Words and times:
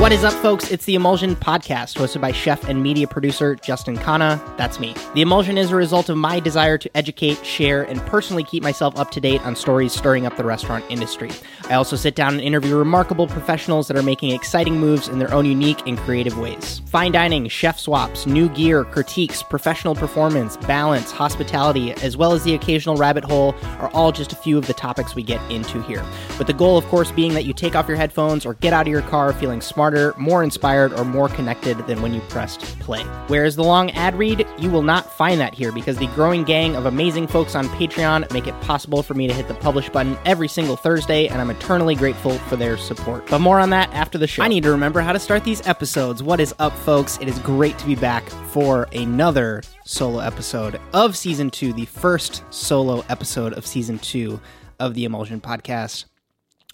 What 0.00 0.12
is 0.12 0.24
up, 0.24 0.32
folks? 0.32 0.70
It's 0.70 0.86
the 0.86 0.94
Emulsion 0.94 1.36
Podcast, 1.36 1.98
hosted 1.98 2.22
by 2.22 2.32
chef 2.32 2.66
and 2.66 2.82
media 2.82 3.06
producer 3.06 3.54
Justin 3.54 3.98
Khanna. 3.98 4.40
That's 4.56 4.80
me. 4.80 4.94
The 5.14 5.20
Emulsion 5.20 5.58
is 5.58 5.72
a 5.72 5.76
result 5.76 6.08
of 6.08 6.16
my 6.16 6.40
desire 6.40 6.78
to 6.78 6.96
educate, 6.96 7.44
share, 7.44 7.82
and 7.82 8.00
personally 8.06 8.42
keep 8.42 8.62
myself 8.62 8.98
up 8.98 9.10
to 9.10 9.20
date 9.20 9.42
on 9.42 9.54
stories 9.54 9.92
stirring 9.92 10.24
up 10.24 10.38
the 10.38 10.44
restaurant 10.44 10.86
industry. 10.88 11.30
I 11.68 11.74
also 11.74 11.96
sit 11.96 12.14
down 12.14 12.32
and 12.32 12.40
interview 12.40 12.76
remarkable 12.76 13.26
professionals 13.26 13.88
that 13.88 13.96
are 13.98 14.02
making 14.02 14.30
exciting 14.30 14.80
moves 14.80 15.06
in 15.06 15.18
their 15.18 15.32
own 15.34 15.44
unique 15.44 15.86
and 15.86 15.98
creative 15.98 16.38
ways. 16.38 16.80
Fine 16.86 17.12
dining, 17.12 17.46
chef 17.48 17.78
swaps, 17.78 18.26
new 18.26 18.48
gear, 18.48 18.84
critiques, 18.84 19.42
professional 19.42 19.94
performance, 19.94 20.56
balance, 20.56 21.12
hospitality, 21.12 21.92
as 22.02 22.16
well 22.16 22.32
as 22.32 22.42
the 22.42 22.54
occasional 22.54 22.96
rabbit 22.96 23.22
hole 23.22 23.54
are 23.78 23.90
all 23.90 24.12
just 24.12 24.32
a 24.32 24.36
few 24.36 24.56
of 24.56 24.66
the 24.66 24.74
topics 24.74 25.14
we 25.14 25.22
get 25.22 25.42
into 25.50 25.82
here. 25.82 26.02
With 26.38 26.46
the 26.46 26.54
goal, 26.54 26.78
of 26.78 26.86
course, 26.86 27.12
being 27.12 27.34
that 27.34 27.44
you 27.44 27.52
take 27.52 27.76
off 27.76 27.86
your 27.86 27.98
headphones 27.98 28.46
or 28.46 28.54
get 28.54 28.72
out 28.72 28.86
of 28.86 28.90
your 28.90 29.02
car 29.02 29.34
feeling 29.34 29.60
smarter, 29.90 30.14
more 30.18 30.42
inspired, 30.44 30.92
or 30.92 31.04
more 31.04 31.28
connected 31.28 31.76
than 31.86 32.00
when 32.00 32.14
you 32.14 32.20
pressed 32.22 32.60
play. 32.78 33.02
Whereas 33.26 33.56
the 33.56 33.64
long 33.64 33.90
ad 33.92 34.14
read, 34.16 34.46
you 34.58 34.70
will 34.70 34.82
not 34.82 35.12
find 35.16 35.40
that 35.40 35.54
here 35.54 35.72
because 35.72 35.96
the 35.96 36.06
growing 36.08 36.44
gang 36.44 36.76
of 36.76 36.86
amazing 36.86 37.26
folks 37.26 37.56
on 37.56 37.66
Patreon 37.70 38.32
make 38.32 38.46
it 38.46 38.58
possible 38.60 39.02
for 39.02 39.14
me 39.14 39.26
to 39.26 39.34
hit 39.34 39.48
the 39.48 39.54
publish 39.54 39.88
button 39.88 40.16
every 40.24 40.46
single 40.46 40.76
Thursday, 40.76 41.26
and 41.26 41.40
I'm 41.40 41.50
eternally 41.50 41.96
grateful 41.96 42.38
for 42.38 42.56
their 42.56 42.76
support. 42.76 43.26
But 43.26 43.40
more 43.40 43.58
on 43.58 43.70
that 43.70 43.92
after 43.92 44.16
the 44.16 44.28
show. 44.28 44.42
I 44.42 44.48
need 44.48 44.62
to 44.62 44.70
remember 44.70 45.00
how 45.00 45.12
to 45.12 45.18
start 45.18 45.42
these 45.42 45.66
episodes. 45.66 46.22
What 46.22 46.38
is 46.38 46.54
up, 46.60 46.72
folks? 46.78 47.18
It 47.20 47.28
is 47.28 47.38
great 47.40 47.76
to 47.78 47.86
be 47.86 47.96
back 47.96 48.28
for 48.52 48.86
another 48.92 49.62
solo 49.84 50.20
episode 50.20 50.80
of 50.92 51.16
season 51.16 51.50
two, 51.50 51.72
the 51.72 51.86
first 51.86 52.44
solo 52.50 53.04
episode 53.08 53.54
of 53.54 53.66
season 53.66 53.98
two 53.98 54.40
of 54.78 54.94
the 54.94 55.04
Emulsion 55.04 55.40
Podcast. 55.40 56.04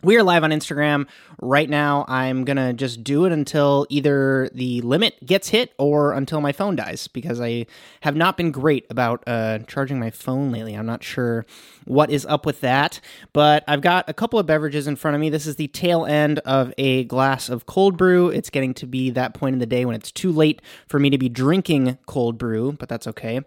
We 0.03 0.19
are 0.19 0.23
live 0.23 0.45
on 0.45 0.51
Instagram 0.51 1.09
right 1.41 1.71
now. 1.71 2.05
I'm 2.07 2.45
going 2.45 2.59
to 2.59 2.75
just 2.75 3.03
do 3.03 3.25
it 3.25 3.33
until 3.33 3.87
either 3.89 4.51
the 4.53 4.83
limit 4.83 5.25
gets 5.25 5.49
hit 5.49 5.73
or 5.79 6.13
until 6.13 6.43
my 6.43 6.53
phone 6.53 6.77
dies 6.77 7.09
because 7.09 7.41
I 7.41 7.65
have 8.03 8.15
not 8.15 8.37
been 8.37 8.51
great 8.51 8.85
about 8.91 9.25
uh, 9.27 9.61
charging 9.61 9.99
my 9.99 10.11
phone 10.11 10.53
lately. 10.53 10.75
I'm 10.75 10.85
not 10.85 11.03
sure 11.03 11.47
what 11.87 12.11
is 12.11 12.27
up 12.27 12.45
with 12.45 12.61
that, 12.61 13.01
but 13.33 13.65
I've 13.67 13.81
got 13.81 14.07
a 14.07 14.13
couple 14.13 14.39
of 14.39 14.45
beverages 14.45 14.87
in 14.87 14.97
front 14.97 15.15
of 15.15 15.21
me. 15.21 15.31
This 15.31 15.47
is 15.47 15.57
the 15.57 15.69
tail 15.69 16.05
end 16.05 16.41
of 16.41 16.75
a 16.77 17.05
glass 17.05 17.49
of 17.49 17.65
cold 17.65 17.97
brew. 17.97 18.29
It's 18.29 18.51
getting 18.51 18.75
to 18.75 18.87
be 18.87 19.09
that 19.11 19.33
point 19.33 19.55
in 19.55 19.61
the 19.61 19.67
day 19.67 19.87
when 19.87 19.97
it's 19.97 20.13
too 20.13 20.31
late 20.31 20.61
for 20.87 20.99
me 20.99 21.09
to 21.09 21.17
be 21.17 21.31
drinking 21.31 21.97
cold 22.05 22.37
brew, 22.37 22.73
but 22.73 22.91
that's 22.91 23.07
okay. 23.07 23.41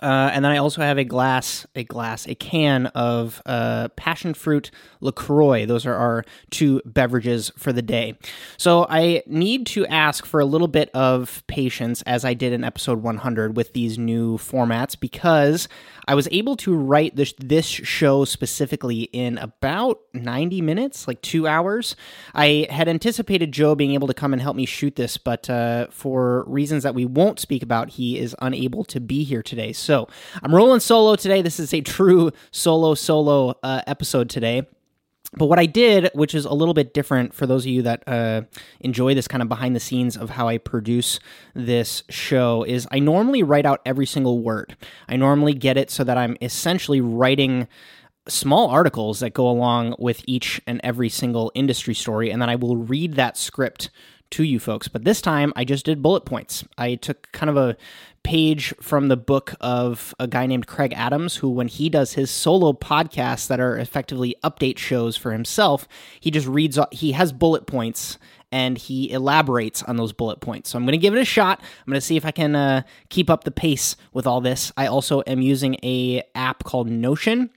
Uh, 0.00 0.30
and 0.32 0.44
then 0.44 0.52
I 0.52 0.58
also 0.58 0.82
have 0.82 0.98
a 0.98 1.04
glass, 1.04 1.66
a 1.74 1.82
glass, 1.82 2.26
a 2.28 2.34
can 2.34 2.86
of 2.86 3.42
uh, 3.44 3.88
passion 3.96 4.34
fruit 4.34 4.70
Lacroix. 5.00 5.66
Those 5.66 5.84
are 5.84 5.94
our 5.94 6.24
two 6.50 6.80
beverages 6.84 7.50
for 7.56 7.72
the 7.72 7.82
day. 7.82 8.16
So 8.56 8.86
I 8.88 9.22
need 9.26 9.66
to 9.68 9.84
ask 9.86 10.24
for 10.24 10.38
a 10.38 10.44
little 10.44 10.68
bit 10.68 10.90
of 10.94 11.42
patience, 11.48 12.02
as 12.02 12.24
I 12.24 12.34
did 12.34 12.52
in 12.52 12.62
episode 12.62 13.02
100 13.02 13.56
with 13.56 13.72
these 13.72 13.98
new 13.98 14.38
formats, 14.38 14.98
because 14.98 15.66
I 16.10 16.14
was 16.14 16.26
able 16.32 16.56
to 16.56 16.74
write 16.74 17.14
this 17.14 17.32
this 17.38 17.64
show 17.64 18.24
specifically 18.24 19.02
in 19.12 19.38
about 19.38 20.00
90 20.12 20.60
minutes, 20.60 21.06
like 21.06 21.22
two 21.22 21.46
hours. 21.46 21.94
I 22.34 22.66
had 22.68 22.88
anticipated 22.88 23.52
Joe 23.52 23.76
being 23.76 23.92
able 23.92 24.08
to 24.08 24.14
come 24.14 24.32
and 24.32 24.42
help 24.42 24.56
me 24.56 24.66
shoot 24.66 24.96
this, 24.96 25.16
but 25.16 25.48
uh, 25.48 25.86
for 25.92 26.42
reasons 26.48 26.82
that 26.82 26.96
we 26.96 27.04
won't 27.04 27.38
speak 27.38 27.62
about, 27.62 27.90
he 27.90 28.18
is 28.18 28.34
unable 28.42 28.82
to 28.86 28.98
be 28.98 29.22
here 29.22 29.40
today. 29.40 29.72
So 29.72 30.08
I'm 30.42 30.52
rolling 30.52 30.80
solo 30.80 31.14
today. 31.14 31.42
This 31.42 31.60
is 31.60 31.72
a 31.72 31.80
true 31.80 32.32
solo 32.50 32.94
solo 32.94 33.56
uh, 33.62 33.82
episode 33.86 34.28
today. 34.30 34.66
But 35.32 35.46
what 35.46 35.60
I 35.60 35.66
did, 35.66 36.10
which 36.12 36.34
is 36.34 36.44
a 36.44 36.52
little 36.52 36.74
bit 36.74 36.92
different 36.92 37.34
for 37.34 37.46
those 37.46 37.64
of 37.64 37.70
you 37.70 37.82
that 37.82 38.02
uh, 38.06 38.42
enjoy 38.80 39.14
this 39.14 39.28
kind 39.28 39.42
of 39.42 39.48
behind 39.48 39.76
the 39.76 39.80
scenes 39.80 40.16
of 40.16 40.30
how 40.30 40.48
I 40.48 40.58
produce 40.58 41.20
this 41.54 42.02
show, 42.10 42.64
is 42.64 42.88
I 42.90 42.98
normally 42.98 43.44
write 43.44 43.64
out 43.64 43.80
every 43.86 44.06
single 44.06 44.40
word. 44.40 44.76
I 45.08 45.16
normally 45.16 45.54
get 45.54 45.76
it 45.76 45.90
so 45.90 46.02
that 46.02 46.18
I'm 46.18 46.36
essentially 46.40 47.00
writing 47.00 47.68
small 48.28 48.68
articles 48.68 49.20
that 49.20 49.32
go 49.32 49.48
along 49.48 49.94
with 49.98 50.22
each 50.26 50.60
and 50.66 50.80
every 50.82 51.08
single 51.08 51.52
industry 51.54 51.94
story, 51.94 52.30
and 52.30 52.42
then 52.42 52.50
I 52.50 52.56
will 52.56 52.76
read 52.76 53.14
that 53.14 53.36
script 53.36 53.90
to 54.30 54.44
you 54.44 54.58
folks. 54.58 54.88
But 54.88 55.04
this 55.04 55.20
time 55.20 55.52
I 55.56 55.64
just 55.64 55.84
did 55.84 56.02
bullet 56.02 56.24
points. 56.24 56.64
I 56.78 56.94
took 56.94 57.30
kind 57.32 57.50
of 57.50 57.56
a 57.56 57.76
page 58.22 58.74
from 58.80 59.08
the 59.08 59.16
book 59.16 59.54
of 59.60 60.14
a 60.18 60.26
guy 60.26 60.46
named 60.46 60.66
Craig 60.66 60.92
Adams, 60.94 61.36
who, 61.36 61.48
when 61.48 61.68
he 61.68 61.88
does 61.88 62.12
his 62.12 62.30
solo 62.30 62.72
podcasts 62.72 63.48
that 63.48 63.60
are 63.60 63.78
effectively 63.78 64.36
update 64.44 64.78
shows 64.78 65.16
for 65.16 65.32
himself, 65.32 65.88
he 66.20 66.30
just 66.30 66.46
reads, 66.46 66.78
he 66.90 67.12
has 67.12 67.32
bullet 67.32 67.66
points 67.66 68.18
and 68.52 68.76
he 68.76 69.10
elaborates 69.12 69.82
on 69.84 69.96
those 69.96 70.12
bullet 70.12 70.40
points. 70.40 70.70
So 70.70 70.78
I'm 70.78 70.84
going 70.84 70.92
to 70.92 70.98
give 70.98 71.14
it 71.14 71.20
a 71.20 71.24
shot. 71.24 71.60
I'm 71.60 71.90
going 71.90 71.94
to 71.94 72.00
see 72.00 72.16
if 72.16 72.24
I 72.24 72.32
can 72.32 72.56
uh, 72.56 72.82
keep 73.08 73.30
up 73.30 73.44
the 73.44 73.50
pace 73.50 73.96
with 74.12 74.26
all 74.26 74.40
this. 74.40 74.72
I 74.76 74.86
also 74.86 75.22
am 75.26 75.40
using 75.40 75.76
a 75.82 76.22
app 76.34 76.64
called 76.64 76.88
Notion 76.90 77.50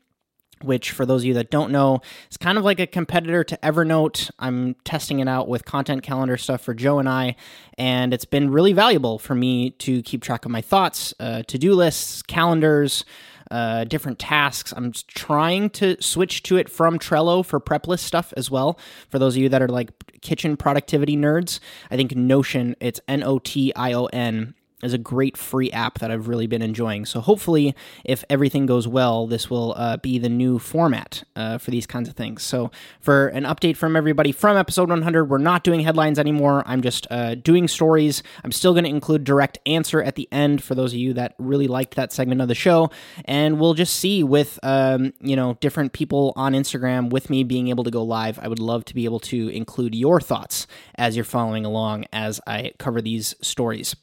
which 0.63 0.91
for 0.91 1.05
those 1.05 1.21
of 1.21 1.25
you 1.25 1.33
that 1.33 1.49
don't 1.51 1.71
know 1.71 2.01
it's 2.27 2.37
kind 2.37 2.57
of 2.57 2.63
like 2.63 2.79
a 2.79 2.87
competitor 2.87 3.43
to 3.43 3.57
evernote 3.57 4.29
i'm 4.39 4.75
testing 4.83 5.19
it 5.19 5.27
out 5.27 5.47
with 5.47 5.65
content 5.65 6.03
calendar 6.03 6.37
stuff 6.37 6.61
for 6.61 6.73
joe 6.73 6.99
and 6.99 7.09
i 7.09 7.35
and 7.77 8.13
it's 8.13 8.25
been 8.25 8.49
really 8.49 8.73
valuable 8.73 9.17
for 9.19 9.35
me 9.35 9.71
to 9.71 10.01
keep 10.03 10.21
track 10.21 10.45
of 10.45 10.51
my 10.51 10.61
thoughts 10.61 11.13
uh, 11.19 11.43
to-do 11.47 11.73
lists 11.73 12.21
calendars 12.21 13.03
uh, 13.51 13.83
different 13.83 14.17
tasks. 14.17 14.73
I'm 14.75 14.91
trying 15.07 15.69
to 15.71 16.01
switch 16.01 16.41
to 16.43 16.57
it 16.57 16.69
from 16.69 16.97
Trello 16.97 17.45
for 17.45 17.59
prep 17.59 17.87
list 17.87 18.03
stuff 18.03 18.33
as 18.35 18.49
well. 18.49 18.79
For 19.09 19.19
those 19.19 19.35
of 19.35 19.43
you 19.43 19.49
that 19.49 19.61
are 19.61 19.67
like 19.67 19.91
kitchen 20.21 20.57
productivity 20.57 21.15
nerds, 21.15 21.59
I 21.91 21.95
think 21.95 22.15
Notion, 22.15 22.75
it's 22.79 22.99
N 23.07 23.21
O 23.21 23.37
T 23.37 23.71
I 23.75 23.93
O 23.93 24.05
N, 24.07 24.55
is 24.83 24.93
a 24.93 24.97
great 24.97 25.37
free 25.37 25.71
app 25.71 25.99
that 25.99 26.11
I've 26.11 26.27
really 26.27 26.47
been 26.47 26.61
enjoying. 26.61 27.05
So 27.05 27.21
hopefully, 27.21 27.75
if 28.03 28.23
everything 28.29 28.65
goes 28.65 28.87
well, 28.87 29.27
this 29.27 29.49
will 29.49 29.73
uh, 29.77 29.97
be 29.97 30.19
the 30.19 30.29
new 30.29 30.59
format 30.59 31.23
uh, 31.35 31.57
for 31.57 31.71
these 31.71 31.87
kinds 31.87 32.09
of 32.09 32.15
things. 32.15 32.43
So 32.43 32.71
for 32.99 33.27
an 33.27 33.43
update 33.43 33.77
from 33.77 33.95
everybody 33.95 34.31
from 34.31 34.57
episode 34.57 34.89
100, 34.89 35.25
we're 35.25 35.37
not 35.37 35.63
doing 35.63 35.81
headlines 35.81 36.19
anymore. 36.19 36.63
I'm 36.65 36.81
just 36.81 37.07
uh, 37.09 37.35
doing 37.35 37.67
stories. 37.67 38.23
I'm 38.43 38.51
still 38.51 38.73
going 38.73 38.83
to 38.83 38.89
include 38.89 39.23
direct 39.23 39.59
answer 39.65 40.01
at 40.01 40.15
the 40.15 40.27
end 40.31 40.63
for 40.63 40.75
those 40.75 40.93
of 40.93 40.99
you 40.99 41.13
that 41.13 41.35
really 41.37 41.67
liked 41.67 41.95
that 41.95 42.11
segment 42.11 42.41
of 42.41 42.47
the 42.47 42.55
show, 42.55 42.89
and 43.25 43.59
we'll 43.59 43.73
just 43.73 43.95
see 43.95 44.23
with 44.23 44.59
um, 44.63 45.13
you 45.19 45.35
know 45.35 45.57
different 45.61 45.93
people 45.93 46.33
on 46.35 46.53
Instagram 46.53 47.09
with 47.09 47.29
me 47.29 47.43
being 47.43 47.67
able 47.69 47.83
to 47.83 47.91
go 47.91 48.03
live. 48.03 48.39
I 48.39 48.47
would 48.47 48.59
love 48.59 48.85
to 48.85 48.95
be 48.95 49.05
able 49.05 49.19
to 49.21 49.49
include 49.49 49.95
your 49.95 50.19
thoughts 50.19 50.67
as 50.95 51.15
you're 51.15 51.25
following 51.25 51.65
along 51.65 52.05
as 52.11 52.39
I 52.47 52.73
cover 52.77 53.01
these 53.01 53.35
stories. 53.41 53.95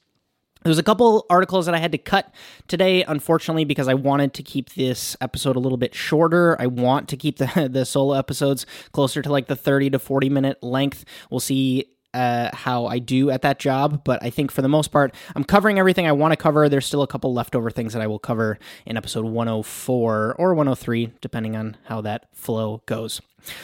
There's 0.63 0.79
a 0.79 0.83
couple 0.83 1.25
articles 1.31 1.67
that 1.67 1.75
I 1.75 1.79
had 1.79 1.93
to 1.93 1.99
cut 1.99 2.33
today, 2.69 3.03
unfortunately, 3.05 3.65
because 3.65 3.89
I 3.89 3.95
wanted 3.95 4.35
to 4.35 4.43
keep 4.43 4.75
this 4.75 5.17
episode 5.21 5.57
a 5.57 5.59
little 5.59 5.79
bit 5.79 5.95
shorter. 5.95 6.57
I 6.61 6.67
want 6.67 7.09
to 7.09 7.17
keep 7.17 7.39
the 7.39 7.69
the 7.73 7.85
solo 7.85 8.15
episodes 8.15 8.67
closer 8.93 9.23
to 9.23 9.31
like 9.31 9.47
the 9.47 9.57
30 9.57 9.91
to 9.91 9.99
40 9.99 10.29
minute 10.29 10.63
length. 10.63 11.05
We'll 11.31 11.41
see 11.41 11.87
uh, 12.13 12.51
how 12.53 12.87
I 12.87 12.99
do 12.99 13.31
at 13.31 13.43
that 13.43 13.59
job, 13.59 14.03
but 14.05 14.23
I 14.23 14.31
think 14.31 14.51
for 14.51 14.63
the 14.63 14.69
most 14.69 14.89
part, 14.89 15.15
I'm 15.35 15.45
covering 15.45 15.79
everything 15.79 16.07
I 16.07 16.13
want 16.13 16.33
to 16.33 16.37
cover. 16.37 16.69
There's 16.69 16.87
still 16.87 17.03
a 17.03 17.07
couple 17.07 17.33
leftover 17.33 17.71
things 17.71 17.93
that 17.93 18.03
I 18.03 18.07
will 18.07 18.19
cover 18.19 18.59
in 18.85 18.97
episode 18.97 19.25
104 19.25 20.35
or 20.39 20.55
103, 20.55 21.13
depending 21.21 21.57
on 21.57 21.77
how 21.85 22.01
that 22.03 22.27
flow 22.35 22.83
goes. 22.87 23.21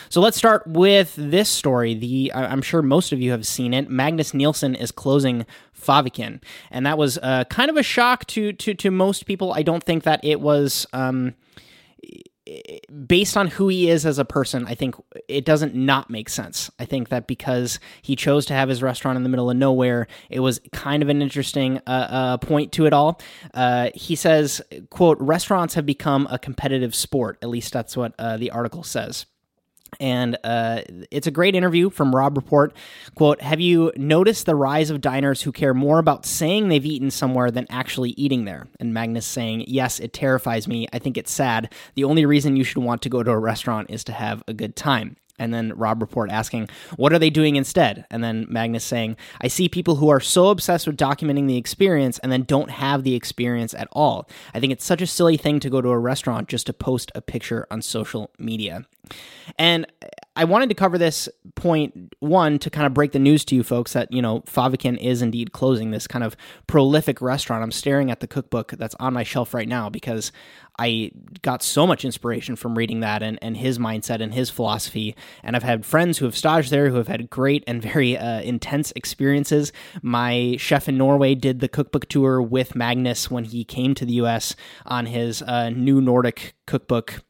So 0.09 0.21
let's 0.21 0.37
start 0.37 0.67
with 0.67 1.15
this 1.17 1.49
story. 1.49 1.95
The 1.95 2.33
I'm 2.35 2.63
sure 2.63 2.83
most 2.83 3.13
of 3.13 3.21
you 3.21 3.33
have 3.33 3.47
seen 3.47 3.75
it. 3.75 3.91
Magnus 3.91 4.33
Nilsson 4.33 4.75
is 4.75 4.91
closing 4.91 5.45
Fäviken, 5.87 6.43
and 6.71 6.85
that 6.87 6.99
was 6.99 7.19
uh, 7.19 7.45
kind 7.45 7.71
of 7.71 7.77
a 7.77 7.83
shock 7.83 8.27
to 8.27 8.53
to 8.53 8.75
to 8.75 8.91
most 8.91 9.27
people. 9.27 9.53
I 9.53 9.63
don't 9.63 9.83
think 9.83 10.05
that 10.05 10.25
it 10.25 10.41
was. 10.41 10.87
Um, 10.93 11.35
based 13.07 13.37
on 13.37 13.49
who 13.49 13.69
he 13.69 13.91
is 13.91 14.07
as 14.07 14.19
a 14.19 14.25
person, 14.25 14.67
I 14.67 14.75
think 14.75 14.95
it 15.29 15.45
doesn't 15.45 15.75
not 15.75 16.11
make 16.11 16.29
sense. 16.29 16.71
I 16.79 16.85
think 16.85 17.09
that 17.09 17.27
because 17.27 17.81
he 18.03 18.15
chose 18.15 18.47
to 18.47 18.55
have 18.55 18.69
his 18.69 18.83
restaurant 18.83 19.17
in 19.17 19.25
the 19.25 19.29
middle 19.29 19.51
of 19.51 19.57
nowhere, 19.57 20.07
it 20.31 20.41
was 20.41 20.61
kind 20.73 21.03
of 21.03 21.09
an 21.09 21.23
interesting 21.23 21.79
uh, 21.87 21.91
uh, 21.91 22.37
point 22.39 22.73
to 22.73 22.87
it 22.87 22.93
all. 22.93 23.21
Uh, 23.53 23.91
he 23.95 24.15
says, 24.15 24.63
"quote 24.91 25.19
Restaurants 25.21 25.75
have 25.75 25.87
become 25.87 26.29
a 26.31 26.39
competitive 26.39 26.95
sport. 26.95 27.39
At 27.43 27.49
least 27.49 27.73
that's 27.73 27.97
what 27.97 28.15
uh, 28.19 28.37
the 28.37 28.51
article 28.51 28.83
says." 28.83 29.27
And 30.01 30.37
uh, 30.45 30.83
it's 31.11 31.27
a 31.27 31.31
great 31.31 31.55
interview 31.55 31.91
from 31.91 32.15
Robb 32.15 32.37
Report. 32.37 32.75
Quote, 33.15 33.41
have 33.41 33.61
you 33.61 33.93
noticed 33.97 34.47
the 34.47 34.55
rise 34.55 34.91
of 34.91 35.01
diners 35.01 35.43
who 35.43 35.53
care 35.53 35.75
more 35.75 35.99
about 35.99 36.27
saying 36.27 36.69
they've 36.69 36.85
eaten 36.85 37.11
somewhere 37.11 37.51
than 37.51 37.67
actually 37.71 38.11
eating 38.11 38.45
there? 38.45 38.69
And 38.81 38.95
Magnus 38.95 39.27
saying, 39.27 39.65
yes, 39.69 40.01
it 40.01 40.13
terrifies 40.13 40.69
me. 40.69 40.87
I 40.93 40.99
think 40.99 41.17
it's 41.17 41.33
sad. 41.33 41.73
The 41.95 42.05
only 42.05 42.27
reason 42.27 42.57
you 42.57 42.65
should 42.65 42.83
want 42.83 43.03
to 43.03 43.09
go 43.09 43.23
to 43.23 43.31
a 43.31 43.39
restaurant 43.39 43.91
is 43.91 44.05
to 44.05 44.13
have 44.13 44.43
a 44.49 44.55
good 44.55 44.77
time. 44.77 45.17
And 45.39 45.53
then 45.53 45.73
Robb 45.77 46.01
Report 46.01 46.31
asking, 46.31 46.69
What 46.97 47.13
are 47.13 47.19
they 47.19 47.31
doing 47.31 47.57
instead? 47.57 48.07
And 48.11 48.23
then 48.23 48.47
Magnus 48.49 48.85
saying, 48.85 49.17
I 49.41 49.49
see 49.49 49.69
people 49.69 49.97
who 49.97 50.09
are 50.09 50.21
so 50.21 50.49
obsessed 50.49 50.87
with 50.87 50.97
documenting 50.97 51.47
the 51.47 51.57
experience 51.57 52.19
and 52.21 52.33
then 52.33 52.43
don't 52.43 52.71
have 52.71 53.03
the 53.03 53.15
experience 53.15 53.75
at 53.75 53.89
all. 53.93 54.29
I 54.55 54.61
think 54.61 54.73
it's 54.73 54.85
such 54.85 55.03
a 55.03 55.07
silly 55.07 55.37
thing 55.37 55.61
to 55.61 55.71
go 55.71 55.81
to 55.81 55.89
a 55.89 55.99
restaurant 55.99 56.49
just 56.49 56.67
to 56.67 56.73
post 56.73 57.13
a 57.15 57.21
picture 57.21 57.67
on 57.71 57.83
social 57.83 58.31
media. 58.39 58.87
And 59.59 59.87
I 60.39 60.45
wanted 60.45 60.69
to 60.69 60.75
cover 60.75 60.99
this 60.99 61.31
point 61.55 62.15
one 62.21 62.59
to 62.59 62.69
kind 62.69 62.87
of 62.87 62.93
break 62.93 63.13
the 63.13 63.19
news 63.19 63.43
to 63.47 63.55
you 63.55 63.63
folks 63.63 63.95
that, 63.95 64.13
you 64.13 64.21
know, 64.21 64.41
Fäviken 64.43 64.99
is 64.99 65.23
indeed 65.23 65.53
closing 65.53 65.91
this 65.91 66.07
kind 66.07 66.23
of 66.23 66.37
prolific 66.67 67.23
restaurant. 67.23 67.63
I'm 67.63 67.73
staring 67.73 68.11
at 68.11 68.21
the 68.21 68.27
cookbook 68.27 68.73
that's 68.73 68.95
on 68.97 69.15
my 69.15 69.23
shelf 69.23 69.55
right 69.55 69.67
now 69.67 69.89
because 69.89 70.33
I 70.79 71.11
got 71.41 71.63
so 71.63 71.87
much 71.87 72.05
inspiration 72.05 72.55
from 72.55 72.77
reading 72.77 73.01
that 73.01 73.23
and, 73.23 73.39
and 73.41 73.57
his 73.57 73.79
mindset 73.79 74.21
and 74.21 74.35
his 74.35 74.51
philosophy. 74.51 75.17
And 75.43 75.57
I've 75.57 75.63
had 75.63 75.87
friends 75.87 76.19
who 76.19 76.27
have 76.27 76.37
staged 76.37 76.71
there 76.71 76.91
who 76.91 76.97
have 76.97 77.09
had 77.09 77.31
great 77.31 77.65
and 77.67 77.81
very 77.81 78.19
uh, 78.19 78.43
intense 78.43 78.93
experiences. 78.95 79.73
My 80.03 80.57
chef 80.59 80.87
in 80.87 80.99
Norway 80.99 81.35
did 81.35 81.61
the 81.61 81.69
cookbook 81.69 82.11
tour 82.11 82.43
with 82.43 82.75
Magnus 82.75 83.31
when 83.31 83.45
he 83.45 83.65
came 83.65 83.95
to 83.95 84.05
the 84.05 84.15
US 84.15 84.55
on 84.85 85.07
his 85.07 85.41
uh, 85.41 85.71
new 85.71 86.03
Nordic 86.03 86.57
cookbook 86.67 87.23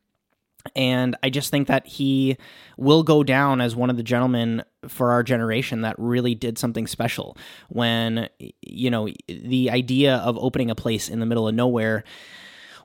and 0.74 1.16
I 1.22 1.30
just 1.30 1.50
think 1.50 1.68
that 1.68 1.86
he 1.86 2.36
will 2.76 3.02
go 3.02 3.22
down 3.22 3.60
as 3.60 3.76
one 3.76 3.90
of 3.90 3.96
the 3.96 4.02
gentlemen 4.02 4.62
for 4.88 5.10
our 5.10 5.22
generation 5.22 5.82
that 5.82 5.96
really 5.98 6.34
did 6.34 6.58
something 6.58 6.86
special 6.86 7.36
when, 7.68 8.28
you 8.62 8.90
know, 8.90 9.08
the 9.28 9.70
idea 9.70 10.16
of 10.16 10.36
opening 10.38 10.70
a 10.70 10.74
place 10.74 11.08
in 11.08 11.20
the 11.20 11.26
middle 11.26 11.48
of 11.48 11.54
nowhere 11.54 12.04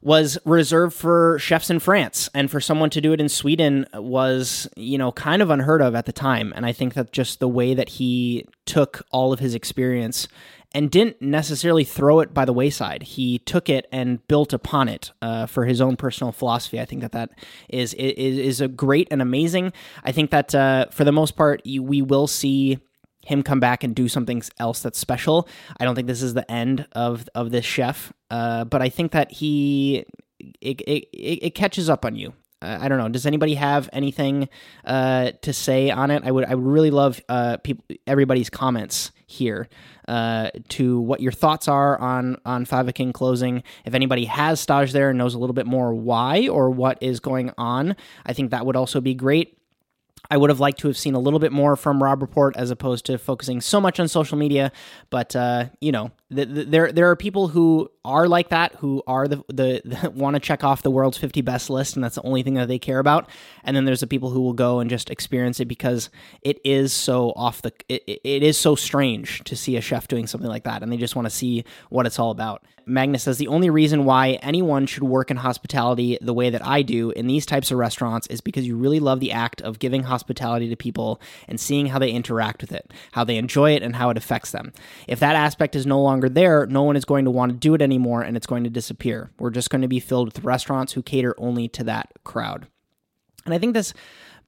was 0.02 0.38
reserved 0.46 0.96
for 0.96 1.38
chefs 1.38 1.70
in 1.70 1.80
France 1.80 2.28
and 2.34 2.50
for 2.50 2.60
someone 2.60 2.90
to 2.90 3.02
do 3.02 3.14
it 3.14 3.22
in 3.22 3.30
Sweden 3.30 3.86
was, 3.94 4.68
you 4.76 4.98
know, 4.98 5.12
kind 5.12 5.42
of 5.42 5.52
unheard 5.52 5.82
of 5.82 5.94
at 5.94 6.06
the 6.06 6.12
time. 6.12 6.52
And 6.56 6.66
I 6.66 6.72
think 6.72 6.96
that 6.96 7.12
just 7.12 7.40
the 7.40 7.48
way 7.48 7.76
that 7.76 7.90
he 7.90 8.48
took 8.66 9.06
all 9.12 9.32
of 9.32 9.40
his 9.40 9.54
experience 9.54 10.28
and 10.74 10.90
didn't 10.90 11.22
necessarily 11.22 11.84
throw 11.84 12.20
it 12.20 12.34
by 12.34 12.46
the 12.46 12.54
wayside. 12.54 13.04
He 13.04 13.40
took 13.40 13.70
it 13.70 13.88
and 13.92 14.26
built 14.28 14.54
upon 14.54 14.88
it 14.88 15.12
uh, 15.22 15.46
for 15.46 15.66
his 15.66 15.82
own 15.82 15.98
personal 15.98 16.32
philosophy. 16.32 16.80
I 16.80 16.86
think 16.86 17.02
that 17.02 17.12
that 17.12 17.32
is 17.70 17.94
is, 17.96 18.38
is 18.38 18.62
a 18.62 18.68
great 18.68 19.08
and 19.12 19.22
amazing. 19.22 19.74
I 20.04 20.12
think 20.12 20.32
that 20.32 20.56
uh, 20.56 20.86
for 20.92 21.04
the 21.04 21.12
most 21.12 21.36
part, 21.36 21.62
we 21.66 22.02
will 22.02 22.28
see 22.28 22.80
him 23.26 23.44
come 23.44 23.60
back 23.60 23.84
and 23.84 23.94
do 23.94 24.08
something 24.08 24.42
else 24.60 24.82
that's 24.82 24.98
special. 24.98 25.48
I 25.80 25.86
don't 25.86 25.96
think 25.96 26.08
this 26.08 26.22
is 26.22 26.34
the 26.34 26.50
end 26.50 26.88
of 26.94 27.28
of 27.36 27.52
this 27.52 27.66
chef, 27.66 28.14
uh, 28.30 28.64
but 28.66 28.82
I 28.82 28.90
think 28.90 29.12
that 29.12 29.32
he 29.32 30.06
it, 30.62 30.82
it, 30.82 31.08
it 31.14 31.56
catches 31.56 31.90
up 31.90 32.06
on 32.06 32.16
you. 32.16 32.34
I 32.62 32.88
don't 32.88 32.98
know. 32.98 33.10
Does 33.10 33.26
anybody 33.26 33.56
have 33.56 33.90
anything 33.92 34.50
uh, 34.86 35.32
to 35.42 35.54
say 35.54 35.90
on 35.90 36.12
it? 36.12 36.24
I 36.24 36.32
would 36.32 36.46
I 36.46 36.56
would 36.56 36.66
really 36.66 36.92
love 36.92 37.20
uh, 37.28 37.58
people 37.58 37.84
everybody's 38.06 38.50
comments 38.50 39.12
here 39.26 39.68
uh, 40.08 40.52
to 40.70 41.00
what 41.00 41.22
your 41.22 41.32
thoughts 41.32 41.68
are 41.68 41.98
on 42.00 42.38
on 42.46 42.66
Fäviken 42.66 43.14
closing. 43.14 43.64
If 43.86 43.94
anybody 43.94 44.26
has 44.26 44.60
stage 44.60 44.92
there 44.92 45.10
and 45.10 45.18
knows 45.18 45.34
a 45.34 45.40
little 45.40 45.54
bit 45.54 45.66
more 45.66 45.94
why 45.94 46.48
or 46.48 46.70
what 46.70 46.98
is 47.02 47.20
going 47.20 47.52
on, 47.58 47.96
I 48.26 48.34
think 48.34 48.52
that 48.52 48.66
would 48.66 48.76
also 48.76 49.02
be 49.02 49.16
great. 49.16 49.58
I 50.30 50.38
would 50.38 50.50
have 50.50 50.60
liked 50.60 50.80
to 50.80 50.88
have 50.88 50.98
seen 50.98 51.16
a 51.16 51.20
little 51.20 51.40
bit 51.40 51.52
more 51.52 51.76
from 51.76 52.02
Robb 52.02 52.22
Report 52.22 52.56
as 52.56 52.70
opposed 52.70 53.06
to 53.08 53.18
focusing 53.18 53.60
so 53.60 53.82
much 53.82 54.00
on 54.00 54.08
social 54.08 54.38
media. 54.38 54.72
But 55.10 55.36
uh, 55.36 55.66
you 55.80 55.92
know, 55.92 56.12
the, 56.32 56.46
the, 56.46 56.64
there 56.64 56.92
there 56.92 57.10
are 57.10 57.16
people 57.16 57.50
who 57.50 57.92
are 58.06 58.28
like 58.28 58.50
that, 58.50 58.74
who 58.76 59.04
are 59.06 59.28
the 59.28 59.44
the, 59.50 59.82
the 59.84 60.12
want 60.16 60.36
to 60.36 60.40
check 60.40 60.64
off 60.64 60.82
the 60.82 60.90
world's 60.90 61.18
50 61.18 61.42
best 61.42 61.70
list, 61.70 61.96
and 61.96 62.04
that's 62.04 62.16
the 62.16 62.24
only 62.24 62.42
thing 62.42 62.54
that 62.56 62.68
they 62.68 62.80
care 62.80 63.00
about. 63.00 63.30
And 63.64 63.76
then 63.76 63.86
there's 63.86 64.00
the 64.00 64.08
people 64.08 64.30
who 64.30 64.42
will 64.42 64.54
go 64.54 64.80
and 64.80 64.90
just 64.90 65.10
experience 65.10 65.60
it 65.60 65.66
because 65.66 66.10
it 66.42 66.60
is 66.64 66.94
so 66.94 67.32
off 67.36 67.62
the 67.62 67.74
it, 67.90 68.22
it 68.24 68.44
is 68.44 68.58
so 68.58 68.76
strange 68.76 69.44
to 69.44 69.56
see 69.56 69.76
a 69.76 69.82
chef 69.82 70.08
doing 70.08 70.26
something 70.26 70.50
like 70.50 70.64
that, 70.64 70.82
and 70.82 70.92
they 70.92 70.98
just 70.98 71.16
want 71.16 71.26
to 71.26 71.30
see 71.30 71.66
what 71.90 72.06
it's 72.06 72.18
all 72.18 72.32
about. 72.32 72.64
Magnus 72.86 73.24
says 73.24 73.38
the 73.38 73.48
only 73.48 73.70
reason 73.70 74.06
why 74.06 74.40
anyone 74.42 74.86
should 74.86 75.04
work 75.04 75.32
in 75.32 75.38
hospitality 75.38 76.18
the 76.22 76.34
way 76.34 76.50
that 76.50 76.66
I 76.66 76.82
do 76.82 77.12
in 77.12 77.28
these 77.28 77.46
types 77.46 77.72
of 77.72 77.78
restaurants 77.78 78.28
is 78.28 78.42
because 78.42 78.68
you 78.68 78.76
really 78.76 79.00
love 79.00 79.20
the 79.20 79.32
act 79.32 79.62
of 79.62 79.80
giving 79.80 80.04
hospitality 80.04 80.70
to 80.70 80.76
people 80.76 81.22
and 81.48 81.60
seeing 81.60 81.88
how 81.88 82.00
they 82.00 82.12
interact 82.12 82.62
with 82.62 82.72
it, 82.72 82.92
how 83.12 83.24
they 83.24 83.38
enjoy 83.38 83.76
it, 83.76 83.84
and 83.84 83.96
how 83.96 84.10
it 84.10 84.18
affects 84.18 84.52
them. 84.52 84.74
If 85.08 85.20
that 85.20 85.36
aspect 85.36 85.76
is 85.76 85.86
no 85.86 86.02
longer 86.02 86.21
there, 86.30 86.66
no 86.66 86.84
one 86.84 86.96
is 86.96 87.06
going 87.06 87.26
to 87.26 87.32
want 87.32 87.52
to 87.52 87.58
do 87.58 87.74
it 87.74 87.82
anymore 87.82 88.22
and 88.22 88.36
it's 88.36 88.48
going 88.48 88.64
to 88.64 88.70
disappear. 88.70 89.32
We're 89.40 89.50
just 89.50 89.70
going 89.70 89.82
to 89.82 89.88
be 89.88 90.00
filled 90.00 90.34
with 90.34 90.44
restaurants 90.44 90.94
who 90.94 91.02
cater 91.02 91.36
only 91.38 91.68
to 91.70 91.84
that 91.86 92.12
crowd. 92.24 92.68
And 93.46 93.54
I 93.54 93.58
think 93.58 93.74
this 93.74 93.94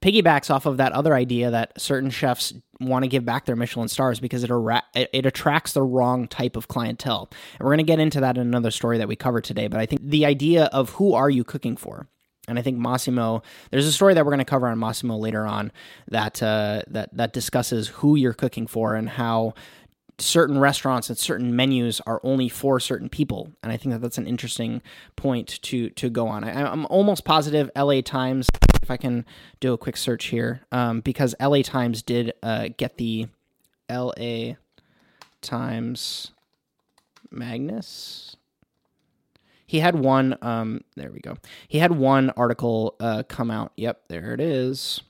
piggybacks 0.02 0.50
off 0.50 0.66
of 0.66 0.78
that 0.78 0.92
other 0.92 1.16
idea 1.16 1.50
that 1.50 1.80
certain 1.80 2.10
chefs 2.10 2.54
want 2.80 3.04
to 3.04 3.08
give 3.08 3.24
back 3.24 3.46
their 3.46 3.56
Michelin 3.56 3.88
stars 3.88 4.20
because 4.20 4.44
it, 4.44 4.52
ara- 4.52 4.84
it 4.94 5.26
attracts 5.26 5.72
the 5.72 5.82
wrong 5.82 6.28
type 6.28 6.58
of 6.58 6.68
clientele. 6.68 7.30
And 7.58 7.66
we're 7.66 7.72
going 7.72 7.86
to 7.86 7.92
get 7.92 8.00
into 8.00 8.20
that 8.20 8.38
in 8.38 8.46
another 8.46 8.72
story 8.72 8.98
that 8.98 9.08
we 9.08 9.16
covered 9.16 9.46
today. 9.46 9.68
But 9.68 9.80
I 9.80 9.86
think 9.86 10.02
the 10.04 10.26
idea 10.26 10.66
of 10.66 10.90
who 10.92 11.14
are 11.14 11.30
you 11.30 11.44
cooking 11.44 11.78
for? 11.78 12.08
And 12.50 12.60
I 12.60 12.62
think 12.62 12.78
Massimo, 12.78 13.42
there's 13.72 13.86
a 13.86 13.92
story 13.92 14.14
that 14.14 14.26
we're 14.26 14.32
going 14.32 14.40
to 14.40 14.46
cover 14.46 14.68
on 14.68 14.78
Massimo 14.78 15.16
later 15.16 15.46
on 15.46 15.72
that 16.10 16.44
uh, 16.44 16.82
that 16.88 17.16
that 17.16 17.32
discusses 17.32 17.88
who 17.88 18.18
you're 18.18 18.34
cooking 18.34 18.68
for 18.68 18.96
and 18.96 19.08
how 19.08 19.54
certain 20.24 20.58
restaurants 20.58 21.10
and 21.10 21.18
certain 21.18 21.56
menus 21.56 22.02
are 22.02 22.20
only 22.24 22.50
for 22.50 22.80
certain 22.80 23.10
people 23.10 23.52
and 23.62 23.72
i 23.72 23.78
think 23.78 23.94
that 23.94 24.02
that's 24.02 24.18
an 24.18 24.28
interesting 24.28 24.82
point 25.16 25.60
to 25.62 25.90
to 25.92 26.10
go 26.10 26.28
on. 26.28 26.44
I, 26.44 26.72
am 26.72 26.86
almost 26.88 27.26
positive 27.26 27.70
la 27.76 28.02
times 28.02 28.50
if 28.82 28.90
i 28.90 28.98
can 28.98 29.26
do 29.60 29.74
a 29.74 29.78
quick 29.78 29.98
search 29.98 30.26
here 30.26 30.62
um, 30.72 31.02
because 31.02 31.36
la 31.40 31.62
times 31.62 32.02
did 32.02 32.34
uh, 32.42 32.70
get 32.78 32.98
the 32.98 33.28
la 33.90 34.56
times 35.42 36.32
magnus. 37.30 38.36
He 39.66 39.80
had 39.80 39.96
one 39.96 40.38
um, 40.42 40.82
there 40.96 41.12
we 41.12 41.20
go. 41.20 41.38
He 41.68 41.80
had 41.80 41.92
one 41.92 42.30
article 42.32 42.96
uh, 43.00 43.24
come 43.28 43.50
out. 43.50 43.72
Yep 43.76 44.04
there 44.08 44.34
it 44.34 44.40
is 44.40 45.02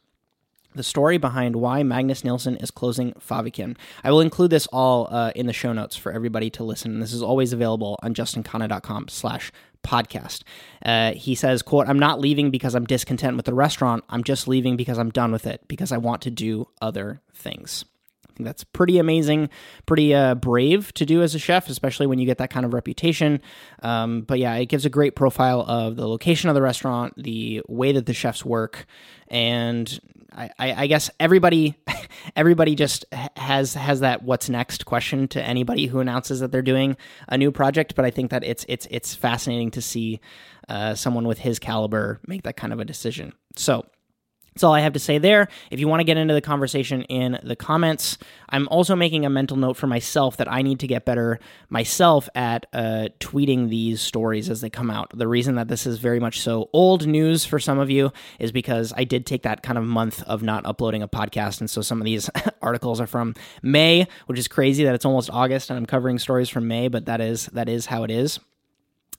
the 0.75 0.83
story 0.83 1.17
behind 1.17 1.55
why 1.55 1.83
Magnus 1.83 2.23
Nilsson 2.23 2.57
is 2.57 2.71
closing 2.71 3.13
Fäviken. 3.13 3.77
I 4.03 4.11
will 4.11 4.21
include 4.21 4.51
this 4.51 4.67
all 4.67 5.07
uh, 5.11 5.31
in 5.35 5.45
the 5.45 5.53
show 5.53 5.73
notes 5.73 5.95
for 5.95 6.11
everybody 6.11 6.49
to 6.51 6.63
listen. 6.63 6.99
This 6.99 7.13
is 7.13 7.21
always 7.21 7.53
available 7.53 7.99
on 8.03 8.13
justinkhanna.com 8.13 9.07
slash 9.07 9.51
podcast. 9.83 10.43
Uh, 10.85 11.11
he 11.13 11.35
says, 11.35 11.61
quote, 11.61 11.87
I'm 11.87 11.99
not 11.99 12.19
leaving 12.19 12.51
because 12.51 12.73
I'm 12.73 12.85
discontent 12.85 13.35
with 13.35 13.45
the 13.45 13.53
restaurant. 13.53 14.03
I'm 14.09 14.23
just 14.23 14.47
leaving 14.47 14.77
because 14.77 14.97
I'm 14.97 15.09
done 15.09 15.31
with 15.31 15.45
it, 15.45 15.67
because 15.67 15.91
I 15.91 15.97
want 15.97 16.21
to 16.23 16.31
do 16.31 16.67
other 16.81 17.21
things. 17.33 17.85
I 18.33 18.35
think 18.35 18.47
that's 18.47 18.63
pretty 18.63 18.97
amazing, 18.97 19.49
pretty 19.85 20.15
uh, 20.15 20.33
brave 20.33 20.91
to 20.95 21.05
do 21.05 21.21
as 21.21 21.35
a 21.35 21.39
chef, 21.39 21.69
especially 21.69 22.07
when 22.07 22.17
you 22.17 22.25
get 22.25 22.39
that 22.39 22.49
kind 22.49 22.65
of 22.65 22.73
reputation. 22.73 23.41
Um, 23.83 24.21
but 24.21 24.39
yeah, 24.39 24.55
it 24.55 24.65
gives 24.67 24.85
a 24.85 24.89
great 24.89 25.15
profile 25.15 25.61
of 25.61 25.97
the 25.97 26.07
location 26.07 26.49
of 26.49 26.55
the 26.55 26.61
restaurant, 26.61 27.13
the 27.15 27.61
way 27.67 27.91
that 27.91 28.07
the 28.07 28.13
chefs 28.13 28.43
work, 28.43 28.87
and 29.27 29.99
I, 30.35 30.51
I, 30.59 30.87
guess 30.87 31.09
everybody 31.19 31.75
everybody 32.35 32.75
just 32.75 33.05
has 33.37 33.73
has 33.73 33.99
that 33.99 34.23
what's 34.23 34.49
next 34.49 34.85
question 34.85 35.27
to 35.29 35.43
anybody 35.43 35.87
who 35.87 35.99
announces 35.99 36.39
that 36.39 36.51
they're 36.51 36.61
doing 36.61 36.97
a 37.27 37.37
new 37.37 37.51
project. 37.51 37.95
But 37.95 38.05
I 38.05 38.11
think 38.11 38.31
that 38.31 38.43
it's 38.43 38.65
it's 38.67 38.87
it's 38.89 39.15
fascinating 39.15 39.71
to 39.71 39.81
see 39.81 40.19
uh, 40.69 40.95
someone 40.95 41.27
with 41.27 41.39
his 41.39 41.59
caliber 41.59 42.19
make 42.27 42.43
that 42.43 42.57
kind 42.57 42.73
of 42.73 42.79
a 42.79 42.85
decision. 42.85 43.33
So 43.55 43.85
that's 44.53 44.63
all 44.63 44.73
I 44.73 44.81
have 44.81 44.93
to 44.93 44.99
say 44.99 45.17
there. 45.17 45.47
If 45.71 45.79
you 45.79 45.87
want 45.87 46.01
to 46.01 46.03
get 46.03 46.17
into 46.17 46.33
the 46.33 46.41
conversation 46.41 47.03
in 47.03 47.39
the 47.43 47.55
comments, 47.55 48.17
I'm 48.49 48.67
also 48.69 48.95
making 48.95 49.25
a 49.25 49.29
mental 49.29 49.57
note 49.57 49.77
for 49.77 49.87
myself 49.87 50.37
that 50.37 50.51
I 50.51 50.61
need 50.61 50.79
to 50.81 50.87
get 50.87 51.05
better 51.05 51.39
myself 51.69 52.29
at 52.35 52.67
uh, 52.71 53.09
tweeting 53.19 53.69
these 53.69 53.99
stories 53.99 54.49
as 54.49 54.61
they 54.61 54.69
come 54.69 54.91
out. 54.91 55.11
The 55.17 55.27
reason 55.27 55.55
that 55.55 55.69
this 55.69 55.87
is 55.87 55.97
very 55.97 56.19
much 56.19 56.41
so 56.41 56.69
old 56.71 57.07
news 57.07 57.45
for 57.45 57.59
some 57.59 57.79
of 57.79 57.89
you 57.89 58.11
is 58.39 58.51
because 58.51 58.93
I 58.95 59.05
did 59.05 59.25
take 59.25 59.41
that 59.43 59.63
kind 59.63 59.77
of 59.77 59.85
month 59.85 60.21
of 60.23 60.43
not 60.43 60.65
uploading 60.67 61.01
a 61.01 61.07
podcast. 61.07 61.59
And 61.59 61.69
so 61.69 61.81
some 61.81 61.99
of 61.99 62.05
these 62.05 62.29
articles 62.61 63.01
are 63.01 63.07
from 63.07 63.33
May, 63.63 64.07
which 64.27 64.37
is 64.37 64.47
crazy 64.47 64.83
that 64.83 64.93
it's 64.93 65.05
almost 65.05 65.31
August 65.31 65.71
and 65.71 65.77
I'm 65.77 65.87
covering 65.87 66.19
stories 66.19 66.49
from 66.49 66.67
May, 66.67 66.89
but 66.89 67.05
that 67.05 67.21
is 67.21 67.47
that 67.47 67.69
is 67.69 67.87
how 67.87 68.03
it 68.03 68.11
is. 68.11 68.39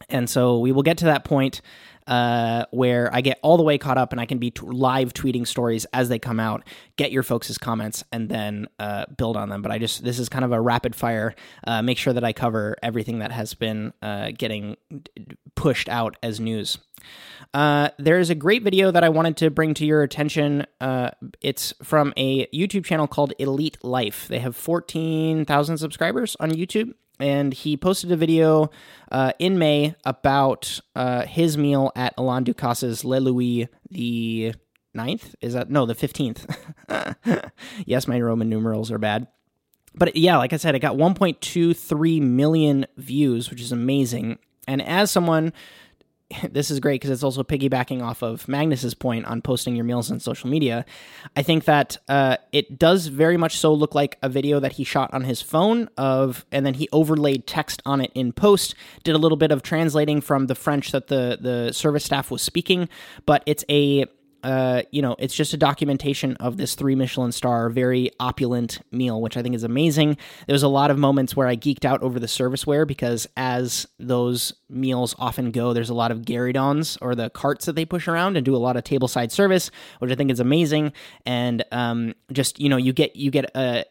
And 0.08 0.28
so 0.28 0.58
we 0.58 0.72
will 0.72 0.82
get 0.82 0.98
to 0.98 1.06
that 1.06 1.24
point 1.24 1.60
uh, 2.06 2.66
where 2.70 3.12
I 3.12 3.20
get 3.20 3.38
all 3.42 3.56
the 3.56 3.62
way 3.62 3.78
caught 3.78 3.98
up 3.98 4.12
and 4.12 4.20
I 4.20 4.26
can 4.26 4.38
be 4.38 4.50
t- 4.50 4.66
live 4.66 5.14
tweeting 5.14 5.46
stories 5.46 5.86
as 5.92 6.08
they 6.08 6.18
come 6.18 6.38
out, 6.38 6.64
get 6.96 7.12
your 7.12 7.22
folks' 7.22 7.56
comments, 7.58 8.04
and 8.12 8.28
then 8.28 8.66
uh, 8.78 9.06
build 9.16 9.36
on 9.36 9.48
them. 9.48 9.62
But 9.62 9.72
I 9.72 9.78
just, 9.78 10.04
this 10.04 10.18
is 10.18 10.28
kind 10.28 10.44
of 10.44 10.52
a 10.52 10.60
rapid 10.60 10.94
fire, 10.94 11.34
uh, 11.66 11.82
make 11.82 11.98
sure 11.98 12.12
that 12.12 12.24
I 12.24 12.32
cover 12.32 12.76
everything 12.82 13.20
that 13.20 13.32
has 13.32 13.54
been 13.54 13.92
uh, 14.02 14.32
getting 14.36 14.76
pushed 15.54 15.88
out 15.88 16.16
as 16.22 16.40
news. 16.40 16.78
Uh, 17.52 17.90
there 17.98 18.18
is 18.18 18.30
a 18.30 18.34
great 18.34 18.62
video 18.62 18.90
that 18.90 19.04
I 19.04 19.08
wanted 19.08 19.36
to 19.38 19.50
bring 19.50 19.74
to 19.74 19.86
your 19.86 20.02
attention. 20.02 20.66
Uh, 20.80 21.10
it's 21.40 21.72
from 21.82 22.12
a 22.16 22.46
YouTube 22.46 22.84
channel 22.84 23.06
called 23.06 23.32
Elite 23.38 23.78
Life. 23.82 24.28
They 24.28 24.40
have 24.40 24.56
14,000 24.56 25.78
subscribers 25.78 26.36
on 26.40 26.50
YouTube 26.50 26.94
and 27.18 27.52
he 27.54 27.76
posted 27.76 28.10
a 28.10 28.16
video 28.16 28.70
uh, 29.10 29.32
in 29.38 29.58
May 29.58 29.94
about 30.04 30.80
uh, 30.96 31.26
his 31.26 31.56
meal 31.56 31.92
at 31.94 32.14
Alain 32.18 32.44
Ducasse's 32.44 33.04
Le 33.04 33.18
Louis 33.18 33.68
the 33.90 34.54
9th. 34.96 35.34
Is 35.40 35.54
that 35.54 35.70
no 35.70 35.86
the 35.86 35.94
fifteenth? 35.94 36.46
yes, 37.86 38.08
my 38.08 38.20
Roman 38.20 38.48
numerals 38.48 38.90
are 38.90 38.98
bad. 38.98 39.26
But 39.94 40.16
yeah, 40.16 40.36
like 40.38 40.52
I 40.52 40.56
said, 40.56 40.74
it 40.74 40.80
got 40.80 40.96
1.23 40.96 42.20
million 42.20 42.86
views, 42.96 43.48
which 43.50 43.60
is 43.60 43.70
amazing. 43.70 44.38
And 44.66 44.82
as 44.82 45.10
someone 45.10 45.52
this 46.50 46.70
is 46.70 46.80
great 46.80 47.00
because 47.00 47.10
it's 47.10 47.22
also 47.22 47.42
piggybacking 47.42 48.02
off 48.02 48.22
of 48.22 48.48
Magnus's 48.48 48.94
point 48.94 49.26
on 49.26 49.42
posting 49.42 49.76
your 49.76 49.84
meals 49.84 50.10
on 50.10 50.20
social 50.20 50.48
media. 50.48 50.84
I 51.36 51.42
think 51.42 51.64
that 51.64 51.98
uh, 52.08 52.36
it 52.52 52.78
does 52.78 53.08
very 53.08 53.36
much 53.36 53.58
so 53.58 53.74
look 53.74 53.94
like 53.94 54.18
a 54.22 54.28
video 54.28 54.60
that 54.60 54.72
he 54.72 54.84
shot 54.84 55.12
on 55.12 55.24
his 55.24 55.42
phone 55.42 55.88
of, 55.96 56.44
and 56.50 56.64
then 56.64 56.74
he 56.74 56.88
overlaid 56.92 57.46
text 57.46 57.82
on 57.84 58.00
it 58.00 58.10
in 58.14 58.32
post. 58.32 58.74
Did 59.02 59.14
a 59.14 59.18
little 59.18 59.36
bit 59.36 59.52
of 59.52 59.62
translating 59.62 60.20
from 60.20 60.46
the 60.46 60.54
French 60.54 60.92
that 60.92 61.08
the 61.08 61.38
the 61.40 61.72
service 61.72 62.04
staff 62.04 62.30
was 62.30 62.42
speaking, 62.42 62.88
but 63.26 63.42
it's 63.46 63.64
a 63.68 64.06
uh, 64.44 64.82
you 64.90 65.00
know, 65.00 65.16
it's 65.18 65.34
just 65.34 65.54
a 65.54 65.56
documentation 65.56 66.36
of 66.36 66.58
this 66.58 66.74
three 66.74 66.94
Michelin 66.94 67.32
star, 67.32 67.70
very 67.70 68.10
opulent 68.20 68.78
meal, 68.92 69.22
which 69.22 69.38
I 69.38 69.42
think 69.42 69.54
is 69.54 69.64
amazing. 69.64 70.18
There 70.46 70.52
was 70.52 70.62
a 70.62 70.68
lot 70.68 70.90
of 70.90 70.98
moments 70.98 71.34
where 71.34 71.48
I 71.48 71.56
geeked 71.56 71.86
out 71.86 72.02
over 72.02 72.20
the 72.20 72.26
serviceware 72.26 72.86
because, 72.86 73.26
as 73.38 73.86
those 73.98 74.52
meals 74.68 75.14
often 75.18 75.50
go, 75.50 75.72
there's 75.72 75.88
a 75.88 75.94
lot 75.94 76.10
of 76.10 76.20
gueridons 76.22 76.98
or 77.00 77.14
the 77.14 77.30
carts 77.30 77.64
that 77.64 77.74
they 77.74 77.86
push 77.86 78.06
around 78.06 78.36
and 78.36 78.44
do 78.44 78.54
a 78.54 78.58
lot 78.58 78.76
of 78.76 78.84
tableside 78.84 79.30
service, 79.30 79.70
which 80.00 80.12
I 80.12 80.14
think 80.14 80.30
is 80.30 80.40
amazing. 80.40 80.92
And 81.24 81.64
um, 81.72 82.14
just 82.30 82.60
you 82.60 82.68
know, 82.68 82.76
you 82.76 82.92
get 82.92 83.16
you 83.16 83.30
get 83.30 83.50
a 83.56 83.86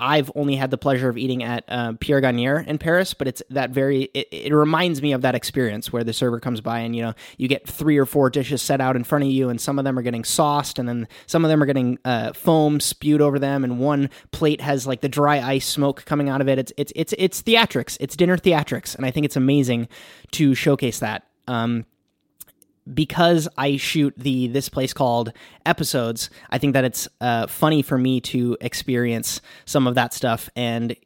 I've 0.00 0.30
only 0.34 0.56
had 0.56 0.70
the 0.70 0.78
pleasure 0.78 1.08
of 1.08 1.18
eating 1.18 1.42
at 1.42 1.64
uh, 1.68 1.92
Pierre 2.00 2.20
Gagnaire 2.20 2.60
in 2.60 2.78
Paris, 2.78 3.14
but 3.14 3.28
it's 3.28 3.42
that 3.50 3.70
very. 3.70 4.04
It, 4.14 4.28
it, 4.30 4.52
reminds 4.54 5.02
me 5.02 5.12
of 5.12 5.22
that 5.22 5.34
experience 5.34 5.92
where 5.92 6.02
the 6.02 6.12
server 6.12 6.40
comes 6.40 6.60
by 6.60 6.80
and 6.80 6.96
you 6.96 7.02
know 7.02 7.14
you 7.36 7.46
get 7.46 7.68
three 7.68 7.98
or 7.98 8.06
four 8.06 8.30
dishes 8.30 8.62
set 8.62 8.80
out 8.80 8.96
in 8.96 9.04
front 9.04 9.24
of 9.24 9.30
you, 9.30 9.48
and 9.48 9.60
some 9.60 9.78
of 9.78 9.84
them 9.84 9.98
are 9.98 10.02
getting 10.02 10.24
sauced, 10.24 10.78
and 10.78 10.88
then 10.88 11.06
some 11.26 11.44
of 11.44 11.50
them 11.50 11.62
are 11.62 11.66
getting 11.66 11.98
uh, 12.04 12.32
foam 12.32 12.80
spewed 12.80 13.20
over 13.20 13.38
them, 13.38 13.64
and 13.64 13.78
one 13.78 14.08
plate 14.30 14.60
has 14.60 14.86
like 14.86 15.00
the 15.02 15.08
dry 15.08 15.40
ice 15.40 15.66
smoke 15.66 16.04
coming 16.06 16.28
out 16.28 16.40
of 16.40 16.48
it. 16.48 16.58
It's 16.58 16.72
it's 16.76 16.92
it's 16.96 17.14
it's 17.18 17.42
theatrics. 17.42 17.96
It's 18.00 18.16
dinner 18.16 18.38
theatrics, 18.38 18.94
and 18.94 19.04
I 19.04 19.10
think 19.10 19.26
it's 19.26 19.36
amazing 19.36 19.88
to 20.32 20.54
showcase 20.54 21.00
that. 21.00 21.24
Um, 21.48 21.84
because 22.92 23.48
I 23.56 23.76
shoot 23.76 24.14
the 24.16 24.48
this 24.48 24.68
place 24.68 24.92
called 24.92 25.32
episodes, 25.64 26.30
I 26.50 26.58
think 26.58 26.74
that 26.74 26.84
it's 26.84 27.08
uh, 27.20 27.46
funny 27.46 27.82
for 27.82 27.98
me 27.98 28.20
to 28.22 28.56
experience 28.60 29.40
some 29.64 29.86
of 29.86 29.94
that 29.94 30.14
stuff 30.14 30.48
and 30.56 30.96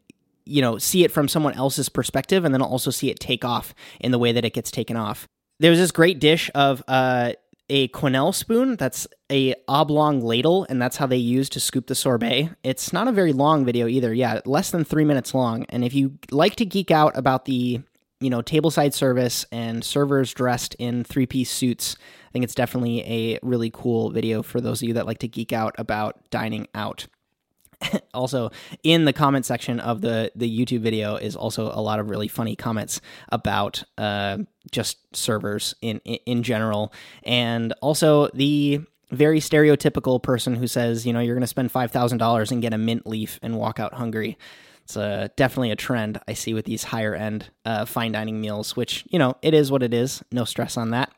you 0.44 0.62
know 0.62 0.78
see 0.78 1.04
it 1.04 1.12
from 1.12 1.28
someone 1.28 1.54
else's 1.54 1.88
perspective, 1.88 2.44
and 2.44 2.54
then 2.54 2.62
also 2.62 2.90
see 2.90 3.10
it 3.10 3.20
take 3.20 3.44
off 3.44 3.74
in 4.00 4.12
the 4.12 4.18
way 4.18 4.32
that 4.32 4.44
it 4.44 4.52
gets 4.52 4.70
taken 4.70 4.96
off. 4.96 5.26
There's 5.58 5.78
this 5.78 5.90
great 5.90 6.18
dish 6.18 6.50
of 6.54 6.82
uh, 6.88 7.32
a 7.70 7.88
quenelle 7.88 8.34
spoon 8.34 8.76
that's 8.76 9.06
a 9.30 9.54
oblong 9.68 10.20
ladle, 10.20 10.66
and 10.68 10.82
that's 10.82 10.96
how 10.96 11.06
they 11.06 11.16
use 11.16 11.48
to 11.50 11.60
scoop 11.60 11.86
the 11.86 11.94
sorbet. 11.94 12.50
It's 12.64 12.92
not 12.92 13.08
a 13.08 13.12
very 13.12 13.32
long 13.32 13.64
video 13.64 13.86
either. 13.86 14.12
Yeah, 14.12 14.40
less 14.44 14.70
than 14.70 14.84
three 14.84 15.04
minutes 15.04 15.34
long. 15.34 15.64
And 15.68 15.84
if 15.84 15.94
you 15.94 16.18
like 16.30 16.56
to 16.56 16.64
geek 16.64 16.90
out 16.90 17.16
about 17.16 17.44
the 17.44 17.80
you 18.20 18.30
know, 18.30 18.42
tableside 18.42 18.92
service 18.92 19.46
and 19.50 19.82
servers 19.82 20.32
dressed 20.32 20.76
in 20.78 21.04
three 21.04 21.26
piece 21.26 21.50
suits. 21.50 21.96
I 22.28 22.32
think 22.32 22.44
it's 22.44 22.54
definitely 22.54 23.00
a 23.00 23.38
really 23.42 23.70
cool 23.72 24.10
video 24.10 24.42
for 24.42 24.60
those 24.60 24.82
of 24.82 24.88
you 24.88 24.94
that 24.94 25.06
like 25.06 25.18
to 25.18 25.28
geek 25.28 25.52
out 25.52 25.74
about 25.78 26.30
dining 26.30 26.68
out. 26.74 27.06
also, 28.14 28.50
in 28.82 29.06
the 29.06 29.12
comment 29.12 29.46
section 29.46 29.80
of 29.80 30.02
the 30.02 30.30
the 30.34 30.48
YouTube 30.48 30.80
video 30.80 31.16
is 31.16 31.34
also 31.34 31.72
a 31.72 31.80
lot 31.80 31.98
of 31.98 32.10
really 32.10 32.28
funny 32.28 32.54
comments 32.54 33.00
about 33.30 33.84
uh, 33.96 34.38
just 34.70 34.98
servers 35.16 35.74
in, 35.80 36.00
in 36.04 36.18
in 36.26 36.42
general, 36.42 36.92
and 37.22 37.72
also 37.80 38.28
the 38.28 38.80
very 39.10 39.40
stereotypical 39.40 40.22
person 40.22 40.54
who 40.54 40.66
says, 40.66 41.06
you 41.06 41.12
know, 41.12 41.20
you're 41.20 41.34
going 41.34 41.40
to 41.40 41.46
spend 41.46 41.72
five 41.72 41.90
thousand 41.90 42.18
dollars 42.18 42.52
and 42.52 42.60
get 42.60 42.74
a 42.74 42.78
mint 42.78 43.06
leaf 43.06 43.38
and 43.42 43.56
walk 43.56 43.80
out 43.80 43.94
hungry. 43.94 44.36
It's 44.90 44.96
uh, 44.96 45.28
definitely 45.36 45.70
a 45.70 45.76
trend 45.76 46.20
I 46.26 46.32
see 46.32 46.52
with 46.52 46.64
these 46.64 46.82
higher 46.82 47.14
end 47.14 47.48
uh, 47.64 47.84
fine 47.84 48.10
dining 48.10 48.40
meals, 48.40 48.74
which, 48.74 49.04
you 49.08 49.20
know, 49.20 49.36
it 49.40 49.54
is 49.54 49.70
what 49.70 49.84
it 49.84 49.94
is. 49.94 50.20
No 50.32 50.44
stress 50.44 50.76
on 50.76 50.90
that. 50.90 51.12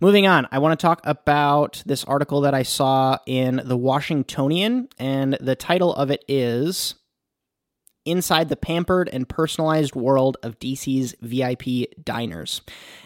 Moving 0.00 0.26
on, 0.26 0.48
I 0.50 0.58
want 0.58 0.78
to 0.78 0.82
talk 0.82 1.02
about 1.04 1.82
this 1.84 2.02
article 2.04 2.40
that 2.40 2.54
I 2.54 2.62
saw 2.62 3.18
in 3.26 3.60
the 3.62 3.76
Washingtonian, 3.76 4.88
and 4.98 5.34
the 5.38 5.54
title 5.54 5.94
of 5.94 6.10
it 6.10 6.24
is 6.28 6.94
Inside 8.06 8.48
the 8.48 8.56
Pampered 8.56 9.10
and 9.12 9.28
Personalized 9.28 9.94
World 9.94 10.38
of 10.42 10.58
DC's 10.58 11.14
VIP 11.20 11.90
Diners. 12.02 12.62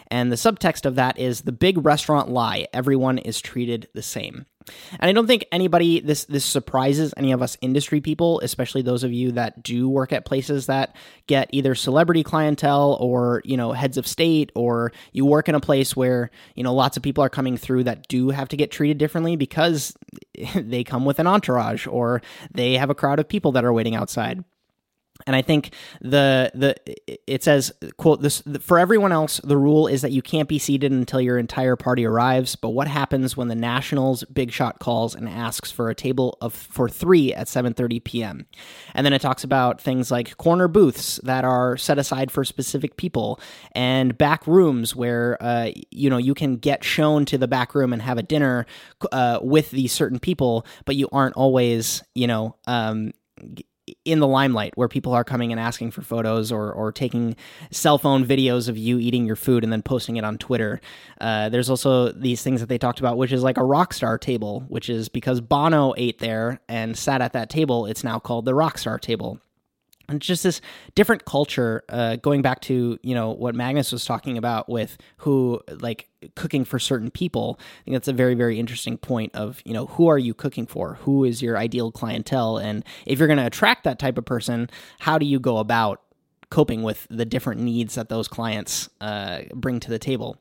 And 0.09 0.31
the 0.31 0.37
subtext 0.37 0.85
of 0.85 0.95
that 0.95 1.19
is 1.19 1.41
the 1.41 1.51
big 1.51 1.85
restaurant 1.85 2.29
lie 2.29 2.67
everyone 2.71 3.17
is 3.17 3.41
treated 3.41 3.89
the 3.93 4.01
same. 4.01 4.45
And 4.99 5.09
I 5.09 5.11
don't 5.13 5.27
think 5.27 5.45
anybody 5.51 5.99
this 5.99 6.25
this 6.25 6.45
surprises 6.45 7.13
any 7.17 7.31
of 7.31 7.41
us 7.41 7.57
industry 7.61 8.01
people, 8.01 8.39
especially 8.41 8.81
those 8.81 9.03
of 9.03 9.11
you 9.11 9.33
that 9.33 9.63
do 9.63 9.89
work 9.89 10.11
at 10.11 10.25
places 10.25 10.67
that 10.67 10.95
get 11.27 11.49
either 11.51 11.75
celebrity 11.75 12.23
clientele 12.23 12.97
or, 12.99 13.41
you 13.45 13.57
know, 13.57 13.71
heads 13.71 13.97
of 13.97 14.07
state 14.07 14.51
or 14.55 14.91
you 15.11 15.25
work 15.25 15.49
in 15.49 15.55
a 15.55 15.59
place 15.59 15.95
where, 15.95 16.31
you 16.55 16.63
know, 16.63 16.73
lots 16.73 16.97
of 16.97 17.03
people 17.03 17.23
are 17.23 17.29
coming 17.29 17.57
through 17.57 17.83
that 17.85 18.07
do 18.07 18.29
have 18.29 18.49
to 18.49 18.57
get 18.57 18.71
treated 18.71 18.97
differently 18.97 19.35
because 19.35 19.95
they 20.55 20.83
come 20.83 21.05
with 21.05 21.19
an 21.19 21.27
entourage 21.27 21.87
or 21.87 22.21
they 22.53 22.73
have 22.73 22.89
a 22.89 22.95
crowd 22.95 23.19
of 23.19 23.27
people 23.27 23.51
that 23.53 23.65
are 23.65 23.73
waiting 23.73 23.95
outside. 23.95 24.43
And 25.27 25.35
I 25.35 25.41
think 25.41 25.73
the 26.01 26.51
the 26.53 26.75
it 27.31 27.43
says 27.43 27.71
quote 27.97 28.21
this 28.21 28.43
for 28.59 28.79
everyone 28.79 29.11
else 29.11 29.39
the 29.43 29.57
rule 29.57 29.87
is 29.87 30.01
that 30.01 30.11
you 30.11 30.21
can't 30.21 30.47
be 30.49 30.59
seated 30.59 30.91
until 30.91 31.21
your 31.21 31.37
entire 31.37 31.75
party 31.75 32.05
arrives. 32.05 32.55
But 32.55 32.69
what 32.69 32.87
happens 32.87 33.35
when 33.35 33.47
the 33.47 33.55
Nationals 33.55 34.23
big 34.25 34.51
shot 34.51 34.79
calls 34.79 35.15
and 35.15 35.27
asks 35.27 35.71
for 35.71 35.89
a 35.89 35.95
table 35.95 36.37
of 36.41 36.53
for 36.53 36.89
three 36.89 37.33
at 37.33 37.47
7:30 37.47 38.03
p.m. 38.03 38.45
And 38.93 39.05
then 39.05 39.13
it 39.13 39.21
talks 39.21 39.43
about 39.43 39.81
things 39.81 40.11
like 40.11 40.37
corner 40.37 40.67
booths 40.67 41.19
that 41.23 41.43
are 41.43 41.77
set 41.77 41.97
aside 41.97 42.31
for 42.31 42.43
specific 42.43 42.97
people 42.97 43.39
and 43.73 44.17
back 44.17 44.45
rooms 44.47 44.95
where 44.95 45.37
uh, 45.41 45.71
you 45.89 46.09
know 46.09 46.17
you 46.17 46.33
can 46.33 46.57
get 46.57 46.83
shown 46.83 47.25
to 47.25 47.37
the 47.37 47.47
back 47.47 47.75
room 47.75 47.93
and 47.93 48.01
have 48.01 48.17
a 48.17 48.23
dinner 48.23 48.65
uh, 49.11 49.39
with 49.41 49.71
these 49.71 49.91
certain 49.91 50.19
people, 50.19 50.65
but 50.85 50.95
you 50.95 51.07
aren't 51.11 51.35
always 51.35 52.03
you 52.15 52.27
know 52.27 52.55
um, 52.67 53.11
in 54.05 54.19
the 54.19 54.27
limelight 54.27 54.73
where 54.75 54.87
people 54.87 55.13
are 55.13 55.23
coming 55.23 55.51
and 55.51 55.59
asking 55.59 55.91
for 55.91 56.01
photos 56.01 56.51
or, 56.51 56.71
or 56.71 56.91
taking 56.91 57.35
cell 57.71 57.97
phone 57.97 58.25
videos 58.25 58.69
of 58.69 58.77
you 58.77 58.99
eating 58.99 59.25
your 59.25 59.35
food 59.35 59.63
and 59.63 59.73
then 59.73 59.81
posting 59.81 60.17
it 60.17 60.23
on 60.23 60.37
Twitter. 60.37 60.79
Uh, 61.19 61.49
there's 61.49 61.69
also 61.69 62.11
these 62.11 62.43
things 62.43 62.59
that 62.59 62.69
they 62.69 62.77
talked 62.77 62.99
about, 62.99 63.17
which 63.17 63.31
is 63.31 63.43
like 63.43 63.57
a 63.57 63.63
rock 63.63 63.93
star 63.93 64.17
table, 64.17 64.63
which 64.67 64.89
is 64.89 65.09
because 65.09 65.41
Bono 65.41 65.93
ate 65.97 66.19
there 66.19 66.61
and 66.69 66.97
sat 66.97 67.21
at 67.21 67.33
that 67.33 67.49
table, 67.49 67.85
it's 67.85 68.03
now 68.03 68.19
called 68.19 68.45
the 68.45 68.53
rock 68.53 68.77
star 68.77 68.99
table 68.99 69.39
and 70.11 70.21
just 70.21 70.43
this 70.43 70.61
different 70.95 71.25
culture 71.25 71.83
uh, 71.89 72.17
going 72.17 72.41
back 72.41 72.61
to 72.61 72.99
you 73.01 73.15
know 73.15 73.31
what 73.31 73.55
magnus 73.55 73.91
was 73.91 74.05
talking 74.05 74.37
about 74.37 74.69
with 74.69 74.97
who 75.17 75.61
like 75.79 76.07
cooking 76.35 76.63
for 76.65 76.77
certain 76.77 77.09
people. 77.09 77.59
I 77.59 77.83
think 77.85 77.95
that's 77.95 78.07
a 78.07 78.13
very 78.13 78.35
very 78.35 78.59
interesting 78.59 78.97
point 78.97 79.33
of 79.35 79.61
you 79.65 79.73
know 79.73 79.87
who 79.87 80.07
are 80.07 80.19
you 80.19 80.33
cooking 80.33 80.67
for? 80.67 80.95
Who 81.01 81.23
is 81.23 81.41
your 81.41 81.57
ideal 81.57 81.91
clientele? 81.91 82.57
And 82.57 82.85
if 83.05 83.17
you're 83.17 83.27
going 83.27 83.39
to 83.39 83.45
attract 83.45 83.83
that 83.85 83.99
type 83.99 84.17
of 84.17 84.25
person 84.25 84.69
how 84.99 85.17
do 85.17 85.25
you 85.25 85.39
go 85.39 85.57
about 85.57 86.01
coping 86.49 86.83
with 86.83 87.07
the 87.09 87.25
different 87.25 87.61
needs 87.61 87.95
that 87.95 88.09
those 88.09 88.27
clients 88.27 88.89
uh, 88.99 89.41
bring 89.53 89.79
to 89.79 89.89
the 89.89 89.99
table 89.99 90.37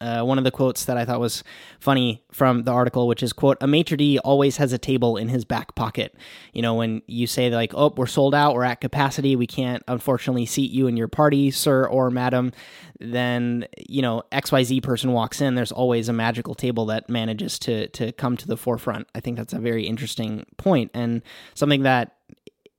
uh, 0.00 0.22
one 0.22 0.38
of 0.38 0.44
the 0.44 0.50
quotes 0.50 0.86
that 0.86 0.96
I 0.96 1.04
thought 1.04 1.20
was 1.20 1.44
funny 1.78 2.24
from 2.32 2.64
the 2.64 2.70
article, 2.70 3.06
which 3.06 3.22
is 3.22 3.32
quote, 3.32 3.58
a 3.60 3.66
maitre 3.66 3.96
d 3.96 4.18
always 4.20 4.56
has 4.56 4.72
a 4.72 4.78
table 4.78 5.16
in 5.16 5.28
his 5.28 5.44
back 5.44 5.74
pocket. 5.74 6.14
You 6.52 6.62
know, 6.62 6.74
when 6.74 7.02
you 7.06 7.26
say 7.26 7.50
like, 7.50 7.72
oh, 7.74 7.92
we're 7.96 8.06
sold 8.06 8.34
out, 8.34 8.54
we're 8.54 8.64
at 8.64 8.80
capacity, 8.80 9.36
we 9.36 9.46
can't 9.46 9.82
unfortunately 9.88 10.46
seat 10.46 10.70
you 10.70 10.86
in 10.86 10.96
your 10.96 11.08
party, 11.08 11.50
sir 11.50 11.86
or 11.86 12.10
madam, 12.10 12.52
then, 12.98 13.66
you 13.88 14.02
know, 14.02 14.22
XYZ 14.32 14.82
person 14.82 15.12
walks 15.12 15.40
in, 15.40 15.54
there's 15.54 15.72
always 15.72 16.08
a 16.08 16.12
magical 16.12 16.54
table 16.54 16.86
that 16.86 17.08
manages 17.08 17.58
to 17.60 17.88
to 17.88 18.12
come 18.12 18.36
to 18.36 18.46
the 18.46 18.56
forefront. 18.56 19.06
I 19.14 19.20
think 19.20 19.36
that's 19.36 19.52
a 19.52 19.58
very 19.58 19.86
interesting 19.86 20.46
point 20.56 20.90
and 20.94 21.22
something 21.54 21.82
that 21.82 22.16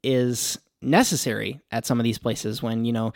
is 0.03 0.57
necessary 0.81 1.59
at 1.71 1.85
some 1.85 1.99
of 1.99 2.03
these 2.03 2.17
places 2.17 2.63
when, 2.63 2.85
you 2.85 2.93
know, 2.93 3.13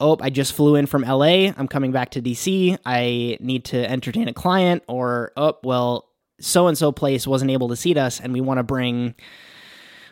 oh, 0.00 0.16
I 0.20 0.30
just 0.30 0.52
flew 0.52 0.76
in 0.76 0.86
from 0.86 1.02
LA. 1.02 1.52
I'm 1.56 1.68
coming 1.68 1.92
back 1.92 2.10
to 2.10 2.22
DC. 2.22 2.78
I 2.84 3.36
need 3.40 3.64
to 3.66 3.90
entertain 3.90 4.28
a 4.28 4.34
client, 4.34 4.82
or 4.88 5.32
oh, 5.36 5.54
well, 5.62 6.08
so 6.40 6.68
and 6.68 6.76
so 6.76 6.92
place 6.92 7.26
wasn't 7.26 7.50
able 7.50 7.68
to 7.68 7.76
seat 7.76 7.96
us, 7.96 8.20
and 8.20 8.32
we 8.32 8.40
want 8.40 8.58
to 8.58 8.64
bring 8.64 9.14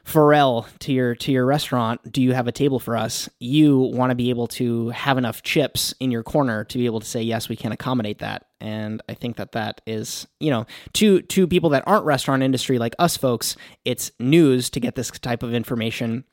Pharrell 0.04 0.66
to 0.80 0.92
your 0.92 1.14
to 1.14 1.32
your 1.32 1.46
restaurant. 1.46 2.12
Do 2.12 2.22
you 2.22 2.34
have 2.34 2.46
a 2.46 2.52
table 2.52 2.78
for 2.78 2.96
us? 2.96 3.28
You 3.40 3.78
want 3.78 4.10
to 4.10 4.14
be 4.14 4.30
able 4.30 4.46
to 4.48 4.90
have 4.90 5.16
enough 5.16 5.42
chips 5.42 5.94
in 5.98 6.10
your 6.10 6.22
corner 6.22 6.64
to 6.64 6.78
be 6.78 6.86
able 6.86 7.00
to 7.00 7.06
say 7.06 7.22
yes, 7.22 7.48
we 7.48 7.56
can 7.56 7.72
accommodate 7.72 8.18
that. 8.18 8.46
And 8.60 9.02
I 9.08 9.14
think 9.14 9.36
that 9.36 9.52
that 9.52 9.80
is, 9.86 10.26
you 10.40 10.50
know, 10.50 10.66
to 10.94 11.22
to 11.22 11.46
people 11.46 11.70
that 11.70 11.84
aren't 11.86 12.04
restaurant 12.04 12.42
industry 12.42 12.78
like 12.78 12.94
us 12.98 13.16
folks, 13.16 13.56
it's 13.84 14.12
news 14.18 14.68
to 14.70 14.80
get 14.80 14.94
this 14.94 15.10
type 15.10 15.42
of 15.42 15.54
information 15.54 16.24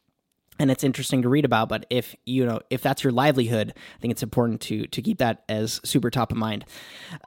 and 0.62 0.70
it's 0.70 0.84
interesting 0.84 1.24
to 1.24 1.30
read 1.30 1.44
about 1.44 1.68
but 1.68 1.86
if 1.90 2.16
you 2.26 2.46
know 2.46 2.60
if 2.70 2.82
that's 2.82 3.04
your 3.04 3.12
livelihood 3.12 3.74
i 3.76 4.00
think 4.00 4.12
it's 4.12 4.22
important 4.22 4.62
to 4.62 4.86
to 4.88 5.02
keep 5.02 5.18
that 5.18 5.44
as 5.50 5.82
super 5.84 6.12
top 6.12 6.32
of 6.32 6.38
mind 6.38 6.64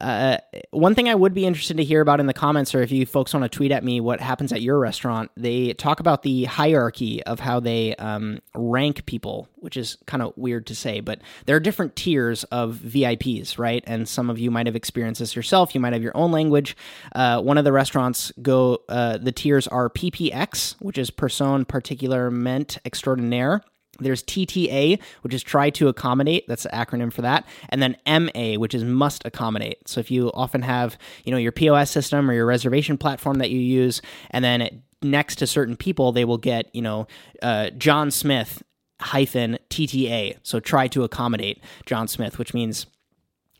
uh, 0.01 0.37
one 0.71 0.95
thing 0.95 1.09
i 1.09 1.15
would 1.15 1.35
be 1.35 1.45
interested 1.45 1.77
to 1.77 1.85
hear 1.85 2.01
about 2.01 2.21
in 2.21 2.27
the 2.27 2.33
comments 2.33 2.75
or 2.75 2.83
if 2.83 2.93
you 2.93 3.05
folks 3.05 3.35
want 3.35 3.43
to 3.43 3.49
tweet 3.49 3.73
at 3.73 3.83
me 3.83 4.01
what 4.01 4.21
happens 4.21 4.53
at 4.53 4.63
your 4.63 4.79
restaurant 4.79 5.31
they 5.37 5.73
talk 5.75 5.99
about 5.99 6.23
the 6.23 6.45
hierarchy 6.45 7.23
of 7.25 7.41
how 7.41 7.59
they 7.59 7.95
um, 7.97 8.39
rank 8.55 9.05
people 9.07 9.49
which 9.65 9.79
is 9.79 9.97
kind 10.07 10.23
of 10.23 10.35
weird 10.37 10.67
to 10.67 10.75
say, 10.75 11.01
but 11.01 11.23
there 11.47 11.57
are 11.57 11.61
different 11.61 11.97
tiers 11.97 12.45
of 12.45 12.75
VIPs, 12.85 13.59
right? 13.59 13.83
And 13.87 14.07
some 14.07 14.29
of 14.29 14.39
you 14.39 14.51
might 14.51 14.67
have 14.67 14.77
experienced 14.77 15.21
this 15.21 15.35
yourself. 15.35 15.75
You 15.75 15.81
might 15.81 15.95
have 15.95 16.03
your 16.03 16.15
own 16.15 16.31
language. 16.31 16.77
Uh, 17.15 17.41
one 17.41 17.57
of 17.57 17.65
the 17.65 17.73
restaurants 17.73 18.31
go, 18.43 18.81
uh, 18.91 19.17
the 19.17 19.33
tiers 19.33 19.67
are 19.69 19.89
PPX, 19.89 20.77
which 20.81 20.99
is 20.99 21.11
Personne 21.11 21.65
Particulièrement 21.65 22.77
Extraordinaire. 23.25 23.63
There's 24.01 24.25
TTA, 24.25 25.01
which 25.23 25.33
is 25.35 25.43
try 25.43 25.71
to 25.71 25.87
accommodate. 25.87 26.47
That's 26.49 26.65
the 26.65 26.71
acronym 26.71 27.13
for 27.13 27.23
that. 27.23 27.47
And 27.69 27.81
then 27.81 27.97
MA, 28.07 28.59
which 28.59 28.75
is 28.75 28.83
must 28.83 29.25
accommodate. 29.25 29.89
So 29.89 30.01
if 30.01 30.11
you 30.11 30.33
often 30.35 30.63
have, 30.63 30.99
you 31.25 31.31
know, 31.31 31.39
your 31.39 31.53
POS 31.53 31.93
system 31.93 32.29
or 32.29 32.35
your 32.35 32.47
reservation 32.47 32.99
platform 32.99 33.39
that 33.39 33.51
you 33.51 33.61
use, 33.61 34.03
and 34.31 34.45
then 34.45 34.83
next 35.01 35.37
to 35.37 35.47
certain 35.47 35.77
people, 35.77 36.11
they 36.11 36.25
will 36.25 36.39
get, 36.39 36.75
you 36.75 36.83
know, 36.83 37.07
uh, 37.41 37.71
John 37.71 38.11
Smith 38.11 38.65
hyphen 39.01 39.59
TTA. 39.71 40.39
So 40.43 40.59
try 40.59 40.89
to 40.89 41.05
accommodate 41.05 41.63
John 41.87 42.09
Smith, 42.09 42.37
which 42.39 42.53
means 42.53 42.87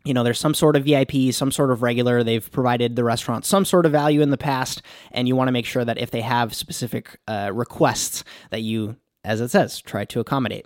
you 0.05 0.13
know, 0.13 0.23
there's 0.23 0.39
some 0.39 0.53
sort 0.53 0.75
of 0.75 0.85
VIP, 0.85 1.33
some 1.33 1.51
sort 1.51 1.71
of 1.71 1.81
regular. 1.81 2.23
They've 2.23 2.51
provided 2.51 2.95
the 2.95 3.03
restaurant 3.03 3.43
some 3.43 3.65
sort 3.65 3.87
of 3.87 3.91
value 3.91 4.21
in 4.21 4.29
the 4.29 4.37
past, 4.37 4.83
and 5.11 5.27
you 5.27 5.35
want 5.35 5.47
to 5.47 5.51
make 5.51 5.65
sure 5.65 5.83
that 5.83 5.97
if 5.97 6.11
they 6.11 6.21
have 6.21 6.53
specific 6.53 7.19
uh, 7.27 7.49
requests, 7.51 8.23
that 8.51 8.61
you, 8.61 8.97
as 9.25 9.41
it 9.41 9.49
says, 9.49 9.81
try 9.81 10.05
to 10.05 10.19
accommodate. 10.19 10.65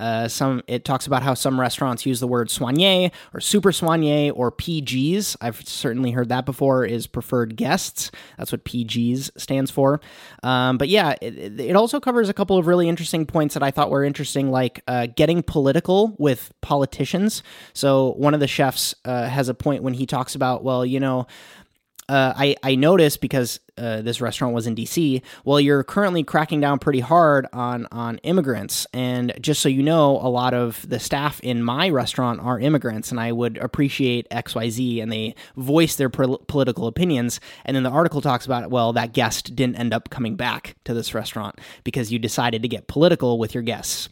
Uh, 0.00 0.28
some 0.28 0.62
it 0.68 0.84
talks 0.84 1.08
about 1.08 1.24
how 1.24 1.34
some 1.34 1.58
restaurants 1.58 2.06
use 2.06 2.20
the 2.20 2.28
word 2.28 2.48
soigné 2.48 3.10
or 3.34 3.40
super 3.40 3.72
soigné 3.72 4.30
or 4.32 4.52
PGs. 4.52 5.36
I've 5.40 5.66
certainly 5.66 6.12
heard 6.12 6.28
that 6.28 6.46
before. 6.46 6.84
Is 6.84 7.08
preferred 7.08 7.56
guests. 7.56 8.12
That's 8.36 8.52
what 8.52 8.64
PGs 8.64 9.32
stands 9.36 9.72
for. 9.72 10.00
Um, 10.44 10.78
but 10.78 10.88
yeah, 10.88 11.16
it, 11.20 11.60
it, 11.60 11.74
also 11.74 11.98
covers 11.98 12.28
a 12.28 12.32
couple 12.32 12.56
of 12.56 12.68
really 12.68 12.88
interesting 12.88 13.26
points 13.26 13.54
that 13.54 13.64
I 13.64 13.72
thought 13.72 13.90
were 13.90 14.04
interesting, 14.04 14.52
like 14.52 14.82
uh, 14.86 15.08
getting 15.16 15.42
political 15.42 16.14
with 16.18 16.52
politicians. 16.60 17.42
So 17.72 18.12
one 18.18 18.34
of 18.34 18.40
the 18.40 18.46
chefs 18.46 18.94
uh, 19.04 19.28
has 19.28 19.48
a 19.48 19.54
point 19.54 19.82
when 19.82 19.94
he 19.94 20.06
talks 20.06 20.36
about, 20.36 20.62
well, 20.62 20.86
you 20.86 21.00
know 21.00 21.26
uh, 22.08 22.32
I 22.36 22.56
I 22.62 22.74
noticed 22.74 23.20
because 23.20 23.60
uh, 23.76 24.00
this 24.00 24.20
restaurant 24.20 24.54
was 24.54 24.66
in 24.66 24.74
D.C. 24.74 25.22
Well, 25.44 25.60
you're 25.60 25.84
currently 25.84 26.24
cracking 26.24 26.60
down 26.60 26.78
pretty 26.78 27.00
hard 27.00 27.46
on 27.52 27.86
on 27.92 28.18
immigrants, 28.18 28.86
and 28.92 29.32
just 29.40 29.60
so 29.60 29.68
you 29.68 29.82
know, 29.82 30.12
a 30.16 30.28
lot 30.28 30.54
of 30.54 30.88
the 30.88 30.98
staff 30.98 31.38
in 31.40 31.62
my 31.62 31.90
restaurant 31.90 32.40
are 32.40 32.58
immigrants, 32.58 33.10
and 33.10 33.20
I 33.20 33.32
would 33.32 33.58
appreciate 33.58 34.26
X 34.30 34.54
Y 34.54 34.70
Z, 34.70 35.00
and 35.00 35.12
they 35.12 35.34
voice 35.56 35.96
their 35.96 36.08
political 36.08 36.86
opinions, 36.86 37.40
and 37.64 37.76
then 37.76 37.82
the 37.82 37.90
article 37.90 38.20
talks 38.20 38.46
about 38.46 38.70
well, 38.70 38.92
that 38.94 39.12
guest 39.12 39.54
didn't 39.54 39.76
end 39.76 39.92
up 39.92 40.10
coming 40.10 40.36
back 40.36 40.76
to 40.84 40.94
this 40.94 41.14
restaurant 41.14 41.60
because 41.84 42.10
you 42.10 42.18
decided 42.18 42.62
to 42.62 42.68
get 42.68 42.88
political 42.88 43.38
with 43.38 43.54
your 43.54 43.62
guests. 43.62 44.08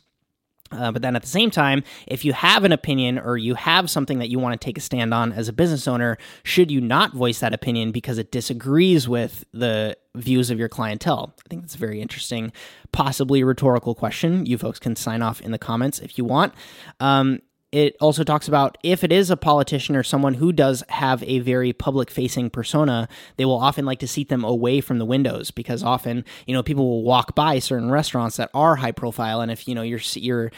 Uh, 0.72 0.90
but 0.90 1.02
then 1.02 1.14
at 1.14 1.22
the 1.22 1.28
same 1.28 1.50
time, 1.50 1.84
if 2.06 2.24
you 2.24 2.32
have 2.32 2.64
an 2.64 2.72
opinion 2.72 3.18
or 3.18 3.36
you 3.36 3.54
have 3.54 3.88
something 3.88 4.18
that 4.18 4.28
you 4.28 4.38
want 4.38 4.60
to 4.60 4.64
take 4.64 4.76
a 4.76 4.80
stand 4.80 5.14
on 5.14 5.32
as 5.32 5.48
a 5.48 5.52
business 5.52 5.86
owner, 5.86 6.18
should 6.42 6.70
you 6.70 6.80
not 6.80 7.12
voice 7.12 7.38
that 7.40 7.54
opinion 7.54 7.92
because 7.92 8.18
it 8.18 8.32
disagrees 8.32 9.08
with 9.08 9.44
the 9.52 9.96
views 10.16 10.50
of 10.50 10.58
your 10.58 10.68
clientele? 10.68 11.34
I 11.44 11.48
think 11.48 11.62
that's 11.62 11.76
a 11.76 11.78
very 11.78 12.00
interesting, 12.00 12.52
possibly 12.90 13.44
rhetorical 13.44 13.94
question. 13.94 14.44
You 14.46 14.58
folks 14.58 14.78
can 14.78 14.96
sign 14.96 15.22
off 15.22 15.40
in 15.40 15.52
the 15.52 15.58
comments 15.58 16.00
if 16.00 16.18
you 16.18 16.24
want. 16.24 16.52
Um, 16.98 17.40
it 17.76 17.94
also 18.00 18.24
talks 18.24 18.48
about 18.48 18.78
if 18.82 19.04
it 19.04 19.12
is 19.12 19.28
a 19.28 19.36
politician 19.36 19.96
or 19.96 20.02
someone 20.02 20.32
who 20.32 20.50
does 20.50 20.82
have 20.88 21.22
a 21.24 21.40
very 21.40 21.74
public 21.74 22.10
facing 22.10 22.48
persona, 22.48 23.06
they 23.36 23.44
will 23.44 23.58
often 23.58 23.84
like 23.84 23.98
to 23.98 24.08
seat 24.08 24.30
them 24.30 24.44
away 24.44 24.80
from 24.80 24.98
the 24.98 25.04
windows 25.04 25.50
because 25.50 25.82
often, 25.82 26.24
you 26.46 26.54
know, 26.54 26.62
people 26.62 26.88
will 26.88 27.02
walk 27.02 27.34
by 27.34 27.58
certain 27.58 27.90
restaurants 27.90 28.38
that 28.38 28.48
are 28.54 28.76
high 28.76 28.92
profile. 28.92 29.42
And 29.42 29.52
if, 29.52 29.68
you 29.68 29.74
know, 29.74 29.82
you're, 29.82 30.00
you're, 30.14 30.50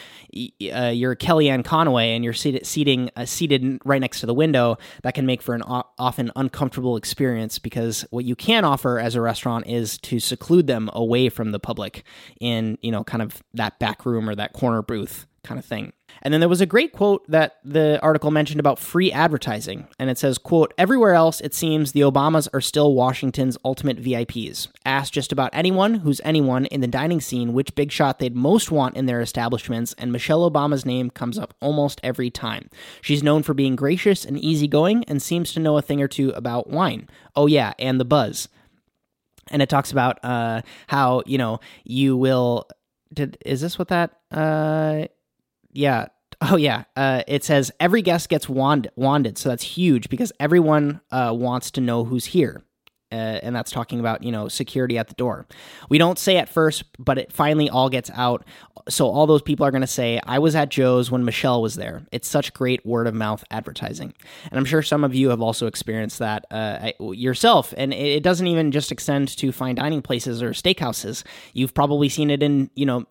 uh, 0.73 0.93
you're 0.95 1.13
Kellyanne 1.13 1.65
Conway 1.65 2.15
and 2.15 2.23
you're 2.23 2.31
seated, 2.31 2.65
seating, 2.65 3.09
uh, 3.17 3.25
seated 3.25 3.81
right 3.83 3.99
next 3.99 4.21
to 4.21 4.25
the 4.25 4.33
window, 4.33 4.77
that 5.03 5.13
can 5.13 5.25
make 5.25 5.41
for 5.41 5.53
an 5.53 5.63
often 5.63 6.31
uncomfortable 6.37 6.95
experience 6.95 7.59
because 7.59 8.05
what 8.11 8.23
you 8.23 8.37
can 8.37 8.63
offer 8.63 8.97
as 8.97 9.15
a 9.15 9.21
restaurant 9.21 9.67
is 9.67 9.97
to 9.97 10.21
seclude 10.21 10.67
them 10.67 10.89
away 10.93 11.27
from 11.27 11.51
the 11.51 11.59
public 11.59 12.05
in, 12.39 12.77
you 12.81 12.93
know, 12.93 13.03
kind 13.03 13.21
of 13.21 13.43
that 13.53 13.77
back 13.77 14.05
room 14.05 14.29
or 14.29 14.35
that 14.35 14.53
corner 14.53 14.81
booth 14.81 15.25
kind 15.49 15.57
of 15.57 15.65
thing. 15.65 15.91
And 16.21 16.31
then 16.31 16.41
there 16.41 16.49
was 16.49 16.61
a 16.61 16.67
great 16.67 16.93
quote 16.93 17.27
that 17.29 17.57
the 17.65 17.99
article 18.03 18.29
mentioned 18.29 18.59
about 18.59 18.77
free 18.77 19.11
advertising. 19.11 19.87
And 19.97 20.09
it 20.09 20.19
says, 20.19 20.37
quote, 20.37 20.75
everywhere 20.77 21.15
else, 21.15 21.41
it 21.41 21.55
seems 21.55 21.91
the 21.91 22.01
Obamas 22.01 22.47
are 22.53 22.61
still 22.61 22.93
Washington's 22.93 23.57
ultimate 23.65 23.97
VIPs. 23.97 24.67
Ask 24.85 25.11
just 25.11 25.31
about 25.31 25.49
anyone 25.53 25.95
who's 25.95 26.21
anyone 26.23 26.67
in 26.67 26.81
the 26.81 26.87
dining 26.87 27.19
scene 27.19 27.53
which 27.53 27.73
big 27.73 27.91
shot 27.91 28.19
they'd 28.19 28.35
most 28.35 28.69
want 28.69 28.95
in 28.95 29.07
their 29.07 29.21
establishments, 29.21 29.95
and 29.97 30.11
Michelle 30.11 30.49
Obama's 30.49 30.85
name 30.85 31.09
comes 31.09 31.39
up 31.39 31.55
almost 31.61 31.99
every 32.03 32.29
time. 32.29 32.69
She's 33.01 33.23
known 33.23 33.41
for 33.41 33.55
being 33.55 33.75
gracious 33.75 34.23
and 34.23 34.37
easygoing 34.37 35.03
and 35.05 35.21
seems 35.21 35.51
to 35.53 35.59
know 35.59 35.77
a 35.77 35.81
thing 35.81 35.99
or 35.99 36.07
two 36.07 36.29
about 36.31 36.69
wine. 36.69 37.09
Oh, 37.35 37.47
yeah, 37.47 37.73
and 37.79 37.99
the 37.99 38.05
buzz. 38.05 38.49
And 39.49 39.63
it 39.63 39.69
talks 39.69 39.91
about 39.91 40.23
uh, 40.23 40.61
how, 40.87 41.23
you 41.25 41.39
know, 41.39 41.59
you 41.83 42.15
will. 42.15 42.67
Did, 43.11 43.39
is 43.43 43.61
this 43.61 43.79
what 43.79 43.87
that. 43.87 44.11
Uh, 44.29 45.07
yeah. 45.79 46.07
Oh 46.41 46.55
yeah. 46.55 46.83
Uh, 46.95 47.23
it 47.27 47.43
says 47.43 47.71
every 47.79 48.01
guest 48.01 48.29
gets 48.29 48.47
wand- 48.47 48.89
wanded, 48.95 49.37
so 49.37 49.49
that's 49.49 49.63
huge 49.63 50.09
because 50.09 50.31
everyone 50.39 51.01
uh, 51.11 51.33
wants 51.35 51.71
to 51.71 51.81
know 51.81 52.05
who's 52.05 52.25
here. 52.27 52.63
Uh, 53.11 53.15
and 53.41 53.55
that's 53.55 53.71
talking 53.71 53.99
about 53.99 54.23
you 54.23 54.31
know 54.31 54.47
security 54.47 54.97
at 54.97 55.07
the 55.07 55.15
door. 55.15 55.47
We 55.89 55.97
don't 55.97 56.19
say 56.19 56.37
at 56.37 56.47
first, 56.47 56.83
but 56.99 57.17
it 57.17 57.31
finally 57.31 57.69
all 57.69 57.89
gets 57.89 58.11
out. 58.13 58.45
So 58.87 59.07
all 59.07 59.27
those 59.27 59.41
people 59.41 59.65
are 59.65 59.71
going 59.71 59.81
to 59.81 59.87
say, 59.87 60.19
"I 60.25 60.37
was 60.37 60.55
at 60.55 60.69
Joe's 60.69 61.09
when 61.09 61.25
Michelle 61.25 61.61
was 61.61 61.75
there." 61.75 62.03
It's 62.11 62.27
such 62.27 62.53
great 62.53 62.85
word 62.85 63.07
of 63.07 63.15
mouth 63.15 63.43
advertising, 63.49 64.13
and 64.51 64.59
I'm 64.59 64.65
sure 64.65 64.83
some 64.83 65.03
of 65.03 65.15
you 65.15 65.29
have 65.29 65.41
also 65.41 65.65
experienced 65.65 66.19
that 66.19 66.45
uh, 66.51 66.91
yourself. 66.99 67.73
And 67.77 67.93
it 67.93 68.21
doesn't 68.21 68.45
even 68.45 68.71
just 68.71 68.91
extend 68.91 69.29
to 69.37 69.51
fine 69.51 69.75
dining 69.75 70.03
places 70.03 70.43
or 70.43 70.51
steakhouses. 70.51 71.23
You've 71.53 71.73
probably 71.73 72.09
seen 72.09 72.29
it 72.29 72.43
in 72.43 72.69
you 72.75 72.85
know 72.85 73.05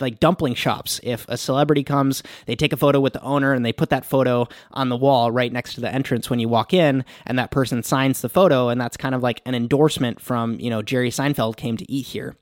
like 0.00 0.20
dumpling 0.20 0.54
shops. 0.54 1.00
If 1.02 1.26
a 1.28 1.38
celebrity 1.38 1.82
comes, 1.82 2.22
they 2.44 2.56
take 2.56 2.74
a 2.74 2.76
photo 2.76 3.00
with 3.00 3.14
the 3.14 3.22
owner 3.22 3.54
and 3.54 3.64
they 3.64 3.72
put 3.72 3.88
that 3.88 4.04
photo 4.04 4.48
on 4.72 4.90
the 4.90 4.96
wall 4.96 5.30
right 5.30 5.52
next 5.52 5.74
to 5.74 5.80
the 5.80 5.92
entrance 5.92 6.28
when 6.28 6.40
you 6.40 6.48
walk 6.48 6.74
in, 6.74 7.06
and 7.24 7.38
that 7.38 7.50
person 7.50 7.82
signs 7.82 8.20
the 8.20 8.28
photo, 8.28 8.68
and 8.68 8.78
that's 8.78 8.98
kind 8.98 9.13
kind 9.14 9.20
of 9.20 9.22
like 9.22 9.40
an 9.46 9.54
endorsement 9.54 10.20
from, 10.20 10.58
you 10.58 10.68
know, 10.68 10.82
Jerry 10.82 11.10
Seinfeld 11.10 11.56
came 11.56 11.76
to 11.76 11.90
eat 11.90 12.06
here. 12.06 12.36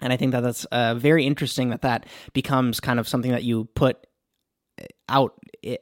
And 0.00 0.14
I 0.14 0.16
think 0.16 0.32
that 0.32 0.40
that's 0.40 0.64
uh, 0.66 0.94
very 0.94 1.26
interesting 1.26 1.68
that 1.70 1.82
that 1.82 2.06
becomes 2.32 2.80
kind 2.80 2.98
of 2.98 3.06
something 3.06 3.32
that 3.32 3.44
you 3.44 3.66
put 3.74 4.06
out 5.10 5.34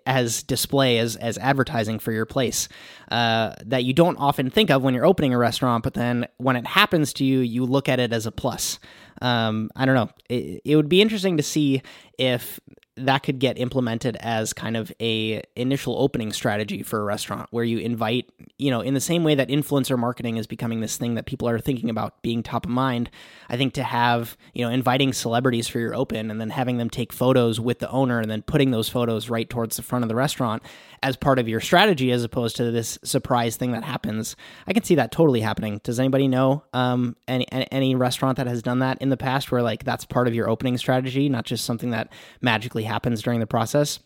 as 0.04 0.42
display 0.42 0.98
as 0.98 1.14
as 1.14 1.38
advertising 1.38 2.00
for 2.00 2.11
your 2.11 2.26
place 2.26 2.68
uh, 3.12 3.52
that 3.64 3.85
you 3.85 3.92
don't 3.92 4.16
often 4.16 4.50
think 4.50 4.70
of 4.70 4.83
when 4.83 4.92
you're 4.92 5.07
opening 5.07 5.33
a 5.33 5.38
restaurant, 5.38 5.85
but 5.85 5.94
then 5.94 6.26
when 6.38 6.57
it 6.57 6.66
happens 6.66 7.12
to 7.12 7.24
you, 7.24 7.38
you 7.38 7.64
look 7.64 7.88
at 7.88 8.00
it 8.00 8.12
as 8.12 8.26
a 8.26 8.33
plus. 8.33 8.81
Um, 9.22 9.70
I 9.76 9.87
don't 9.87 9.94
know. 9.94 10.11
It, 10.28 10.62
it 10.64 10.74
would 10.74 10.88
be 10.88 11.00
interesting 11.00 11.37
to 11.37 11.44
see 11.44 11.83
if 12.18 12.59
that 12.98 13.22
could 13.22 13.38
get 13.38 13.58
implemented 13.58 14.16
as 14.20 14.52
kind 14.52 14.76
of 14.76 14.92
a 15.00 15.42
initial 15.56 15.96
opening 15.98 16.32
strategy 16.32 16.82
for 16.82 17.00
a 17.00 17.04
restaurant 17.04 17.48
where 17.50 17.64
you 17.64 17.78
invite 17.78 18.30
you 18.58 18.70
know 18.70 18.80
in 18.80 18.94
the 18.94 19.00
same 19.00 19.24
way 19.24 19.34
that 19.34 19.48
influencer 19.48 19.98
marketing 19.98 20.37
is 20.37 20.46
becoming 20.46 20.80
this 20.80 20.96
thing 20.96 21.14
that 21.14 21.26
people 21.26 21.48
are 21.48 21.58
thinking 21.58 21.90
about 21.90 22.20
being 22.22 22.42
top 22.42 22.66
of 22.66 22.70
mind 22.70 23.11
i 23.48 23.56
think 23.56 23.72
to 23.74 23.82
have 23.82 24.37
you 24.54 24.64
know 24.64 24.70
inviting 24.70 25.12
celebrities 25.12 25.68
for 25.68 25.78
your 25.78 25.94
open 25.94 26.30
and 26.30 26.40
then 26.40 26.50
having 26.50 26.78
them 26.78 26.90
take 26.90 27.12
photos 27.12 27.61
with 27.61 27.78
the 27.78 27.90
owner 27.90 28.20
and 28.20 28.30
then 28.30 28.42
putting 28.42 28.70
those 28.70 28.88
photos 28.88 29.30
right 29.30 29.48
towards 29.48 29.76
the 29.76 29.82
front 29.82 30.04
of 30.04 30.08
the 30.08 30.14
restaurant 30.14 30.62
as 31.02 31.16
part 31.16 31.38
of 31.38 31.48
your 31.48 31.61
strategy 31.61 32.11
as 32.11 32.24
opposed 32.24 32.56
to 32.56 32.70
this 32.70 32.98
surprise 33.04 33.56
thing 33.56 33.72
that 33.72 33.84
happens. 33.84 34.37
I 34.66 34.72
can 34.72 34.82
see 34.82 34.96
that 34.96 35.12
totally 35.12 35.40
happening. 35.40 35.80
Does 35.84 36.00
anybody 36.00 36.28
know 36.28 36.64
um, 36.72 37.16
any 37.26 37.46
any 37.50 37.94
restaurant 37.94 38.37
that 38.38 38.46
has 38.46 38.62
done 38.62 38.80
that 38.80 39.00
in 39.00 39.08
the 39.08 39.16
past 39.16 39.50
where 39.50 39.62
like 39.62 39.84
that's 39.84 40.04
part 40.04 40.28
of 40.28 40.34
your 40.34 40.48
opening 40.48 40.76
strategy 40.78 41.28
not 41.28 41.44
just 41.44 41.64
something 41.64 41.90
that 41.90 42.12
magically 42.40 42.84
happens 42.88 43.22
during 43.22 43.40
the 43.40 43.46
process. 43.46 44.01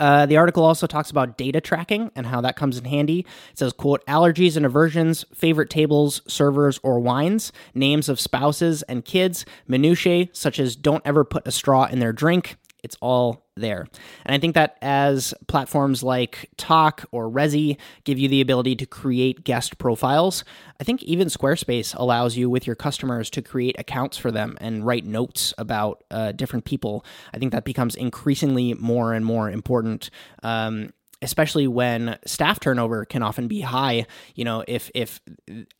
Uh, 0.00 0.26
the 0.26 0.36
article 0.36 0.64
also 0.64 0.86
talks 0.86 1.10
about 1.10 1.38
data 1.38 1.60
tracking 1.60 2.10
and 2.14 2.26
how 2.26 2.40
that 2.40 2.56
comes 2.56 2.78
in 2.78 2.84
handy. 2.84 3.20
It 3.50 3.58
says, 3.58 3.72
quote, 3.72 4.04
allergies 4.06 4.56
and 4.56 4.66
aversions, 4.66 5.24
favorite 5.34 5.70
tables, 5.70 6.22
servers, 6.26 6.78
or 6.82 7.00
wines, 7.00 7.52
names 7.74 8.08
of 8.08 8.20
spouses 8.20 8.82
and 8.82 9.04
kids, 9.04 9.46
minutiae 9.66 10.28
such 10.32 10.58
as 10.58 10.76
don't 10.76 11.02
ever 11.06 11.24
put 11.24 11.46
a 11.46 11.50
straw 11.50 11.86
in 11.86 12.00
their 12.00 12.12
drink, 12.12 12.56
it's 12.88 12.96
all 13.02 13.44
there. 13.54 13.86
And 14.24 14.34
I 14.34 14.38
think 14.38 14.54
that 14.54 14.78
as 14.80 15.34
platforms 15.46 16.02
like 16.02 16.48
Tock 16.56 17.04
or 17.10 17.30
Resy 17.30 17.76
give 18.04 18.18
you 18.18 18.28
the 18.28 18.40
ability 18.40 18.76
to 18.76 18.86
create 18.86 19.44
guest 19.44 19.76
profiles, 19.76 20.42
I 20.80 20.84
think 20.84 21.02
even 21.02 21.28
Squarespace 21.28 21.94
allows 21.94 22.34
you 22.38 22.48
with 22.48 22.66
your 22.66 22.76
customers 22.76 23.28
to 23.30 23.42
create 23.42 23.76
accounts 23.78 24.16
for 24.16 24.30
them 24.30 24.56
and 24.62 24.86
write 24.86 25.04
notes 25.04 25.52
about 25.58 26.02
uh, 26.10 26.32
different 26.32 26.64
people. 26.64 27.04
I 27.34 27.38
think 27.38 27.52
that 27.52 27.66
becomes 27.66 27.94
increasingly 27.94 28.72
more 28.72 29.12
and 29.12 29.22
more 29.22 29.50
important. 29.50 30.08
Um, 30.42 30.94
especially 31.22 31.66
when 31.66 32.16
staff 32.24 32.60
turnover 32.60 33.04
can 33.04 33.22
often 33.22 33.48
be 33.48 33.60
high. 33.60 34.06
You 34.34 34.44
know, 34.44 34.64
if 34.68 34.90
if 34.94 35.20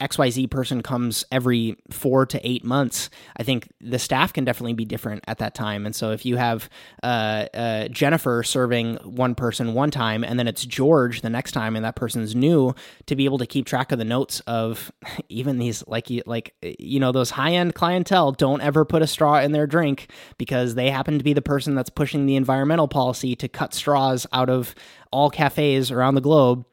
XYZ 0.01 0.51
person 0.51 0.83
comes 0.83 1.25
every 1.31 1.77
four 1.91 2.27
to 2.27 2.49
eight 2.49 2.65
months, 2.65 3.11
I 3.37 3.43
think 3.43 3.69
the 3.81 3.99
staff 3.99 4.33
can 4.33 4.45
definitely 4.45 4.75
be 4.75 4.85
different 4.85 5.25
at 5.27 5.39
that 5.39 5.55
time. 5.55 5.87
And 5.87 5.95
so 5.95 6.11
if 6.11 6.27
you 6.27 6.37
have 6.37 6.69
uh, 7.03 7.47
uh, 7.55 7.89
Jennifer 7.89 8.43
serving 8.43 8.97
one 8.97 9.35
person 9.35 9.75
one 9.75 9.91
time, 9.91 10.25
and 10.25 10.39
then 10.39 10.49
it's 10.49 10.65
George 10.65 11.21
the 11.21 11.31
next 11.31 11.53
time, 11.53 11.77
and 11.77 11.85
that 11.85 11.97
person's 11.97 12.35
new, 12.35 12.75
to 13.07 13.15
be 13.15 13.25
able 13.25 13.39
to 13.39 13.47
keep 13.47 13.67
track 13.67 13.93
of 13.93 13.99
the 13.99 14.05
notes 14.05 14.41
of 14.41 14.91
even 15.29 15.59
these 15.59 15.85
like 15.87 16.09
like 16.27 16.55
you 16.63 16.99
know 16.99 17.13
those 17.13 17.31
high 17.31 17.53
end 17.53 17.75
clientele 17.75 18.33
don't 18.33 18.61
ever 18.61 18.85
put 18.85 19.03
a 19.03 19.07
straw 19.07 19.39
in 19.39 19.53
their 19.53 19.67
drink 19.67 20.11
because 20.37 20.75
they 20.75 20.91
happen 20.91 21.19
to 21.19 21.25
be 21.25 21.33
the 21.33 21.43
person 21.43 21.75
that's 21.75 21.91
pushing 21.91 22.27
the 22.27 22.37
environmental 22.37 22.89
policy 22.89 23.37
to 23.37 23.49
cut 23.49 23.75
straws 23.75 24.27
out 24.33 24.51
of 24.51 24.75
all 25.11 25.31
cafes 25.31 25.91
around 25.91 26.15
the 26.15 26.21
globe 26.21 26.65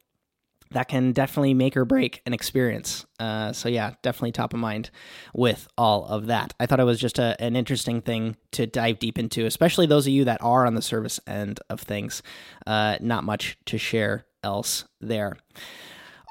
that 0.72 0.88
can 0.88 1.12
definitely 1.14 1.54
make 1.54 1.78
or 1.78 1.86
break 1.86 2.22
an 2.26 2.34
experience. 2.34 3.06
Uh, 3.20 3.54
so 3.54 3.70
yeah, 3.70 3.94
definitely 4.02 4.32
top 4.32 4.54
of 4.54 4.60
mind 4.60 4.90
with 5.34 5.68
all 5.78 6.06
of 6.06 6.28
that. 6.28 6.54
I 6.60 6.66
thought 6.66 6.80
it 6.80 6.86
was 6.86 7.00
just 7.00 7.20
a, 7.20 7.42
an 7.42 7.56
interesting 7.56 8.02
thing 8.02 8.36
to 8.52 8.66
dive 8.66 9.00
deep 9.00 9.18
into, 9.18 9.46
especially 9.46 9.86
those 9.86 10.08
of 10.08 10.14
you 10.14 10.26
that 10.26 10.42
are 10.44 10.66
on 10.66 10.76
the 10.76 10.82
service 10.82 11.20
end 11.28 11.60
of 11.70 11.80
things. 11.80 12.22
Uh, 12.68 12.98
not 13.00 13.24
much 13.24 13.58
to 13.66 13.78
share 13.78 14.26
else 14.44 14.86
there. 15.00 15.38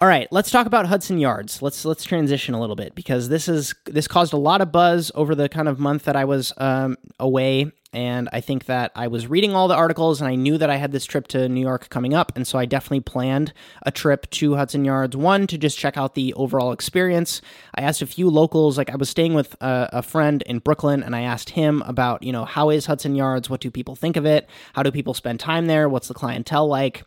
All 0.00 0.08
right, 0.08 0.28
let's 0.30 0.50
talk 0.50 0.66
about 0.66 0.86
Hudson 0.86 1.18
Yards. 1.18 1.62
Let's 1.62 1.84
let's 1.84 2.04
transition 2.04 2.54
a 2.54 2.60
little 2.60 2.76
bit 2.76 2.94
because 2.94 3.28
this 3.28 3.48
is 3.48 3.74
this 3.86 4.08
caused 4.08 4.32
a 4.32 4.36
lot 4.36 4.60
of 4.60 4.72
buzz 4.72 5.12
over 5.14 5.34
the 5.34 5.48
kind 5.48 5.68
of 5.68 5.78
month 5.78 6.04
that 6.04 6.16
I 6.16 6.24
was 6.24 6.52
um, 6.58 6.96
away, 7.20 7.70
and 7.94 8.28
I 8.32 8.40
think 8.40 8.66
that 8.66 8.90
I 8.94 9.06
was 9.06 9.26
reading 9.26 9.54
all 9.54 9.68
the 9.68 9.76
articles 9.76 10.20
and 10.20 10.28
I 10.28 10.34
knew 10.34 10.58
that 10.58 10.68
I 10.68 10.76
had 10.76 10.92
this 10.92 11.06
trip 11.06 11.28
to 11.28 11.48
New 11.48 11.60
York 11.60 11.88
coming 11.88 12.12
up, 12.12 12.32
and 12.36 12.46
so 12.46 12.58
I 12.58 12.66
definitely 12.66 13.00
planned 13.00 13.52
a 13.82 13.90
trip 13.90 14.28
to 14.30 14.56
Hudson 14.56 14.84
Yards. 14.84 15.16
One 15.16 15.46
to 15.46 15.56
just 15.56 15.78
check 15.78 15.96
out 15.96 16.14
the 16.14 16.34
overall 16.34 16.72
experience. 16.72 17.40
I 17.74 17.82
asked 17.82 18.02
a 18.02 18.06
few 18.06 18.28
locals, 18.28 18.76
like 18.76 18.90
I 18.90 18.96
was 18.96 19.08
staying 19.08 19.34
with 19.34 19.54
a, 19.60 19.88
a 19.92 20.02
friend 20.02 20.42
in 20.42 20.58
Brooklyn, 20.58 21.02
and 21.02 21.14
I 21.14 21.22
asked 21.22 21.50
him 21.50 21.82
about 21.86 22.22
you 22.22 22.32
know 22.32 22.44
how 22.44 22.70
is 22.70 22.86
Hudson 22.86 23.14
Yards? 23.14 23.48
What 23.48 23.60
do 23.60 23.70
people 23.70 23.94
think 23.94 24.16
of 24.16 24.26
it? 24.26 24.48
How 24.74 24.82
do 24.82 24.90
people 24.90 25.14
spend 25.14 25.40
time 25.40 25.66
there? 25.66 25.88
What's 25.88 26.08
the 26.08 26.14
clientele 26.14 26.66
like? 26.66 27.04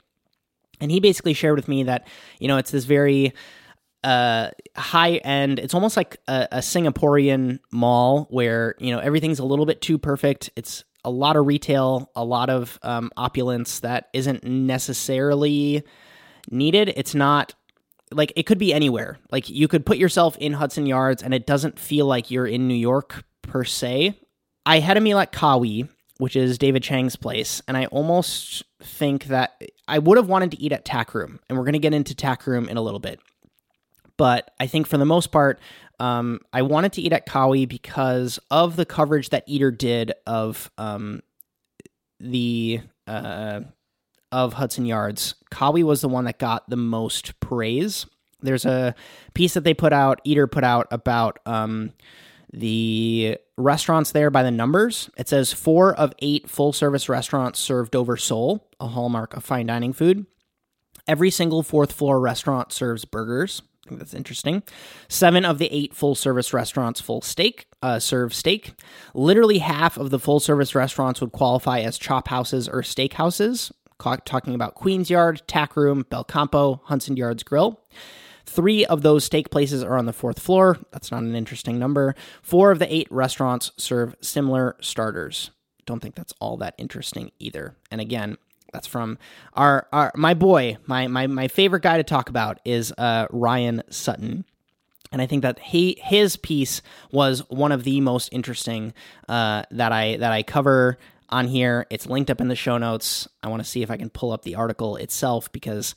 And 0.80 0.91
he 0.91 1.00
basically 1.00 1.34
shared 1.34 1.56
with 1.56 1.67
me 1.67 1.84
that, 1.84 2.08
you 2.39 2.47
know, 2.47 2.58
it's 2.58 2.71
this 2.71 2.86
very 2.86 3.34
uh, 4.03 4.51
high 4.75 5.15
end, 5.15 5.60
it's 5.60 5.73
almost 5.73 5.97
like 5.97 6.17
a, 6.27 6.47
a 6.51 6.57
Singaporean 6.60 7.60
mall 7.71 8.27
where, 8.29 8.75
you 8.79 8.91
know, 8.91 8.99
everything's 8.99 9.39
a 9.39 9.45
little 9.45 9.65
bit 9.65 9.81
too 9.81 9.97
perfect. 9.97 10.49
It's 10.55 10.83
a 11.03 11.10
lot 11.10 11.36
of 11.36 11.45
retail, 11.45 12.12
a 12.15 12.23
lot 12.23 12.49
of 12.49 12.79
um, 12.83 13.12
opulence 13.17 13.79
that 13.79 14.10
isn't 14.13 14.43
necessarily 14.43 15.83
needed. 16.49 16.93
It's 16.95 17.15
not 17.15 17.53
like 18.12 18.31
it 18.36 18.43
could 18.43 18.57
be 18.57 18.73
anywhere. 18.73 19.17
Like 19.31 19.49
you 19.49 19.67
could 19.67 19.86
put 19.86 19.97
yourself 19.97 20.38
in 20.38 20.53
Hudson 20.53 20.86
Yards 20.86 21.23
and 21.23 21.33
it 21.33 21.45
doesn't 21.45 21.79
feel 21.79 22.05
like 22.05 22.31
you're 22.31 22.47
in 22.47 22.67
New 22.67 22.75
York 22.75 23.23
per 23.41 23.63
se. 23.63 24.19
I 24.65 24.79
had 24.79 24.97
a 24.97 25.01
meal 25.01 25.19
at 25.19 25.31
Kawi, 25.31 25.88
which 26.17 26.36
is 26.36 26.57
David 26.57 26.83
Chang's 26.83 27.15
place, 27.15 27.62
and 27.67 27.77
I 27.77 27.86
almost 27.86 28.63
think 28.81 29.25
that 29.25 29.62
I 29.88 29.99
would 29.99 30.17
have 30.17 30.27
wanted 30.27 30.51
to 30.51 30.62
eat 30.62 30.73
at 30.73 30.83
Tack 30.83 31.13
Room, 31.13 31.39
and 31.47 31.57
we're 31.57 31.63
going 31.63 31.73
to 31.73 31.79
get 31.79 31.93
into 31.93 32.15
Tack 32.15 32.45
Room 32.45 32.67
in 32.67 32.75
a 32.75 32.81
little 32.81 32.99
bit. 32.99 33.19
But 34.17 34.51
I 34.60 34.67
think 34.67 34.88
for 34.88 34.97
the 34.97 35.06
most 35.06 35.32
part, 35.32 35.60
um, 35.99 36.41
I 36.53 36.62
wanted 36.63 36.93
to 36.93 37.01
eat 37.01 37.13
at 37.13 37.27
Kawi 37.27 37.67
because 37.67 38.39
of 38.51 38.75
the 38.75 38.86
coverage 38.86 39.30
that 39.30 39.43
Eater 39.47 39.71
did 39.71 40.13
of 40.25 40.71
um, 40.77 41.21
the 42.19 42.82
uh, 43.08 43.62
of 44.32 44.53
Hudson 44.53 44.86
Yards. 44.86 45.36
Kawi 45.51 45.84
was 45.84 46.01
the 46.01 46.10
one 46.10 46.25
that 46.25 46.39
got 46.39 46.69
the 46.69 46.77
most 46.77 47.39
praise. 47.39 48.06
There's 48.41 48.65
a 48.65 48.93
piece 49.34 49.53
that 49.56 49.63
they 49.63 49.73
put 49.73 49.93
out, 49.93 50.21
Eater 50.23 50.45
put 50.45 50.63
out 50.63 50.88
about 50.91 51.39
um, 51.45 51.93
the 52.53 53.38
restaurants 53.58 54.12
there 54.12 54.30
by 54.30 54.43
the 54.43 54.51
numbers. 54.51 55.10
It 55.17 55.27
says 55.27 55.53
four 55.53 55.93
of 55.95 56.13
eight 56.19 56.49
full 56.49 56.73
service 56.73 57.10
restaurants 57.10 57.60
serve 57.60 57.89
Dover 57.89 58.17
sole, 58.17 58.69
a 58.80 58.88
hallmark 58.88 59.36
of 59.36 59.43
fine 59.43 59.65
dining 59.65 59.93
food. 59.93 60.25
Every 61.08 61.32
single 61.32 61.63
fourth 61.63 61.93
floor 61.93 62.19
restaurant 62.19 62.71
serves 62.71 63.06
burgers. 63.06 63.62
Think 63.88 64.00
that's 64.00 64.13
interesting. 64.13 64.63
Seven 65.08 65.45
of 65.45 65.60
the 65.60 65.73
eight 65.73 65.93
full 65.93 66.13
service 66.13 66.54
restaurants 66.54 67.00
full 67.00 67.21
steak 67.21 67.67
uh, 67.82 68.00
serve 68.00 68.34
steak. 68.34 68.73
Literally 69.13 69.60
half 69.60 69.97
of 69.97 70.10
the 70.10 70.19
full 70.19 70.39
service 70.41 70.76
restaurants 70.76 71.21
would 71.21 71.32
qualify 71.32 71.80
as 71.80 71.97
chop 71.97 72.28
houses 72.28 72.67
or 72.67 72.84
steak 72.84 73.13
houses. 73.13 73.71
Talking 74.00 74.54
about 74.54 74.76
Queen's 74.76 75.10
Yard, 75.10 75.41
Tack 75.47 75.76
Room, 75.76 76.06
Belcampo, 76.12 76.82
Hudson 76.84 77.17
Yards 77.17 77.43
Grill. 77.43 77.80
Three 78.45 78.86
of 78.86 79.02
those 79.02 79.23
steak 79.23 79.50
places 79.50 79.84
are 79.84 79.97
on 79.97 80.06
the 80.06 80.13
fourth 80.13 80.39
floor. 80.39 80.78
That's 80.91 81.12
not 81.12 81.23
an 81.23 81.36
interesting 81.36 81.80
number. 81.80 82.13
Four 82.41 82.71
of 82.71 82.80
the 82.80 82.93
eight 82.93 83.08
restaurants 83.12 83.71
serve 83.78 84.15
similar 84.21 84.76
starters. 84.82 85.52
Don't 85.86 86.02
think 86.02 86.15
that's 86.15 86.34
all 86.39 86.58
that 86.58 86.76
interesting 86.78 87.32
either. 87.39 87.76
And 87.89 88.00
again, 88.00 88.38
that's 88.73 88.88
from 88.88 89.17
our, 89.53 89.88
our 89.91 90.12
my 90.15 90.34
boy, 90.34 90.77
my 90.86 91.08
my 91.08 91.27
my 91.27 91.47
favorite 91.47 91.84
guy 91.84 91.97
to 91.97 92.03
talk 92.03 92.30
about 92.30 92.60
is 92.65 92.93
uh, 92.97 93.27
Ryan 93.32 93.84
Sutton. 93.89 94.45
And 95.12 95.21
I 95.21 95.25
think 95.25 95.41
that 95.43 95.60
he 95.60 95.97
his 96.01 96.36
piece 96.36 96.82
was 97.12 97.39
one 97.49 97.71
of 97.71 97.84
the 97.84 98.01
most 98.01 98.30
interesting 98.32 98.93
uh, 99.30 99.63
that 99.71 99.91
I 99.91 100.17
that 100.17 100.32
I 100.32 100.43
cover 100.43 100.97
on 101.30 101.47
here. 101.47 101.86
It's 101.89 102.08
linked 102.08 102.30
up 102.30 102.41
in 102.41 102.47
the 102.47 102.56
show 102.56 102.77
notes. 102.77 103.27
I 103.41 103.47
want 103.47 103.63
to 103.63 103.69
see 103.69 103.82
if 103.84 103.91
I 103.91 103.97
can 103.97 104.10
pull 104.10 104.32
up 104.32 104.43
the 104.43 104.56
article 104.56 104.97
itself 104.97 105.51
because 105.51 105.95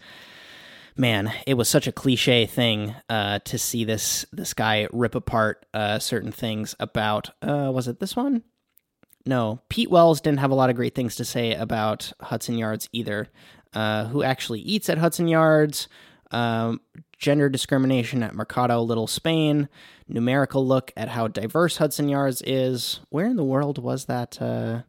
man, 0.97 1.33
it 1.47 1.55
was 1.55 1.69
such 1.69 1.87
a 1.87 1.93
cliche 1.93 2.47
thing 2.47 2.95
uh, 3.09 3.41
to 3.41 3.59
see 3.59 3.85
this 3.85 4.27
this 4.33 4.55
guy 4.55 4.87
rip 4.93 5.15
apart 5.15 5.67
uh, 5.75 5.99
certain 5.99 6.33
things 6.33 6.77
about. 6.79 7.31
Uh, 7.43 7.71
was 7.73 7.89
it 7.89 8.01
this 8.01 8.15
one? 8.15 8.43
No, 9.27 9.61
Pete 9.69 9.91
Wells 9.91 10.21
didn't 10.21 10.41
have 10.41 10.51
a 10.51 10.55
lot 10.55 10.71
of 10.71 10.77
great 10.77 10.95
things 10.95 11.17
to 11.17 11.25
say 11.25 11.55
about 11.55 12.13
Hudson 12.21 12.57
Yards 12.57 12.89
either. 12.93 13.29
Uh, 13.73 14.07
who 14.07 14.23
actually 14.23 14.61
eats 14.61 14.89
at 14.89 14.99
Hudson 14.99 15.29
Yards? 15.29 15.89
Um, 16.33 16.81
gender 17.19 17.49
discrimination 17.49 18.23
at 18.23 18.35
Mercado 18.35 18.83
Little 18.83 19.07
Spain. 19.07 19.69
Numerical 20.09 20.67
look 20.67 20.93
at 20.97 21.09
how 21.09 21.29
diverse 21.29 21.77
Hudson 21.77 22.09
Yards 22.09 22.43
is. 22.43 23.01
Where 23.11 23.27
in 23.27 23.37
the 23.37 23.45
world 23.45 23.79
was 23.79 24.07
that 24.07 24.41
uh, 24.41 24.83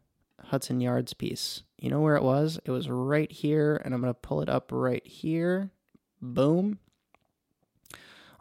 Hudson 0.46 0.82
Yards 0.82 1.13
piece? 1.13 1.63
You 1.78 1.89
know 1.89 2.00
where 2.00 2.15
it 2.15 2.24
was? 2.24 2.60
It 2.63 2.72
was 2.72 2.89
right 2.89 3.32
here, 3.32 3.82
and 3.84 3.94
I'm 3.94 4.02
going 4.02 4.13
to 4.13 4.20
pull 4.20 4.41
it 4.41 4.50
up 4.50 4.72
right 4.72 5.06
here. 5.06 5.72
Boom. 6.22 6.80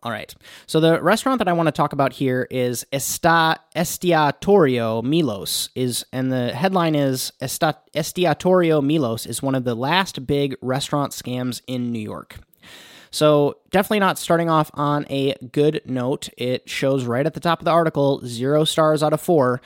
All 0.03 0.11
right. 0.11 0.35
So 0.67 0.81
the 0.81 1.01
restaurant 1.03 1.39
that 1.39 1.49
I 1.49 1.53
want 1.53 1.67
to 1.67 1.73
talk 1.73 1.93
about 1.93 2.15
here 2.15 2.47
is 2.51 2.87
Esta, 2.93 3.59
Estiatorio 3.77 5.03
Milos 5.03 5.69
is 5.75 6.07
and 6.13 6.33
the 6.33 6.53
headline 6.53 6.95
is 6.95 7.33
Esta, 7.41 7.77
Estiatorio 7.95 8.83
Milos 8.83 9.27
is 9.27 9.43
one 9.43 9.55
of 9.55 9.65
the 9.65 9.75
last 9.75 10.27
big 10.27 10.57
restaurant 10.63 11.13
scams 11.13 11.61
in 11.67 11.93
New 11.93 12.01
York. 12.01 12.39
So 13.11 13.59
definitely 13.71 14.01
not 14.01 14.19
starting 14.19 14.49
off 14.49 14.71
on 14.75 15.05
a 15.11 15.35
good 15.53 15.83
note. 15.85 16.31
It 16.39 16.71
shows 16.71 17.05
right 17.05 17.27
at 17.27 17.35
the 17.35 17.41
top 17.41 17.59
of 17.59 17.65
the 17.67 17.73
article 17.73 18.23
0 18.25 18.65
stars 18.65 19.03
out 19.03 19.13
of 19.13 19.21
4 19.21 19.61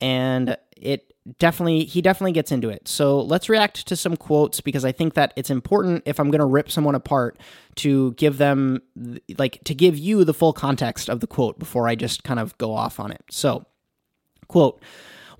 and 0.00 0.56
it 0.76 1.09
definitely 1.38 1.84
he 1.84 2.00
definitely 2.00 2.32
gets 2.32 2.52
into 2.52 2.68
it. 2.68 2.88
So 2.88 3.20
let's 3.20 3.48
react 3.48 3.86
to 3.86 3.96
some 3.96 4.16
quotes 4.16 4.60
because 4.60 4.84
I 4.84 4.92
think 4.92 5.14
that 5.14 5.32
it's 5.36 5.50
important 5.50 6.02
if 6.06 6.18
I'm 6.18 6.30
going 6.30 6.40
to 6.40 6.46
rip 6.46 6.70
someone 6.70 6.94
apart 6.94 7.38
to 7.76 8.12
give 8.12 8.38
them 8.38 8.82
like 9.38 9.62
to 9.64 9.74
give 9.74 9.98
you 9.98 10.24
the 10.24 10.34
full 10.34 10.52
context 10.52 11.08
of 11.08 11.20
the 11.20 11.26
quote 11.26 11.58
before 11.58 11.88
I 11.88 11.94
just 11.94 12.24
kind 12.24 12.40
of 12.40 12.56
go 12.58 12.74
off 12.74 12.98
on 12.98 13.10
it. 13.12 13.22
So, 13.30 13.66
quote 14.48 14.82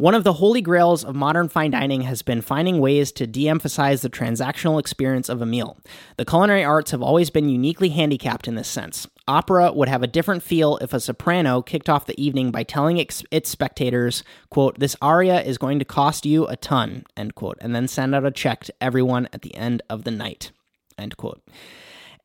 one 0.00 0.14
of 0.14 0.24
the 0.24 0.32
holy 0.32 0.62
grails 0.62 1.04
of 1.04 1.14
modern 1.14 1.46
fine 1.46 1.72
dining 1.72 2.00
has 2.00 2.22
been 2.22 2.40
finding 2.40 2.80
ways 2.80 3.12
to 3.12 3.26
de 3.26 3.50
emphasize 3.50 4.00
the 4.00 4.08
transactional 4.08 4.80
experience 4.80 5.28
of 5.28 5.42
a 5.42 5.46
meal. 5.46 5.76
The 6.16 6.24
culinary 6.24 6.64
arts 6.64 6.92
have 6.92 7.02
always 7.02 7.28
been 7.28 7.50
uniquely 7.50 7.90
handicapped 7.90 8.48
in 8.48 8.54
this 8.54 8.66
sense. 8.66 9.06
Opera 9.28 9.72
would 9.72 9.90
have 9.90 10.02
a 10.02 10.06
different 10.06 10.42
feel 10.42 10.78
if 10.78 10.94
a 10.94 11.00
soprano 11.00 11.60
kicked 11.60 11.90
off 11.90 12.06
the 12.06 12.18
evening 12.18 12.50
by 12.50 12.62
telling 12.62 12.96
its, 12.96 13.22
spectators, 13.44 14.24
quote, 14.48 14.78
this 14.78 14.96
aria 15.02 15.42
is 15.42 15.58
going 15.58 15.78
to 15.78 15.84
cost 15.84 16.24
you 16.24 16.46
a 16.46 16.56
ton, 16.56 17.04
end 17.14 17.34
quote, 17.34 17.58
and 17.60 17.74
then 17.74 17.86
send 17.86 18.14
out 18.14 18.24
a 18.24 18.30
check 18.30 18.64
to 18.64 18.74
everyone 18.80 19.28
at 19.34 19.42
the 19.42 19.54
end 19.54 19.82
of 19.90 20.04
the 20.04 20.10
night, 20.10 20.50
end 20.96 21.18
quote. 21.18 21.42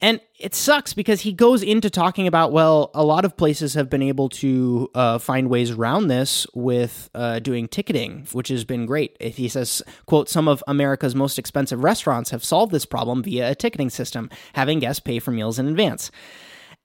And 0.02 0.20
it 0.40 0.54
sucks 0.54 0.94
because 0.94 1.22
he 1.22 1.32
goes 1.32 1.64
into 1.64 1.90
talking 1.90 2.28
about, 2.28 2.52
well, 2.52 2.92
a 2.94 3.04
lot 3.04 3.26
of 3.26 3.38
places 3.38 3.74
have 3.76 3.90
been 3.90 4.02
able 4.02 4.30
to 4.30 4.90
uh, 4.94 5.18
find 5.18 5.50
ways 5.50 5.72
around 5.72 6.08
this 6.08 6.46
with 6.54 7.10
uh, 7.16 7.40
doing 7.40 7.68
ticketing, 7.68 8.28
which 8.34 8.50
has 8.50 8.66
been 8.66 8.86
great. 8.86 9.20
He 9.22 9.48
says, 9.48 9.82
quote, 10.06 10.30
some 10.30 10.48
of 10.48 10.64
America's 10.68 11.16
most 11.16 11.40
expensive 11.40 11.84
restaurants 11.84 12.32
have 12.32 12.44
solved 12.44 12.72
this 12.72 12.86
problem 12.86 13.24
via 13.24 13.52
a 13.52 13.56
ticketing 13.56 13.90
system, 13.90 14.30
having 14.54 14.80
guests 14.80 15.00
pay 15.00 15.20
for 15.20 15.32
meals 15.32 15.60
in 15.60 15.68
advance. 15.68 16.12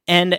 And 0.06 0.38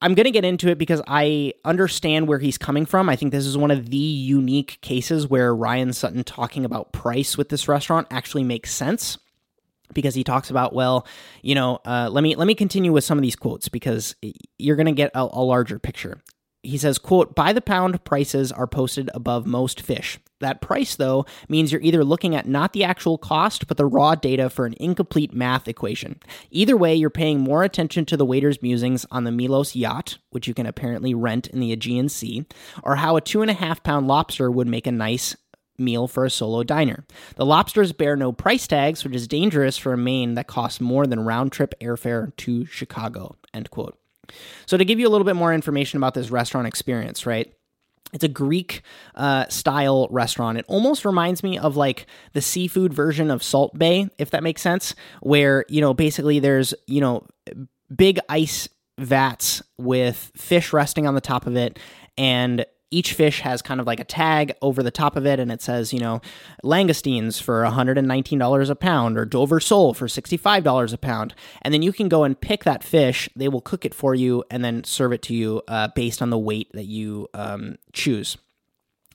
I'm 0.00 0.14
going 0.14 0.24
to 0.24 0.32
get 0.32 0.44
into 0.44 0.68
it 0.68 0.78
because 0.78 1.00
I 1.06 1.54
understand 1.64 2.26
where 2.26 2.40
he's 2.40 2.58
coming 2.58 2.86
from. 2.86 3.08
I 3.08 3.14
think 3.14 3.30
this 3.30 3.46
is 3.46 3.56
one 3.56 3.70
of 3.70 3.90
the 3.90 3.96
unique 3.96 4.78
cases 4.80 5.28
where 5.28 5.54
Ryan 5.54 5.92
Sutton 5.92 6.24
talking 6.24 6.64
about 6.64 6.92
price 6.92 7.38
with 7.38 7.50
this 7.50 7.68
restaurant 7.68 8.08
actually 8.10 8.42
makes 8.42 8.74
sense 8.74 9.18
because 9.92 10.14
he 10.14 10.24
talks 10.24 10.50
about 10.50 10.74
well 10.74 11.06
you 11.42 11.54
know 11.54 11.78
uh, 11.84 12.08
let 12.10 12.22
me 12.22 12.34
let 12.36 12.46
me 12.46 12.54
continue 12.54 12.92
with 12.92 13.04
some 13.04 13.18
of 13.18 13.22
these 13.22 13.36
quotes 13.36 13.68
because 13.68 14.14
you're 14.58 14.76
going 14.76 14.86
to 14.86 14.92
get 14.92 15.10
a, 15.14 15.22
a 15.22 15.42
larger 15.42 15.78
picture. 15.78 16.22
He 16.62 16.78
says 16.78 16.98
quote 16.98 17.34
by 17.34 17.52
the 17.52 17.60
pound 17.60 18.04
prices 18.04 18.52
are 18.52 18.68
posted 18.68 19.10
above 19.14 19.46
most 19.46 19.80
fish. 19.80 20.18
That 20.40 20.60
price 20.60 20.96
though 20.96 21.26
means 21.48 21.72
you're 21.72 21.80
either 21.80 22.04
looking 22.04 22.34
at 22.36 22.48
not 22.48 22.72
the 22.72 22.84
actual 22.84 23.18
cost 23.18 23.66
but 23.66 23.76
the 23.76 23.86
raw 23.86 24.14
data 24.14 24.48
for 24.48 24.64
an 24.64 24.74
incomplete 24.78 25.32
math 25.32 25.66
equation. 25.66 26.20
Either 26.50 26.76
way 26.76 26.94
you're 26.94 27.10
paying 27.10 27.40
more 27.40 27.64
attention 27.64 28.04
to 28.06 28.16
the 28.16 28.26
waiter's 28.26 28.62
musings 28.62 29.04
on 29.10 29.24
the 29.24 29.32
milos 29.32 29.74
yacht 29.74 30.18
which 30.30 30.46
you 30.46 30.54
can 30.54 30.66
apparently 30.66 31.14
rent 31.14 31.48
in 31.48 31.58
the 31.58 31.72
aegean 31.72 32.08
sea 32.08 32.46
or 32.84 32.96
how 32.96 33.16
a 33.16 33.20
two 33.20 33.42
and 33.42 33.50
a 33.50 33.54
half 33.54 33.82
pound 33.82 34.06
lobster 34.06 34.50
would 34.50 34.68
make 34.68 34.86
a 34.86 34.92
nice 34.92 35.36
meal 35.78 36.06
for 36.06 36.24
a 36.24 36.30
solo 36.30 36.62
diner. 36.62 37.04
The 37.36 37.46
lobsters 37.46 37.92
bear 37.92 38.16
no 38.16 38.32
price 38.32 38.66
tags, 38.66 39.04
which 39.04 39.14
is 39.14 39.28
dangerous 39.28 39.76
for 39.76 39.92
a 39.92 39.98
Maine 39.98 40.34
that 40.34 40.46
costs 40.46 40.80
more 40.80 41.06
than 41.06 41.20
round 41.20 41.52
trip 41.52 41.74
airfare 41.80 42.34
to 42.36 42.66
Chicago. 42.66 43.36
End 43.54 43.70
quote. 43.70 43.98
So, 44.66 44.76
to 44.76 44.84
give 44.84 44.98
you 44.98 45.08
a 45.08 45.10
little 45.10 45.24
bit 45.24 45.36
more 45.36 45.52
information 45.52 45.96
about 45.96 46.14
this 46.14 46.30
restaurant 46.30 46.66
experience, 46.66 47.26
right? 47.26 47.52
It's 48.12 48.24
a 48.24 48.28
Greek 48.28 48.82
uh, 49.14 49.48
style 49.48 50.06
restaurant. 50.10 50.58
It 50.58 50.66
almost 50.68 51.04
reminds 51.04 51.42
me 51.42 51.58
of 51.58 51.76
like 51.76 52.06
the 52.34 52.42
seafood 52.42 52.92
version 52.92 53.30
of 53.30 53.42
Salt 53.42 53.78
Bae, 53.78 54.08
if 54.18 54.30
that 54.30 54.42
makes 54.42 54.60
sense, 54.60 54.94
where, 55.20 55.64
you 55.68 55.80
know, 55.80 55.94
basically 55.94 56.38
there's, 56.38 56.74
you 56.86 57.00
know, 57.00 57.26
big 57.94 58.18
ice 58.28 58.68
vats 58.98 59.62
with 59.78 60.30
fish 60.36 60.72
resting 60.72 61.06
on 61.06 61.14
the 61.14 61.20
top 61.20 61.46
of 61.46 61.56
it 61.56 61.78
and 62.18 62.66
each 62.92 63.14
fish 63.14 63.40
has 63.40 63.62
kind 63.62 63.80
of 63.80 63.86
like 63.86 63.98
a 63.98 64.04
tag 64.04 64.52
over 64.62 64.82
the 64.82 64.90
top 64.90 65.16
of 65.16 65.26
it 65.26 65.40
and 65.40 65.50
it 65.50 65.62
says, 65.62 65.92
you 65.92 65.98
know, 65.98 66.20
langoustines 66.62 67.42
for 67.42 67.64
$119 67.64 68.70
a 68.70 68.74
pound 68.76 69.18
or 69.18 69.24
Dover 69.24 69.58
sole 69.58 69.94
for 69.94 70.06
$65 70.06 70.92
a 70.92 70.98
pound. 70.98 71.34
And 71.62 71.72
then 71.72 71.82
you 71.82 71.92
can 71.92 72.08
go 72.08 72.24
and 72.24 72.40
pick 72.40 72.64
that 72.64 72.84
fish. 72.84 73.28
They 73.34 73.48
will 73.48 73.60
cook 73.60 73.84
it 73.84 73.94
for 73.94 74.14
you 74.14 74.44
and 74.50 74.64
then 74.64 74.84
serve 74.84 75.12
it 75.12 75.22
to 75.22 75.34
you 75.34 75.62
uh, 75.66 75.88
based 75.94 76.22
on 76.22 76.30
the 76.30 76.38
weight 76.38 76.70
that 76.72 76.86
you 76.86 77.28
um, 77.34 77.76
choose 77.92 78.36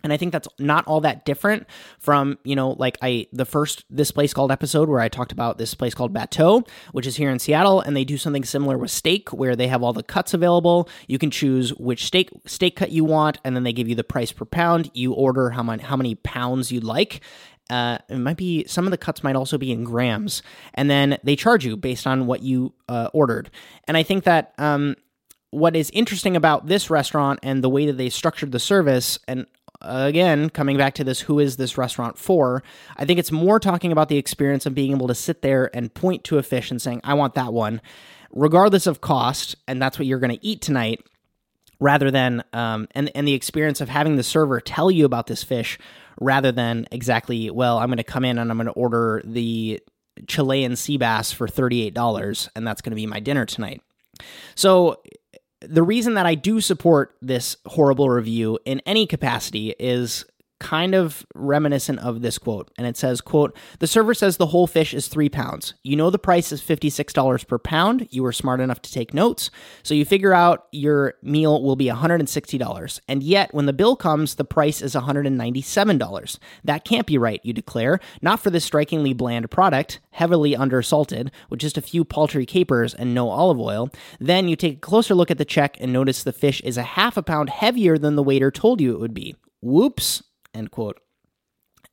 and 0.07 0.13
i 0.13 0.17
think 0.17 0.31
that's 0.31 0.47
not 0.57 0.87
all 0.87 1.01
that 1.01 1.25
different 1.25 1.67
from 1.99 2.37
you 2.43 2.55
know 2.55 2.71
like 2.79 2.97
i 3.01 3.27
the 3.33 3.45
first 3.45 3.83
this 3.89 4.11
place 4.11 4.33
called 4.33 4.51
episode 4.51 4.87
where 4.87 5.01
i 5.01 5.09
talked 5.09 5.33
about 5.33 5.57
this 5.57 5.73
place 5.73 5.93
called 5.93 6.13
bateau 6.13 6.63
which 6.93 7.05
is 7.05 7.17
here 7.17 7.29
in 7.29 7.39
seattle 7.39 7.81
and 7.81 7.95
they 7.97 8.05
do 8.05 8.17
something 8.17 8.43
similar 8.43 8.77
with 8.77 8.91
steak 8.91 9.33
where 9.33 9.55
they 9.55 9.67
have 9.67 9.83
all 9.83 9.93
the 9.93 10.03
cuts 10.03 10.33
available. 10.33 10.89
You 11.07 11.19
can 11.19 11.31
choose 11.31 11.73
which 11.75 12.05
steak 12.05 12.29
steak 12.45 12.75
cut 12.75 12.91
you 12.91 13.03
want 13.03 13.37
and 13.43 13.55
then 13.55 13.63
they 13.63 13.73
give 13.73 13.87
you 13.87 13.95
the 13.95 14.03
price 14.03 14.31
per 14.31 14.45
pound. 14.45 14.89
You 14.93 15.13
order 15.13 15.51
how 15.51 15.63
many 15.63 15.83
how 15.83 15.95
many 15.95 16.15
pounds 16.15 16.71
you'd 16.71 16.83
like. 16.83 17.21
Uh, 17.69 17.97
it 18.07 18.17
might 18.17 18.37
be 18.37 18.65
some 18.65 18.85
of 18.85 18.91
the 18.91 18.97
cuts 18.97 19.23
might 19.23 19.35
also 19.35 19.57
be 19.57 19.73
in 19.73 19.83
grams, 19.83 20.41
and 20.73 20.89
then 20.89 21.17
they 21.23 21.35
charge 21.35 21.65
you 21.65 21.75
based 21.75 22.07
on 22.07 22.25
what 22.25 22.41
you 22.41 22.73
uh, 22.87 23.09
ordered. 23.13 23.49
And 23.89 23.97
I 23.97 24.03
think 24.03 24.23
that 24.23 24.53
um, 24.57 24.95
what 25.51 25.75
is 25.75 25.89
interesting 25.89 26.37
about 26.37 26.67
this 26.67 26.89
restaurant 26.89 27.41
and 27.43 27.61
the 27.61 27.69
way 27.69 27.85
that 27.85 27.97
they 27.97 28.09
structured 28.09 28.53
the 28.53 28.59
service, 28.59 29.19
and 29.27 29.45
again, 29.87 30.49
coming 30.49 30.77
back 30.77 30.95
to 30.95 31.03
this, 31.03 31.21
who 31.21 31.39
is 31.39 31.57
this 31.57 31.77
restaurant 31.77 32.17
for? 32.17 32.63
I 32.95 33.05
think 33.05 33.19
it's 33.19 33.31
more 33.31 33.59
talking 33.59 33.91
about 33.91 34.09
the 34.09 34.17
experience 34.17 34.65
of 34.65 34.75
being 34.75 34.91
able 34.91 35.07
to 35.07 35.15
sit 35.15 35.41
there 35.41 35.69
and 35.75 35.93
point 35.93 36.23
to 36.25 36.37
a 36.37 36.43
fish 36.43 36.71
and 36.71 36.81
saying, 36.81 37.01
I 37.03 37.13
want 37.13 37.35
that 37.35 37.53
one, 37.53 37.81
regardless 38.31 38.87
of 38.87 39.01
cost, 39.01 39.55
and 39.67 39.81
that's 39.81 39.97
what 39.97 40.05
you're 40.05 40.19
going 40.19 40.37
to 40.37 40.45
eat 40.45 40.61
tonight, 40.61 41.03
rather 41.79 42.11
than, 42.11 42.43
um, 42.53 42.87
and, 42.91 43.11
and 43.15 43.27
the 43.27 43.33
experience 43.33 43.81
of 43.81 43.89
having 43.89 44.15
the 44.15 44.23
server 44.23 44.59
tell 44.59 44.91
you 44.91 45.05
about 45.05 45.27
this 45.27 45.43
fish 45.43 45.77
rather 46.19 46.51
than 46.51 46.87
exactly, 46.91 47.49
well, 47.49 47.77
I'm 47.77 47.87
going 47.87 47.97
to 47.97 48.03
come 48.03 48.25
in 48.25 48.37
and 48.37 48.49
I'm 48.49 48.57
going 48.57 48.67
to 48.67 48.73
order 48.73 49.21
the 49.23 49.79
Chilean 50.27 50.75
sea 50.75 50.97
bass 50.97 51.31
for 51.31 51.47
$38, 51.47 52.49
and 52.55 52.65
that's 52.65 52.81
going 52.81 52.91
to 52.91 52.95
be 52.95 53.05
my 53.05 53.19
dinner 53.19 53.45
tonight. 53.45 53.81
So 54.55 55.01
the 55.61 55.83
reason 55.83 56.13
that 56.15 56.25
I 56.25 56.35
do 56.35 56.61
support 56.61 57.15
this 57.21 57.57
horrible 57.65 58.09
review 58.09 58.59
in 58.65 58.81
any 58.85 59.07
capacity 59.07 59.73
is 59.79 60.25
kind 60.59 60.95
of 60.95 61.25
reminiscent 61.35 61.99
of 61.99 62.21
this 62.21 62.37
quote 62.37 62.71
and 62.77 62.87
it 62.87 62.97
says 62.97 63.21
quote 63.21 63.55
the 63.79 63.87
server 63.87 64.13
says 64.13 64.37
the 64.37 64.47
whole 64.47 64.67
fish 64.67 64.93
is 64.93 65.07
three 65.07 65.29
pounds. 65.29 65.73
You 65.83 65.95
know 65.95 66.09
the 66.09 66.19
price 66.19 66.51
is 66.51 66.61
$56 66.61 67.47
per 67.47 67.59
pound. 67.59 68.07
You 68.09 68.23
were 68.23 68.31
smart 68.31 68.59
enough 68.59 68.81
to 68.83 68.91
take 68.91 69.13
notes. 69.13 69.51
So 69.83 69.93
you 69.93 70.05
figure 70.05 70.33
out 70.33 70.67
your 70.71 71.15
meal 71.21 71.61
will 71.61 71.75
be 71.75 71.85
$160 71.85 72.99
and 73.07 73.23
yet 73.23 73.53
when 73.53 73.65
the 73.65 73.73
bill 73.73 73.95
comes 73.95 74.35
the 74.35 74.45
price 74.45 74.81
is 74.81 74.95
$197 74.95 76.39
that 76.63 76.85
can't 76.85 77.07
be 77.07 77.17
right 77.17 77.41
you 77.43 77.53
declare. 77.53 77.99
Not 78.21 78.39
for 78.39 78.49
this 78.49 78.65
strikingly 78.65 79.13
bland 79.13 79.49
product 79.51 79.99
heavily 80.11 80.55
undersalted 80.55 81.29
with 81.49 81.59
just 81.59 81.77
a 81.77 81.81
few 81.81 82.03
paltry 82.03 82.45
capers 82.45 82.93
and 82.93 83.13
no 83.13 83.29
olive 83.29 83.59
oil. 83.59 83.89
Then 84.19 84.47
you 84.47 84.55
take 84.55 84.77
a 84.77 84.79
closer 84.79 85.13
look 85.13 85.29
at 85.29 85.37
the 85.37 85.45
check 85.45 85.77
and 85.79 85.93
notice 85.93 86.23
the 86.23 86.33
fish 86.33 86.61
is 86.61 86.77
a 86.77 86.83
half 86.83 87.17
a 87.17 87.21
pound 87.21 87.51
heavier 87.51 87.97
than 87.97 88.15
the 88.15 88.23
waiter 88.23 88.49
told 88.49 88.81
you 88.81 88.93
it 88.93 88.99
would 88.99 89.13
be. 89.13 89.35
Whoops 89.61 90.23
End 90.57 90.71
quote. 90.71 90.99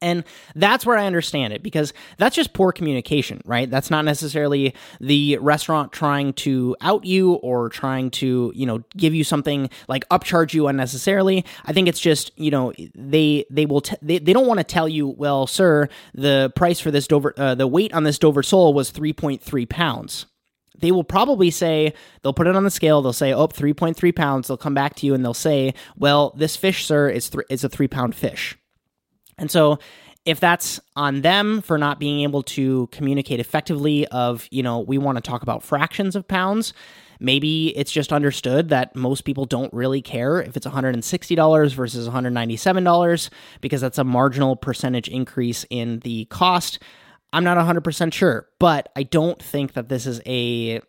And 0.01 0.25
that's 0.55 0.85
where 0.85 0.99
I 0.99 1.07
understand 1.07 1.53
it 1.55 1.63
because 1.63 1.95
that's 2.19 2.37
just 2.37 2.53
poor 2.53 2.73
communication, 2.73 3.41
right? 3.47 3.71
That's 3.71 3.91
not 3.91 4.05
necessarily 4.05 4.75
the 5.01 5.39
restaurant 5.39 5.93
trying 5.93 6.35
to 6.35 6.77
out 6.83 7.07
you 7.07 7.35
or 7.35 7.71
trying 7.71 8.11
to, 8.13 8.53
you 8.55 8.67
know, 8.67 8.83
give 8.97 9.15
you 9.15 9.25
something 9.25 9.71
like 9.89 10.07
upcharge 10.11 10.53
you 10.53 10.67
unnecessarily. 10.67 11.45
I 11.65 11.73
think 11.73 11.89
it's 11.89 12.01
just, 12.01 12.39
you 12.39 12.51
know, 12.51 12.75
they 12.95 13.47
they 13.51 13.65
will 13.65 13.81
t- 13.81 13.97
they, 14.03 14.19
they 14.19 14.35
don't 14.35 14.47
want 14.47 14.59
to 14.59 14.65
tell 14.65 14.89
you, 14.89 15.09
well, 15.09 15.47
sir, 15.47 15.89
the 16.13 16.53
price 16.55 16.81
for 16.81 16.91
this 16.91 17.07
Dover 17.07 17.33
uh, 17.39 17.55
the 17.55 17.67
weight 17.67 17.95
on 17.95 18.05
this 18.05 18.19
Dover 18.19 18.43
sole 18.43 18.75
was 18.75 18.93
3.3 18.93 19.69
pounds 19.69 20.27
they 20.79 20.93
will 20.93 21.05
probably 21.05 21.51
say 21.51 21.93
they'll 22.23 22.33
put 22.33 22.47
it 22.47 22.57
on 22.57 22.65
the 22.65 22.71
scale 22.71 23.03
they'll 23.03 23.13
say 23.13 23.33
oh 23.33 23.49
3.3 23.49 24.15
pounds 24.15 24.49
they'll 24.49 24.57
come 24.57 24.75
back 24.75 24.95
to 24.95 25.07
you 25.07 25.15
and 25.15 25.25
they'll 25.25 25.35
say 25.35 25.75
well 25.97 26.35
this 26.37 26.57
fish 26.57 26.87
sir 26.87 27.09
is, 27.09 27.31
th- 27.31 27.45
is 27.51 27.65
a 27.65 27.69
three 27.69 27.89
pound 27.89 28.15
fish 28.15 28.57
and 29.39 29.51
so 29.51 29.79
if 30.25 30.41
that's 30.41 30.81
on 30.97 31.21
them 31.21 31.61
for 31.61 31.77
not 31.77 32.01
being 32.01 32.21
able 32.21 32.43
to 32.43 32.89
communicate 32.93 33.41
effectively 33.41 34.07
of, 34.09 34.49
you 34.51 34.63
know, 34.63 34.81
we 34.81 34.97
want 34.97 35.17
to 35.17 35.23
talk 35.23 35.43
about 35.43 35.63
fractions 35.63 36.17
of 36.17 36.27
pounds, 36.27 36.73
maybe 37.21 37.77
it's 37.77 37.93
just 37.93 38.13
understood 38.13 38.71
that 38.71 38.97
most 38.97 39.23
people 39.23 39.45
don't 39.45 39.73
really 39.73 40.01
care 40.01 40.41
if 40.41 40.57
it's 40.57 40.67
$160 40.67 41.75
versus 41.75 42.09
$197 42.09 43.31
because 43.61 43.81
that's 43.81 43.99
a 43.99 44.05
marginal 44.05 44.57
percentage 44.57 45.09
increase 45.09 45.67
in 45.69 45.99
the 46.01 46.25
cost. 46.27 46.79
I'm 47.35 47.43
not 47.43 47.59
100% 47.59 48.13
sure, 48.13 48.49
but 48.61 48.91
I 48.95 49.03
don't 49.03 49.43
think 49.43 49.73
that 49.73 49.89
this 49.89 50.07
is 50.07 50.21
a 50.25 50.81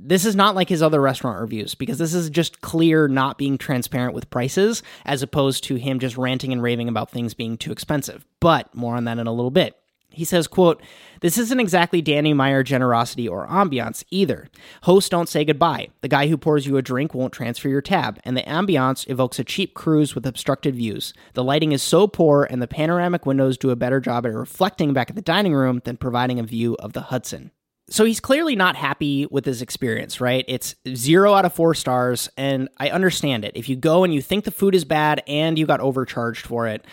this 0.00 0.24
is 0.24 0.36
not 0.36 0.54
like 0.54 0.68
his 0.68 0.80
other 0.80 1.00
restaurant 1.00 1.40
reviews 1.40 1.74
because 1.74 1.98
this 1.98 2.14
is 2.14 2.30
just 2.30 2.60
clear 2.60 3.08
not 3.08 3.36
being 3.36 3.58
transparent 3.58 4.14
with 4.14 4.30
prices 4.30 4.84
as 5.04 5.22
opposed 5.22 5.64
to 5.64 5.74
him 5.74 5.98
just 5.98 6.16
ranting 6.16 6.52
and 6.52 6.62
raving 6.62 6.88
about 6.88 7.10
things 7.10 7.34
being 7.34 7.58
too 7.58 7.72
expensive. 7.72 8.24
But 8.38 8.72
more 8.76 8.94
on 8.94 9.04
that 9.04 9.18
in 9.18 9.26
a 9.26 9.32
little 9.32 9.50
bit. 9.50 9.77
He 10.18 10.24
says, 10.24 10.46
quote, 10.46 10.82
This 11.20 11.38
isn't 11.38 11.60
exactly 11.60 12.02
Danny 12.02 12.34
Meyer 12.34 12.62
generosity 12.62 13.26
or 13.28 13.46
ambiance 13.46 14.04
either. 14.10 14.48
Hosts 14.82 15.08
don't 15.08 15.28
say 15.28 15.44
goodbye. 15.44 15.88
The 16.00 16.08
guy 16.08 16.26
who 16.28 16.36
pours 16.36 16.66
you 16.66 16.76
a 16.76 16.82
drink 16.82 17.14
won't 17.14 17.32
transfer 17.32 17.68
your 17.68 17.80
tab, 17.80 18.20
and 18.24 18.36
the 18.36 18.42
ambiance 18.42 19.08
evokes 19.08 19.38
a 19.38 19.44
cheap 19.44 19.74
cruise 19.74 20.14
with 20.14 20.26
obstructed 20.26 20.74
views. 20.74 21.14
The 21.34 21.44
lighting 21.44 21.72
is 21.72 21.82
so 21.82 22.06
poor, 22.06 22.46
and 22.50 22.60
the 22.60 22.66
panoramic 22.66 23.24
windows 23.24 23.56
do 23.56 23.70
a 23.70 23.76
better 23.76 24.00
job 24.00 24.26
at 24.26 24.34
reflecting 24.34 24.92
back 24.92 25.08
at 25.08 25.16
the 25.16 25.22
dining 25.22 25.54
room 25.54 25.80
than 25.84 25.96
providing 25.96 26.38
a 26.38 26.42
view 26.42 26.76
of 26.80 26.92
the 26.92 27.02
Hudson 27.02 27.52
so 27.90 28.04
he's 28.04 28.20
clearly 28.20 28.54
not 28.54 28.76
happy 28.76 29.26
with 29.30 29.44
his 29.44 29.62
experience, 29.62 30.20
right? 30.20 30.44
It's 30.46 30.74
zero 30.94 31.34
out 31.34 31.44
of 31.44 31.54
four 31.54 31.74
stars, 31.74 32.28
and 32.36 32.68
I 32.78 32.90
understand 32.90 33.44
it. 33.44 33.52
If 33.54 33.68
you 33.68 33.76
go 33.76 34.04
and 34.04 34.12
you 34.12 34.20
think 34.20 34.44
the 34.44 34.50
food 34.50 34.74
is 34.74 34.84
bad 34.84 35.22
and 35.26 35.58
you 35.58 35.66
got 35.66 35.80
overcharged 35.80 36.46
for 36.46 36.66
it, 36.66 36.84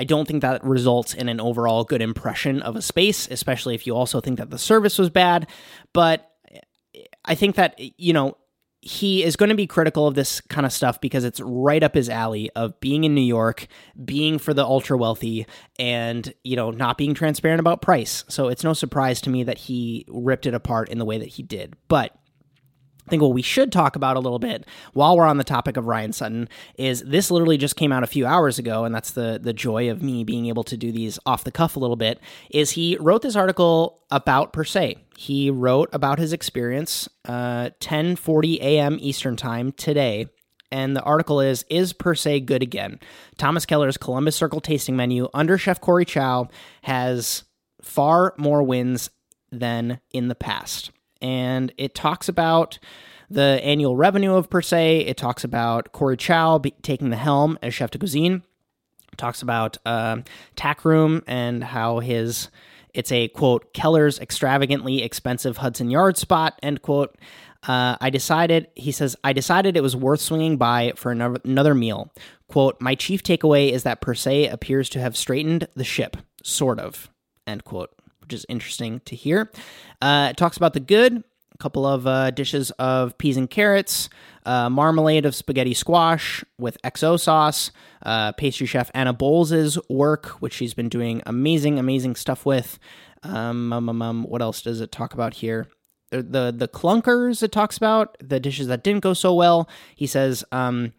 I 0.00 0.04
don't 0.04 0.26
think 0.26 0.40
that 0.40 0.64
results 0.64 1.12
in 1.12 1.28
an 1.28 1.42
overall 1.42 1.84
good 1.84 2.00
impression 2.00 2.62
of 2.62 2.74
a 2.74 2.80
space, 2.80 3.28
especially 3.30 3.74
if 3.74 3.86
you 3.86 3.94
also 3.94 4.18
think 4.18 4.38
that 4.38 4.48
the 4.48 4.58
service 4.58 4.96
was 4.96 5.10
bad. 5.10 5.46
But 5.92 6.26
I 7.22 7.34
think 7.34 7.56
that, 7.56 7.78
you 7.78 8.14
know, 8.14 8.38
he 8.80 9.22
is 9.22 9.36
going 9.36 9.50
to 9.50 9.54
be 9.54 9.66
critical 9.66 10.06
of 10.06 10.14
this 10.14 10.40
kind 10.40 10.64
of 10.64 10.72
stuff 10.72 11.02
because 11.02 11.22
it's 11.22 11.38
right 11.40 11.82
up 11.82 11.94
his 11.94 12.08
alley 12.08 12.48
of 12.56 12.80
being 12.80 13.04
in 13.04 13.14
New 13.14 13.20
York, 13.20 13.66
being 14.02 14.38
for 14.38 14.54
the 14.54 14.64
ultra 14.64 14.96
wealthy, 14.96 15.46
and 15.78 16.32
you 16.44 16.56
know 16.56 16.70
not 16.70 16.96
being 16.96 17.12
transparent 17.12 17.60
about 17.60 17.82
price. 17.82 18.24
So 18.28 18.48
it's 18.48 18.64
no 18.64 18.72
surprise 18.72 19.20
to 19.20 19.30
me 19.30 19.42
that 19.42 19.58
he 19.58 20.06
ripped 20.08 20.46
it 20.46 20.54
apart 20.54 20.88
in 20.88 20.96
the 20.96 21.04
way 21.04 21.18
that 21.18 21.28
he 21.28 21.42
did. 21.42 21.76
But 21.88 22.16
I 23.06 23.10
think 23.10 23.22
what 23.22 23.32
we 23.32 23.42
should 23.42 23.72
talk 23.72 23.96
about 23.96 24.16
a 24.16 24.20
little 24.20 24.38
bit 24.38 24.66
while 24.92 25.16
we're 25.16 25.26
on 25.26 25.38
the 25.38 25.44
topic 25.44 25.76
of 25.76 25.86
Ryan 25.86 26.12
Sutton 26.12 26.48
is 26.76 27.02
this 27.02 27.30
literally 27.30 27.56
just 27.56 27.76
came 27.76 27.92
out 27.92 28.02
a 28.02 28.06
few 28.06 28.26
hours 28.26 28.58
ago, 28.58 28.84
and 28.84 28.94
that's 28.94 29.12
the 29.12 29.38
the 29.42 29.52
joy 29.52 29.90
of 29.90 30.02
me 30.02 30.24
being 30.24 30.46
able 30.46 30.64
to 30.64 30.76
do 30.76 30.92
these 30.92 31.18
off 31.26 31.44
the 31.44 31.52
cuff 31.52 31.76
a 31.76 31.80
little 31.80 31.96
bit. 31.96 32.20
Is 32.50 32.72
he 32.72 32.96
wrote 33.00 33.22
this 33.22 33.36
article 33.36 34.00
about 34.10 34.52
Per 34.52 34.64
Se. 34.64 34.96
He 35.16 35.50
wrote 35.50 35.88
about 35.92 36.18
his 36.18 36.32
experience, 36.32 37.08
uh, 37.26 37.70
10:40 37.80 38.60
a.m. 38.60 38.98
Eastern 39.00 39.36
time 39.36 39.72
today, 39.72 40.26
and 40.70 40.96
the 40.96 41.02
article 41.02 41.40
is 41.40 41.64
Is 41.68 41.92
Per 41.92 42.14
Se 42.14 42.40
Good 42.40 42.62
Again? 42.62 42.98
Thomas 43.38 43.66
Keller's 43.66 43.96
Columbus 43.96 44.36
Circle 44.36 44.60
tasting 44.60 44.96
menu 44.96 45.28
under 45.34 45.58
Chef 45.58 45.80
Corey 45.80 46.04
Chow 46.04 46.48
has 46.82 47.44
far 47.82 48.34
more 48.36 48.62
wins 48.62 49.10
than 49.50 50.00
in 50.12 50.28
the 50.28 50.34
past. 50.34 50.90
And 51.20 51.72
it 51.76 51.94
talks 51.94 52.28
about 52.28 52.78
the 53.28 53.60
annual 53.62 53.96
revenue 53.96 54.34
of 54.34 54.50
Per 54.50 54.62
Se. 54.62 55.00
It 55.00 55.16
talks 55.16 55.44
about 55.44 55.92
Corey 55.92 56.16
Chow 56.16 56.58
be- 56.58 56.74
taking 56.82 57.10
the 57.10 57.16
helm 57.16 57.58
as 57.62 57.74
chef 57.74 57.90
de 57.90 57.98
cuisine. 57.98 58.42
It 59.12 59.16
talks 59.18 59.42
about 59.42 59.78
uh, 59.86 60.18
Tack 60.56 60.84
Room 60.84 61.22
and 61.26 61.62
how 61.62 62.00
his 62.00 62.48
it's 62.92 63.12
a 63.12 63.28
quote 63.28 63.72
Keller's 63.72 64.18
extravagantly 64.18 65.02
expensive 65.02 65.58
Hudson 65.58 65.90
Yard 65.90 66.16
spot 66.16 66.58
end 66.62 66.82
quote. 66.82 67.16
Uh, 67.62 67.96
I 68.00 68.08
decided, 68.08 68.68
he 68.74 68.90
says, 68.90 69.16
I 69.22 69.34
decided 69.34 69.76
it 69.76 69.82
was 69.82 69.94
worth 69.94 70.20
swinging 70.20 70.56
by 70.56 70.94
for 70.96 71.12
another, 71.12 71.40
another 71.44 71.74
meal. 71.74 72.10
Quote, 72.48 72.80
my 72.80 72.94
chief 72.94 73.22
takeaway 73.22 73.70
is 73.70 73.82
that 73.82 74.00
Per 74.00 74.14
Se 74.14 74.48
appears 74.48 74.88
to 74.90 75.00
have 75.00 75.16
straightened 75.16 75.68
the 75.76 75.84
ship, 75.84 76.16
sort 76.42 76.80
of, 76.80 77.10
end 77.46 77.64
quote, 77.64 77.90
which 78.30 78.38
is 78.38 78.46
interesting 78.48 79.00
to 79.06 79.16
hear. 79.16 79.50
Uh, 80.00 80.28
it 80.30 80.36
talks 80.36 80.56
about 80.56 80.72
the 80.72 80.78
good, 80.80 81.24
a 81.52 81.58
couple 81.58 81.84
of 81.84 82.06
uh, 82.06 82.30
dishes 82.30 82.70
of 82.72 83.18
peas 83.18 83.36
and 83.36 83.50
carrots, 83.50 84.08
uh, 84.46 84.70
marmalade 84.70 85.26
of 85.26 85.34
spaghetti 85.34 85.74
squash 85.74 86.44
with 86.56 86.80
XO 86.82 87.18
sauce, 87.18 87.72
uh, 88.06 88.30
pastry 88.32 88.68
chef 88.68 88.88
Anna 88.94 89.12
Bolz' 89.12 89.78
work, 89.88 90.28
which 90.40 90.52
she's 90.52 90.74
been 90.74 90.88
doing 90.88 91.22
amazing, 91.26 91.80
amazing 91.80 92.14
stuff 92.14 92.46
with. 92.46 92.78
Um, 93.24 93.72
um, 93.72 93.88
um, 93.88 94.00
um, 94.00 94.22
what 94.22 94.42
else 94.42 94.62
does 94.62 94.80
it 94.80 94.92
talk 94.92 95.12
about 95.12 95.34
here? 95.34 95.66
the 96.12 96.52
the 96.52 96.66
clunkers 96.66 97.40
it 97.40 97.52
talks 97.52 97.76
about 97.76 98.16
the 98.18 98.40
dishes 98.40 98.66
that 98.66 98.82
didn't 98.82 99.00
go 99.00 99.14
so 99.14 99.32
well 99.32 99.68
he 99.94 100.08
says 100.08 100.42
um, 100.50 100.92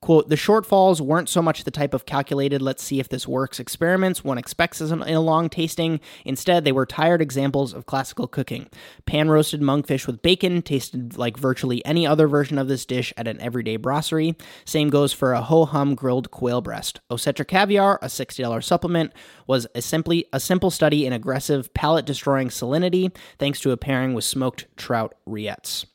quote 0.00 0.28
the 0.28 0.36
shortfalls 0.36 1.00
weren't 1.00 1.28
so 1.28 1.42
much 1.42 1.64
the 1.64 1.70
type 1.70 1.94
of 1.94 2.06
calculated 2.06 2.62
let's 2.62 2.82
see 2.82 3.00
if 3.00 3.08
this 3.08 3.26
works 3.26 3.58
experiments 3.60 4.24
one 4.24 4.38
expects 4.38 4.80
in 4.80 5.02
a 5.02 5.20
long 5.20 5.48
tasting. 5.48 6.00
Instead 6.24 6.64
they 6.64 6.72
were 6.72 6.86
tired 6.86 7.22
examples 7.22 7.72
of 7.72 7.86
classical 7.86 8.26
cooking. 8.26 8.68
Pan 9.06 9.28
roasted 9.28 9.60
monkfish 9.60 10.06
with 10.06 10.22
bacon 10.22 10.62
tasted 10.62 11.16
like 11.16 11.36
virtually 11.36 11.84
any 11.84 12.06
other 12.06 12.28
version 12.28 12.58
of 12.58 12.68
this 12.68 12.84
dish 12.84 13.12
at 13.16 13.28
an 13.28 13.40
everyday 13.40 13.76
brasserie. 13.76 14.36
Same 14.64 14.90
goes 14.90 15.12
for 15.12 15.32
a 15.32 15.42
ho 15.42 15.64
hum 15.64 15.94
grilled 15.94 16.30
quail 16.30 16.60
breast. 16.60 17.00
Osetra 17.10 17.46
caviar 17.46 17.98
a 18.02 18.06
$60 18.06 18.62
supplement 18.62 19.12
was 19.46 19.66
a 19.74 19.82
simply 19.82 20.26
a 20.32 20.40
simple 20.40 20.70
study 20.70 21.06
in 21.06 21.12
aggressive 21.12 21.72
palate 21.74 22.06
destroying 22.06 22.48
salinity 22.48 23.14
thanks 23.38 23.60
to 23.60 23.70
a 23.70 23.76
pairing 23.76 24.14
with 24.14 24.24
smoked 24.24 24.66
trout 24.76 25.14
rillettes 25.28 25.86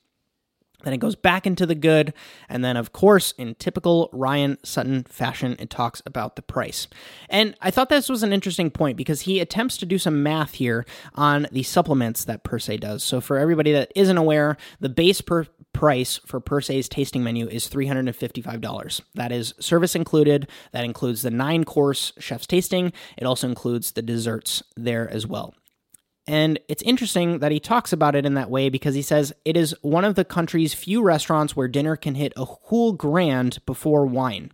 then 0.84 0.94
it 0.94 1.00
goes 1.00 1.15
back 1.15 1.46
into 1.46 1.65
the 1.65 1.76
good. 1.76 2.13
And 2.50 2.63
then, 2.63 2.78
of 2.78 2.91
course, 2.94 3.34
in 3.38 3.56
typical 3.56 4.10
Ryan 4.12 4.58
Sutton 4.63 5.04
fashion, 5.04 5.56
it 5.60 5.70
talks 5.70 6.02
about 6.06 6.36
the 6.36 6.41
price. 6.41 6.88
And 7.30 7.56
I 7.62 7.72
thought 7.72 7.89
this 7.89 8.10
was 8.10 8.24
an 8.24 8.34
interesting 8.34 8.72
point 8.72 8.98
because 8.98 9.22
he 9.22 9.39
attempts 9.39 9.78
to 9.78 9.86
do 9.86 9.98
some 9.98 10.24
math 10.24 10.54
here 10.54 10.86
on 11.15 11.48
the 11.52 11.63
supplements 11.63 12.24
that 12.26 12.44
Per 12.44 12.60
Se 12.60 12.78
does. 12.78 13.04
So, 13.04 13.22
for 13.22 13.38
everybody 13.38 13.72
that 13.72 13.91
isn't 13.96 14.17
aware, 14.17 14.58
the 14.80 14.89
base 14.89 15.22
per 15.22 15.46
price 15.74 16.20
for 16.26 16.39
Per 16.39 16.62
Se's 16.62 16.89
tasting 16.89 17.24
menu 17.24 17.48
is 17.48 17.67
$355. 17.67 19.02
That 19.15 19.32
is 19.32 19.54
service 19.60 19.96
included. 19.96 20.48
That 20.72 20.86
includes 20.86 21.22
the 21.22 21.32
nine 21.32 21.63
course 21.63 22.13
chef's 22.20 22.48
tasting. 22.48 22.94
It 23.17 23.26
also 23.26 23.48
includes 23.48 23.91
the 23.91 24.02
desserts 24.02 24.63
there 24.76 25.10
as 25.10 25.26
well. 25.26 25.54
And 26.27 26.60
it's 26.67 26.84
interesting 26.84 27.39
that 27.39 27.51
he 27.51 27.60
talks 27.60 27.91
about 27.91 28.15
it 28.15 28.25
in 28.25 28.36
that 28.36 28.49
way 28.49 28.69
because 28.69 28.95
he 28.95 29.01
says 29.01 29.34
it 29.43 29.57
is 29.57 29.75
one 29.81 30.05
of 30.05 30.15
the 30.15 30.25
country's 30.25 30.73
few 30.73 31.01
restaurants 31.01 31.55
where 31.55 31.67
dinner 31.67 31.95
can 31.95 32.15
hit 32.15 32.34
a 32.38 32.45
whole 32.45 32.93
grand 32.93 33.60
before 33.65 34.05
wine, 34.05 34.51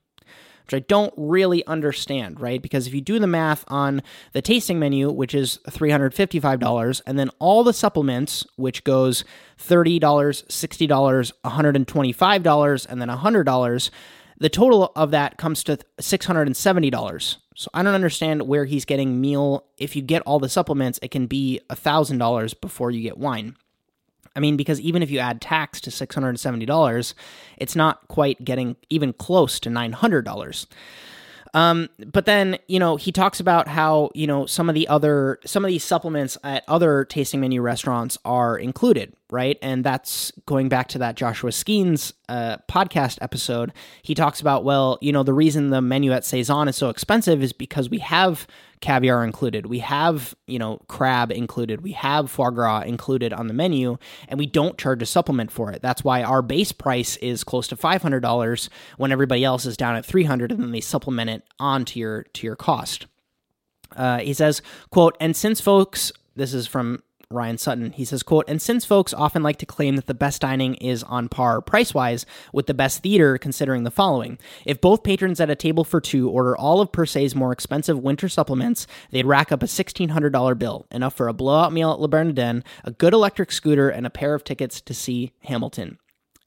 which 0.64 0.74
I 0.74 0.80
don't 0.80 1.14
really 1.18 1.66
understand, 1.68 2.40
right? 2.40 2.62
Because 2.62 2.88
if 2.88 2.94
you 2.94 3.02
do 3.02 3.20
the 3.20 3.28
math 3.28 3.66
on 3.68 4.02
the 4.32 4.42
tasting 4.42 4.80
menu, 4.80 5.12
which 5.12 5.36
is 5.36 5.60
$355, 5.68 7.02
and 7.06 7.20
then 7.20 7.30
all 7.40 7.66
the 7.66 7.74
supplements, 7.74 8.48
which 8.56 8.86
goes 8.86 9.26
$30, 9.60 10.00
$60, 10.00 11.32
$125, 11.44 12.86
and 12.90 13.02
then 13.02 13.10
$100, 13.10 13.90
the 14.40 14.50
total 14.50 14.92
of 14.96 15.12
that 15.12 15.38
comes 15.38 15.64
to 15.64 15.78
$670. 16.00 17.38
So 17.56 17.70
I 17.74 17.82
don't 17.82 17.96
understand 17.96 18.44
where 18.44 18.66
he's 18.66 18.86
getting 18.86 19.20
meal. 19.20 19.66
If 19.78 19.96
you 19.96 20.02
get 20.02 20.22
all 20.24 20.40
the 20.40 20.50
supplements, 20.50 21.00
it 21.02 21.10
can 21.10 21.26
be 21.26 21.60
$1,000 21.70 22.62
before 22.62 22.92
you 22.92 23.02
get 23.02 23.18
wine. 23.18 23.56
I 24.36 24.40
mean, 24.40 24.56
because 24.56 24.80
even 24.80 25.02
if 25.02 25.10
you 25.10 25.18
add 25.18 25.42
tax 25.42 25.82
to 25.82 25.90
$670, 25.90 27.14
it's 27.58 27.76
not 27.76 28.08
quite 28.08 28.46
getting 28.46 28.76
even 28.92 29.12
close 29.14 29.60
to 29.62 29.70
$900. 29.70 30.68
Um, 31.56 31.90
but 31.98 32.26
then, 32.26 32.60
you 32.68 32.78
know, 32.78 32.98
he 32.98 33.12
talks 33.12 33.40
about 33.40 33.68
how, 33.68 34.12
you 34.14 34.28
know, 34.28 34.46
some 34.46 34.70
of 34.70 34.76
the 34.76 34.88
other, 34.88 35.40
some 35.44 35.66
of 35.66 35.70
these 35.70 35.84
supplements 35.84 36.38
at 36.44 36.64
other 36.68 37.04
tasting 37.06 37.42
menu 37.42 37.64
restaurants 37.64 38.20
are 38.24 38.56
included, 38.60 39.16
right? 39.30 39.58
And 39.62 39.84
that's 39.84 40.32
going 40.46 40.70
back 40.70 40.88
to 40.90 41.00
that 41.00 41.16
Joshua 41.16 41.52
Skenes 41.52 42.14
uh, 42.30 42.58
podcast 42.70 43.18
episode. 43.22 43.74
He 44.02 44.16
talks 44.16 44.40
about, 44.40 44.64
well, 44.64 44.98
you 45.02 45.12
know, 45.12 45.24
the 45.24 45.34
reason 45.34 45.70
the 45.70 45.82
menu 45.82 46.14
at 46.14 46.24
Saison 46.24 46.68
is 46.68 46.78
so 46.78 46.90
expensive 46.90 47.44
is 47.44 47.52
because 47.52 47.90
we 47.90 48.00
have 48.00 48.48
caviar 48.80 49.24
included, 49.24 49.66
we 49.66 49.80
have, 49.80 50.36
you 50.46 50.60
know, 50.60 50.80
crab 50.88 51.32
included, 51.32 51.82
we 51.82 51.92
have 51.94 52.30
foie 52.32 52.52
gras 52.52 52.82
included 52.82 53.34
on 53.34 53.48
the 53.48 53.54
menu, 53.54 53.98
and 54.28 54.38
we 54.38 54.46
don't 54.46 54.78
charge 54.78 55.02
a 55.02 55.06
supplement 55.06 55.52
for 55.52 55.72
it. 55.72 55.82
That's 55.82 56.04
why 56.04 56.24
our 56.24 56.42
base 56.42 56.72
price 56.72 57.18
is 57.18 57.44
close 57.44 57.68
to 57.70 57.76
$500 57.76 58.70
when 58.98 59.12
everybody 59.12 59.44
else 59.44 59.66
is 59.66 59.78
down 59.78 59.96
at 59.96 60.06
300 60.06 60.52
and 60.52 60.62
then 60.62 60.72
they 60.72 60.82
supplement 60.82 61.30
it 61.30 61.44
onto 61.60 62.00
your 62.00 62.24
to 62.24 62.46
your 62.46 62.56
cost. 62.56 63.08
Uh, 63.96 64.20
he 64.20 64.34
says, 64.34 64.62
quote, 64.90 65.18
and 65.20 65.36
since 65.36 65.60
folks, 65.62 66.12
this 66.36 66.54
is 66.54 66.68
from 66.68 67.02
Ryan 67.30 67.58
Sutton. 67.58 67.92
He 67.92 68.06
says, 68.06 68.24
quote, 68.24 68.46
and 68.48 68.62
since 68.62 68.86
folks 68.86 69.14
often 69.14 69.44
like 69.44 69.58
to 69.58 69.66
claim 69.66 69.98
that 69.98 70.06
the 70.06 70.14
best 70.14 70.42
dining 70.42 70.76
is 70.76 71.04
on 71.04 71.28
par 71.28 71.62
price-wise 71.62 72.26
with 72.54 72.68
the 72.68 72.74
best 72.74 73.04
theater, 73.04 73.38
considering 73.38 73.84
the 73.84 73.92
following. 73.92 74.38
If 74.66 74.80
both 74.80 75.04
patrons 75.04 75.42
at 75.42 75.50
a 75.50 75.56
table 75.56 75.84
for 75.84 76.00
two 76.00 76.30
order 76.30 76.56
all 76.56 76.80
of 76.80 76.92
Per 76.92 77.06
Se's 77.06 77.36
more 77.36 77.52
expensive 77.52 78.00
winter 78.00 78.30
supplements, 78.30 78.88
they'd 79.12 79.26
rack 79.26 79.52
up 79.52 79.62
a 79.62 79.68
$1,600 79.68 80.58
bill, 80.58 80.86
enough 80.92 81.16
for 81.16 81.28
a 81.28 81.34
blowout 81.34 81.74
meal 81.74 81.92
at 81.92 82.00
Le 82.00 82.08
Bernardin, 82.08 82.64
a 82.86 82.92
good 82.92 83.14
electric 83.14 83.52
scooter, 83.52 83.90
and 83.90 84.06
a 84.06 84.12
pair 84.12 84.34
of 84.34 84.44
tickets 84.44 84.80
to 84.82 84.94
see 84.94 85.34
Hamilton. 85.42 85.98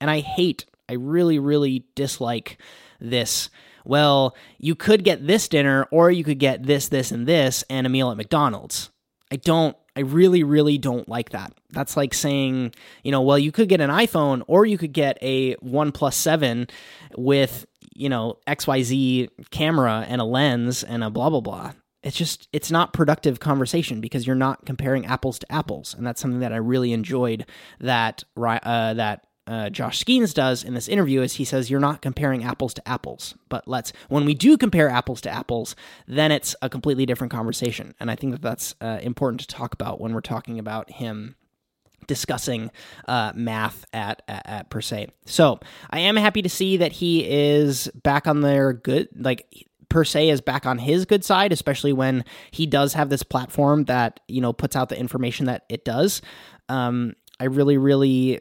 And 0.01 0.11
I 0.11 0.21
hate, 0.21 0.64
I 0.88 0.95
really, 0.95 1.38
really 1.38 1.85
dislike 1.95 2.59
this 3.01 3.51
well, 3.85 4.37
you 4.59 4.75
could 4.75 5.05
get 5.05 5.27
this 5.27 5.49
dinner 5.49 5.87
or 5.90 6.11
you 6.11 6.23
could 6.23 6.38
get 6.38 6.64
this, 6.64 6.88
this, 6.88 7.11
and 7.11 7.27
this 7.27 7.64
and 7.71 7.87
a 7.87 7.90
meal 7.90 8.11
at 8.11 8.16
McDonald's. 8.16 8.90
I 9.33 9.37
don't 9.37 9.77
I 9.96 10.00
really, 10.00 10.44
really 10.44 10.79
don't 10.79 11.09
like 11.09 11.31
that. 11.31 11.53
That's 11.70 11.96
like 11.96 12.14
saying, 12.14 12.74
you 13.03 13.11
know, 13.11 13.22
well, 13.22 13.38
you 13.38 13.53
could 13.53 13.68
get 13.68 13.81
an 13.81 13.90
iPhone 13.90 14.42
or 14.46 14.64
you 14.64 14.79
could 14.79 14.92
get 14.92 15.18
a 15.22 15.55
One 15.55 15.92
7 15.92 16.68
with, 17.16 17.66
you 17.94 18.09
know, 18.09 18.38
XYZ 18.46 19.29
camera 19.50 20.05
and 20.09 20.20
a 20.20 20.24
lens 20.24 20.85
and 20.85 21.03
a 21.03 21.11
blah, 21.11 21.31
blah, 21.31 21.40
blah. 21.40 21.72
It's 22.03 22.16
just, 22.16 22.48
it's 22.53 22.70
not 22.70 22.92
productive 22.94 23.40
conversation 23.40 24.00
because 24.00 24.26
you're 24.26 24.37
not 24.37 24.64
comparing 24.64 25.05
apples 25.05 25.38
to 25.40 25.53
apples. 25.53 25.94
And 25.94 26.07
that's 26.07 26.20
something 26.20 26.40
that 26.40 26.53
I 26.53 26.57
really 26.57 26.92
enjoyed 26.92 27.44
that, 27.81 28.24
uh, 28.37 28.94
that 28.94 29.26
uh, 29.50 29.68
Josh 29.68 30.04
Skenes 30.04 30.32
does 30.32 30.62
in 30.62 30.74
this 30.74 30.86
interview 30.86 31.22
is 31.22 31.34
he 31.34 31.44
says 31.44 31.68
you're 31.68 31.80
not 31.80 32.02
comparing 32.02 32.44
apples 32.44 32.72
to 32.74 32.88
apples, 32.88 33.34
but 33.48 33.66
let's 33.66 33.92
when 34.08 34.24
we 34.24 34.32
do 34.32 34.56
compare 34.56 34.88
apples 34.88 35.20
to 35.22 35.30
apples, 35.30 35.74
then 36.06 36.30
it's 36.30 36.54
a 36.62 36.68
completely 36.68 37.04
different 37.04 37.32
conversation, 37.32 37.92
and 37.98 38.12
I 38.12 38.14
think 38.14 38.32
that 38.32 38.42
that's 38.42 38.76
uh, 38.80 39.00
important 39.02 39.40
to 39.40 39.48
talk 39.48 39.74
about 39.74 40.00
when 40.00 40.14
we're 40.14 40.20
talking 40.20 40.60
about 40.60 40.92
him 40.92 41.34
discussing 42.06 42.70
uh, 43.08 43.32
math 43.34 43.84
at, 43.92 44.22
at, 44.28 44.46
at 44.46 44.70
per 44.70 44.80
se. 44.80 45.08
So 45.26 45.58
I 45.90 45.98
am 45.98 46.14
happy 46.14 46.42
to 46.42 46.48
see 46.48 46.76
that 46.76 46.92
he 46.92 47.24
is 47.28 47.88
back 47.88 48.28
on 48.28 48.42
their 48.42 48.72
good 48.72 49.08
like 49.16 49.66
per 49.88 50.04
se 50.04 50.28
is 50.28 50.40
back 50.40 50.64
on 50.64 50.78
his 50.78 51.06
good 51.06 51.24
side, 51.24 51.52
especially 51.52 51.92
when 51.92 52.24
he 52.52 52.66
does 52.66 52.94
have 52.94 53.08
this 53.08 53.24
platform 53.24 53.86
that 53.86 54.20
you 54.28 54.40
know 54.40 54.52
puts 54.52 54.76
out 54.76 54.90
the 54.90 54.98
information 54.98 55.46
that 55.46 55.64
it 55.68 55.84
does. 55.84 56.22
Um, 56.68 57.14
I 57.40 57.46
really, 57.46 57.78
really 57.78 58.40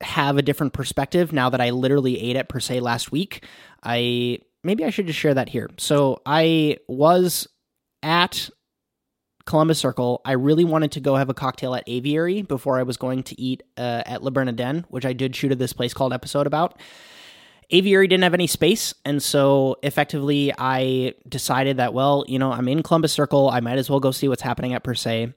have 0.00 0.36
a 0.36 0.42
different 0.42 0.72
perspective 0.72 1.32
now 1.32 1.50
that 1.50 1.60
I 1.60 1.70
literally 1.70 2.20
ate 2.20 2.36
it 2.36 2.48
per 2.48 2.60
se 2.60 2.80
last 2.80 3.12
week. 3.12 3.44
I 3.82 4.38
maybe 4.62 4.84
I 4.84 4.90
should 4.90 5.06
just 5.06 5.18
share 5.18 5.34
that 5.34 5.48
here. 5.48 5.70
So 5.78 6.20
I 6.26 6.78
was 6.88 7.46
at 8.02 8.50
Columbus 9.46 9.78
Circle. 9.78 10.22
I 10.24 10.32
really 10.32 10.64
wanted 10.64 10.92
to 10.92 11.00
go 11.00 11.16
have 11.16 11.28
a 11.28 11.34
cocktail 11.34 11.74
at 11.74 11.84
Aviary 11.86 12.42
before 12.42 12.78
I 12.78 12.82
was 12.82 12.96
going 12.96 13.22
to 13.24 13.40
eat 13.40 13.62
uh, 13.76 14.02
at 14.06 14.22
Le 14.22 14.30
Bernardin, 14.30 14.86
which 14.88 15.04
I 15.04 15.12
did 15.12 15.36
shoot 15.36 15.52
at 15.52 15.58
this 15.58 15.72
place 15.72 15.94
called 15.94 16.12
episode 16.12 16.46
about. 16.46 16.78
Aviary 17.70 18.06
didn't 18.08 18.24
have 18.24 18.34
any 18.34 18.46
space, 18.46 18.94
and 19.04 19.22
so 19.22 19.76
effectively 19.82 20.52
I 20.56 21.14
decided 21.28 21.78
that 21.78 21.94
well, 21.94 22.24
you 22.28 22.38
know, 22.38 22.52
I'm 22.52 22.68
in 22.68 22.82
Columbus 22.82 23.12
Circle, 23.12 23.50
I 23.50 23.60
might 23.60 23.78
as 23.78 23.88
well 23.88 24.00
go 24.00 24.10
see 24.10 24.28
what's 24.28 24.42
happening 24.42 24.74
at 24.74 24.84
Per 24.84 24.94
Se. 24.94 25.32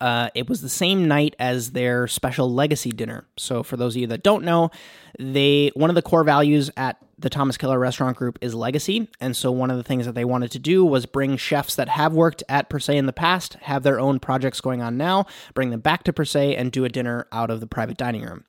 Uh, 0.00 0.30
it 0.34 0.48
was 0.48 0.60
the 0.60 0.68
same 0.68 1.08
night 1.08 1.36
as 1.38 1.72
their 1.72 2.06
special 2.06 2.52
legacy 2.52 2.90
dinner. 2.90 3.26
So, 3.36 3.62
for 3.62 3.76
those 3.76 3.94
of 3.94 4.00
you 4.00 4.06
that 4.08 4.22
don't 4.22 4.44
know, 4.44 4.70
they 5.18 5.70
one 5.74 5.90
of 5.90 5.94
the 5.94 6.02
core 6.02 6.24
values 6.24 6.70
at 6.76 6.98
the 7.18 7.30
Thomas 7.30 7.56
Keller 7.56 7.78
Restaurant 7.78 8.16
Group 8.16 8.38
is 8.40 8.54
legacy, 8.54 9.08
and 9.20 9.36
so 9.36 9.52
one 9.52 9.70
of 9.70 9.76
the 9.76 9.82
things 9.82 10.06
that 10.06 10.14
they 10.14 10.24
wanted 10.24 10.50
to 10.52 10.58
do 10.58 10.84
was 10.84 11.06
bring 11.06 11.36
chefs 11.36 11.74
that 11.76 11.88
have 11.88 12.12
worked 12.12 12.42
at 12.48 12.68
Per 12.68 12.78
Se 12.78 12.96
in 12.96 13.06
the 13.06 13.12
past, 13.12 13.54
have 13.62 13.82
their 13.82 14.00
own 14.00 14.18
projects 14.18 14.60
going 14.60 14.82
on 14.82 14.96
now, 14.96 15.26
bring 15.54 15.70
them 15.70 15.80
back 15.80 16.02
to 16.04 16.12
Per 16.12 16.24
Se, 16.24 16.56
and 16.56 16.72
do 16.72 16.84
a 16.84 16.88
dinner 16.88 17.26
out 17.30 17.50
of 17.50 17.60
the 17.60 17.66
private 17.66 17.96
dining 17.96 18.22
room. 18.22 18.44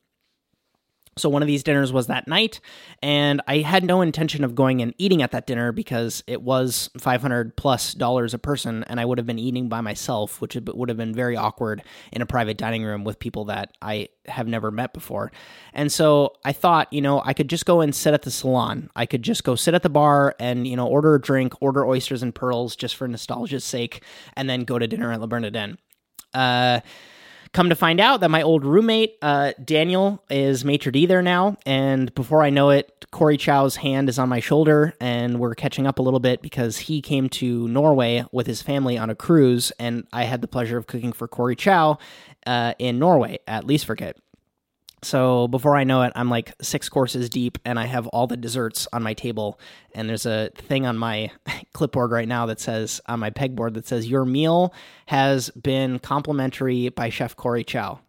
So 1.17 1.29
one 1.29 1.41
of 1.43 1.47
these 1.47 1.63
dinners 1.63 1.93
was 1.93 2.07
that 2.07 2.27
night, 2.27 2.59
and 3.01 3.41
I 3.47 3.59
had 3.59 3.83
no 3.83 4.01
intention 4.01 4.43
of 4.43 4.55
going 4.55 4.81
and 4.81 4.95
eating 4.97 5.21
at 5.21 5.31
that 5.31 5.45
dinner 5.45 5.71
because 5.71 6.23
it 6.25 6.41
was 6.41 6.89
500 6.97 7.55
plus 7.55 7.93
dollars 7.93 8.33
a 8.33 8.39
person, 8.39 8.83
and 8.85 8.99
I 8.99 9.05
would 9.05 9.19
have 9.19 9.27
been 9.27 9.39
eating 9.39 9.69
by 9.69 9.81
myself, 9.81 10.41
which 10.41 10.55
would 10.55 10.89
have 10.89 10.97
been 10.97 11.13
very 11.13 11.37
awkward 11.37 11.83
in 12.11 12.21
a 12.21 12.25
private 12.25 12.57
dining 12.57 12.83
room 12.83 13.03
with 13.03 13.19
people 13.19 13.45
that 13.45 13.77
I 13.81 14.09
have 14.27 14.47
never 14.47 14.71
met 14.71 14.93
before. 14.93 15.31
And 15.73 15.91
so 15.91 16.33
I 16.43 16.53
thought, 16.53 16.91
you 16.91 17.01
know, 17.01 17.21
I 17.23 17.33
could 17.33 17.49
just 17.49 17.65
go 17.65 17.81
and 17.81 17.93
sit 17.93 18.13
at 18.13 18.23
the 18.23 18.31
salon. 18.31 18.89
I 18.95 19.05
could 19.05 19.21
just 19.21 19.43
go 19.43 19.55
sit 19.55 19.73
at 19.73 19.83
the 19.83 19.89
bar 19.89 20.35
and, 20.39 20.65
you 20.67 20.75
know, 20.75 20.87
order 20.87 21.15
a 21.15 21.21
drink, 21.21 21.53
order 21.61 21.85
oysters 21.85 22.23
and 22.23 22.33
pearls 22.33 22.75
just 22.75 22.95
for 22.95 23.07
nostalgia's 23.07 23.65
sake, 23.65 24.03
and 24.35 24.49
then 24.49 24.63
go 24.63 24.79
to 24.79 24.87
dinner 24.87 25.11
at 25.11 25.21
Le 25.21 25.27
Bernardin. 25.27 25.77
Uh, 26.33 26.79
Come 27.53 27.69
to 27.69 27.75
find 27.75 27.99
out 27.99 28.21
that 28.21 28.31
my 28.31 28.41
old 28.41 28.65
roommate, 28.65 29.15
uh, 29.21 29.53
Daniel, 29.63 30.23
is 30.27 30.65
maitre 30.65 30.91
d' 30.91 31.05
there 31.05 31.21
now. 31.21 31.55
And 31.67 32.13
before 32.15 32.41
I 32.41 32.49
know 32.49 32.71
it, 32.71 33.05
Corey 33.11 33.37
Chow's 33.37 33.75
hand 33.75 34.09
is 34.09 34.17
on 34.17 34.27
my 34.27 34.39
shoulder, 34.39 34.95
and 34.99 35.39
we're 35.39 35.53
catching 35.53 35.85
up 35.85 35.99
a 35.99 36.01
little 36.01 36.19
bit 36.19 36.41
because 36.41 36.77
he 36.77 36.99
came 36.99 37.29
to 37.29 37.67
Norway 37.67 38.25
with 38.31 38.47
his 38.47 38.63
family 38.63 38.97
on 38.97 39.11
a 39.11 39.15
cruise, 39.15 39.71
and 39.77 40.07
I 40.11 40.23
had 40.23 40.41
the 40.41 40.47
pleasure 40.47 40.79
of 40.79 40.87
cooking 40.87 41.13
for 41.13 41.27
Corey 41.27 41.55
Chow 41.55 41.99
uh, 42.47 42.73
in 42.79 42.97
Norway 42.97 43.37
at 43.47 43.65
Lysverket. 43.65 44.13
So 45.03 45.47
before 45.47 45.75
I 45.75 45.83
know 45.83 46.03
it, 46.03 46.13
I'm 46.15 46.29
like 46.29 46.53
six 46.61 46.89
courses 46.89 47.29
deep 47.29 47.57
and 47.65 47.79
I 47.79 47.85
have 47.85 48.07
all 48.07 48.27
the 48.27 48.37
desserts 48.37 48.87
on 48.93 49.03
my 49.03 49.13
table. 49.13 49.59
And 49.93 50.09
there's 50.09 50.25
a 50.25 50.49
thing 50.55 50.85
on 50.85 50.97
my 50.97 51.31
clipboard 51.73 52.11
right 52.11 52.27
now 52.27 52.45
that 52.47 52.59
says, 52.59 53.01
on 53.07 53.19
my 53.19 53.29
pegboard, 53.29 53.73
that 53.73 53.87
says, 53.87 54.07
Your 54.07 54.25
meal 54.25 54.73
has 55.07 55.49
been 55.51 55.99
complimentary 55.99 56.89
by 56.89 57.09
Chef 57.09 57.35
Corey 57.35 57.63
Chow. 57.63 57.99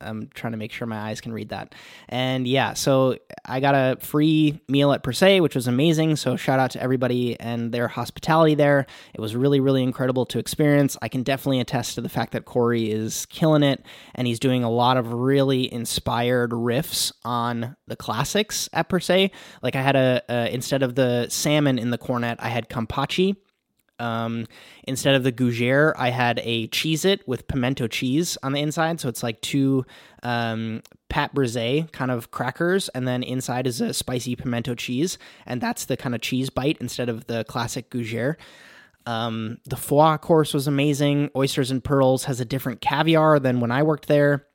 I'm 0.00 0.28
trying 0.34 0.52
to 0.52 0.56
make 0.56 0.72
sure 0.72 0.86
my 0.86 0.98
eyes 0.98 1.20
can 1.20 1.32
read 1.32 1.50
that. 1.50 1.74
And 2.08 2.46
yeah, 2.46 2.74
so 2.74 3.16
I 3.44 3.60
got 3.60 3.74
a 3.74 3.96
free 4.00 4.60
meal 4.68 4.92
at 4.92 5.02
Per 5.02 5.12
Se, 5.12 5.40
which 5.40 5.54
was 5.54 5.66
amazing. 5.66 6.16
So 6.16 6.36
shout 6.36 6.58
out 6.58 6.70
to 6.72 6.82
everybody 6.82 7.38
and 7.40 7.72
their 7.72 7.88
hospitality 7.88 8.54
there. 8.54 8.86
It 9.14 9.20
was 9.20 9.34
really, 9.34 9.60
really 9.60 9.82
incredible 9.82 10.26
to 10.26 10.38
experience. 10.38 10.96
I 11.02 11.08
can 11.08 11.22
definitely 11.22 11.60
attest 11.60 11.94
to 11.94 12.00
the 12.00 12.08
fact 12.08 12.32
that 12.32 12.44
Corey 12.44 12.90
is 12.90 13.26
killing 13.26 13.62
it 13.62 13.84
and 14.14 14.26
he's 14.26 14.40
doing 14.40 14.64
a 14.64 14.70
lot 14.70 14.96
of 14.96 15.12
really 15.12 15.72
inspired 15.72 16.50
riffs 16.50 17.12
on 17.24 17.76
the 17.86 17.96
classics 17.96 18.68
at 18.72 18.88
Per 18.88 19.00
Se. 19.00 19.30
Like 19.62 19.76
I 19.76 19.82
had 19.82 19.96
a, 19.96 20.22
a 20.28 20.54
instead 20.54 20.82
of 20.82 20.94
the 20.94 21.28
salmon 21.28 21.78
in 21.78 21.90
the 21.90 21.98
cornet, 21.98 22.38
I 22.40 22.48
had 22.48 22.68
kampachi 22.68 23.36
um, 23.98 24.46
instead 24.84 25.14
of 25.14 25.22
the 25.22 25.32
gougere, 25.32 25.92
I 25.96 26.10
had 26.10 26.40
a 26.42 26.68
Cheez-It 26.68 27.26
with 27.28 27.46
pimento 27.48 27.86
cheese 27.86 28.36
on 28.42 28.52
the 28.52 28.60
inside. 28.60 29.00
So 29.00 29.08
it's 29.08 29.22
like 29.22 29.40
two 29.40 29.84
um, 30.22 30.82
pâte 31.10 31.34
brisée 31.34 31.90
kind 31.92 32.10
of 32.10 32.30
crackers, 32.30 32.88
and 32.90 33.06
then 33.06 33.22
inside 33.22 33.66
is 33.66 33.80
a 33.80 33.94
spicy 33.94 34.36
pimento 34.36 34.74
cheese. 34.74 35.18
And 35.46 35.60
that's 35.60 35.84
the 35.84 35.96
kind 35.96 36.14
of 36.14 36.20
cheese 36.20 36.50
bite 36.50 36.78
instead 36.80 37.08
of 37.08 37.26
the 37.26 37.44
classic 37.44 37.90
gougere. 37.90 38.36
Um, 39.06 39.58
the 39.64 39.76
foie 39.76 40.16
course 40.16 40.54
was 40.54 40.66
amazing. 40.66 41.30
Oysters 41.36 41.70
and 41.70 41.84
Pearls 41.84 42.24
has 42.24 42.40
a 42.40 42.44
different 42.44 42.80
caviar 42.80 43.38
than 43.38 43.60
when 43.60 43.70
I 43.70 43.82
worked 43.82 44.08
there 44.08 44.46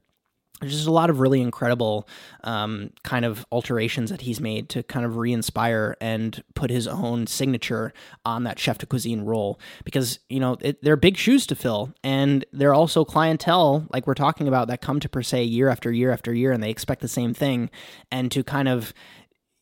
there's 0.59 0.73
just 0.73 0.87
a 0.87 0.91
lot 0.91 1.09
of 1.09 1.19
really 1.19 1.41
incredible 1.41 2.07
um, 2.43 2.91
kind 3.03 3.25
of 3.25 3.45
alterations 3.51 4.09
that 4.09 4.21
he's 4.21 4.39
made 4.39 4.69
to 4.69 4.83
kind 4.83 5.05
of 5.05 5.17
re-inspire 5.17 5.95
and 6.01 6.43
put 6.55 6.69
his 6.69 6.87
own 6.87 7.27
signature 7.27 7.93
on 8.25 8.43
that 8.43 8.59
chef 8.59 8.77
de 8.77 8.85
cuisine 8.85 9.21
role. 9.21 9.59
Because 9.83 10.19
you 10.29 10.39
know 10.39 10.57
it, 10.61 10.81
they're 10.83 10.95
big 10.95 11.17
shoes 11.17 11.47
to 11.47 11.55
fill 11.55 11.93
and 12.03 12.45
they're 12.51 12.73
also 12.73 13.05
clientele 13.05 13.87
like 13.91 14.05
we're 14.07 14.13
talking 14.13 14.47
about 14.47 14.67
that 14.67 14.81
come 14.81 14.99
to 14.99 15.09
per 15.09 15.21
se 15.21 15.43
year 15.43 15.69
after 15.69 15.91
year 15.91 16.11
after 16.11 16.33
year 16.33 16.51
and 16.51 16.61
they 16.61 16.69
expect 16.69 17.01
the 17.01 17.07
same 17.07 17.33
thing. 17.33 17.69
And 18.11 18.31
to 18.31 18.43
kind 18.43 18.67
of 18.67 18.93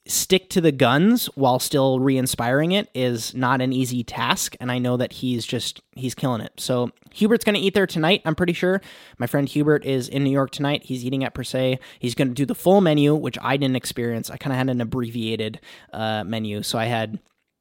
stick 0.08 0.50
to 0.50 0.62
the 0.62 0.72
guns 0.72 1.28
while 1.36 1.60
still 1.60 2.00
re-inspiring 2.00 2.72
it 2.72 2.90
is 2.94 3.34
not 3.34 3.62
an 3.62 3.74
easy 3.74 4.04
task 4.04 4.56
and 4.60 4.72
i 4.72 4.78
know 4.78 4.98
that 4.98 5.14
he's 5.14 5.46
just 5.46 5.82
he's 5.96 6.14
killing 6.14 6.42
it. 6.42 6.54
So 6.58 6.92
hubert's 7.12 7.44
going 7.44 7.56
to 7.56 7.62
eat 7.62 7.74
there 7.74 7.88
tonight 7.88 8.22
i'm 8.26 8.36
pretty 8.36 8.54
sure. 8.54 8.82
My 9.18 9.28
friend 9.28 9.48
hubert 9.48 9.86
is 9.86 10.08
in 10.10 10.24
new 10.24 10.32
york 10.32 10.52
tonight. 10.52 10.84
He's 10.84 11.06
eating 11.06 11.24
at 11.24 11.34
per 11.34 11.44
se 11.44 11.80
he's 12.00 12.16
going 12.16 12.30
to 12.30 12.34
do 12.34 12.46
the 12.46 12.56
full 12.56 12.82
menu 12.82 13.16
which 13.16 13.38
i 13.42 13.58
didn't 13.58 13.76
experience. 13.76 14.30
I 14.30 14.38
kind 14.38 14.54
of 14.54 14.58
had 14.58 14.70
an 14.70 14.82
abbreviated 14.82 15.60
uh, 15.94 16.24
menu. 16.24 16.64
So 16.64 16.78
i 16.78 16.86
had 16.86 17.20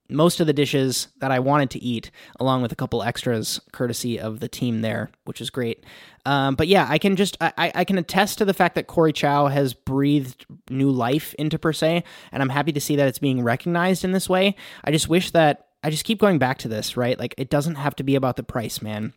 most 0.08 0.40
of 0.40 0.46
the 0.46 0.52
dishes 0.52 1.08
that 1.20 1.30
I 1.30 1.38
wanted 1.38 1.70
to 1.70 1.82
eat, 1.82 2.10
along 2.38 2.62
with 2.62 2.72
a 2.72 2.76
couple 2.76 3.02
extras, 3.02 3.60
courtesy 3.72 4.18
of 4.18 4.40
the 4.40 4.48
team 4.48 4.82
there, 4.82 5.10
which 5.24 5.40
is 5.40 5.50
great. 5.50 5.84
Um, 6.24 6.54
but 6.54 6.68
yeah, 6.68 6.86
I 6.88 6.98
can 6.98 7.16
just 7.16 7.36
I, 7.40 7.72
I 7.74 7.84
can 7.84 7.98
attest 7.98 8.38
to 8.38 8.44
the 8.44 8.54
fact 8.54 8.74
that 8.74 8.86
Corey 8.86 9.12
Chow 9.12 9.46
has 9.46 9.74
breathed 9.74 10.46
new 10.68 10.90
life 10.90 11.34
into 11.34 11.58
per 11.58 11.72
se, 11.72 12.04
and 12.32 12.42
I'm 12.42 12.48
happy 12.48 12.72
to 12.72 12.80
see 12.80 12.96
that 12.96 13.08
it's 13.08 13.18
being 13.18 13.42
recognized 13.42 14.04
in 14.04 14.12
this 14.12 14.28
way. 14.28 14.56
I 14.84 14.90
just 14.90 15.08
wish 15.08 15.30
that 15.32 15.68
I 15.82 15.90
just 15.90 16.04
keep 16.04 16.18
going 16.18 16.38
back 16.38 16.58
to 16.58 16.68
this, 16.68 16.96
right? 16.96 17.18
Like 17.18 17.34
it 17.38 17.50
doesn't 17.50 17.76
have 17.76 17.94
to 17.96 18.02
be 18.02 18.16
about 18.16 18.36
the 18.36 18.42
price, 18.42 18.82
man. 18.82 19.12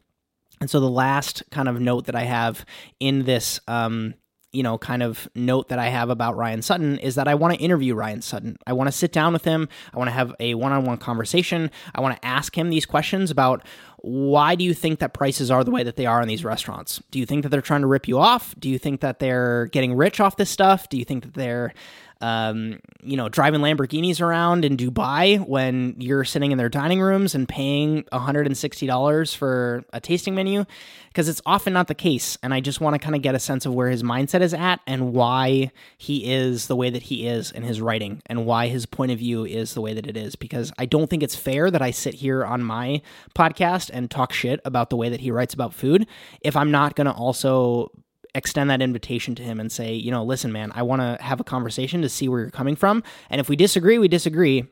And 0.61 0.69
so 0.69 0.79
the 0.79 0.89
last 0.89 1.43
kind 1.51 1.67
of 1.67 1.79
note 1.79 2.05
that 2.05 2.15
I 2.15 2.23
have 2.23 2.65
in 2.99 3.23
this 3.23 3.59
um, 3.67 4.13
you 4.51 4.63
know, 4.63 4.77
kind 4.77 5.03
of 5.03 5.29
note 5.35 5.69
that 5.69 5.77
I 5.77 5.89
have 5.89 6.09
about 6.09 6.35
Ryan 6.35 6.61
Sutton 6.61 6.97
is 6.99 7.15
that 7.15 7.27
I 7.27 7.35
want 7.35 7.53
to 7.53 7.59
interview 7.59 7.93
Ryan 7.93 8.21
Sutton. 8.21 8.57
I 8.65 8.73
want 8.73 8.87
to 8.87 8.91
sit 8.91 9.11
down 9.11 9.33
with 9.33 9.45
him. 9.45 9.69
I 9.93 9.97
want 9.97 10.07
to 10.07 10.13
have 10.13 10.33
a 10.39 10.55
one 10.55 10.71
on 10.71 10.85
one 10.85 10.97
conversation. 10.97 11.69
I 11.93 12.01
want 12.01 12.19
to 12.19 12.27
ask 12.27 12.57
him 12.57 12.69
these 12.69 12.85
questions 12.85 13.29
about 13.29 13.63
why 13.97 14.55
do 14.55 14.63
you 14.63 14.73
think 14.73 14.99
that 14.99 15.13
prices 15.13 15.51
are 15.51 15.63
the 15.63 15.71
way 15.71 15.83
that 15.83 15.97
they 15.97 16.05
are 16.05 16.21
in 16.21 16.27
these 16.27 16.43
restaurants? 16.43 17.01
Do 17.11 17.19
you 17.19 17.25
think 17.25 17.43
that 17.43 17.49
they're 17.49 17.61
trying 17.61 17.81
to 17.81 17.87
rip 17.87 18.07
you 18.07 18.17
off? 18.17 18.55
Do 18.57 18.69
you 18.69 18.79
think 18.79 19.01
that 19.01 19.19
they're 19.19 19.67
getting 19.67 19.93
rich 19.93 20.19
off 20.19 20.37
this 20.37 20.49
stuff? 20.49 20.89
Do 20.89 20.97
you 20.97 21.05
think 21.05 21.23
that 21.23 21.33
they're 21.33 21.73
um, 22.21 22.79
you 23.01 23.15
know, 23.15 23.29
driving 23.29 23.61
Lamborghinis 23.61 24.19
around 24.19 24.65
in 24.65 24.75
Dubai 24.75 25.45
when 25.45 25.95
you're 25.99 26.25
sitting 26.25 26.51
in 26.51 26.57
their 26.57 26.69
dining 26.69 26.99
rooms 26.99 27.33
and 27.33 27.47
paying 27.47 28.03
$160 28.11 29.35
for 29.35 29.85
a 29.93 30.01
tasting 30.01 30.35
menu 30.35 30.65
because 31.07 31.29
it's 31.29 31.41
often 31.45 31.73
not 31.73 31.87
the 31.87 31.95
case. 31.95 32.37
And 32.43 32.53
I 32.53 32.59
just 32.59 32.81
want 32.81 32.93
to 32.95 32.99
kind 32.99 33.15
of 33.15 33.21
get 33.21 33.35
a 33.35 33.39
sense 33.39 33.65
of 33.65 33.73
where 33.73 33.89
his 33.89 34.03
mindset 34.03 34.41
is 34.41 34.53
at 34.53 34.81
and 34.85 35.13
why 35.13 35.71
he 35.97 36.31
is 36.31 36.67
the 36.67 36.75
way 36.75 36.89
that 36.89 37.03
he 37.03 37.25
is 37.25 37.51
in 37.51 37.63
his 37.63 37.81
writing 37.81 38.21
and 38.25 38.45
why 38.45 38.67
his 38.67 38.85
point 38.85 39.11
of 39.11 39.19
view 39.19 39.45
is 39.45 39.73
the 39.73 39.81
way 39.81 39.93
that 39.93 40.05
it 40.05 40.17
is. 40.17 40.35
Because 40.35 40.73
I 40.77 40.85
don't 40.85 41.09
think 41.09 41.23
it's 41.23 41.35
fair 41.35 41.71
that 41.71 41.81
I 41.81 41.91
sit 41.91 42.15
here 42.15 42.45
on 42.45 42.63
my 42.63 43.01
podcast 43.33 43.89
and 43.93 44.11
talk 44.11 44.33
shit 44.33 44.59
about 44.65 44.89
the 44.89 44.97
way 44.97 45.09
that 45.09 45.21
he 45.21 45.31
writes 45.31 45.53
about 45.53 45.73
food 45.73 46.05
if 46.41 46.55
I'm 46.55 46.71
not 46.71 46.95
going 46.95 47.07
to 47.07 47.13
also 47.13 47.91
extend 48.35 48.69
that 48.69 48.81
invitation 48.81 49.35
to 49.35 49.43
him 49.43 49.59
and 49.59 49.71
say, 49.71 49.93
you 49.93 50.11
know, 50.11 50.23
listen, 50.23 50.51
man, 50.51 50.71
I 50.75 50.83
want 50.83 51.01
to 51.01 51.17
have 51.23 51.39
a 51.39 51.43
conversation 51.43 52.01
to 52.01 52.09
see 52.09 52.27
where 52.27 52.41
you're 52.41 52.51
coming 52.51 52.75
from. 52.75 53.03
And 53.29 53.41
if 53.41 53.49
we 53.49 53.55
disagree, 53.55 53.97
we 53.97 54.07
disagree. 54.07 54.65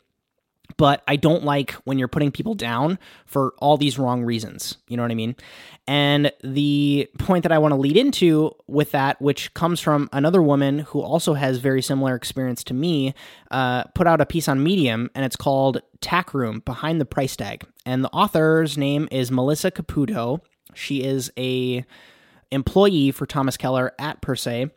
But 0.75 1.01
I 1.07 1.15
don't 1.15 1.45
like 1.45 1.71
when 1.85 1.97
you're 1.97 2.09
putting 2.09 2.29
people 2.29 2.53
down 2.53 2.99
for 3.25 3.53
all 3.59 3.77
these 3.77 3.97
wrong 3.97 4.23
reasons. 4.23 4.77
You 4.89 4.97
know 4.97 5.03
what 5.03 5.11
I 5.11 5.15
mean? 5.15 5.35
And 5.87 6.31
the 6.43 7.09
point 7.19 7.43
that 7.43 7.53
I 7.53 7.57
want 7.57 7.71
to 7.71 7.77
lead 7.77 7.95
into 7.95 8.53
with 8.67 8.91
that, 8.91 9.19
which 9.21 9.53
comes 9.53 9.79
from 9.79 10.09
another 10.11 10.41
woman 10.41 10.79
who 10.79 11.01
also 11.01 11.35
has 11.35 11.59
very 11.59 11.81
similar 11.81 12.15
experience 12.15 12.65
to 12.65 12.73
me, 12.73 13.15
uh, 13.49 13.85
put 13.95 14.07
out 14.07 14.19
a 14.19 14.25
piece 14.25 14.49
on 14.49 14.61
Medium, 14.61 15.09
and 15.15 15.23
it's 15.23 15.37
called 15.37 15.81
TAK 16.01 16.33
Room 16.33 16.61
Behind 16.65 16.99
the 16.99 17.05
Price 17.05 17.37
Tag. 17.37 17.65
And 17.85 18.03
the 18.03 18.11
author's 18.11 18.77
name 18.77 19.07
is 19.09 19.31
Melissa 19.31 19.71
Caputo. 19.71 20.41
She 20.73 21.01
is 21.01 21.31
a 21.37 21.85
employee 22.51 23.11
for 23.11 23.25
Thomas 23.25 23.57
Keller 23.57 23.93
at 23.99 24.21
Per 24.21 24.35
Se, 24.35 24.69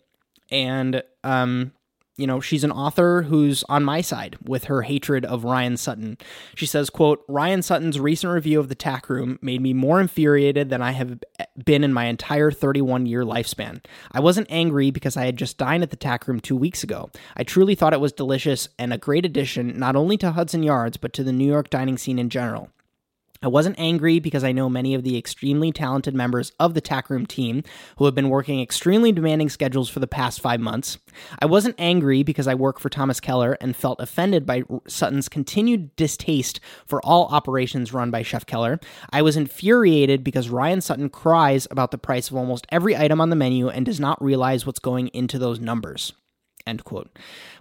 and 0.51 1.03
um, 1.25 1.73
you 2.17 2.27
know 2.27 2.41
she's 2.41 2.65
an 2.65 2.73
author 2.73 3.23
who's 3.23 3.65
on 3.69 3.85
my 3.85 4.01
side 4.01 4.37
with 4.43 4.65
her 4.65 4.83
hatred 4.83 5.25
of 5.25 5.45
Ryan 5.45 5.77
Sutton. 5.77 6.19
She 6.55 6.67
says, 6.67 6.91
"quote 6.91 7.25
Ryan 7.29 7.63
Sutton's 7.63 7.99
recent 7.99 8.33
review 8.33 8.61
of 8.61 8.69
the 8.69 8.75
TAK 8.75 9.09
Room 9.09 9.39
made 9.41 9.61
me 9.61 9.73
more 9.73 10.01
infuriated 10.01 10.69
than 10.69 10.83
I 10.83 10.93
have 10.93 11.19
been 11.65 11.85
in 11.85 11.93
my 11.93 12.07
entire 12.07 12.51
31 12.51 13.07
year 13.07 13.25
lifespan. 13.25 13.85
I 14.13 14.21
wasn't 14.21 14.49
angry 14.51 14.91
because 14.91 15.17
I 15.17 15.25
had 15.25 15.37
just 15.37 15.59
dined 15.59 15.83
at 15.83 15.91
the 15.91 15.97
TAK 15.97 16.29
Room 16.29 16.41
two 16.41 16.57
weeks 16.57 16.83
ago. 16.83 17.11
I 17.37 17.45
truly 17.45 17.75
thought 17.75 17.95
it 17.95 18.01
was 18.01 18.13
delicious 18.13 18.69
and 18.79 18.93
a 18.93 18.99
great 18.99 19.25
addition 19.25 19.79
not 19.79 19.97
only 19.97 20.17
to 20.19 20.33
Hudson 20.33 20.63
Yards 20.63 20.97
but 20.97 21.13
to 21.15 21.25
the 21.25 21.33
New 21.33 21.47
York 21.47 21.71
dining 21.71 21.99
scene 21.99 22.19
in 22.19 22.31
general." 22.31 22.71
I 23.43 23.49
wasn't 23.49 23.79
angry 23.79 24.19
because 24.19 24.45
I 24.45 24.53
know 24.53 24.69
many 24.69 24.95
of 24.95 25.03
the 25.03 25.17
extremely 25.17 25.73
talented 25.73 26.15
members 26.15 26.53
of 26.61 26.75
the 26.75 26.83
TAK 26.83 27.09
Room 27.09 27.25
team 27.25 27.63
who 27.97 28.05
have 28.05 28.15
been 28.15 28.29
working 28.29 28.61
extremely 28.61 29.13
demanding 29.13 29.49
schedules 29.49 29.89
for 29.89 29.99
the 29.99 30.07
past 30.07 30.43
five 30.43 30.61
months. 30.61 30.99
I 31.39 31.47
wasn't 31.47 31.77
angry 31.79 32.23
because 32.23 32.47
I 32.47 32.55
work 32.55 32.79
for 32.79 32.91
Thomas 32.91 33.19
Keller 33.19 33.57
and 33.59 33.75
felt 33.75 33.99
offended 33.99 34.45
by 34.45 34.65
Sutton's 34.87 35.31
continued 35.31 35.97
distaste 35.97 36.61
for 36.85 37.01
all 37.01 37.29
operations 37.29 37.95
run 37.95 38.11
by 38.11 38.23
Chef 38.23 38.45
Keller. 38.45 38.79
I 39.11 39.23
was 39.23 39.39
infuriated 39.39 40.23
because 40.23 40.51
Ryan 40.51 40.83
Sutton 40.83 41.09
cries 41.09 41.67
about 41.71 41.93
the 41.93 41.99
price 41.99 42.29
of 42.29 42.37
almost 42.37 42.67
every 42.69 42.95
item 42.95 43.23
on 43.23 43.31
the 43.31 43.37
menu 43.37 43.71
and 43.71 43.87
does 43.87 43.99
not 43.99 44.23
realize 44.23 44.67
what's 44.67 44.81
going 44.81 45.09
into 45.09 45.39
those 45.39 45.61
numbers 45.61 46.13
end 46.67 46.85
quote 46.85 47.11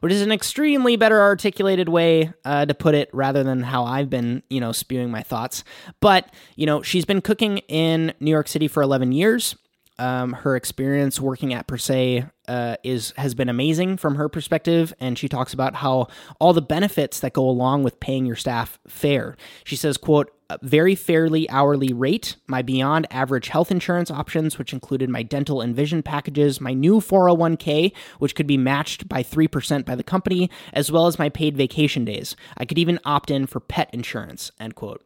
which 0.02 0.12
is 0.12 0.22
an 0.22 0.32
extremely 0.32 0.96
better 0.96 1.22
articulated 1.22 1.90
way 1.90 2.32
uh, 2.46 2.66
to 2.66 2.74
put 2.74 2.96
it 2.96 3.10
rather 3.14 3.44
than 3.44 3.62
how 3.64 3.86
i've 3.86 4.10
been 4.10 4.44
you 4.50 4.60
know 4.60 4.72
spewing 4.72 5.12
my 5.12 5.22
thoughts 5.22 5.64
but 6.00 6.34
you 6.56 6.66
know 6.66 6.82
she's 6.82 7.06
been 7.06 7.22
cooking 7.22 7.60
in 7.70 8.14
new 8.20 8.32
york 8.32 8.48
city 8.48 8.68
for 8.68 8.82
11 8.84 9.12
years 9.12 9.56
um, 10.00 10.32
her 10.32 10.56
experience 10.56 11.20
working 11.20 11.54
at 11.54 11.68
per 11.68 11.78
se 11.78 12.26
uh, 12.48 12.78
is 12.84 13.14
has 13.18 13.36
been 13.36 13.50
amazing 13.50 13.98
from 13.98 14.16
her 14.16 14.30
perspective, 14.30 14.94
and 15.00 15.20
she 15.20 15.28
talks 15.28 15.54
about 15.54 15.76
how 15.76 16.08
all 16.40 16.54
the 16.54 16.62
benefits 16.62 17.20
that 17.20 17.34
go 17.34 17.48
along 17.48 17.84
with 17.84 18.00
paying 18.00 18.26
your 18.26 18.38
staff 18.38 18.80
fair. 18.88 19.36
She 19.66 19.76
says, 19.76 19.98
"quote 19.98 20.32
very 20.62 20.96
fairly 20.96 21.50
hourly 21.50 21.94
rate, 21.94 22.36
my 22.48 22.62
beyond 22.62 23.08
average 23.12 23.50
health 23.50 23.72
insurance 23.72 24.10
options, 24.10 24.58
which 24.58 24.74
included 24.74 25.10
my 25.10 25.24
dental 25.24 25.62
and 25.62 25.76
vision 25.76 26.02
packages, 26.02 26.60
my 26.60 26.74
new 26.74 27.00
401k, 27.00 27.94
which 28.20 28.36
could 28.36 28.48
be 28.48 28.58
matched 28.58 29.08
by 29.08 29.24
3% 29.24 29.86
by 29.86 29.96
the 29.96 30.04
company, 30.04 30.50
as 30.74 30.92
well 30.92 31.08
as 31.08 31.20
my 31.20 31.30
paid 31.30 31.56
vacation 31.56 32.06
days. 32.06 32.36
I 32.58 32.66
could 32.66 32.80
even 32.80 33.00
opt 33.06 33.32
in 33.32 33.46
for 33.46 33.60
pet 33.60 33.90
insurance, 33.94 34.52
end 34.60 34.76
quote. 34.76 35.04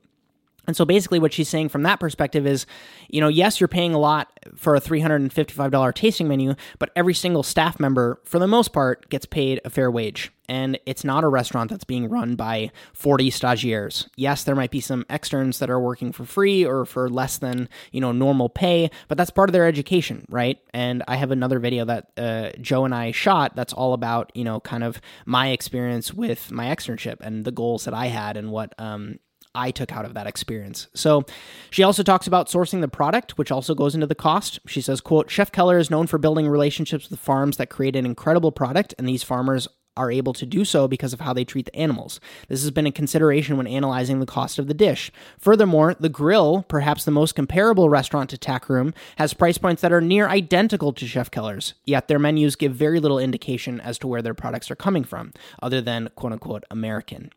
And 0.66 0.78
so 0.78 0.86
basically, 0.86 1.20
what 1.20 1.34
she's 1.34 1.50
saying 1.50 1.70
from 1.70 1.84
that 1.84 2.00
perspective 2.00 2.48
is, 2.48 2.66
you 3.10 3.20
know, 3.20 3.28
yes, 3.28 3.60
you're 3.60 3.68
paying 3.68 3.94
a 3.94 4.00
lot 4.00 4.32
for 4.56 4.76
a 4.76 4.82
$355 4.82 5.94
tasting 5.94 6.28
menu, 6.28 6.56
but 6.80 6.92
every 6.96 7.14
single 7.14 7.44
staff 7.44 7.80
member, 7.80 8.22
for 8.24 8.40
the 8.40 8.48
most 8.48 8.72
part, 8.72 9.10
gets 9.10 9.26
paid 9.26 9.60
a 9.66 9.70
fair 9.70 9.92
wage. 9.92 10.32
And 10.50 10.78
it's 10.86 11.04
not 11.04 11.24
a 11.24 11.30
restaurant 11.30 11.70
that's 11.70 11.84
being 11.84 12.10
run 12.10 12.36
by 12.36 12.72
40 12.94 13.30
stagiaires. 13.30 14.08
Yes, 14.16 14.44
there 14.44 14.56
might 14.56 14.72
be 14.72 14.82
some 14.82 15.06
externs 15.10 15.60
that 15.60 15.70
are 15.70 15.80
working 15.80 16.12
for 16.12 16.26
free 16.26 16.66
or 16.66 16.86
for 16.86 17.10
less 17.10 17.38
than, 17.38 17.70
you 17.92 18.02
know, 18.02 18.12
normal 18.12 18.50
pay, 18.50 18.90
but 19.08 19.18
that's 19.18 19.30
part 19.30 19.50
of 19.50 19.54
their 19.54 19.68
education, 19.68 20.26
right? 20.30 20.60
And 20.74 21.04
I 21.08 21.16
have 21.16 21.32
another 21.32 21.60
video 21.60 21.86
that 21.86 22.12
uh, 22.18 22.52
Joe 22.60 22.86
and 22.86 22.94
I 22.94 23.12
shot 23.12 23.56
that's 23.56 23.74
all 23.74 23.94
about, 23.94 24.32
you 24.36 24.44
know, 24.44 24.60
kind 24.60 24.84
of 24.84 25.00
my 25.26 25.50
experience 25.50 26.14
with 26.14 26.52
my 26.52 26.66
externship 26.66 27.22
and 27.22 27.46
the 27.46 27.52
goals 27.52 27.86
that 27.86 27.94
I 27.94 28.08
had 28.08 28.36
and 28.36 28.52
what, 28.52 28.74
um, 28.78 29.20
I 29.56 29.72
took 29.72 29.92
out 29.92 30.06
of 30.06 30.16
that 30.16 30.28
experience. 30.28 30.88
So 30.96 31.26
she 31.70 31.84
also 31.84 32.02
talks 32.02 32.26
about 32.28 32.48
sourcing 32.48 32.82
the 32.82 32.88
product, 32.88 33.38
which 33.38 33.52
also 33.52 33.76
goes 33.76 33.94
into 33.94 34.08
the 34.08 34.16
cost. 34.16 34.60
She 34.66 34.82
says, 34.82 35.00
quote, 35.00 35.30
Chef 35.30 35.52
Keller 35.52 35.78
is 35.78 35.92
known 35.92 36.08
for 36.08 36.18
building 36.18 36.48
relationships 36.48 37.10
with 37.10 37.20
farms 37.20 37.58
that 37.58 37.70
create 37.70 37.96
an 37.96 38.06
incredible 38.06 38.52
product, 38.52 38.96
and 38.98 39.08
these 39.08 39.24
farmers 39.24 39.68
are 39.96 40.12
able 40.12 40.34
to 40.34 40.46
do 40.46 40.66
so 40.66 40.88
because 40.88 41.14
of 41.14 41.20
how 41.20 41.34
they 41.34 41.46
treat 41.46 41.66
the 41.66 41.76
animals. 41.76 42.20
This 42.48 42.62
has 42.62 42.72
been 42.72 42.88
a 42.88 42.92
consideration 42.92 43.58
when 43.58 43.68
analyzing 43.68 44.20
the 44.20 44.26
cost 44.26 44.60
of 44.60 44.68
the 44.68 44.74
dish. 44.74 45.12
Furthermore, 45.38 45.96
the 46.00 46.10
grill, 46.10 46.66
perhaps 46.68 47.06
the 47.06 47.12
most 47.12 47.36
comparable 47.36 47.90
restaurant 47.90 48.30
to 48.32 48.38
TAK 48.38 48.70
Room, 48.70 48.94
has 49.18 49.34
price 49.34 49.58
points 49.58 49.82
that 49.82 49.94
are 49.94 50.02
near 50.02 50.28
identical 50.28 50.94
to 50.94 51.08
Chef 51.08 51.30
Keller's, 51.30 51.74
yet 51.86 52.08
their 52.08 52.20
menus 52.20 52.56
give 52.56 52.74
very 52.74 53.00
little 53.00 53.20
indication 53.20 53.80
as 53.80 53.98
to 54.00 54.08
where 54.08 54.22
their 54.22 54.34
products 54.34 54.72
are 54.72 54.76
coming 54.76 55.04
from, 55.04 55.34
other 55.62 55.82
than 55.82 56.10
quote 56.16 56.34
unquote 56.34 56.64
American. 56.72 57.32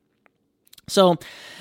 So 0.89 1.17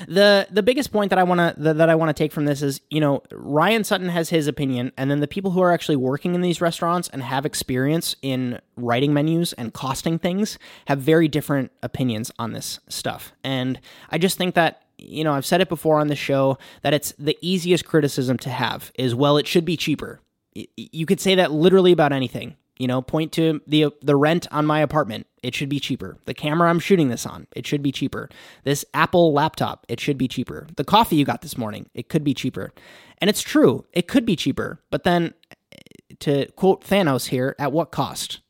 the 0.08 0.48
the 0.52 0.62
biggest 0.62 0.92
point 0.92 1.10
that 1.10 1.18
I 1.18 1.24
want 1.24 1.40
to 1.58 1.74
that 1.74 1.90
I 1.90 1.96
want 1.96 2.10
to 2.10 2.14
take 2.14 2.32
from 2.32 2.46
this 2.46 2.62
is, 2.62 2.82
you 2.92 3.00
know, 3.00 3.24
Ryan 3.32 3.84
Sutton 3.84 4.10
has 4.10 4.30
his 4.30 4.48
opinion 4.48 4.92
and 4.98 5.10
then 5.10 5.20
the 5.20 5.28
people 5.28 5.52
who 5.52 5.62
are 5.62 5.72
actually 5.72 5.96
working 5.96 6.36
in 6.36 6.42
these 6.42 6.62
restaurants 6.62 7.10
and 7.10 7.24
have 7.24 7.46
experience 7.46 8.16
in 8.22 8.60
writing 8.76 9.14
menus 9.14 9.54
and 9.54 9.74
costing 9.74 10.20
things 10.20 10.60
have 10.88 11.00
very 11.00 11.28
different 11.28 11.72
opinions 11.82 12.32
on 12.38 12.54
this 12.54 12.80
stuff. 12.88 13.34
And 13.44 13.80
I 14.12 14.20
just 14.20 14.38
think 14.38 14.54
that 14.56 14.84
you 14.98 15.24
know, 15.24 15.34
I've 15.34 15.46
said 15.46 15.60
it 15.60 15.70
before 15.70 16.00
on 16.00 16.08
the 16.08 16.16
show 16.16 16.58
that 16.84 16.94
it's 16.94 17.14
the 17.18 17.38
easiest 17.42 17.86
criticism 17.86 18.38
to 18.40 18.50
have 18.50 18.92
is 18.96 19.16
well 19.16 19.38
it 19.38 19.48
should 19.48 19.66
be 19.66 19.76
cheaper. 19.76 20.22
You 20.54 21.06
could 21.06 21.20
say 21.20 21.36
that 21.36 21.52
literally 21.52 21.92
about 21.92 22.14
anything. 22.14 22.56
You 22.78 22.88
know, 22.88 23.02
point 23.02 23.32
to 23.34 23.62
the 23.66 23.88
the 24.02 24.16
rent 24.16 24.48
on 24.52 24.66
my 24.66 24.80
apartment. 24.80 25.28
It 25.42 25.56
should 25.56 25.70
be 25.70 25.80
cheaper. 25.80 26.18
The 26.26 26.34
camera 26.34 26.70
I'm 26.70 26.80
shooting 26.80 27.10
this 27.10 27.26
on, 27.26 27.48
it 27.56 27.68
should 27.68 27.84
be 27.84 27.92
cheaper. 27.92 28.30
This 28.64 28.84
Apple 28.94 29.32
laptop, 29.32 29.86
it 29.88 30.00
should 30.00 30.18
be 30.18 30.28
cheaper. 30.28 30.68
The 30.76 30.84
coffee 30.84 31.16
you 31.16 31.24
got 31.24 31.42
this 31.42 31.58
morning, 31.58 31.90
it 31.94 32.10
could 32.10 32.24
be 32.24 32.34
cheaper. 32.34 32.74
And 33.20 33.30
it's 33.30 33.42
true, 33.42 33.86
it 33.94 34.08
could 34.08 34.26
be 34.26 34.36
cheaper. 34.36 34.82
But 34.90 35.04
then 35.04 35.34
to 36.20 36.52
quote 36.54 36.84
Thanos 36.84 37.28
here, 37.28 37.56
at 37.60 37.72
what 37.72 37.92
cost? 37.92 38.42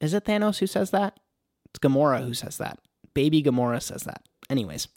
Is 0.00 0.14
it 0.14 0.24
Thanos 0.24 0.58
who 0.58 0.66
says 0.66 0.90
that? 0.90 1.18
It's 1.66 1.78
Gamora 1.78 2.24
who 2.24 2.34
says 2.34 2.58
that. 2.58 2.78
Baby 3.14 3.42
Gamora 3.42 3.82
says 3.82 4.04
that. 4.04 4.22
Anyways, 4.48 4.88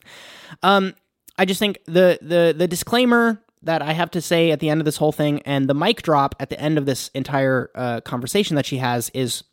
um, 0.62 0.96
I 1.38 1.46
just 1.46 1.60
think 1.60 1.80
the 1.86 2.18
the 2.22 2.54
the 2.58 2.68
disclaimer 2.68 3.43
that 3.64 3.82
I 3.82 3.94
have 3.94 4.12
to 4.12 4.22
say 4.22 4.52
at 4.52 4.60
the 4.60 4.70
end 4.70 4.82
of 4.82 4.86
this 4.86 4.98
whole 4.98 5.12
thing, 5.12 5.42
and 5.44 5.70
the 5.70 5.74
mic 5.74 6.02
drop 6.02 6.36
at 6.40 6.50
the 6.50 6.60
end 6.60 6.78
of 6.78 6.86
this 6.86 7.10
entire 7.10 7.72
uh, 7.76 8.02
conversation 8.02 8.56
that 8.56 8.66
she 8.66 8.78
has 8.78 9.10
is 9.14 9.44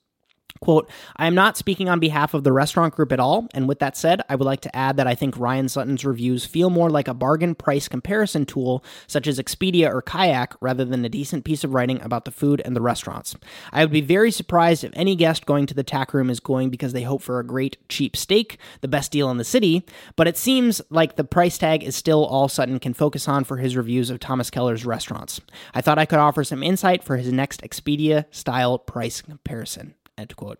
Quote, 0.61 0.91
I 1.17 1.27
am 1.27 1.35
not 1.35 1.57
speaking 1.57 1.89
on 1.89 2.01
behalf 2.01 2.35
of 2.35 2.45
the 2.45 2.53
restaurant 2.53 2.95
group 2.95 3.13
at 3.13 3.21
all, 3.21 3.49
and 3.55 3.69
with 3.69 3.79
that 3.79 3.97
said, 3.97 4.21
I 4.29 4.35
would 4.35 4.45
like 4.45 4.61
to 4.63 4.77
add 4.77 4.97
that 4.97 5.07
I 5.07 5.15
think 5.15 5.39
Ryan 5.39 5.69
Sutton's 5.69 6.05
reviews 6.05 6.45
feel 6.45 6.69
more 6.69 6.91
like 6.91 7.09
a 7.09 7.15
bargain 7.15 7.55
price 7.55 7.89
comparison 7.89 8.45
tool, 8.45 8.85
such 9.07 9.27
as 9.27 9.39
Expedia 9.39 9.91
or 9.93 10.03
Kayak, 10.03 10.55
rather 10.61 10.85
than 10.85 11.05
a 11.05 11.09
decent 11.09 11.45
piece 11.45 11.65
of 11.65 11.73
writing 11.73 12.01
about 12.03 12.25
the 12.25 12.31
food 12.31 12.61
and 12.65 12.77
the 12.77 12.83
restaurants. 12.83 13.35
I 13.73 13.85
would 13.85 13.93
be 13.93 14.01
very 14.01 14.31
surprised 14.31 14.85
if 14.85 14.93
any 14.95 15.17
guest 15.17 15.47
going 15.47 15.67
to 15.67 15.75
the 15.75 15.83
TAK 15.83 16.13
Room 16.13 16.29
is 16.29 16.41
going 16.41 16.71
because 16.71 16.93
they 16.93 17.03
hope 17.03 17.23
for 17.23 17.39
a 17.39 17.47
great, 17.47 17.77
cheap 17.89 18.17
steak, 18.17 18.59
the 18.81 18.89
best 18.89 19.13
deal 19.13 19.31
in 19.31 19.37
the 19.37 19.45
city, 19.45 19.87
but 20.17 20.29
it 20.29 20.37
seems 20.37 20.83
like 20.91 21.17
the 21.17 21.25
price 21.25 21.59
tag 21.59 21.83
is 21.83 21.97
still 21.97 22.27
all 22.27 22.49
Sutton 22.49 22.79
can 22.79 22.95
focus 22.95 23.29
on 23.29 23.45
for 23.45 23.59
his 23.59 23.77
reviews 23.77 24.11
of 24.11 24.21
Thomas 24.21 24.51
Keller's 24.51 24.85
restaurants. 24.85 25.41
I 25.75 25.81
thought 25.81 25.99
I 25.99 26.07
could 26.07 26.19
offer 26.19 26.45
some 26.45 26.63
insight 26.63 27.03
for 27.03 27.17
his 27.17 27.33
next 27.33 27.63
Expedia 27.63 28.27
style 28.31 28.79
price 28.79 29.23
comparison. 29.23 29.95
End 30.21 30.37
quote. 30.37 30.59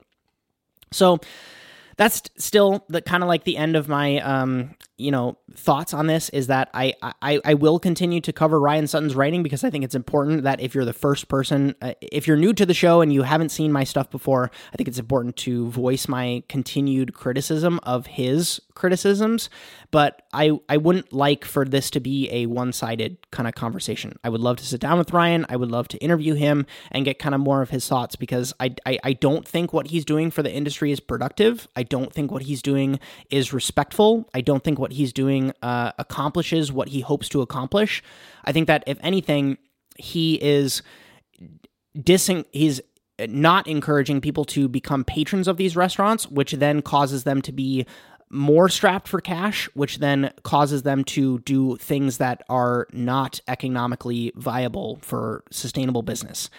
So 0.93 1.19
that's 1.97 2.23
still 2.37 2.85
the 2.89 3.03
kind 3.03 3.23
of 3.23 3.29
like 3.29 3.45
the 3.45 3.57
end 3.57 3.77
of 3.77 3.89
my 3.89 4.19
um, 4.21 4.75
you 5.01 5.11
know 5.11 5.39
thoughts 5.55 5.95
on 5.95 6.07
this 6.07 6.29
is 6.31 6.47
that 6.49 6.71
I, 6.75 6.95
I 7.23 7.41
I 7.45 7.55
will 7.55 7.79
continue 7.79 8.21
to 8.21 8.33
cover 8.33 8.61
Ryan 8.61 8.87
Sutton's 8.87 9.15
writing 9.15 9.43
because 9.43 9.65
I 9.65 9.71
think 9.71 9.85
it's 9.85 9.95
important 9.95 10.43
that 10.45 10.61
if 10.61 10.75
you're 10.75 10.85
the 10.85 10.93
first 10.93 11.29
person 11.29 11.75
uh, 11.83 11.95
if 12.01 12.27
you're 12.27 12.37
new 12.37 12.53
to 12.53 12.67
the 12.67 12.75
show 12.75 13.01
and 13.01 13.13
you 13.13 13.23
haven't 13.23 13.49
seen 13.49 13.73
my 13.73 13.85
stuff 13.85 14.11
before 14.11 14.51
I 14.73 14.77
think 14.77 14.89
it's 14.89 14.99
important 14.99 15.37
to 15.39 15.71
voice 15.71 16.07
my 16.09 16.43
continued 16.49 17.15
criticism 17.15 17.81
of 17.83 18.07
his 18.07 18.61
criticisms. 18.75 19.51
But 19.91 20.23
I 20.33 20.59
I 20.69 20.77
wouldn't 20.77 21.13
like 21.13 21.45
for 21.45 21.65
this 21.65 21.91
to 21.91 22.01
be 22.01 22.31
a 22.31 22.47
one-sided 22.47 23.31
kind 23.31 23.49
of 23.49 23.55
conversation. 23.55 24.19
I 24.23 24.29
would 24.29 24.41
love 24.41 24.57
to 24.59 24.65
sit 24.65 24.81
down 24.81 24.99
with 24.99 25.13
Ryan. 25.13 25.45
I 25.49 25.57
would 25.57 25.71
love 25.71 25.89
to 25.89 25.99
interview 25.99 26.35
him 26.35 26.67
and 26.91 27.05
get 27.05 27.19
kind 27.19 27.35
of 27.35 27.41
more 27.41 27.63
of 27.63 27.71
his 27.71 27.89
thoughts 27.89 28.17
because 28.17 28.53
I 28.61 28.75
I, 28.87 28.99
I 29.03 29.13
don't 29.13 29.47
think 29.47 29.73
what 29.73 29.89
he's 29.89 30.05
doing 30.05 30.31
for 30.31 30.43
the 30.43 30.53
industry 30.53 30.93
is 30.93 31.01
productive. 31.01 31.69
I 31.75 31.83
don't 31.83 32.13
think 32.13 32.31
what 32.31 32.43
he's 32.43 32.63
doing 32.63 33.01
is 33.31 33.53
respectful. 33.53 34.29
I 34.33 34.41
don't 34.41 34.65
think 34.65 34.79
what 34.79 34.90
what 34.91 34.97
he's 34.97 35.13
doing 35.13 35.53
uh, 35.63 35.93
accomplishes 35.99 36.73
what 36.73 36.89
he 36.89 37.01
hopes 37.01 37.29
to 37.29 37.41
accomplish. 37.43 38.03
I 38.45 38.53
think 38.53 38.67
that 38.67 38.83
if 38.89 38.99
anything, 39.03 39.57
he 39.97 40.35
is 40.43 40.83
dissing. 41.97 42.45
He's 42.51 42.81
not 43.29 43.69
encouraging 43.69 44.21
people 44.21 44.45
to 44.47 44.69
become 44.69 45.05
patrons 45.05 45.47
of 45.47 45.59
these 45.59 45.77
restaurants, 45.77 46.27
which 46.29 46.53
then 46.53 46.83
causes 46.83 47.23
them 47.23 47.41
to 47.43 47.53
be 47.53 47.87
more 48.31 48.69
strapped 48.69 49.07
for 49.07 49.21
cash, 49.21 49.69
which 49.75 49.99
then 49.99 50.33
causes 50.43 50.83
them 50.83 51.05
to 51.05 51.39
do 51.41 51.77
things 51.77 52.19
that 52.19 52.43
are 52.49 52.89
not 52.93 53.41
economically 53.47 54.33
viable 54.35 54.99
for 55.03 55.45
sustainable 55.51 56.03
business. 56.03 56.51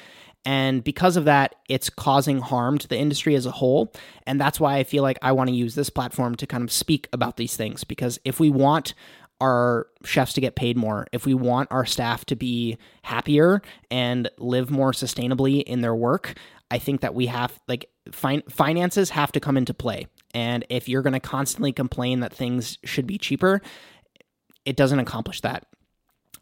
And 0.45 0.83
because 0.83 1.17
of 1.17 1.25
that, 1.25 1.55
it's 1.69 1.89
causing 1.89 2.39
harm 2.39 2.77
to 2.79 2.87
the 2.87 2.97
industry 2.97 3.35
as 3.35 3.45
a 3.45 3.51
whole. 3.51 3.93
And 4.25 4.41
that's 4.41 4.59
why 4.59 4.77
I 4.77 4.83
feel 4.83 5.03
like 5.03 5.19
I 5.21 5.31
want 5.33 5.49
to 5.49 5.55
use 5.55 5.75
this 5.75 5.89
platform 5.89 6.35
to 6.35 6.47
kind 6.47 6.63
of 6.63 6.71
speak 6.71 7.07
about 7.13 7.37
these 7.37 7.55
things. 7.55 7.83
Because 7.83 8.19
if 8.25 8.39
we 8.39 8.49
want 8.49 8.93
our 9.39 9.87
chefs 10.03 10.33
to 10.33 10.41
get 10.41 10.55
paid 10.55 10.77
more, 10.77 11.07
if 11.11 11.25
we 11.25 11.33
want 11.33 11.71
our 11.71 11.85
staff 11.85 12.25
to 12.25 12.35
be 12.35 12.77
happier 13.03 13.61
and 13.89 14.29
live 14.37 14.71
more 14.71 14.91
sustainably 14.91 15.61
in 15.63 15.81
their 15.81 15.95
work, 15.95 16.37
I 16.71 16.79
think 16.79 17.01
that 17.01 17.13
we 17.13 17.27
have, 17.27 17.59
like, 17.67 17.89
fin- 18.11 18.43
finances 18.49 19.11
have 19.11 19.31
to 19.33 19.39
come 19.39 19.57
into 19.57 19.73
play. 19.73 20.07
And 20.33 20.65
if 20.69 20.87
you're 20.87 21.01
going 21.01 21.13
to 21.13 21.19
constantly 21.19 21.71
complain 21.71 22.21
that 22.21 22.33
things 22.33 22.77
should 22.83 23.05
be 23.05 23.17
cheaper, 23.17 23.61
it 24.65 24.75
doesn't 24.75 24.99
accomplish 24.99 25.41
that. 25.41 25.67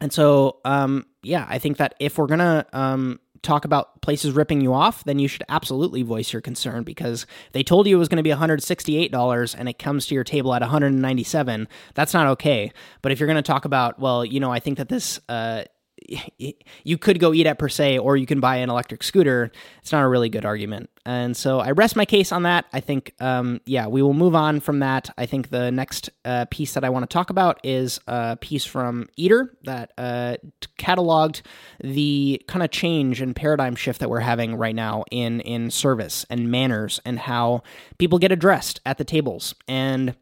And 0.00 0.12
so, 0.12 0.60
um, 0.64 1.06
yeah, 1.22 1.46
I 1.48 1.58
think 1.58 1.76
that 1.76 1.94
if 2.00 2.16
we're 2.16 2.26
gonna 2.26 2.66
um, 2.72 3.20
talk 3.42 3.64
about 3.64 4.02
places 4.02 4.32
ripping 4.32 4.60
you 4.60 4.74
off, 4.74 5.04
then 5.04 5.18
you 5.18 5.28
should 5.28 5.42
absolutely 5.48 6.02
voice 6.02 6.32
your 6.32 6.42
concern 6.42 6.82
because 6.82 7.26
they 7.52 7.62
told 7.62 7.86
you 7.86 7.96
it 7.96 7.98
was 7.98 8.08
going 8.08 8.16
to 8.16 8.22
be 8.22 8.30
$168 8.30 9.54
and 9.58 9.68
it 9.68 9.78
comes 9.78 10.06
to 10.06 10.14
your 10.14 10.24
table 10.24 10.52
at 10.54 10.60
197. 10.60 11.68
That's 11.94 12.14
not 12.14 12.26
okay. 12.28 12.72
But 13.02 13.12
if 13.12 13.18
you're 13.20 13.26
going 13.26 13.36
to 13.36 13.42
talk 13.42 13.64
about, 13.64 13.98
well, 13.98 14.24
you 14.24 14.40
know, 14.40 14.52
I 14.52 14.60
think 14.60 14.78
that 14.78 14.88
this 14.88 15.20
uh, 15.28 15.64
you 16.08 16.98
could 16.98 17.20
go 17.20 17.32
eat 17.32 17.46
at 17.46 17.58
per 17.58 17.68
se 17.68 17.98
or 17.98 18.16
you 18.16 18.26
can 18.26 18.40
buy 18.40 18.56
an 18.56 18.70
electric 18.70 19.02
scooter. 19.02 19.50
It's 19.80 19.92
not 19.92 20.02
a 20.02 20.08
really 20.08 20.28
good 20.28 20.44
argument. 20.44 20.90
And 21.06 21.36
so 21.36 21.60
i 21.60 21.70
rest 21.70 21.96
my 21.96 22.04
case 22.04 22.32
on 22.32 22.42
that. 22.44 22.66
I 22.72 22.80
think 22.80 23.14
um, 23.20 23.60
yeah 23.66 23.86
we 23.86 24.02
will 24.02 24.14
move 24.14 24.34
on 24.34 24.60
from 24.60 24.80
that. 24.80 25.10
I 25.16 25.26
think 25.26 25.50
the 25.50 25.70
next 25.70 26.10
uh, 26.24 26.46
piece 26.50 26.74
that 26.74 26.84
i 26.84 26.88
want 26.88 27.08
to 27.08 27.12
talk 27.12 27.30
about 27.30 27.60
is 27.64 28.00
a 28.06 28.36
piece 28.40 28.64
from 28.64 29.08
eater 29.16 29.56
that 29.64 29.92
uh, 29.98 30.36
cataloged 30.78 31.42
the 31.82 32.42
kind 32.48 32.62
of 32.62 32.70
change 32.70 33.20
and 33.20 33.34
paradigm 33.34 33.74
shift 33.74 34.00
that 34.00 34.10
we're 34.10 34.20
having 34.20 34.56
right 34.56 34.74
now 34.74 35.04
in 35.10 35.40
in 35.40 35.70
service 35.70 36.26
and 36.30 36.50
manners 36.50 37.00
and 37.04 37.18
how 37.18 37.62
people 37.98 38.18
get 38.18 38.32
addressed 38.32 38.80
at 38.84 38.98
the 38.98 39.04
tables. 39.04 39.54
And 39.68 40.14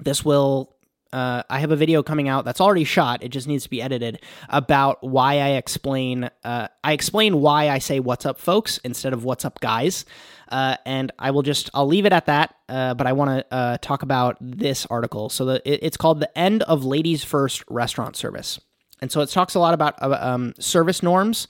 this 0.00 0.24
will 0.24 0.73
uh, 1.14 1.44
I 1.48 1.60
have 1.60 1.70
a 1.70 1.76
video 1.76 2.02
coming 2.02 2.28
out 2.28 2.44
that's 2.44 2.60
already 2.60 2.82
shot. 2.82 3.22
It 3.22 3.28
just 3.28 3.46
needs 3.46 3.62
to 3.62 3.70
be 3.70 3.80
edited 3.80 4.20
about 4.48 4.98
why 5.04 5.34
I 5.34 5.50
explain. 5.50 6.28
Uh, 6.42 6.66
I 6.82 6.92
explain 6.92 7.40
why 7.40 7.68
I 7.68 7.78
say 7.78 8.00
"What's 8.00 8.26
up, 8.26 8.36
folks" 8.40 8.78
instead 8.78 9.12
of 9.12 9.22
"What's 9.22 9.44
up, 9.44 9.60
guys." 9.60 10.04
Uh, 10.48 10.76
and 10.84 11.12
I 11.16 11.30
will 11.30 11.42
just 11.42 11.70
I'll 11.72 11.86
leave 11.86 12.04
it 12.04 12.12
at 12.12 12.26
that. 12.26 12.56
Uh, 12.68 12.94
but 12.94 13.06
I 13.06 13.12
want 13.12 13.30
to 13.30 13.54
uh, 13.54 13.78
talk 13.80 14.02
about 14.02 14.38
this 14.40 14.86
article. 14.86 15.28
So 15.28 15.44
the, 15.44 15.62
it, 15.64 15.84
it's 15.84 15.96
called 15.96 16.18
"The 16.18 16.36
End 16.36 16.64
of 16.64 16.84
Ladies 16.84 17.22
First 17.22 17.62
Restaurant 17.70 18.16
Service," 18.16 18.58
and 19.00 19.12
so 19.12 19.20
it 19.20 19.28
talks 19.28 19.54
a 19.54 19.60
lot 19.60 19.72
about 19.72 20.02
uh, 20.02 20.18
um, 20.20 20.52
service 20.58 21.00
norms 21.00 21.46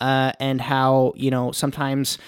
and 0.00 0.60
how 0.60 1.12
you 1.14 1.30
know 1.30 1.52
sometimes 1.52 2.18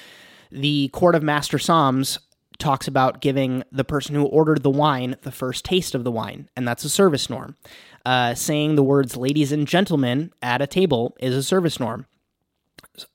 the 0.52 0.88
court 0.92 1.16
of 1.16 1.22
master 1.24 1.58
somms 1.58 2.18
talks 2.58 2.88
about 2.88 3.20
giving 3.20 3.62
the 3.70 3.84
person 3.84 4.14
who 4.14 4.24
ordered 4.24 4.62
the 4.62 4.70
wine 4.70 5.16
the 5.22 5.32
first 5.32 5.64
taste 5.64 5.94
of 5.94 6.04
the 6.04 6.12
wine, 6.12 6.48
and 6.56 6.66
that's 6.66 6.84
a 6.84 6.88
service 6.88 7.28
norm. 7.30 7.56
Uh, 8.04 8.34
saying 8.34 8.76
the 8.76 8.84
words 8.84 9.16
ladies 9.16 9.50
and 9.50 9.66
gentlemen 9.66 10.32
at 10.40 10.62
a 10.62 10.66
table 10.66 11.16
is 11.18 11.34
a 11.34 11.42
service 11.42 11.80
norm. 11.80 12.06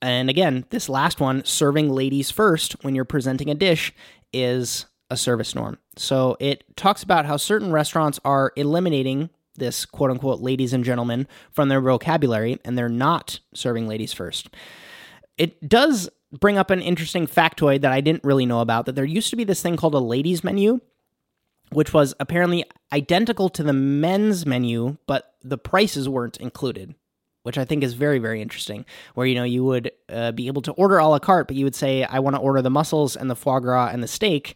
And 0.01 0.29
again, 0.29 0.65
this 0.69 0.89
last 0.89 1.19
one, 1.19 1.45
serving 1.45 1.89
ladies 1.89 2.29
first 2.29 2.73
when 2.83 2.93
you're 2.93 3.05
presenting 3.05 3.49
a 3.49 3.55
dish, 3.55 3.93
is 4.33 4.85
a 5.09 5.17
service 5.17 5.55
norm. 5.55 5.77
So 5.97 6.37
it 6.39 6.63
talks 6.75 7.03
about 7.03 7.25
how 7.25 7.37
certain 7.37 7.71
restaurants 7.71 8.19
are 8.23 8.51
eliminating 8.55 9.29
this 9.55 9.85
quote 9.85 10.11
unquote 10.11 10.39
ladies 10.39 10.73
and 10.73 10.83
gentlemen 10.83 11.27
from 11.51 11.69
their 11.69 11.81
vocabulary 11.81 12.59
and 12.63 12.77
they're 12.77 12.89
not 12.89 13.39
serving 13.53 13.87
ladies 13.87 14.13
first. 14.13 14.49
It 15.37 15.67
does 15.67 16.09
bring 16.31 16.57
up 16.57 16.69
an 16.69 16.81
interesting 16.81 17.27
factoid 17.27 17.81
that 17.81 17.91
I 17.91 18.01
didn't 18.01 18.23
really 18.23 18.45
know 18.45 18.61
about 18.61 18.85
that 18.85 18.95
there 18.95 19.05
used 19.05 19.29
to 19.31 19.35
be 19.35 19.43
this 19.43 19.61
thing 19.61 19.75
called 19.75 19.93
a 19.93 19.99
ladies 19.99 20.43
menu, 20.43 20.79
which 21.71 21.93
was 21.93 22.13
apparently 22.19 22.65
identical 22.91 23.49
to 23.49 23.63
the 23.63 23.73
men's 23.73 24.45
menu, 24.45 24.97
but 25.07 25.35
the 25.43 25.57
prices 25.57 26.07
weren't 26.07 26.37
included. 26.37 26.95
Which 27.43 27.57
I 27.57 27.65
think 27.65 27.83
is 27.83 27.95
very, 27.95 28.19
very 28.19 28.39
interesting. 28.39 28.85
Where 29.15 29.25
you 29.25 29.33
know 29.33 29.43
you 29.43 29.63
would 29.63 29.91
uh, 30.09 30.31
be 30.31 30.45
able 30.45 30.61
to 30.61 30.73
order 30.73 30.99
a 30.99 31.07
la 31.07 31.17
carte, 31.17 31.47
but 31.47 31.57
you 31.57 31.65
would 31.65 31.73
say, 31.73 32.03
"I 32.03 32.19
want 32.19 32.35
to 32.35 32.39
order 32.39 32.61
the 32.61 32.69
mussels 32.69 33.15
and 33.15 33.31
the 33.31 33.35
foie 33.35 33.59
gras 33.59 33.87
and 33.87 34.03
the 34.03 34.07
steak," 34.07 34.55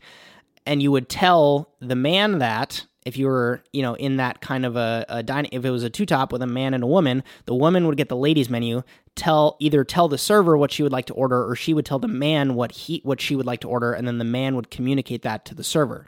and 0.68 0.84
you 0.84 0.92
would 0.92 1.10
tell 1.10 1.74
the 1.80 1.96
man 1.96 2.38
that 2.38 2.86
if 3.06 3.18
you 3.18 3.28
were, 3.28 3.64
you 3.72 3.82
know, 3.82 3.96
in 3.96 4.18
that 4.18 4.42
kind 4.42 4.66
of 4.66 4.76
a, 4.76 5.06
a 5.10 5.24
dining, 5.24 5.50
if 5.52 5.64
it 5.64 5.70
was 5.70 5.84
a 5.84 5.90
two 5.90 6.06
top 6.06 6.32
with 6.32 6.42
a 6.42 6.48
man 6.48 6.74
and 6.74 6.84
a 6.84 6.88
woman, 6.88 7.24
the 7.46 7.56
woman 7.56 7.88
would 7.88 7.98
get 7.98 8.10
the 8.10 8.16
ladies 8.16 8.50
menu, 8.50 8.82
tell 9.16 9.56
either 9.60 9.84
tell 9.84 10.08
the 10.08 10.18
server 10.18 10.58
what 10.58 10.72
she 10.72 10.84
would 10.84 10.92
like 10.92 11.06
to 11.06 11.14
order, 11.14 11.50
or 11.50 11.56
she 11.56 11.74
would 11.74 11.86
tell 11.86 12.00
the 12.00 12.08
man 12.08 12.56
what 12.56 12.72
he 12.72 13.02
what 13.04 13.22
she 13.22 13.36
would 13.36 13.46
like 13.46 13.62
to 13.62 13.70
order, 13.70 13.94
and 13.94 14.08
then 14.08 14.18
the 14.18 14.26
man 14.26 14.56
would 14.56 14.70
communicate 14.70 15.22
that 15.24 15.46
to 15.46 15.56
the 15.56 15.64
server. 15.64 16.08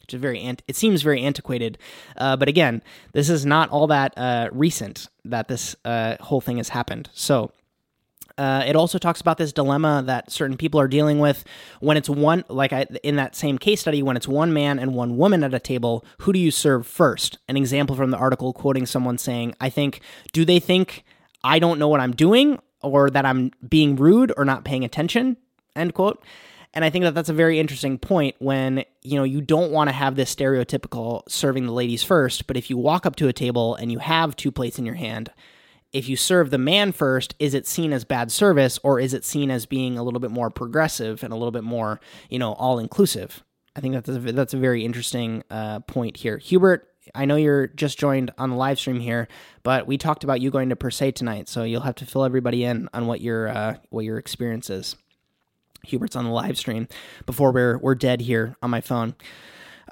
Which 0.00 0.12
is 0.12 0.20
very, 0.20 0.40
ant- 0.40 0.62
it 0.68 0.76
seems 0.76 1.00
very 1.00 1.22
antiquated, 1.22 1.78
uh, 2.18 2.36
but 2.36 2.46
again, 2.46 2.82
this 3.12 3.30
is 3.30 3.46
not 3.46 3.70
all 3.70 3.86
that 3.86 4.12
uh, 4.18 4.50
recent 4.52 5.08
that 5.24 5.48
this 5.48 5.76
uh, 5.82 6.16
whole 6.20 6.42
thing 6.42 6.58
has 6.58 6.68
happened. 6.68 7.08
So 7.14 7.52
uh, 8.36 8.64
it 8.66 8.76
also 8.76 8.98
talks 8.98 9.20
about 9.20 9.38
this 9.38 9.52
dilemma 9.52 10.02
that 10.06 10.30
certain 10.30 10.56
people 10.56 10.80
are 10.80 10.88
dealing 10.88 11.20
with 11.20 11.44
when 11.80 11.96
it's 11.96 12.08
one, 12.08 12.44
like 12.48 12.72
I, 12.72 12.82
in 13.02 13.16
that 13.16 13.36
same 13.36 13.58
case 13.58 13.80
study, 13.80 14.02
when 14.02 14.16
it's 14.16 14.28
one 14.28 14.52
man 14.52 14.78
and 14.78 14.94
one 14.94 15.16
woman 15.16 15.44
at 15.44 15.54
a 15.54 15.60
table, 15.60 16.04
who 16.18 16.32
do 16.32 16.38
you 16.38 16.50
serve 16.50 16.86
first? 16.86 17.38
An 17.48 17.56
example 17.56 17.94
from 17.94 18.10
the 18.10 18.16
article 18.16 18.52
quoting 18.52 18.86
someone 18.86 19.18
saying, 19.18 19.54
I 19.60 19.70
think, 19.70 20.00
do 20.32 20.44
they 20.44 20.58
think 20.58 21.04
I 21.44 21.58
don't 21.58 21.78
know 21.78 21.88
what 21.88 22.00
I'm 22.00 22.12
doing 22.12 22.58
or 22.82 23.10
that 23.10 23.24
I'm 23.24 23.52
being 23.68 23.96
rude 23.96 24.32
or 24.36 24.44
not 24.44 24.64
paying 24.64 24.84
attention? 24.84 25.36
End 25.76 25.94
quote. 25.94 26.24
And 26.72 26.84
I 26.84 26.90
think 26.90 27.04
that 27.04 27.14
that's 27.14 27.28
a 27.28 27.34
very 27.34 27.60
interesting 27.60 27.98
point 27.98 28.34
when, 28.40 28.84
you 29.02 29.16
know, 29.16 29.22
you 29.22 29.40
don't 29.40 29.70
want 29.70 29.88
to 29.88 29.94
have 29.94 30.16
this 30.16 30.34
stereotypical 30.34 31.22
serving 31.28 31.66
the 31.66 31.72
ladies 31.72 32.02
first, 32.02 32.48
but 32.48 32.56
if 32.56 32.68
you 32.68 32.76
walk 32.76 33.06
up 33.06 33.14
to 33.16 33.28
a 33.28 33.32
table 33.32 33.76
and 33.76 33.92
you 33.92 34.00
have 34.00 34.34
two 34.34 34.50
plates 34.50 34.76
in 34.76 34.84
your 34.84 34.96
hand, 34.96 35.30
if 35.92 36.08
you 36.08 36.16
serve 36.16 36.50
the 36.50 36.58
man 36.58 36.90
first, 36.90 37.36
is 37.38 37.54
it 37.54 37.68
seen 37.68 37.92
as 37.92 38.04
bad 38.04 38.32
service 38.32 38.80
or 38.82 38.98
is 38.98 39.14
it 39.14 39.24
seen 39.24 39.52
as 39.52 39.66
being 39.66 39.96
a 39.96 40.02
little 40.02 40.18
bit 40.18 40.32
more 40.32 40.50
progressive 40.50 41.22
and 41.22 41.32
a 41.32 41.36
little 41.36 41.52
bit 41.52 41.62
more, 41.62 42.00
you 42.28 42.40
know, 42.40 42.54
all 42.54 42.80
inclusive? 42.80 43.44
I 43.76 43.80
think 43.80 43.94
that's 43.94 44.08
a, 44.08 44.18
that's 44.18 44.54
a 44.54 44.58
very 44.58 44.84
interesting 44.84 45.44
uh, 45.50 45.80
point 45.80 46.16
here. 46.16 46.38
Hubert, 46.38 46.88
I 47.14 47.24
know 47.24 47.36
you're 47.36 47.66
just 47.68 47.98
joined 47.98 48.32
on 48.38 48.50
the 48.50 48.56
live 48.56 48.78
stream 48.78 49.00
here, 49.00 49.28
but 49.62 49.86
we 49.86 49.98
talked 49.98 50.24
about 50.24 50.40
you 50.40 50.50
going 50.50 50.68
to 50.68 50.76
Per 50.76 50.90
Se 50.90 51.12
tonight, 51.12 51.48
so 51.48 51.62
you'll 51.62 51.82
have 51.82 51.94
to 51.96 52.06
fill 52.06 52.24
everybody 52.24 52.64
in 52.64 52.88
on 52.94 53.06
what 53.06 53.20
your 53.20 53.48
uh, 53.48 53.76
what 53.90 54.04
your 54.04 54.18
experience 54.18 54.70
is. 54.70 54.96
Hubert's 55.86 56.16
on 56.16 56.24
the 56.24 56.30
live 56.30 56.56
stream 56.56 56.88
before 57.26 57.52
we're 57.52 57.78
we're 57.78 57.94
dead 57.94 58.22
here 58.22 58.56
on 58.62 58.70
my 58.70 58.80
phone. 58.80 59.14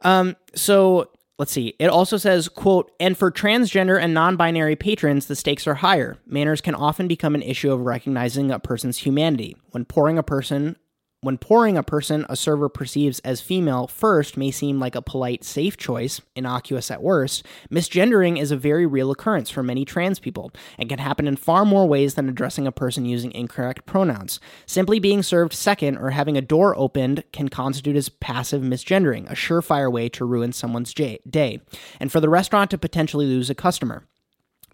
Um, 0.05 0.37
so 0.55 1.11
let's 1.39 1.53
see. 1.53 1.75
It 1.79 1.89
also 1.89 2.17
says, 2.17 2.49
quote, 2.49 2.93
and 3.01 3.17
for 3.17 3.31
transgender 3.31 4.01
and 4.01 4.15
non-binary 4.15 4.77
patrons, 4.77 5.27
the 5.27 5.37
stakes 5.37 5.67
are 5.67 5.75
higher. 5.75 6.19
Manners 6.27 6.61
can 6.61 6.75
often 6.75 7.09
become 7.09 7.35
an 7.35 7.43
issue 7.43 7.73
of 7.73 7.81
recognizing 7.81 8.51
a 8.51 8.59
person's 8.59 8.99
humanity. 8.99 9.57
When 9.71 9.85
pouring 9.85 10.19
a 10.19 10.23
person 10.23 10.77
when 11.23 11.39
pouring 11.39 11.79
a 11.79 11.85
person 11.85 12.27
a 12.29 12.35
server 12.35 12.69
perceives 12.69 13.21
as 13.21 13.41
female 13.41 13.87
first 13.87 14.37
may 14.37 14.51
seem 14.51 14.81
like 14.81 14.97
a 14.97 15.01
polite, 15.01 15.45
safe 15.45 15.77
choice, 15.77 16.21
innocuous 16.35 16.91
at 16.91 17.01
worst, 17.01 17.47
misgendering 17.71 18.41
is 18.41 18.51
a 18.51 18.57
very 18.57 18.85
real 18.85 19.13
occurrence 19.13 19.49
for 19.49 19.63
many 19.63 19.85
trans 19.85 20.19
people 20.19 20.51
and 20.79 20.89
can 20.89 20.99
happen 20.99 21.29
in 21.29 21.37
far 21.37 21.65
more 21.65 21.87
ways 21.87 22.15
than 22.15 22.29
addressing 22.29 22.67
a 22.67 22.73
person 22.73 23.05
using 23.05 23.31
incorrect 23.33 23.87
pronouns. 23.87 24.41
Simply 24.67 24.99
being 24.99 25.23
served 25.23 25.53
second 25.53 25.97
or 25.97 26.11
having 26.11 26.37
a 26.37 26.43
door 26.43 26.77
opened 26.77 27.23
can 27.33 27.49
constitute 27.49 27.95
as 27.95 28.09
passive 28.09 28.63
misgendering, 28.63 29.31
a 29.31 29.35
surefire 29.35 29.91
way 29.93 30.09
to 30.09 30.25
ruin 30.25 30.53
someone's 30.53 30.93
day, 30.93 31.61
and 32.01 32.11
for 32.11 32.19
the 32.19 32.29
restaurant 32.29 32.69
to 32.73 32.79
potentially 32.79 33.27
lose 33.27 33.49
a 33.49 33.55
customer. 33.55 34.09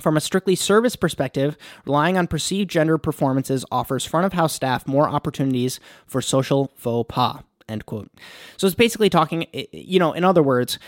From 0.01 0.17
a 0.17 0.21
strictly 0.21 0.55
service 0.55 0.97
perspective, 0.97 1.57
relying 1.85 2.17
on 2.17 2.27
perceived 2.27 2.71
gender 2.71 2.99
performances 2.99 3.65
offers 3.71 4.05
front 4.05 4.27
of 4.27 4.33
house 4.33 4.53
staff 4.53 4.87
more 4.87 5.09
opportunities 5.09 5.81
for 6.07 6.21
social 6.21 6.73
faux 6.77 7.13
pas. 7.13 7.43
End 7.69 7.85
quote. 7.85 8.11
So 8.57 8.67
it's 8.67 8.77
basically 8.77 9.11
talking, 9.11 9.47
you 9.73 9.99
know, 9.99 10.13
in 10.13 10.25
other 10.25 10.43
words, 10.43 10.79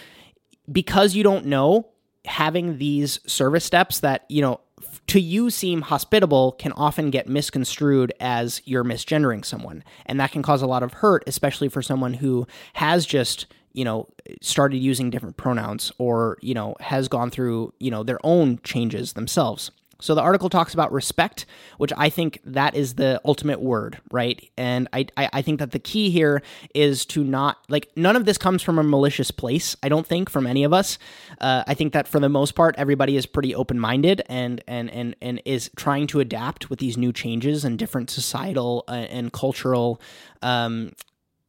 because 0.70 1.14
you 1.14 1.22
don't 1.22 1.46
know, 1.46 1.88
having 2.24 2.78
these 2.78 3.20
service 3.26 3.64
steps 3.64 4.00
that, 4.00 4.24
you 4.28 4.42
know, 4.42 4.60
to 5.08 5.20
you 5.20 5.50
seem 5.50 5.82
hospitable 5.82 6.52
can 6.52 6.72
often 6.72 7.10
get 7.10 7.28
misconstrued 7.28 8.12
as 8.20 8.62
you're 8.64 8.84
misgendering 8.84 9.44
someone. 9.44 9.82
And 10.06 10.20
that 10.20 10.30
can 10.30 10.42
cause 10.42 10.62
a 10.62 10.66
lot 10.66 10.82
of 10.82 10.94
hurt, 10.94 11.24
especially 11.26 11.68
for 11.68 11.82
someone 11.82 12.14
who 12.14 12.46
has 12.74 13.06
just 13.06 13.46
you 13.72 13.84
know 13.84 14.08
started 14.40 14.78
using 14.78 15.10
different 15.10 15.36
pronouns 15.36 15.92
or 15.98 16.38
you 16.40 16.54
know 16.54 16.74
has 16.80 17.08
gone 17.08 17.30
through 17.30 17.72
you 17.78 17.90
know 17.90 18.02
their 18.02 18.18
own 18.24 18.58
changes 18.62 19.12
themselves. 19.14 19.70
So 20.02 20.14
the 20.14 20.22
article 20.22 20.48
talks 20.48 20.72
about 20.72 20.92
respect 20.92 21.44
which 21.76 21.92
i 21.96 22.08
think 22.08 22.40
that 22.44 22.74
is 22.74 22.94
the 22.94 23.20
ultimate 23.24 23.60
word 23.60 24.00
right? 24.10 24.50
And 24.56 24.88
I, 24.94 25.06
I, 25.16 25.28
I 25.34 25.42
think 25.42 25.58
that 25.58 25.72
the 25.72 25.78
key 25.78 26.10
here 26.10 26.42
is 26.74 27.04
to 27.06 27.22
not 27.22 27.58
like 27.68 27.90
none 27.96 28.16
of 28.16 28.24
this 28.24 28.38
comes 28.38 28.62
from 28.62 28.78
a 28.78 28.82
malicious 28.82 29.30
place 29.30 29.76
i 29.82 29.88
don't 29.90 30.06
think 30.06 30.30
from 30.30 30.46
any 30.46 30.64
of 30.64 30.72
us. 30.72 30.98
Uh, 31.38 31.64
i 31.66 31.74
think 31.74 31.92
that 31.92 32.08
for 32.08 32.18
the 32.18 32.30
most 32.30 32.54
part 32.54 32.74
everybody 32.78 33.14
is 33.14 33.26
pretty 33.26 33.54
open-minded 33.54 34.22
and 34.26 34.64
and 34.66 34.90
and 34.90 35.16
and 35.20 35.42
is 35.44 35.70
trying 35.76 36.06
to 36.06 36.20
adapt 36.20 36.70
with 36.70 36.78
these 36.78 36.96
new 36.96 37.12
changes 37.12 37.64
and 37.64 37.78
different 37.78 38.08
societal 38.08 38.84
uh, 38.88 38.92
and 38.92 39.34
cultural 39.34 40.00
um, 40.42 40.92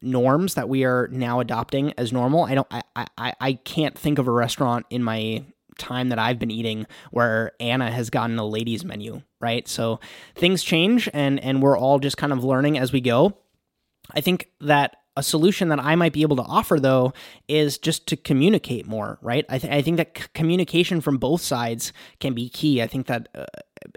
norms 0.02 0.54
that 0.54 0.68
we 0.68 0.84
are 0.84 1.08
now 1.10 1.40
adopting 1.40 1.92
as 1.96 2.12
normal. 2.12 2.44
I 2.44 2.54
don't 2.54 2.66
I, 2.70 2.82
I, 3.16 3.32
I 3.40 3.52
can't 3.54 3.96
think 3.96 4.18
of 4.18 4.26
a 4.26 4.32
restaurant 4.32 4.86
in 4.90 5.02
my 5.02 5.44
time 5.78 6.10
that 6.10 6.18
I've 6.18 6.38
been 6.38 6.50
eating 6.50 6.86
where 7.10 7.52
Anna 7.60 7.90
has 7.90 8.10
gotten 8.10 8.38
a 8.38 8.46
ladies 8.46 8.84
menu, 8.84 9.22
right? 9.40 9.66
So 9.66 10.00
things 10.34 10.62
change 10.62 11.08
and 11.12 11.40
and 11.40 11.62
we're 11.62 11.78
all 11.78 11.98
just 11.98 12.16
kind 12.16 12.32
of 12.32 12.44
learning 12.44 12.78
as 12.78 12.92
we 12.92 13.00
go. 13.00 13.38
I 14.14 14.20
think 14.20 14.48
that 14.60 14.96
a 15.16 15.22
solution 15.22 15.68
that 15.68 15.78
I 15.78 15.94
might 15.94 16.12
be 16.12 16.22
able 16.22 16.36
to 16.36 16.42
offer 16.42 16.80
though 16.80 17.12
is 17.48 17.78
just 17.78 18.06
to 18.08 18.16
communicate 18.16 18.86
more, 18.86 19.18
right? 19.20 19.44
I, 19.48 19.58
th- 19.58 19.72
I 19.72 19.82
think 19.82 19.98
that 19.98 20.16
c- 20.16 20.24
communication 20.34 21.00
from 21.00 21.18
both 21.18 21.42
sides 21.42 21.92
can 22.18 22.34
be 22.34 22.48
key. 22.48 22.80
I 22.80 22.86
think 22.86 23.06
that 23.08 23.28
uh, 23.34 23.44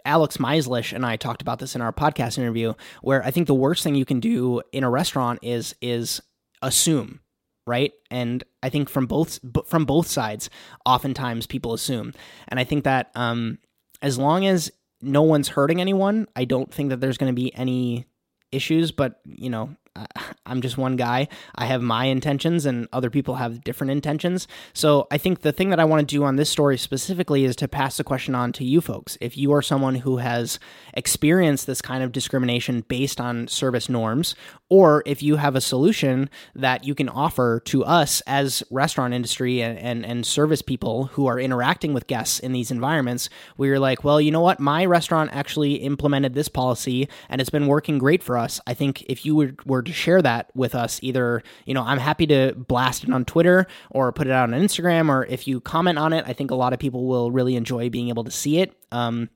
Alex 0.05 0.37
Miselish 0.37 0.93
and 0.93 1.05
I 1.05 1.15
talked 1.15 1.41
about 1.41 1.59
this 1.59 1.75
in 1.75 1.81
our 1.81 1.93
podcast 1.93 2.37
interview, 2.37 2.73
where 3.01 3.23
I 3.23 3.31
think 3.31 3.47
the 3.47 3.53
worst 3.53 3.83
thing 3.83 3.95
you 3.95 4.05
can 4.05 4.19
do 4.19 4.61
in 4.71 4.83
a 4.83 4.89
restaurant 4.89 5.39
is 5.41 5.75
is 5.81 6.21
assume, 6.61 7.19
right? 7.67 7.91
And 8.09 8.43
I 8.63 8.69
think 8.69 8.89
from 8.89 9.05
both 9.05 9.39
from 9.65 9.85
both 9.85 10.07
sides, 10.07 10.49
oftentimes 10.85 11.47
people 11.47 11.73
assume, 11.73 12.13
and 12.47 12.59
I 12.59 12.63
think 12.63 12.83
that 12.83 13.11
um, 13.15 13.59
as 14.01 14.17
long 14.17 14.45
as 14.45 14.71
no 15.01 15.21
one's 15.21 15.49
hurting 15.49 15.81
anyone, 15.81 16.27
I 16.35 16.45
don't 16.45 16.73
think 16.73 16.89
that 16.89 17.01
there's 17.01 17.17
going 17.17 17.33
to 17.33 17.41
be 17.41 17.55
any 17.55 18.05
issues. 18.51 18.91
But 18.91 19.19
you 19.25 19.49
know, 19.49 19.75
I'm 20.45 20.61
just 20.61 20.77
one 20.77 20.95
guy. 20.95 21.27
I 21.55 21.65
have 21.65 21.81
my 21.81 22.05
intentions, 22.05 22.65
and 22.65 22.87
other 22.93 23.09
people 23.09 23.35
have 23.35 23.63
different 23.63 23.91
intentions. 23.91 24.47
So 24.73 25.07
I 25.11 25.17
think 25.17 25.41
the 25.41 25.51
thing 25.51 25.69
that 25.69 25.79
I 25.79 25.85
want 25.85 26.01
to 26.01 26.15
do 26.15 26.23
on 26.23 26.35
this 26.35 26.49
story 26.49 26.77
specifically 26.77 27.45
is 27.45 27.55
to 27.57 27.67
pass 27.67 27.97
the 27.97 28.03
question 28.03 28.35
on 28.35 28.51
to 28.53 28.63
you 28.63 28.81
folks. 28.81 29.17
If 29.21 29.37
you 29.37 29.53
are 29.53 29.61
someone 29.61 29.95
who 29.95 30.17
has 30.17 30.59
experienced 30.93 31.67
this 31.67 31.81
kind 31.81 32.03
of 32.03 32.11
discrimination 32.11 32.81
based 32.87 33.19
on 33.19 33.47
service 33.47 33.89
norms, 33.89 34.35
or 34.69 35.03
if 35.05 35.21
you 35.21 35.35
have 35.35 35.55
a 35.55 35.61
solution 35.61 36.29
that 36.55 36.83
you 36.83 36.95
can 36.95 37.07
offer 37.07 37.61
to 37.65 37.83
us 37.85 38.21
as 38.25 38.63
restaurant 38.71 39.13
industry 39.13 39.61
and, 39.61 39.77
and, 39.77 40.05
and 40.05 40.25
service 40.25 40.61
people 40.61 41.05
who 41.13 41.27
are 41.27 41.39
interacting 41.39 41.93
with 41.93 42.07
guests 42.07 42.39
in 42.39 42.51
these 42.51 42.71
environments, 42.71 43.29
where 43.57 43.69
you're 43.69 43.79
like, 43.79 44.03
well, 44.03 44.19
you 44.19 44.31
know 44.31 44.41
what? 44.41 44.59
My 44.59 44.83
restaurant 44.85 45.29
actually 45.33 45.75
implemented 45.75 46.33
this 46.33 46.47
policy 46.47 47.07
and 47.29 47.39
it's 47.39 47.51
been 47.51 47.67
working 47.67 47.99
great 47.99 48.23
for 48.23 48.37
us. 48.37 48.59
I 48.65 48.73
think 48.73 49.03
if 49.03 49.23
you 49.25 49.35
were, 49.35 49.55
were 49.65 49.83
to 49.83 49.93
share 49.93 50.21
that 50.23 50.49
with 50.55 50.73
us, 50.73 50.99
either, 51.03 51.43
you 51.65 51.75
know, 51.75 51.83
I'm 51.83 51.99
happy 51.99 52.25
to 52.27 52.53
blast 52.55 53.03
it 53.03 53.11
on 53.11 53.23
Twitter 53.23 53.67
or 53.91 54.11
put 54.11 54.25
it 54.25 54.33
out 54.33 54.51
on 54.51 54.59
Instagram, 54.59 55.09
or 55.09 55.25
if 55.27 55.47
you 55.47 55.61
comment 55.61 55.99
on 55.99 56.11
it, 56.11 56.25
I 56.27 56.33
think 56.33 56.49
a 56.49 56.55
lot 56.55 56.73
of 56.73 56.79
people 56.79 57.05
will 57.05 57.29
really 57.31 57.55
enjoy 57.55 57.89
being 57.89 58.09
able 58.09 58.23
to 58.23 58.31
see 58.31 58.57
it. 58.57 58.75
Um, 58.91 59.29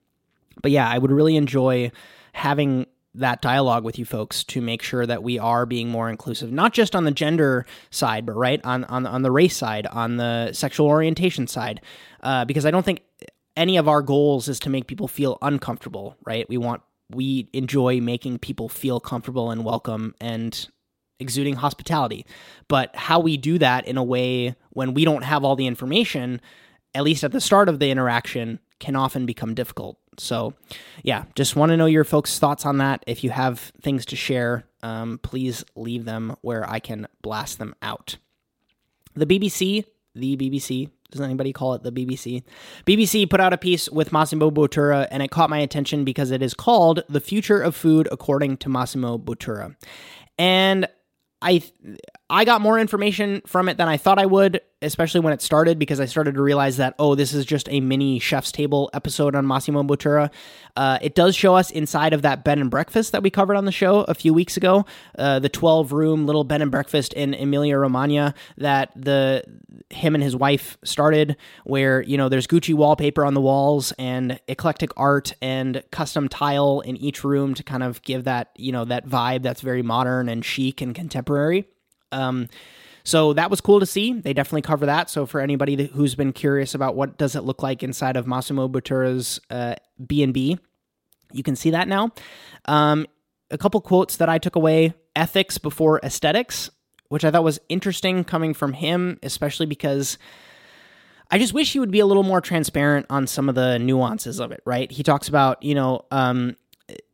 but 0.61 0.71
yeah, 0.71 0.89
I 0.89 0.97
would 0.97 1.11
really 1.11 1.35
enjoy 1.35 1.91
having 2.33 2.87
that 3.15 3.41
dialogue 3.41 3.83
with 3.83 3.97
you 3.97 4.05
folks 4.05 4.43
to 4.45 4.61
make 4.61 4.81
sure 4.81 5.05
that 5.05 5.23
we 5.23 5.39
are 5.39 5.65
being 5.65 5.89
more 5.89 6.09
inclusive, 6.09 6.51
not 6.51 6.73
just 6.73 6.95
on 6.95 7.05
the 7.05 7.11
gender 7.11 7.65
side, 7.89 8.25
but 8.25 8.33
right 8.33 8.61
on 8.63 8.83
on 8.85 9.05
on 9.05 9.21
the 9.21 9.31
race 9.31 9.57
side, 9.57 9.87
on 9.87 10.17
the 10.17 10.53
sexual 10.53 10.87
orientation 10.87 11.47
side, 11.47 11.81
uh, 12.21 12.45
because 12.45 12.65
I 12.65 12.71
don't 12.71 12.85
think 12.85 13.01
any 13.57 13.77
of 13.77 13.87
our 13.87 14.01
goals 14.01 14.47
is 14.47 14.59
to 14.61 14.69
make 14.69 14.87
people 14.87 15.07
feel 15.07 15.37
uncomfortable. 15.41 16.15
Right? 16.25 16.47
We 16.47 16.57
want 16.57 16.81
we 17.09 17.49
enjoy 17.53 17.99
making 17.99 18.39
people 18.39 18.69
feel 18.69 18.99
comfortable 18.99 19.49
and 19.49 19.65
welcome 19.65 20.13
and 20.21 20.69
exuding 21.19 21.55
hospitality. 21.55 22.25
But 22.67 22.95
how 22.95 23.19
we 23.19 23.37
do 23.37 23.57
that 23.57 23.87
in 23.87 23.97
a 23.97 24.03
way 24.03 24.55
when 24.69 24.93
we 24.93 25.03
don't 25.03 25.23
have 25.23 25.43
all 25.43 25.55
the 25.55 25.67
information, 25.67 26.39
at 26.93 27.03
least 27.03 27.23
at 27.23 27.31
the 27.31 27.41
start 27.41 27.69
of 27.69 27.79
the 27.79 27.89
interaction, 27.89 28.59
can 28.79 28.95
often 28.95 29.25
become 29.25 29.53
difficult. 29.53 29.99
So, 30.19 30.53
yeah, 31.03 31.23
just 31.35 31.55
want 31.55 31.71
to 31.71 31.77
know 31.77 31.85
your 31.85 32.03
folks' 32.03 32.39
thoughts 32.39 32.65
on 32.65 32.77
that. 32.77 33.03
If 33.07 33.23
you 33.23 33.29
have 33.29 33.59
things 33.81 34.05
to 34.07 34.15
share, 34.15 34.65
um, 34.83 35.19
please 35.23 35.63
leave 35.75 36.05
them 36.05 36.35
where 36.41 36.69
I 36.69 36.79
can 36.79 37.07
blast 37.21 37.59
them 37.59 37.75
out. 37.81 38.17
The 39.15 39.25
BBC, 39.25 39.85
the 40.15 40.37
BBC, 40.37 40.89
does 41.11 41.21
anybody 41.21 41.53
call 41.53 41.73
it 41.73 41.83
the 41.83 41.91
BBC? 41.91 42.43
BBC 42.85 43.29
put 43.29 43.39
out 43.39 43.53
a 43.53 43.57
piece 43.57 43.89
with 43.89 44.11
Massimo 44.11 44.51
Bottura, 44.51 45.07
and 45.09 45.23
it 45.23 45.31
caught 45.31 45.49
my 45.49 45.59
attention 45.59 46.05
because 46.05 46.31
it 46.31 46.41
is 46.41 46.53
called 46.53 47.03
The 47.09 47.19
Future 47.19 47.61
of 47.61 47.75
Food 47.75 48.07
According 48.11 48.57
to 48.57 48.69
Massimo 48.69 49.17
Bottura. 49.17 49.75
And 50.37 50.87
I 51.41 51.63
I 52.31 52.45
got 52.45 52.61
more 52.61 52.77
information 52.77 53.41
from 53.47 53.69
it 53.69 53.77
than 53.77 53.87
I 53.87 53.97
thought 53.97 54.19
I 54.19 54.27
would, 54.27 54.61
especially 54.83 55.21
when 55.21 55.33
it 55.33 55.41
started, 55.41 55.79
because 55.79 55.99
I 55.99 56.05
started 56.05 56.35
to 56.35 56.41
realize 56.43 56.77
that, 56.77 56.93
oh, 56.99 57.15
this 57.15 57.33
is 57.33 57.43
just 57.43 57.67
a 57.71 57.79
mini 57.79 58.19
Chef's 58.19 58.51
Table 58.51 58.91
episode 58.93 59.35
on 59.35 59.47
Massimo 59.47 59.81
Bottura. 59.81 60.29
Uh, 60.77 60.99
it 61.01 61.15
does 61.15 61.35
show 61.35 61.55
us 61.55 61.71
inside 61.71 62.13
of 62.13 62.21
that 62.21 62.43
bed 62.43 62.59
and 62.59 62.69
breakfast 62.69 63.13
that 63.13 63.23
we 63.23 63.31
covered 63.31 63.55
on 63.55 63.65
the 63.65 63.71
show 63.71 64.01
a 64.01 64.13
few 64.13 64.31
weeks 64.31 64.57
ago, 64.57 64.85
uh, 65.17 65.39
the 65.39 65.49
12 65.49 65.91
room 65.91 66.27
little 66.27 66.43
bed 66.43 66.61
and 66.61 66.69
breakfast 66.69 67.13
in 67.13 67.33
Emilia 67.33 67.79
Romagna 67.79 68.35
that 68.57 68.91
the 68.95 69.43
him 69.89 70.13
and 70.13 70.23
his 70.23 70.35
wife 70.35 70.77
started, 70.83 71.35
where, 71.63 72.03
you 72.03 72.15
know, 72.15 72.29
there's 72.29 72.45
Gucci 72.45 72.75
wallpaper 72.75 73.25
on 73.25 73.33
the 73.33 73.41
walls 73.41 73.91
and 73.97 74.39
eclectic 74.47 74.91
art 74.95 75.33
and 75.41 75.81
custom 75.89 76.29
tile 76.29 76.81
in 76.81 76.95
each 76.97 77.23
room 77.23 77.55
to 77.55 77.63
kind 77.63 77.81
of 77.81 78.03
give 78.03 78.25
that, 78.25 78.51
you 78.55 78.71
know, 78.71 78.85
that 78.85 79.07
vibe 79.07 79.41
that's 79.41 79.61
very 79.61 79.81
modern 79.81 80.29
and 80.29 80.45
chic 80.45 80.79
and 80.79 80.93
contemporary. 80.93 81.65
Um, 82.11 82.49
so 83.03 83.33
that 83.33 83.49
was 83.49 83.61
cool 83.61 83.79
to 83.79 83.85
see. 83.85 84.13
They 84.13 84.33
definitely 84.33 84.61
cover 84.61 84.85
that. 84.85 85.09
So 85.09 85.25
for 85.25 85.41
anybody 85.41 85.87
who's 85.87 86.15
been 86.15 86.33
curious 86.33 86.75
about 86.75 86.95
what 86.95 87.17
does 87.17 87.35
it 87.35 87.43
look 87.43 87.63
like 87.63 87.81
inside 87.81 88.17
of 88.17 88.27
Massimo 88.27 88.67
Bottura's 88.67 89.39
uh, 89.49 89.75
B&B, 90.05 90.59
you 91.31 91.43
can 91.43 91.55
see 91.55 91.71
that 91.71 91.87
now. 91.87 92.11
Um, 92.65 93.07
a 93.51 93.57
couple 93.57 93.81
quotes 93.81 94.17
that 94.17 94.29
I 94.29 94.37
took 94.37 94.55
away: 94.55 94.93
ethics 95.15 95.57
before 95.57 95.99
aesthetics, 96.03 96.69
which 97.07 97.25
I 97.25 97.31
thought 97.31 97.43
was 97.43 97.59
interesting 97.69 98.23
coming 98.23 98.53
from 98.53 98.73
him, 98.73 99.19
especially 99.23 99.65
because 99.65 100.17
I 101.31 101.37
just 101.37 101.53
wish 101.53 101.73
he 101.73 101.79
would 101.79 101.91
be 101.91 101.99
a 101.99 102.05
little 102.05 102.23
more 102.23 102.41
transparent 102.41 103.05
on 103.09 103.27
some 103.27 103.49
of 103.49 103.55
the 103.55 103.79
nuances 103.79 104.39
of 104.39 104.51
it. 104.51 104.61
Right? 104.65 104.91
He 104.91 105.03
talks 105.03 105.27
about 105.27 105.61
you 105.63 105.75
know 105.75 106.05
um, 106.11 106.55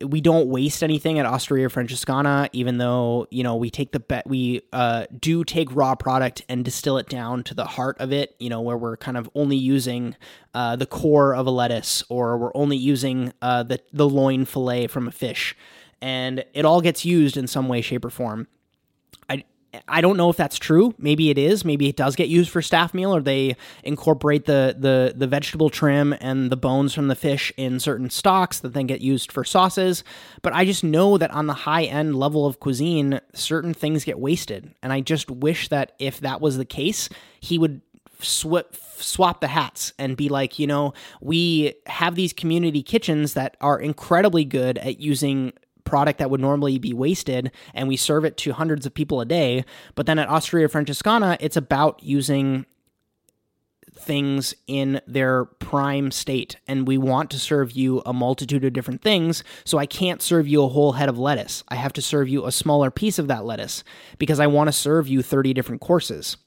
we 0.05 0.21
don't 0.21 0.47
waste 0.47 0.83
anything 0.83 1.19
at 1.19 1.25
Osteria 1.25 1.69
Francescana, 1.69 2.49
even 2.53 2.77
though 2.77 3.27
you 3.31 3.43
know 3.43 3.55
we 3.55 3.69
take 3.69 3.91
the 3.91 3.99
bet 3.99 4.27
we 4.27 4.61
uh, 4.73 5.05
do 5.19 5.43
take 5.43 5.73
raw 5.75 5.95
product 5.95 6.43
and 6.49 6.63
distill 6.65 6.97
it 6.97 7.07
down 7.09 7.43
to 7.43 7.53
the 7.53 7.65
heart 7.65 7.97
of 7.99 8.11
it. 8.11 8.35
You 8.39 8.49
know 8.49 8.61
where 8.61 8.77
we're 8.77 8.97
kind 8.97 9.17
of 9.17 9.29
only 9.35 9.57
using 9.57 10.15
uh, 10.53 10.75
the 10.75 10.85
core 10.85 11.35
of 11.35 11.47
a 11.47 11.51
lettuce, 11.51 12.03
or 12.09 12.37
we're 12.37 12.55
only 12.55 12.77
using 12.77 13.33
uh, 13.41 13.63
the 13.63 13.79
the 13.91 14.07
loin 14.07 14.45
fillet 14.45 14.87
from 14.87 15.07
a 15.07 15.11
fish, 15.11 15.55
and 16.01 16.43
it 16.53 16.65
all 16.65 16.81
gets 16.81 17.05
used 17.05 17.37
in 17.37 17.47
some 17.47 17.67
way, 17.67 17.81
shape, 17.81 18.05
or 18.05 18.09
form. 18.09 18.47
I 19.87 20.01
don't 20.01 20.17
know 20.17 20.29
if 20.29 20.37
that's 20.37 20.57
true. 20.57 20.93
Maybe 20.97 21.29
it 21.29 21.37
is. 21.37 21.65
Maybe 21.65 21.87
it 21.87 21.95
does 21.95 22.15
get 22.15 22.27
used 22.27 22.49
for 22.49 22.61
staff 22.61 22.93
meal, 22.93 23.15
or 23.15 23.21
they 23.21 23.55
incorporate 23.83 24.45
the 24.45 24.75
the 24.77 25.13
the 25.15 25.27
vegetable 25.27 25.69
trim 25.69 26.15
and 26.19 26.49
the 26.49 26.57
bones 26.57 26.93
from 26.93 27.07
the 27.07 27.15
fish 27.15 27.51
in 27.57 27.79
certain 27.79 28.09
stocks 28.09 28.59
that 28.59 28.73
then 28.73 28.87
get 28.87 29.01
used 29.01 29.31
for 29.31 29.43
sauces. 29.43 30.03
But 30.41 30.53
I 30.53 30.65
just 30.65 30.83
know 30.83 31.17
that 31.17 31.31
on 31.31 31.47
the 31.47 31.53
high 31.53 31.83
end 31.83 32.15
level 32.15 32.45
of 32.45 32.59
cuisine, 32.59 33.19
certain 33.33 33.73
things 33.73 34.03
get 34.03 34.19
wasted, 34.19 34.73
and 34.81 34.91
I 34.91 35.01
just 35.01 35.29
wish 35.29 35.69
that 35.69 35.93
if 35.99 36.19
that 36.21 36.41
was 36.41 36.57
the 36.57 36.65
case, 36.65 37.09
he 37.39 37.57
would 37.57 37.81
sw- 38.21 38.65
swap 38.97 39.41
the 39.41 39.47
hats 39.47 39.93
and 39.99 40.17
be 40.17 40.29
like, 40.29 40.59
you 40.59 40.67
know, 40.67 40.93
we 41.21 41.73
have 41.87 42.15
these 42.15 42.33
community 42.33 42.83
kitchens 42.83 43.33
that 43.33 43.57
are 43.61 43.79
incredibly 43.79 44.45
good 44.45 44.77
at 44.77 44.99
using 44.99 45.53
product 45.85 46.19
that 46.19 46.29
would 46.29 46.41
normally 46.41 46.77
be 46.77 46.93
wasted 46.93 47.51
and 47.73 47.87
we 47.87 47.95
serve 47.95 48.25
it 48.25 48.37
to 48.37 48.53
hundreds 48.53 48.85
of 48.85 48.93
people 48.93 49.21
a 49.21 49.25
day. 49.25 49.63
But 49.95 50.05
then 50.05 50.19
at 50.19 50.27
Osteria 50.29 50.67
Francescana, 50.67 51.37
it's 51.39 51.55
about 51.55 52.03
using 52.03 52.65
things 53.97 54.53
in 54.67 54.99
their 55.07 55.45
prime 55.45 56.11
state 56.11 56.57
and 56.67 56.85
we 56.85 56.97
want 56.97 57.29
to 57.31 57.39
serve 57.39 57.71
you 57.71 58.01
a 58.05 58.11
multitude 58.11 58.65
of 58.65 58.73
different 58.73 59.01
things. 59.01 59.43
So 59.63 59.77
i 59.77 59.85
can't 59.85 60.21
serve 60.21 60.47
you 60.47 60.63
a 60.63 60.67
whole 60.67 60.93
head 60.93 61.07
of 61.07 61.17
lettuce. 61.17 61.63
I 61.69 61.75
have 61.75 61.93
to 61.93 62.01
serve 62.01 62.27
you 62.27 62.45
a 62.45 62.51
smaller 62.51 62.91
piece 62.91 63.17
of 63.17 63.27
that 63.27 63.45
lettuce 63.45 63.83
because 64.17 64.39
i 64.39 64.47
want 64.47 64.67
to 64.67 64.73
serve 64.73 65.07
you 65.07 65.21
30 65.21 65.53
different 65.53 65.81
courses 65.81 66.37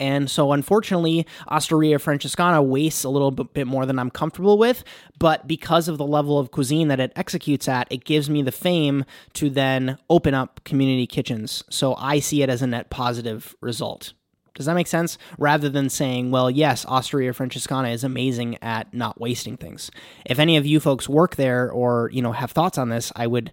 and 0.00 0.30
so, 0.30 0.52
unfortunately, 0.52 1.26
Osteria 1.48 1.98
Francescana 1.98 2.64
wastes 2.64 3.04
a 3.04 3.08
little 3.08 3.30
bit 3.30 3.66
more 3.66 3.84
than 3.86 3.98
I'm 3.98 4.10
comfortable 4.10 4.58
with. 4.58 4.84
But 5.18 5.48
because 5.48 5.88
of 5.88 5.98
the 5.98 6.06
level 6.06 6.38
of 6.38 6.50
cuisine 6.50 6.88
that 6.88 7.00
it 7.00 7.12
executes 7.16 7.68
at, 7.68 7.88
it 7.90 8.04
gives 8.04 8.30
me 8.30 8.42
the 8.42 8.52
fame 8.52 9.04
to 9.34 9.50
then 9.50 9.98
open 10.08 10.34
up 10.34 10.62
community 10.64 11.06
kitchens. 11.06 11.64
So 11.70 11.94
I 11.96 12.20
see 12.20 12.42
it 12.42 12.48
as 12.48 12.62
a 12.62 12.66
net 12.66 12.90
positive 12.90 13.56
result. 13.60 14.12
Does 14.54 14.66
that 14.66 14.74
make 14.74 14.88
sense? 14.88 15.18
Rather 15.38 15.68
than 15.68 15.88
saying, 15.88 16.32
well, 16.32 16.50
yes, 16.50 16.84
Osteria 16.86 17.32
Francescana 17.32 17.92
is 17.92 18.02
amazing 18.02 18.58
at 18.60 18.92
not 18.92 19.20
wasting 19.20 19.56
things. 19.56 19.88
If 20.26 20.40
any 20.40 20.56
of 20.56 20.66
you 20.66 20.80
folks 20.80 21.08
work 21.08 21.36
there 21.36 21.70
or, 21.70 22.10
you 22.12 22.22
know, 22.22 22.32
have 22.32 22.50
thoughts 22.50 22.76
on 22.76 22.88
this, 22.88 23.12
I 23.14 23.28
would 23.28 23.52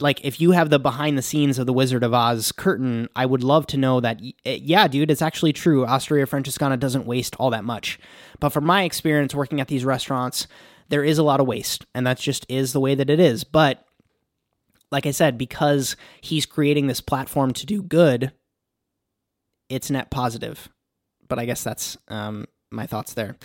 like 0.00 0.24
if 0.24 0.40
you 0.40 0.52
have 0.52 0.70
the 0.70 0.78
behind 0.78 1.18
the 1.18 1.22
scenes 1.22 1.58
of 1.58 1.66
the 1.66 1.72
Wizard 1.72 2.02
of 2.02 2.14
Oz 2.14 2.52
curtain, 2.52 3.08
I 3.14 3.26
would 3.26 3.42
love 3.42 3.66
to 3.68 3.76
know 3.76 4.00
that 4.00 4.20
eh, 4.44 4.58
yeah, 4.60 4.88
dude, 4.88 5.10
it's 5.10 5.22
actually 5.22 5.52
true. 5.52 5.86
Osteria 5.86 6.26
Francescana 6.26 6.78
doesn't 6.78 7.06
waste 7.06 7.36
all 7.36 7.50
that 7.50 7.64
much. 7.64 7.98
But 8.40 8.50
from 8.50 8.64
my 8.64 8.84
experience 8.84 9.34
working 9.34 9.60
at 9.60 9.68
these 9.68 9.84
restaurants, 9.84 10.46
there 10.88 11.04
is 11.04 11.18
a 11.18 11.22
lot 11.22 11.40
of 11.40 11.46
waste, 11.46 11.86
and 11.94 12.06
that 12.06 12.18
just 12.18 12.46
is 12.48 12.72
the 12.72 12.80
way 12.80 12.94
that 12.94 13.10
it 13.10 13.20
is. 13.20 13.44
But 13.44 13.84
like 14.90 15.06
I 15.06 15.10
said, 15.10 15.36
because 15.36 15.96
he's 16.20 16.46
creating 16.46 16.86
this 16.86 17.00
platform 17.00 17.52
to 17.54 17.66
do 17.66 17.82
good, 17.82 18.32
it's 19.68 19.90
net 19.90 20.10
positive. 20.10 20.68
But 21.28 21.38
I 21.38 21.44
guess 21.44 21.62
that's 21.62 21.98
um, 22.08 22.46
my 22.70 22.86
thoughts 22.86 23.14
there. 23.14 23.36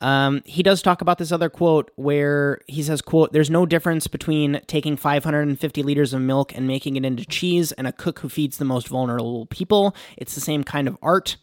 Um, 0.00 0.42
he 0.44 0.62
does 0.62 0.82
talk 0.82 1.00
about 1.00 1.18
this 1.18 1.32
other 1.32 1.50
quote 1.50 1.90
where 1.96 2.60
he 2.66 2.82
says, 2.82 3.02
"quote 3.02 3.32
There's 3.32 3.50
no 3.50 3.66
difference 3.66 4.06
between 4.06 4.60
taking 4.66 4.96
550 4.96 5.82
liters 5.82 6.14
of 6.14 6.20
milk 6.20 6.56
and 6.56 6.66
making 6.66 6.96
it 6.96 7.04
into 7.04 7.26
cheese 7.26 7.72
and 7.72 7.86
a 7.86 7.92
cook 7.92 8.20
who 8.20 8.28
feeds 8.28 8.58
the 8.58 8.64
most 8.64 8.88
vulnerable 8.88 9.46
people. 9.46 9.94
It's 10.16 10.34
the 10.34 10.40
same 10.40 10.64
kind 10.64 10.88
of 10.88 10.96
art." 11.02 11.36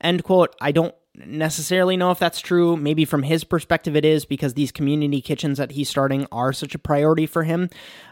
End 0.00 0.22
quote. 0.22 0.54
I 0.60 0.72
don't 0.72 0.94
necessarily 1.14 1.96
know 1.96 2.10
if 2.10 2.18
that's 2.18 2.40
true. 2.40 2.76
Maybe 2.76 3.04
from 3.04 3.22
his 3.22 3.44
perspective, 3.44 3.96
it 3.96 4.04
is 4.04 4.24
because 4.24 4.54
these 4.54 4.72
community 4.72 5.20
kitchens 5.20 5.58
that 5.58 5.72
he's 5.72 5.88
starting 5.88 6.26
are 6.32 6.52
such 6.52 6.74
a 6.74 6.78
priority 6.78 7.26
for 7.26 7.44
him. 7.44 7.70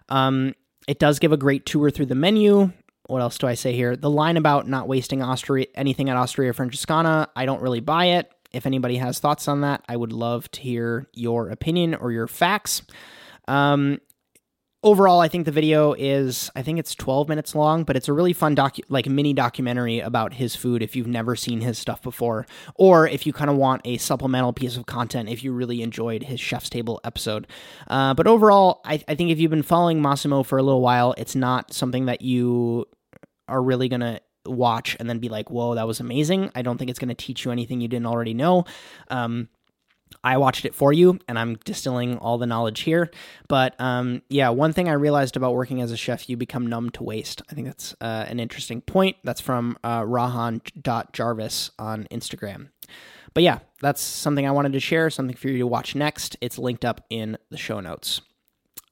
Um, 0.08 0.54
it 0.88 0.98
does 0.98 1.18
give 1.18 1.32
a 1.32 1.36
great 1.36 1.66
tour 1.66 1.90
through 1.90 2.06
the 2.06 2.14
menu. 2.14 2.72
What 3.06 3.20
else 3.20 3.38
do 3.38 3.46
I 3.46 3.54
say 3.54 3.72
here? 3.72 3.96
The 3.96 4.10
line 4.10 4.36
about 4.36 4.68
not 4.68 4.88
wasting 4.88 5.22
Osteria, 5.22 5.66
anything 5.74 6.08
at 6.08 6.16
Osteria 6.16 6.52
Francescana, 6.52 7.28
I 7.34 7.46
don't 7.46 7.60
really 7.60 7.80
buy 7.80 8.06
it. 8.06 8.32
If 8.52 8.66
anybody 8.66 8.96
has 8.96 9.18
thoughts 9.18 9.48
on 9.48 9.62
that, 9.62 9.82
I 9.88 9.96
would 9.96 10.12
love 10.12 10.50
to 10.52 10.60
hear 10.60 11.08
your 11.12 11.48
opinion 11.48 11.94
or 11.94 12.12
your 12.12 12.26
facts. 12.26 12.82
Um, 13.48 13.98
overall 14.84 15.20
i 15.20 15.28
think 15.28 15.44
the 15.44 15.52
video 15.52 15.92
is 15.92 16.50
i 16.56 16.62
think 16.62 16.78
it's 16.78 16.94
12 16.94 17.28
minutes 17.28 17.54
long 17.54 17.84
but 17.84 17.96
it's 17.96 18.08
a 18.08 18.12
really 18.12 18.32
fun 18.32 18.56
docu 18.56 18.80
like 18.88 19.06
mini 19.06 19.32
documentary 19.32 20.00
about 20.00 20.34
his 20.34 20.56
food 20.56 20.82
if 20.82 20.96
you've 20.96 21.06
never 21.06 21.36
seen 21.36 21.60
his 21.60 21.78
stuff 21.78 22.02
before 22.02 22.46
or 22.74 23.06
if 23.06 23.24
you 23.26 23.32
kind 23.32 23.48
of 23.48 23.56
want 23.56 23.80
a 23.84 23.96
supplemental 23.98 24.52
piece 24.52 24.76
of 24.76 24.86
content 24.86 25.28
if 25.28 25.44
you 25.44 25.52
really 25.52 25.82
enjoyed 25.82 26.24
his 26.24 26.40
chef's 26.40 26.68
table 26.68 27.00
episode 27.04 27.46
uh, 27.88 28.12
but 28.14 28.26
overall 28.26 28.80
I, 28.84 29.02
I 29.06 29.14
think 29.14 29.30
if 29.30 29.38
you've 29.38 29.50
been 29.50 29.62
following 29.62 30.02
massimo 30.02 30.42
for 30.42 30.58
a 30.58 30.62
little 30.62 30.82
while 30.82 31.14
it's 31.16 31.36
not 31.36 31.72
something 31.72 32.06
that 32.06 32.22
you 32.22 32.86
are 33.46 33.62
really 33.62 33.88
gonna 33.88 34.20
watch 34.46 34.96
and 34.98 35.08
then 35.08 35.18
be 35.18 35.28
like 35.28 35.50
whoa 35.50 35.74
that 35.74 35.86
was 35.86 36.00
amazing 36.00 36.50
i 36.54 36.62
don't 36.62 36.78
think 36.78 36.90
it's 36.90 36.98
going 36.98 37.08
to 37.08 37.14
teach 37.14 37.44
you 37.44 37.50
anything 37.50 37.80
you 37.80 37.88
didn't 37.88 38.06
already 38.06 38.34
know 38.34 38.64
um, 39.08 39.48
I 40.24 40.36
watched 40.36 40.64
it 40.64 40.74
for 40.74 40.92
you, 40.92 41.18
and 41.28 41.38
I'm 41.38 41.56
distilling 41.64 42.18
all 42.18 42.38
the 42.38 42.46
knowledge 42.46 42.80
here. 42.80 43.10
But 43.48 43.74
um, 43.80 44.22
yeah, 44.28 44.50
one 44.50 44.72
thing 44.72 44.88
I 44.88 44.92
realized 44.92 45.36
about 45.36 45.54
working 45.54 45.80
as 45.80 45.90
a 45.90 45.96
chef, 45.96 46.28
you 46.28 46.36
become 46.36 46.66
numb 46.66 46.90
to 46.90 47.02
waste. 47.02 47.42
I 47.50 47.54
think 47.54 47.66
that's 47.66 47.94
uh, 48.00 48.26
an 48.28 48.40
interesting 48.40 48.80
point. 48.80 49.16
That's 49.24 49.40
from 49.40 49.78
uh, 49.82 50.02
Rahan.jarvis 50.02 51.70
on 51.78 52.04
Instagram. 52.10 52.68
But 53.34 53.42
yeah, 53.42 53.60
that's 53.80 54.02
something 54.02 54.46
I 54.46 54.50
wanted 54.50 54.72
to 54.74 54.80
share, 54.80 55.08
something 55.10 55.36
for 55.36 55.48
you 55.48 55.58
to 55.58 55.66
watch 55.66 55.94
next. 55.94 56.36
It's 56.40 56.58
linked 56.58 56.84
up 56.84 57.04
in 57.08 57.38
the 57.50 57.56
show 57.56 57.80
notes. 57.80 58.20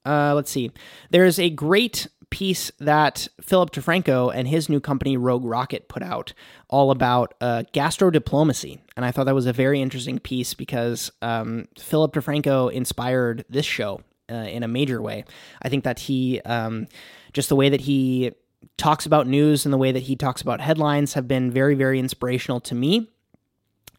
Uh, 0.05 0.35
let's 0.35 0.51
see. 0.51 0.71
There's 1.11 1.39
a 1.39 1.51
great 1.51 2.07
piece 2.31 2.71
that 2.79 3.29
Philip 3.41 3.73
DeFranco 3.73 4.33
and 4.35 4.49
his 4.49 4.69
new 4.69 4.81
company 4.81 5.17
Rogue 5.17 5.45
Rocket 5.45 5.89
put 5.89 6.03
out, 6.03 6.33
all 6.69 6.91
about 6.91 7.35
uh, 7.41 7.65
gastro 7.73 8.11
diplomacy, 8.11 8.81
and 8.97 9.05
I 9.05 9.11
thought 9.11 9.25
that 9.25 9.35
was 9.35 9.47
a 9.47 9.53
very 9.53 9.81
interesting 9.81 10.19
piece 10.19 10.55
because 10.55 11.11
um, 11.23 11.69
Philip 11.79 12.15
DeFranco 12.15 12.73
inspired 12.73 13.45
this 13.49 13.67
show 13.67 14.01
uh, 14.31 14.35
in 14.35 14.63
a 14.63 14.69
major 14.69 15.03
way. 15.03 15.25
I 15.63 15.69
think 15.69 15.85
that 15.85 15.99
he 15.99 16.41
um, 16.43 16.87
just 17.33 17.49
the 17.49 17.57
way 17.57 17.69
that 17.69 17.83
he 17.83 18.33
talks 18.77 19.07
about 19.07 19.27
news 19.27 19.65
and 19.65 19.73
the 19.73 19.79
way 19.79 19.93
that 19.93 20.05
he 20.05 20.17
talks 20.17 20.43
about 20.43 20.61
headlines 20.61 21.15
have 21.15 21.27
been 21.27 21.51
very 21.51 21.75
very 21.75 21.99
inspirational 21.99 22.61
to 22.61 22.75
me 22.75 23.09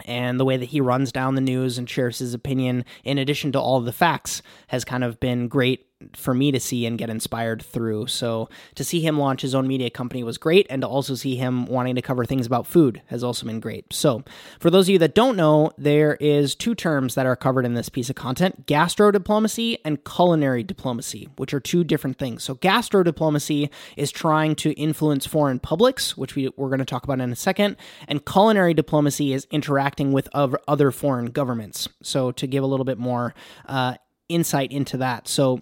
and 0.06 0.40
the 0.40 0.46
way 0.46 0.58
that 0.58 0.66
he 0.66 0.82
runs 0.82 1.12
down 1.12 1.36
the 1.36 1.42
news 1.42 1.78
and 1.78 1.90
shares 1.90 2.20
his 2.20 2.34
opinion 2.34 2.86
in 3.04 3.18
addition 3.18 3.52
to 3.52 3.60
all 3.60 3.80
the 3.82 3.92
facts 3.92 4.42
has 4.68 4.86
kind 4.86 5.04
of 5.04 5.20
been 5.20 5.48
great 5.48 5.88
for 6.16 6.34
me 6.34 6.52
to 6.52 6.60
see 6.60 6.86
and 6.86 6.98
get 6.98 7.10
inspired 7.10 7.62
through. 7.62 8.08
So 8.08 8.50
to 8.76 8.84
see 8.84 9.02
him 9.02 9.20
launch 9.20 9.42
his 9.42 9.56
own 9.56 9.68
media 9.68 9.90
company 9.90 10.24
was 10.24 10.38
great, 10.38 10.68
and 10.70 10.82
to 10.82 10.88
also 10.88 11.16
see 11.16 11.36
him 11.36 11.66
wanting 11.66 11.96
to 11.96 12.02
cover 12.02 12.26
things 12.26 12.46
about 12.46 12.68
food 12.68 13.02
has 13.08 13.24
also 13.24 13.46
been 13.46 13.60
great. 13.60 13.94
So 13.94 14.24
for 14.60 14.70
those 14.70 14.86
of 14.86 14.94
you 14.94 15.00
that 15.00 15.16
don't 15.16 15.38
know, 15.38 15.72
there 15.78 16.18
is 16.20 16.56
two 16.56 16.76
terms 16.76 17.16
that 17.16 17.26
are 17.26 17.36
covered 17.36 17.66
in 17.66 17.74
this 17.74 17.90
piece 17.90 18.10
of 18.10 18.16
content: 18.16 18.66
gastro 18.66 19.12
diplomacy 19.12 19.78
and 19.86 20.04
culinary 20.04 20.64
diplomacy, 20.64 21.30
which 21.38 21.54
are 21.54 21.60
two 21.60 21.84
different 21.84 22.18
things. 22.18 22.44
So 22.44 22.56
gastro 22.56 23.04
diplomacy 23.04 23.70
is 23.98 24.12
trying 24.12 24.56
to 24.56 24.72
influence 24.74 25.26
foreign 25.26 25.60
publics, 25.60 26.18
which 26.18 26.36
we, 26.36 26.50
we're 26.58 26.70
going 26.70 26.80
to 26.80 26.86
talk 26.86 27.04
about 27.04 27.20
in 27.20 27.32
a 27.32 27.36
second, 27.36 27.78
and 28.08 28.26
culinary 28.26 28.74
diplomacy 28.74 29.34
is 29.34 29.48
interacting 29.52 30.12
with 30.12 30.30
other 30.34 30.92
foreign 30.92 31.28
governments. 31.28 31.88
So 32.02 32.32
to 32.32 32.48
give 32.48 32.64
a 32.64 32.68
little 32.68 32.86
bit 32.86 32.98
more 32.98 33.34
uh, 33.68 33.96
insight 34.30 34.72
into 34.72 34.98
that, 34.98 35.28
so 35.28 35.62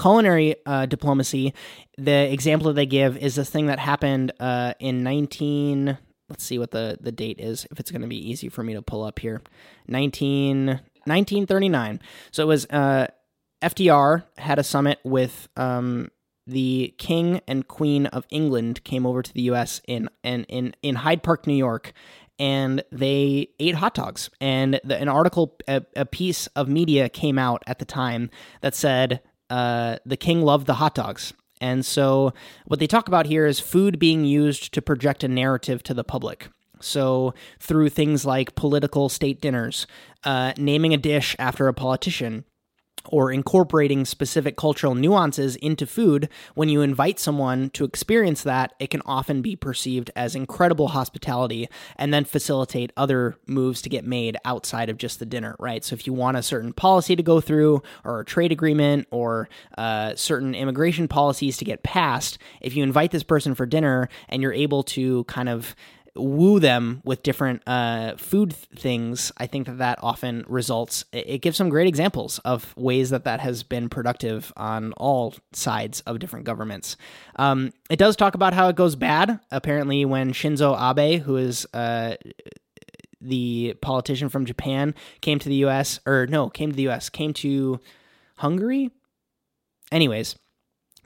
culinary 0.00 0.56
uh, 0.66 0.86
diplomacy, 0.86 1.54
the 1.98 2.32
example 2.32 2.68
that 2.68 2.74
they 2.74 2.86
give 2.86 3.16
is 3.16 3.34
this 3.34 3.50
thing 3.50 3.66
that 3.66 3.78
happened 3.78 4.32
uh, 4.40 4.74
in 4.78 5.02
19. 5.02 5.98
Let's 6.28 6.44
see 6.44 6.58
what 6.58 6.70
the, 6.70 6.96
the 7.00 7.12
date 7.12 7.40
is, 7.40 7.66
if 7.70 7.80
it's 7.80 7.90
going 7.90 8.02
to 8.02 8.08
be 8.08 8.30
easy 8.30 8.48
for 8.48 8.62
me 8.62 8.74
to 8.74 8.82
pull 8.82 9.04
up 9.04 9.18
here. 9.18 9.42
19, 9.88 10.66
1939. 10.66 12.00
So 12.30 12.44
it 12.44 12.46
was 12.46 12.66
uh, 12.66 13.08
FDR 13.62 14.24
had 14.38 14.58
a 14.58 14.64
summit 14.64 15.00
with 15.04 15.48
um, 15.56 16.10
the 16.46 16.94
King 16.98 17.40
and 17.46 17.66
Queen 17.66 18.06
of 18.06 18.26
England 18.30 18.82
came 18.84 19.06
over 19.06 19.22
to 19.22 19.32
the 19.32 19.42
U.S. 19.42 19.80
in 19.86 20.08
in 20.24 20.44
in, 20.44 20.74
in 20.82 20.96
Hyde 20.96 21.22
Park, 21.22 21.46
New 21.46 21.54
York, 21.54 21.92
and 22.38 22.82
they 22.90 23.48
ate 23.60 23.76
hot 23.76 23.94
dogs. 23.94 24.30
And 24.40 24.80
the, 24.82 24.96
an 24.96 25.08
article, 25.08 25.56
a, 25.68 25.82
a, 25.94 26.06
piece 26.06 26.46
of 26.48 26.68
media 26.68 27.08
came 27.08 27.38
out 27.38 27.62
at 27.66 27.78
the 27.78 27.84
time 27.84 28.30
that 28.62 28.74
said 28.74 29.20
uh, 29.50 29.96
the 30.06 30.16
king 30.16 30.42
loved 30.42 30.66
the 30.66 30.74
hot 30.74 30.94
dogs. 30.94 31.34
And 31.60 31.84
so, 31.84 32.32
what 32.64 32.80
they 32.80 32.86
talk 32.86 33.06
about 33.06 33.26
here 33.26 33.46
is 33.46 33.60
food 33.60 33.98
being 33.98 34.24
used 34.24 34.72
to 34.72 34.80
project 34.80 35.22
a 35.22 35.28
narrative 35.28 35.82
to 35.84 35.94
the 35.94 36.04
public. 36.04 36.48
So, 36.80 37.34
through 37.58 37.90
things 37.90 38.24
like 38.24 38.54
political 38.54 39.10
state 39.10 39.42
dinners, 39.42 39.86
uh, 40.24 40.54
naming 40.56 40.94
a 40.94 40.96
dish 40.96 41.36
after 41.38 41.68
a 41.68 41.74
politician, 41.74 42.44
or 43.06 43.32
incorporating 43.32 44.04
specific 44.04 44.56
cultural 44.56 44.94
nuances 44.94 45.56
into 45.56 45.86
food, 45.86 46.28
when 46.54 46.68
you 46.68 46.82
invite 46.82 47.18
someone 47.18 47.70
to 47.70 47.84
experience 47.84 48.42
that, 48.42 48.74
it 48.78 48.90
can 48.90 49.02
often 49.06 49.42
be 49.42 49.56
perceived 49.56 50.10
as 50.14 50.34
incredible 50.34 50.88
hospitality 50.88 51.68
and 51.96 52.12
then 52.12 52.24
facilitate 52.24 52.92
other 52.96 53.36
moves 53.46 53.82
to 53.82 53.88
get 53.88 54.04
made 54.04 54.36
outside 54.44 54.88
of 54.88 54.98
just 54.98 55.18
the 55.18 55.26
dinner, 55.26 55.56
right? 55.58 55.84
So 55.84 55.94
if 55.94 56.06
you 56.06 56.12
want 56.12 56.36
a 56.36 56.42
certain 56.42 56.72
policy 56.72 57.16
to 57.16 57.22
go 57.22 57.40
through, 57.40 57.82
or 58.04 58.20
a 58.20 58.24
trade 58.24 58.52
agreement, 58.52 59.08
or 59.10 59.48
uh, 59.78 60.14
certain 60.14 60.54
immigration 60.54 61.08
policies 61.08 61.56
to 61.58 61.64
get 61.64 61.82
passed, 61.82 62.38
if 62.60 62.76
you 62.76 62.82
invite 62.82 63.10
this 63.10 63.22
person 63.22 63.54
for 63.54 63.66
dinner 63.66 64.08
and 64.28 64.42
you're 64.42 64.52
able 64.52 64.82
to 64.82 65.24
kind 65.24 65.48
of 65.48 65.74
woo 66.14 66.60
them 66.60 67.00
with 67.04 67.22
different 67.22 67.62
uh, 67.66 68.16
food 68.16 68.52
things, 68.52 69.32
I 69.36 69.46
think 69.46 69.66
that 69.66 69.78
that 69.78 69.98
often 70.02 70.44
results. 70.48 71.04
It 71.12 71.42
gives 71.42 71.56
some 71.56 71.68
great 71.68 71.86
examples 71.86 72.38
of 72.40 72.76
ways 72.76 73.10
that 73.10 73.24
that 73.24 73.40
has 73.40 73.62
been 73.62 73.88
productive 73.88 74.52
on 74.56 74.92
all 74.94 75.34
sides 75.52 76.00
of 76.02 76.18
different 76.18 76.46
governments. 76.46 76.96
Um, 77.36 77.72
it 77.88 77.98
does 77.98 78.16
talk 78.16 78.34
about 78.34 78.54
how 78.54 78.68
it 78.68 78.76
goes 78.76 78.96
bad. 78.96 79.40
Apparently, 79.50 80.04
when 80.04 80.32
Shinzo 80.32 80.76
Abe, 80.78 81.22
who 81.22 81.36
is 81.36 81.66
uh, 81.74 82.16
the 83.20 83.74
politician 83.80 84.28
from 84.28 84.46
Japan, 84.46 84.94
came 85.20 85.38
to 85.38 85.48
the 85.48 85.56
U.S. 85.56 86.00
or 86.06 86.26
no, 86.26 86.48
came 86.48 86.70
to 86.70 86.76
the 86.76 86.84
U.S. 86.84 87.08
came 87.08 87.32
to 87.34 87.80
Hungary. 88.36 88.90
Anyways, 89.92 90.36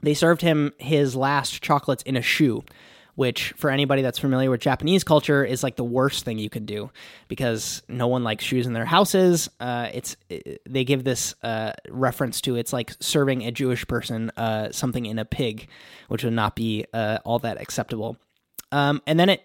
they 0.01 0.13
served 0.13 0.41
him 0.41 0.73
his 0.77 1.15
last 1.15 1.61
chocolates 1.61 2.03
in 2.03 2.15
a 2.15 2.21
shoe 2.21 2.63
which 3.15 3.53
for 3.57 3.69
anybody 3.69 4.01
that's 4.01 4.19
familiar 4.19 4.49
with 4.49 4.61
Japanese 4.61 5.03
culture 5.03 5.43
is 5.43 5.63
like 5.63 5.75
the 5.75 5.83
worst 5.83 6.25
thing 6.25 6.37
you 6.37 6.49
could 6.49 6.65
do 6.65 6.89
because 7.27 7.81
no 7.87 8.07
one 8.07 8.23
likes 8.23 8.43
shoes 8.43 8.67
in 8.67 8.73
their 8.73 8.85
houses. 8.85 9.49
Uh, 9.59 9.89
it's 9.93 10.17
it, 10.29 10.61
they 10.67 10.83
give 10.83 11.03
this 11.03 11.33
uh, 11.43 11.71
reference 11.89 12.41
to 12.41 12.55
it's 12.55 12.73
like 12.73 12.93
serving 12.99 13.45
a 13.45 13.51
Jewish 13.51 13.87
person 13.87 14.29
uh, 14.31 14.71
something 14.71 15.05
in 15.05 15.17
a 15.17 15.25
pig, 15.25 15.67
which 16.09 16.23
would 16.23 16.33
not 16.33 16.55
be 16.55 16.85
uh, 16.93 17.19
all 17.25 17.39
that 17.39 17.59
acceptable. 17.59 18.17
Um, 18.71 19.01
and 19.07 19.19
then 19.19 19.29
it 19.29 19.41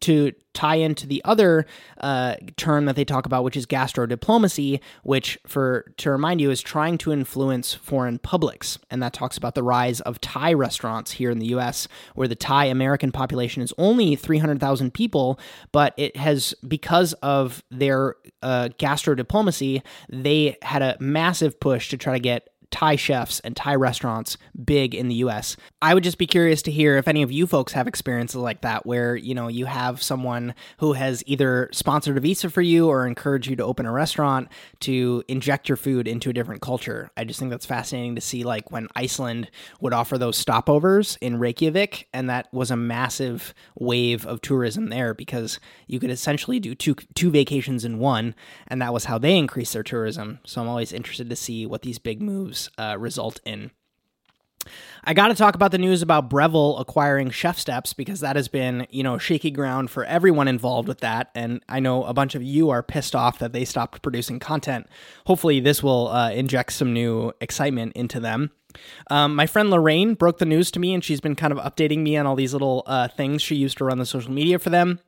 to 0.00 0.32
tie 0.52 0.76
into 0.76 1.06
the 1.06 1.20
other 1.24 1.66
uh, 1.98 2.36
term 2.56 2.84
that 2.86 2.96
they 2.96 3.04
talk 3.04 3.26
about, 3.26 3.44
which 3.44 3.56
is 3.56 3.66
gastro 3.66 4.06
diplomacy, 4.06 4.80
which, 5.02 5.38
for 5.46 5.92
to 5.96 6.10
remind 6.10 6.40
you, 6.40 6.50
is 6.50 6.62
trying 6.62 6.96
to 6.98 7.12
influence 7.12 7.74
foreign 7.74 8.18
publics, 8.18 8.78
and 8.90 9.02
that 9.02 9.12
talks 9.12 9.36
about 9.36 9.54
the 9.54 9.62
rise 9.62 10.00
of 10.02 10.20
Thai 10.20 10.52
restaurants 10.52 11.12
here 11.12 11.30
in 11.30 11.38
the 11.38 11.46
U.S., 11.46 11.88
where 12.14 12.28
the 12.28 12.36
Thai 12.36 12.66
American 12.66 13.10
population 13.12 13.62
is 13.62 13.72
only 13.78 14.16
three 14.16 14.38
hundred 14.38 14.60
thousand 14.60 14.94
people, 14.94 15.38
but 15.72 15.92
it 15.96 16.16
has 16.16 16.54
because 16.66 17.12
of 17.14 17.62
their 17.70 18.16
uh, 18.42 18.68
gastro 18.78 19.14
diplomacy, 19.14 19.82
they 20.08 20.56
had 20.62 20.82
a 20.82 20.96
massive 21.00 21.58
push 21.58 21.88
to 21.90 21.96
try 21.96 22.12
to 22.12 22.20
get 22.20 22.48
Thai 22.74 22.96
chefs 22.96 23.38
and 23.40 23.54
Thai 23.54 23.76
restaurants 23.76 24.36
big 24.64 24.96
in 24.96 25.06
the 25.06 25.14
US. 25.26 25.56
I 25.80 25.94
would 25.94 26.02
just 26.02 26.18
be 26.18 26.26
curious 26.26 26.60
to 26.62 26.72
hear 26.72 26.96
if 26.96 27.06
any 27.06 27.22
of 27.22 27.30
you 27.30 27.46
folks 27.46 27.72
have 27.72 27.86
experiences 27.86 28.34
like 28.34 28.62
that 28.62 28.84
where, 28.84 29.14
you 29.14 29.32
know, 29.32 29.46
you 29.46 29.66
have 29.66 30.02
someone 30.02 30.56
who 30.78 30.94
has 30.94 31.22
either 31.24 31.68
sponsored 31.70 32.16
a 32.16 32.20
visa 32.20 32.50
for 32.50 32.62
you 32.62 32.88
or 32.88 33.06
encouraged 33.06 33.46
you 33.46 33.54
to 33.54 33.64
open 33.64 33.86
a 33.86 33.92
restaurant 33.92 34.48
to 34.80 35.22
inject 35.28 35.68
your 35.68 35.76
food 35.76 36.08
into 36.08 36.30
a 36.30 36.32
different 36.32 36.62
culture. 36.62 37.12
I 37.16 37.22
just 37.22 37.38
think 37.38 37.52
that's 37.52 37.64
fascinating 37.64 38.16
to 38.16 38.20
see 38.20 38.42
like 38.42 38.72
when 38.72 38.88
Iceland 38.96 39.52
would 39.80 39.92
offer 39.92 40.18
those 40.18 40.44
stopovers 40.44 41.16
in 41.20 41.38
Reykjavik 41.38 42.08
and 42.12 42.28
that 42.28 42.52
was 42.52 42.72
a 42.72 42.76
massive 42.76 43.54
wave 43.76 44.26
of 44.26 44.40
tourism 44.40 44.88
there 44.88 45.14
because 45.14 45.60
you 45.86 46.00
could 46.00 46.10
essentially 46.10 46.58
do 46.58 46.74
two 46.74 46.96
two 47.14 47.30
vacations 47.30 47.84
in 47.84 48.00
one 48.00 48.34
and 48.66 48.82
that 48.82 48.92
was 48.92 49.04
how 49.04 49.16
they 49.16 49.38
increased 49.38 49.74
their 49.74 49.84
tourism. 49.84 50.40
So 50.44 50.60
I'm 50.60 50.68
always 50.68 50.92
interested 50.92 51.30
to 51.30 51.36
see 51.36 51.66
what 51.66 51.82
these 51.82 52.00
big 52.00 52.20
moves 52.20 52.63
uh, 52.78 52.96
result 52.98 53.40
in. 53.44 53.70
I 55.04 55.12
got 55.12 55.28
to 55.28 55.34
talk 55.34 55.54
about 55.54 55.70
the 55.70 55.78
news 55.78 56.00
about 56.00 56.30
Breville 56.30 56.78
acquiring 56.78 57.30
ChefSteps 57.30 57.94
because 57.94 58.20
that 58.20 58.36
has 58.36 58.48
been, 58.48 58.86
you 58.90 59.02
know, 59.02 59.18
shaky 59.18 59.50
ground 59.50 59.90
for 59.90 60.04
everyone 60.04 60.48
involved 60.48 60.88
with 60.88 61.00
that. 61.00 61.30
And 61.34 61.62
I 61.68 61.80
know 61.80 62.04
a 62.04 62.14
bunch 62.14 62.34
of 62.34 62.42
you 62.42 62.70
are 62.70 62.82
pissed 62.82 63.14
off 63.14 63.38
that 63.38 63.52
they 63.52 63.64
stopped 63.64 64.02
producing 64.02 64.38
content. 64.38 64.86
Hopefully, 65.26 65.60
this 65.60 65.82
will 65.82 66.08
uh, 66.08 66.30
inject 66.30 66.72
some 66.72 66.92
new 66.94 67.32
excitement 67.40 67.92
into 67.94 68.20
them. 68.20 68.50
Um, 69.10 69.36
my 69.36 69.46
friend 69.46 69.70
Lorraine 69.70 70.14
broke 70.14 70.38
the 70.38 70.46
news 70.46 70.70
to 70.72 70.80
me, 70.80 70.94
and 70.94 71.04
she's 71.04 71.20
been 71.20 71.36
kind 71.36 71.52
of 71.52 71.58
updating 71.58 71.98
me 71.98 72.16
on 72.16 72.26
all 72.26 72.34
these 72.34 72.52
little 72.52 72.82
uh, 72.86 73.08
things 73.08 73.42
she 73.42 73.54
used 73.54 73.78
to 73.78 73.84
run 73.84 73.98
the 73.98 74.06
social 74.06 74.32
media 74.32 74.58
for 74.58 74.70
them 74.70 75.00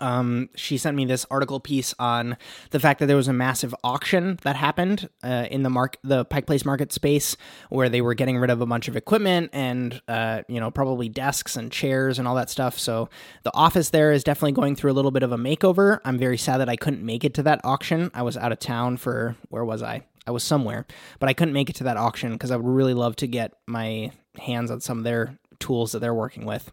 um, 0.00 0.48
she 0.54 0.78
sent 0.78 0.96
me 0.96 1.04
this 1.04 1.26
article 1.30 1.60
piece 1.60 1.94
on 1.98 2.36
the 2.70 2.80
fact 2.80 3.00
that 3.00 3.06
there 3.06 3.16
was 3.16 3.28
a 3.28 3.32
massive 3.32 3.74
auction 3.84 4.38
that 4.42 4.56
happened 4.56 5.08
uh, 5.22 5.46
in 5.50 5.62
the 5.62 5.70
mark 5.70 5.96
the 6.02 6.24
Pike 6.24 6.46
Place 6.46 6.64
Market 6.64 6.92
space 6.92 7.36
where 7.68 7.88
they 7.88 8.00
were 8.00 8.14
getting 8.14 8.38
rid 8.38 8.50
of 8.50 8.60
a 8.60 8.66
bunch 8.66 8.88
of 8.88 8.96
equipment 8.96 9.50
and 9.52 10.00
uh, 10.08 10.42
you 10.48 10.60
know 10.60 10.70
probably 10.70 11.08
desks 11.08 11.56
and 11.56 11.70
chairs 11.70 12.18
and 12.18 12.26
all 12.26 12.34
that 12.34 12.50
stuff. 12.50 12.78
So 12.78 13.08
the 13.42 13.54
office 13.54 13.90
there 13.90 14.12
is 14.12 14.24
definitely 14.24 14.52
going 14.52 14.76
through 14.76 14.92
a 14.92 14.94
little 14.94 15.10
bit 15.10 15.22
of 15.22 15.32
a 15.32 15.38
makeover. 15.38 16.00
I'm 16.04 16.18
very 16.18 16.38
sad 16.38 16.58
that 16.58 16.68
I 16.68 16.76
couldn't 16.76 17.04
make 17.04 17.24
it 17.24 17.34
to 17.34 17.42
that 17.44 17.60
auction. 17.64 18.10
I 18.14 18.22
was 18.22 18.36
out 18.36 18.52
of 18.52 18.58
town 18.58 18.96
for 18.96 19.36
where 19.48 19.64
was 19.64 19.82
I? 19.82 20.02
I 20.26 20.30
was 20.30 20.44
somewhere, 20.44 20.86
but 21.18 21.28
I 21.28 21.32
couldn't 21.32 21.54
make 21.54 21.68
it 21.68 21.76
to 21.76 21.84
that 21.84 21.96
auction 21.96 22.32
because 22.32 22.50
I 22.50 22.56
would 22.56 22.66
really 22.66 22.94
love 22.94 23.16
to 23.16 23.26
get 23.26 23.52
my 23.66 24.12
hands 24.38 24.70
on 24.70 24.80
some 24.80 24.98
of 24.98 25.04
their 25.04 25.38
tools 25.58 25.92
that 25.92 25.98
they're 25.98 26.14
working 26.14 26.44
with. 26.44 26.72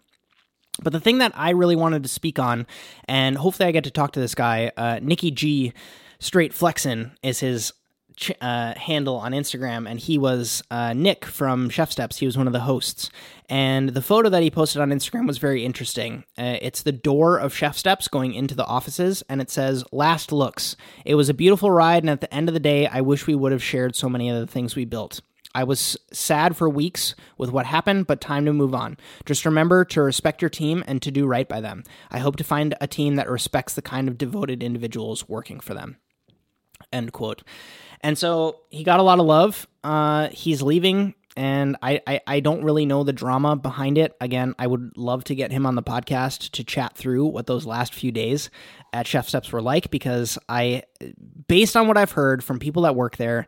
But 0.83 0.93
the 0.93 0.99
thing 0.99 1.19
that 1.19 1.31
I 1.35 1.51
really 1.51 1.75
wanted 1.75 2.03
to 2.03 2.09
speak 2.09 2.39
on, 2.39 2.67
and 3.05 3.37
hopefully 3.37 3.69
I 3.69 3.71
get 3.71 3.83
to 3.85 3.91
talk 3.91 4.13
to 4.13 4.19
this 4.19 4.35
guy, 4.35 4.71
uh, 4.77 4.99
Nikki 5.01 5.31
G, 5.31 5.73
Straight 6.19 6.51
Flexin 6.51 7.11
is 7.23 7.39
his 7.39 7.71
uh, 8.41 8.73
handle 8.75 9.15
on 9.15 9.31
Instagram, 9.31 9.89
and 9.89 9.99
he 9.99 10.17
was 10.17 10.61
uh, 10.69 10.93
Nick 10.93 11.25
from 11.25 11.69
ChefSteps. 11.69 12.17
He 12.17 12.25
was 12.25 12.37
one 12.37 12.47
of 12.47 12.53
the 12.53 12.61
hosts, 12.61 13.09
and 13.49 13.89
the 13.89 14.01
photo 14.01 14.29
that 14.29 14.43
he 14.43 14.51
posted 14.51 14.81
on 14.81 14.89
Instagram 14.89 15.27
was 15.27 15.37
very 15.37 15.63
interesting. 15.63 16.25
Uh, 16.37 16.57
it's 16.61 16.81
the 16.81 16.91
door 16.91 17.37
of 17.37 17.53
ChefSteps 17.53 18.09
going 18.09 18.33
into 18.33 18.55
the 18.55 18.65
offices, 18.65 19.23
and 19.29 19.41
it 19.41 19.49
says 19.49 19.83
"Last 19.91 20.31
looks." 20.31 20.75
It 21.05 21.15
was 21.15 21.29
a 21.29 21.33
beautiful 21.33 21.71
ride, 21.71 22.03
and 22.03 22.09
at 22.09 22.21
the 22.21 22.33
end 22.33 22.49
of 22.49 22.53
the 22.53 22.59
day, 22.59 22.87
I 22.87 23.01
wish 23.01 23.27
we 23.27 23.35
would 23.35 23.51
have 23.51 23.63
shared 23.63 23.95
so 23.95 24.09
many 24.09 24.29
of 24.29 24.39
the 24.39 24.47
things 24.47 24.75
we 24.75 24.85
built. 24.85 25.21
I 25.55 25.63
was 25.63 25.97
sad 26.11 26.55
for 26.55 26.69
weeks 26.69 27.15
with 27.37 27.51
what 27.51 27.65
happened, 27.65 28.07
but 28.07 28.21
time 28.21 28.45
to 28.45 28.53
move 28.53 28.75
on. 28.75 28.97
Just 29.25 29.45
remember 29.45 29.83
to 29.85 30.01
respect 30.01 30.41
your 30.41 30.49
team 30.49 30.83
and 30.87 31.01
to 31.01 31.11
do 31.11 31.25
right 31.25 31.47
by 31.47 31.59
them. 31.59 31.83
I 32.11 32.19
hope 32.19 32.35
to 32.37 32.43
find 32.43 32.75
a 32.79 32.87
team 32.87 33.15
that 33.15 33.29
respects 33.29 33.73
the 33.73 33.81
kind 33.81 34.07
of 34.07 34.17
devoted 34.17 34.61
individuals 34.61 35.27
working 35.27 35.59
for 35.59 35.73
them. 35.73 35.97
End 36.93 37.11
quote. 37.13 37.43
And 38.01 38.17
so 38.17 38.61
he 38.69 38.83
got 38.83 38.99
a 38.99 39.03
lot 39.03 39.19
of 39.19 39.25
love. 39.25 39.67
Uh, 39.83 40.29
he's 40.29 40.61
leaving, 40.61 41.15
and 41.35 41.77
I, 41.81 42.01
I, 42.07 42.21
I 42.25 42.39
don't 42.39 42.63
really 42.63 42.85
know 42.85 43.03
the 43.03 43.13
drama 43.13 43.55
behind 43.55 43.97
it. 43.97 44.15
Again, 44.21 44.55
I 44.57 44.67
would 44.67 44.91
love 44.95 45.23
to 45.25 45.35
get 45.35 45.51
him 45.51 45.65
on 45.65 45.75
the 45.75 45.83
podcast 45.83 46.51
to 46.51 46.63
chat 46.63 46.95
through 46.95 47.25
what 47.25 47.47
those 47.47 47.65
last 47.65 47.93
few 47.93 48.11
days 48.11 48.49
at 48.93 49.05
ChefSteps 49.05 49.51
were 49.51 49.61
like 49.61 49.91
because 49.91 50.37
I, 50.47 50.83
based 51.47 51.75
on 51.75 51.87
what 51.87 51.97
I've 51.97 52.11
heard 52.11 52.43
from 52.43 52.59
people 52.59 52.83
that 52.83 52.95
work 52.95 53.17
there, 53.17 53.47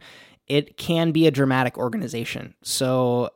it 0.51 0.75
can 0.75 1.13
be 1.13 1.27
a 1.27 1.31
dramatic 1.31 1.77
organization. 1.77 2.53
So, 2.61 3.29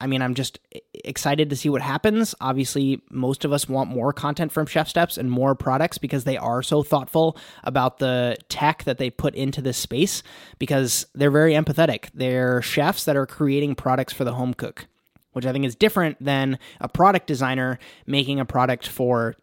I 0.00 0.06
mean, 0.06 0.22
I'm 0.22 0.34
just 0.34 0.60
excited 0.94 1.50
to 1.50 1.56
see 1.56 1.68
what 1.68 1.82
happens. 1.82 2.32
Obviously, 2.40 3.02
most 3.10 3.44
of 3.44 3.52
us 3.52 3.68
want 3.68 3.90
more 3.90 4.12
content 4.12 4.52
from 4.52 4.66
ChefSteps 4.66 5.18
and 5.18 5.28
more 5.28 5.56
products 5.56 5.98
because 5.98 6.22
they 6.22 6.36
are 6.36 6.62
so 6.62 6.84
thoughtful 6.84 7.36
about 7.64 7.98
the 7.98 8.36
tech 8.48 8.84
that 8.84 8.98
they 8.98 9.10
put 9.10 9.34
into 9.34 9.60
this 9.60 9.78
space 9.78 10.22
because 10.60 11.06
they're 11.12 11.32
very 11.32 11.54
empathetic. 11.54 12.08
They're 12.14 12.62
chefs 12.62 13.04
that 13.04 13.16
are 13.16 13.26
creating 13.26 13.74
products 13.74 14.12
for 14.12 14.22
the 14.22 14.34
home 14.34 14.54
cook, 14.54 14.86
which 15.32 15.46
I 15.46 15.52
think 15.52 15.64
is 15.64 15.74
different 15.74 16.24
than 16.24 16.56
a 16.80 16.88
product 16.88 17.26
designer 17.26 17.80
making 18.06 18.38
a 18.38 18.44
product 18.44 18.86
for 18.86 19.34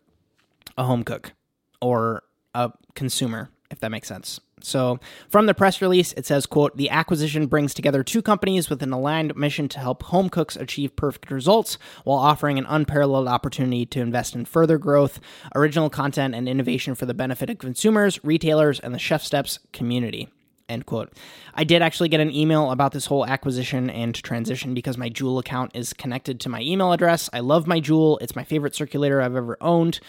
a 0.77 0.85
home 0.85 1.03
cook 1.03 1.33
or 1.81 2.23
a 2.55 2.71
consumer, 2.95 3.49
if 3.69 3.81
that 3.81 3.91
makes 3.91 4.07
sense. 4.07 4.39
So, 4.59 4.99
from 5.29 5.45
the 5.45 5.53
press 5.53 5.81
release, 5.81 6.13
it 6.13 6.25
says, 6.25 6.47
quote, 6.47 6.75
"The 6.77 6.89
acquisition 6.89 7.45
brings 7.45 7.75
together 7.75 8.03
two 8.03 8.23
companies 8.23 8.69
with 8.69 8.81
an 8.81 8.91
aligned 8.91 9.35
mission 9.35 9.69
to 9.69 9.79
help 9.79 10.03
home 10.03 10.29
cooks 10.29 10.55
achieve 10.55 10.95
perfect 10.95 11.29
results 11.29 11.77
while 12.03 12.17
offering 12.17 12.57
an 12.57 12.65
unparalleled 12.67 13.27
opportunity 13.27 13.85
to 13.85 14.01
invest 14.01 14.35
in 14.35 14.45
further 14.45 14.77
growth, 14.77 15.19
original 15.53 15.91
content, 15.91 16.33
and 16.33 16.49
innovation 16.49 16.95
for 16.95 17.05
the 17.05 17.13
benefit 17.13 17.51
of 17.51 17.59
consumers, 17.59 18.19
retailers, 18.23 18.79
and 18.79 18.95
the 18.95 18.99
ChefSteps 18.99 19.59
community." 19.73 20.27
End 20.69 20.85
quote. 20.85 21.13
I 21.53 21.63
did 21.63 21.81
actually 21.81 22.09
get 22.09 22.19
an 22.19 22.35
email 22.35 22.71
about 22.71 22.91
this 22.91 23.05
whole 23.05 23.25
acquisition 23.25 23.89
and 23.89 24.13
transition 24.13 24.73
because 24.73 24.97
my 24.97 25.07
Joule 25.07 25.39
account 25.39 25.71
is 25.73 25.93
connected 25.93 26.41
to 26.41 26.49
my 26.49 26.61
email 26.61 26.91
address. 26.91 27.29
I 27.31 27.39
love 27.39 27.67
my 27.67 27.79
Joule. 27.79 28.17
It's 28.17 28.35
my 28.35 28.43
favorite 28.43 28.75
circulator 28.75 29.21
I've 29.21 29.35
ever 29.35 29.55
owned. 29.61 30.01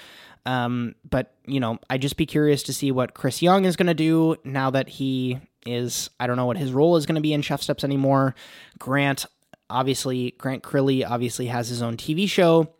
Um, 0.46 0.94
but 1.08 1.34
you 1.46 1.60
know, 1.60 1.78
I'd 1.90 2.02
just 2.02 2.16
be 2.16 2.26
curious 2.26 2.62
to 2.64 2.72
see 2.72 2.90
what 2.92 3.14
Chris 3.14 3.42
Young 3.42 3.64
is 3.64 3.76
going 3.76 3.86
to 3.86 3.94
do 3.94 4.36
now 4.44 4.70
that 4.70 4.88
he 4.88 5.40
is. 5.66 6.10
I 6.18 6.26
don't 6.26 6.36
know 6.36 6.46
what 6.46 6.56
his 6.56 6.72
role 6.72 6.96
is 6.96 7.06
going 7.06 7.16
to 7.16 7.20
be 7.20 7.32
in 7.32 7.42
ChefSteps 7.42 7.84
anymore. 7.84 8.34
Grant, 8.78 9.26
obviously, 9.70 10.32
Grant 10.38 10.62
Crilly 10.62 11.04
obviously 11.08 11.46
has 11.46 11.68
his 11.68 11.82
own 11.82 11.96
TV 11.96 12.28
show. 12.28 12.74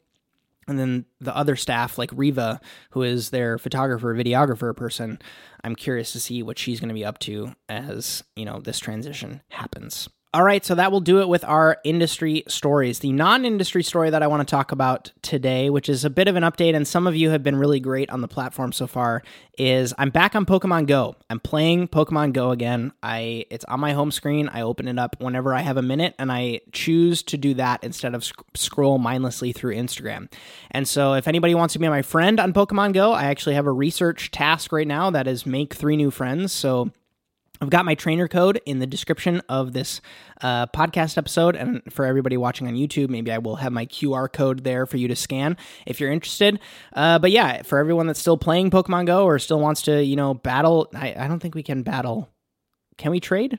And 0.67 0.79
then 0.79 1.07
the 1.19 1.35
other 1.35 1.57
staff, 1.57 1.97
like 1.97 2.11
Riva, 2.13 2.61
who 2.91 3.03
is 3.03 3.31
their 3.31 3.57
photographer, 3.57 4.15
videographer 4.15 4.77
person, 4.77 5.19
I'm 5.65 5.75
curious 5.75 6.13
to 6.13 6.21
see 6.21 6.43
what 6.43 6.59
she's 6.59 6.79
going 6.79 6.89
to 6.91 6.95
be 6.95 7.07
up 7.07 7.19
to 7.21 7.55
as 7.71 8.23
you 8.37 8.45
know 8.45 8.61
this 8.61 8.79
transition 8.79 9.41
happens. 9.49 10.11
All 10.35 10.45
right, 10.45 10.63
so 10.63 10.75
that 10.75 10.93
will 10.93 11.01
do 11.01 11.23
it 11.23 11.29
with 11.29 11.43
our 11.45 11.79
industry 11.85 12.45
stories. 12.49 12.99
The 12.99 13.13
non 13.13 13.47
industry 13.47 13.83
story 13.83 14.11
that 14.11 14.23
I 14.23 14.27
want 14.27 14.47
to 14.47 14.51
talk 14.51 14.73
about 14.73 15.11
today, 15.23 15.71
which 15.71 15.89
is 15.89 16.05
a 16.05 16.11
bit 16.11 16.29
of 16.29 16.37
an 16.37 16.43
update, 16.43 16.77
and 16.77 16.87
some 16.87 17.07
of 17.07 17.17
you 17.17 17.31
have 17.31 17.43
been 17.43 17.57
really 17.57 17.81
great 17.81 18.11
on 18.11 18.21
the 18.21 18.29
platform 18.29 18.73
so 18.73 18.87
far, 18.87 19.23
is 19.57 19.95
I'm 19.97 20.11
back 20.11 20.37
on 20.37 20.45
Pokemon 20.45 20.87
Go. 20.87 21.17
I'm 21.31 21.41
playing 21.41 21.89
Pokemon 21.89 22.35
Go 22.35 22.51
again. 22.51 22.93
I 23.03 23.47
It's 23.49 23.65
on 23.65 23.81
my 23.81 23.95
home 23.95 24.11
screen. 24.11 24.51
I 24.51 24.61
open 24.61 24.87
it 24.87 24.99
up 24.99 25.17
whenever 25.19 25.55
I 25.55 25.63
have 25.63 25.79
a 25.79 25.83
minute, 25.83 26.15
and 26.19 26.31
I 26.31 26.61
choose 26.73 27.23
to 27.23 27.39
do 27.39 27.55
that 27.55 27.83
instead 27.83 28.15
of 28.15 28.23
sc- 28.23 28.45
scroll 28.53 28.99
mindlessly 28.99 29.53
through 29.53 29.77
Instagram. 29.77 30.31
And 30.71 30.87
so, 30.87 31.15
if 31.15 31.27
anybody 31.27 31.55
wants 31.55 31.73
to 31.73 31.79
be 31.79 31.89
my 31.89 32.03
friend 32.03 32.39
on 32.39 32.53
Pokemon 32.53 32.93
Go, 32.93 33.13
I 33.13 33.25
actually 33.25 33.55
have 33.55 33.67
a 33.67 33.73
research 33.73 34.31
task 34.31 34.73
right 34.73 34.87
now 34.87 35.09
that 35.09 35.27
is 35.27 35.47
make 35.47 35.73
three 35.73 35.97
new 35.97 36.11
friends. 36.11 36.53
So, 36.53 36.91
I've 37.61 37.71
got 37.71 37.85
my 37.85 37.95
trainer 37.95 38.29
code 38.29 38.61
in 38.67 38.79
the 38.79 38.87
description 38.87 39.43
of 39.49 39.73
this 39.73 40.01
uh, 40.43 40.67
podcast 40.69 41.19
episode. 41.19 41.57
And 41.57 41.83
for 41.93 42.05
everybody 42.05 42.37
watching 42.37 42.67
on 42.69 42.75
YouTube, 42.75 43.09
maybe 43.09 43.33
I 43.33 43.39
will 43.39 43.57
have 43.57 43.73
my 43.73 43.87
QR 43.87 44.33
code 44.33 44.65
there 44.65 44.87
for 44.87 44.97
you 44.97 45.09
to 45.09 45.17
scan 45.17 45.57
if 45.87 46.01
you're 46.01 46.13
interested. 46.13 46.61
Uh, 46.93 47.19
but 47.19 47.31
yeah, 47.31 47.63
for 47.63 47.79
everyone 47.79 48.07
that's 48.07 48.21
still 48.21 48.39
playing 48.39 48.71
Pokemon 48.71 49.07
Go 49.07 49.25
or 49.25 49.39
still 49.39 49.61
wants 49.61 49.83
to, 49.83 50.05
you 50.05 50.17
know, 50.17 50.35
battle, 50.35 50.89
I, 50.95 51.15
I 51.19 51.29
don't 51.29 51.41
think 51.41 51.55
we 51.55 51.63
can 51.63 51.83
battle. 51.83 52.29
Can 52.97 53.11
we 53.11 53.21
trade? 53.21 53.59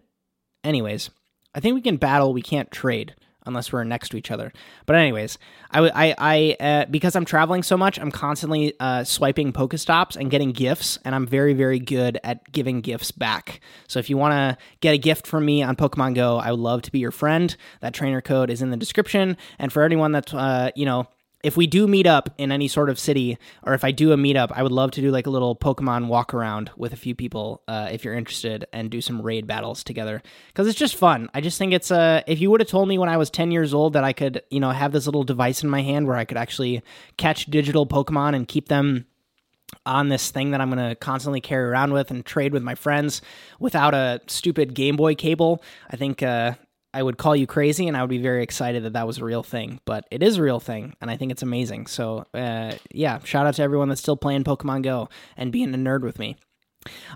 Anyways, 0.64 1.10
I 1.54 1.60
think 1.60 1.76
we 1.76 1.82
can 1.82 1.98
battle, 1.98 2.34
we 2.34 2.42
can't 2.42 2.72
trade 2.72 3.16
unless 3.46 3.72
we're 3.72 3.84
next 3.84 4.10
to 4.10 4.18
each 4.18 4.32
other. 4.32 4.52
But 4.86 4.96
anyways, 4.96 5.38
I 5.72 5.90
I, 5.90 6.16
I 6.18 6.58
uh, 6.60 6.86
because 6.86 7.16
I'm 7.16 7.26
traveling 7.26 7.64
so 7.64 7.78
much, 7.78 8.00
I'm 8.00 8.12
constantly 8.12 8.74
uh, 8.80 9.04
swiping 9.04 9.54
Pokestops 9.54 10.16
and 10.16 10.30
getting 10.30 10.52
gifts, 10.52 10.98
and 11.06 11.16
I'm 11.16 11.28
very 11.28 11.54
very 11.54 11.80
good 11.80 12.20
at 12.24 12.52
giving 12.52 12.82
gifts 12.82 13.12
back. 13.12 13.62
So 13.88 14.00
if 14.00 14.10
you 14.10 14.18
want 14.18 14.34
to 14.34 14.64
get 14.82 14.94
a 14.94 14.98
gift 14.98 15.28
from 15.28 15.46
me 15.46 15.64
on 15.64 15.76
Pokemon 15.76 16.16
Go, 16.16 16.38
I 16.38 16.52
would 16.52 16.60
love 16.60 16.82
to 16.84 16.92
be 16.92 17.00
your 17.00 17.12
friend. 17.12 17.56
That 17.82 17.94
trainer 17.94 18.22
code 18.22 18.50
is 18.50 18.62
in 18.62 18.70
the 18.70 18.78
description, 18.78 19.38
and 19.58 19.72
for 19.72 19.84
anyone 19.84 20.12
that's 20.12 20.34
uh, 20.34 20.72
you 20.76 20.86
know 20.86 21.08
if 21.44 21.56
we 21.56 21.68
do 21.68 21.88
meet 21.88 22.06
up 22.06 22.30
in 22.38 22.52
any 22.52 22.68
sort 22.68 22.90
of 22.90 23.00
city, 23.00 23.38
or 23.64 23.74
if 23.74 23.84
I 23.84 23.92
do 23.92 24.12
a 24.12 24.18
meetup, 24.18 24.52
I 24.54 24.62
would 24.62 24.72
love 24.72 24.92
to 24.92 25.02
do 25.02 25.10
like 25.10 25.26
a 25.26 25.30
little 25.30 25.56
Pokemon 25.56 26.08
walk 26.08 26.34
around 26.34 26.72
with 26.76 26.92
a 26.92 26.98
few 26.98 27.16
people, 27.16 27.64
uh, 27.68 27.90
if 27.92 28.04
you're 28.04 28.14
interested, 28.14 28.66
and 28.74 28.92
do 28.92 29.00
some 29.00 29.22
raid 29.22 29.48
battles 29.48 29.84
together 29.84 30.22
because 30.48 30.68
it's 30.68 30.78
just 30.78 30.96
fun. 30.96 31.30
I 31.34 31.42
just 31.42 31.58
think 31.58 31.74
it's 31.74 31.92
uh, 31.92 32.22
if 32.28 32.42
you 32.42 32.52
would 32.52 32.60
have 32.60 32.70
told 32.70 32.90
me 32.90 32.98
when 32.98 33.10
I 33.10 33.18
was 33.18 33.30
10 33.30 33.52
years 33.52 33.74
old 33.74 33.94
that 33.94 34.04
I 34.04 34.12
could, 34.12 34.44
you 34.50 34.60
know, 34.60 34.72
have 34.72 34.92
this 34.92 35.06
little 35.06 35.24
device 35.24 35.64
in 35.64 35.70
my 35.70 35.82
hand 35.82 36.08
where 36.08 36.18
I 36.18 36.26
could 36.26 36.38
actually 36.38 36.82
catch 37.18 37.46
digital 37.46 37.88
Pokemon 37.88 38.36
and 38.36 38.48
keep 38.48 38.68
them 38.68 39.06
on 39.86 40.10
this 40.10 40.32
thing 40.32 40.52
that 40.52 40.62
I'm 40.62 40.70
going 40.70 40.90
to 40.90 40.96
constantly 40.96 41.42
carry 41.42 41.70
around 41.70 41.94
with 41.94 42.12
and 42.12 42.26
trade 42.26 42.54
with 42.54 42.64
my 42.64 42.76
friends 42.76 43.22
without 43.60 43.94
a 43.94 44.20
stupid 44.28 44.74
Game 44.74 44.96
Boy 44.96 45.16
cable. 45.16 45.64
I 45.90 45.96
think 45.96 46.24
uh, 46.24 46.56
I 46.94 47.04
would 47.04 47.18
call 47.18 47.36
you 47.36 47.46
crazy 47.48 47.88
and 47.88 47.96
I 47.96 48.02
would 48.02 48.10
be 48.10 48.18
very 48.18 48.44
excited 48.44 48.84
that 48.84 48.94
that 48.94 49.08
was 49.08 49.20
a 49.20 49.26
real 49.26 49.44
thing, 49.44 49.80
but 49.86 50.06
it 50.12 50.24
is 50.24 50.38
a 50.38 50.42
real 50.42 50.60
thing 50.60 50.96
and 51.02 51.12
I 51.12 51.18
think 51.18 51.32
it's 51.32 51.44
amazing. 51.44 51.88
So, 51.88 52.26
uh, 52.34 52.74
yeah, 52.92 53.20
shout 53.24 53.46
out 53.46 53.56
to 53.56 53.62
everyone 53.62 53.90
that's 53.90 54.02
still 54.02 54.18
playing 54.18 54.44
Pokemon 54.44 54.84
Go 54.84 55.10
and 55.38 55.52
being 55.52 55.74
a 55.74 55.78
nerd 55.78 56.02
with 56.02 56.20
me. 56.20 56.38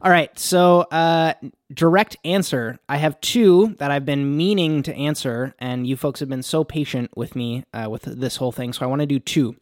All 0.01 0.11
right, 0.11 0.37
so 0.37 0.81
uh, 0.81 1.33
direct 1.73 2.17
answer. 2.25 2.79
I 2.89 2.97
have 2.97 3.19
two 3.21 3.75
that 3.79 3.91
I've 3.91 4.05
been 4.05 4.35
meaning 4.35 4.83
to 4.83 4.93
answer, 4.93 5.55
and 5.57 5.87
you 5.87 5.95
folks 5.95 6.19
have 6.19 6.27
been 6.27 6.43
so 6.43 6.65
patient 6.65 7.11
with 7.15 7.33
me 7.35 7.63
uh, 7.73 7.87
with 7.89 8.03
this 8.03 8.35
whole 8.35 8.51
thing, 8.51 8.73
so 8.73 8.85
I 8.85 8.89
want 8.89 8.99
to 8.99 9.05
do 9.05 9.19
two 9.19 9.55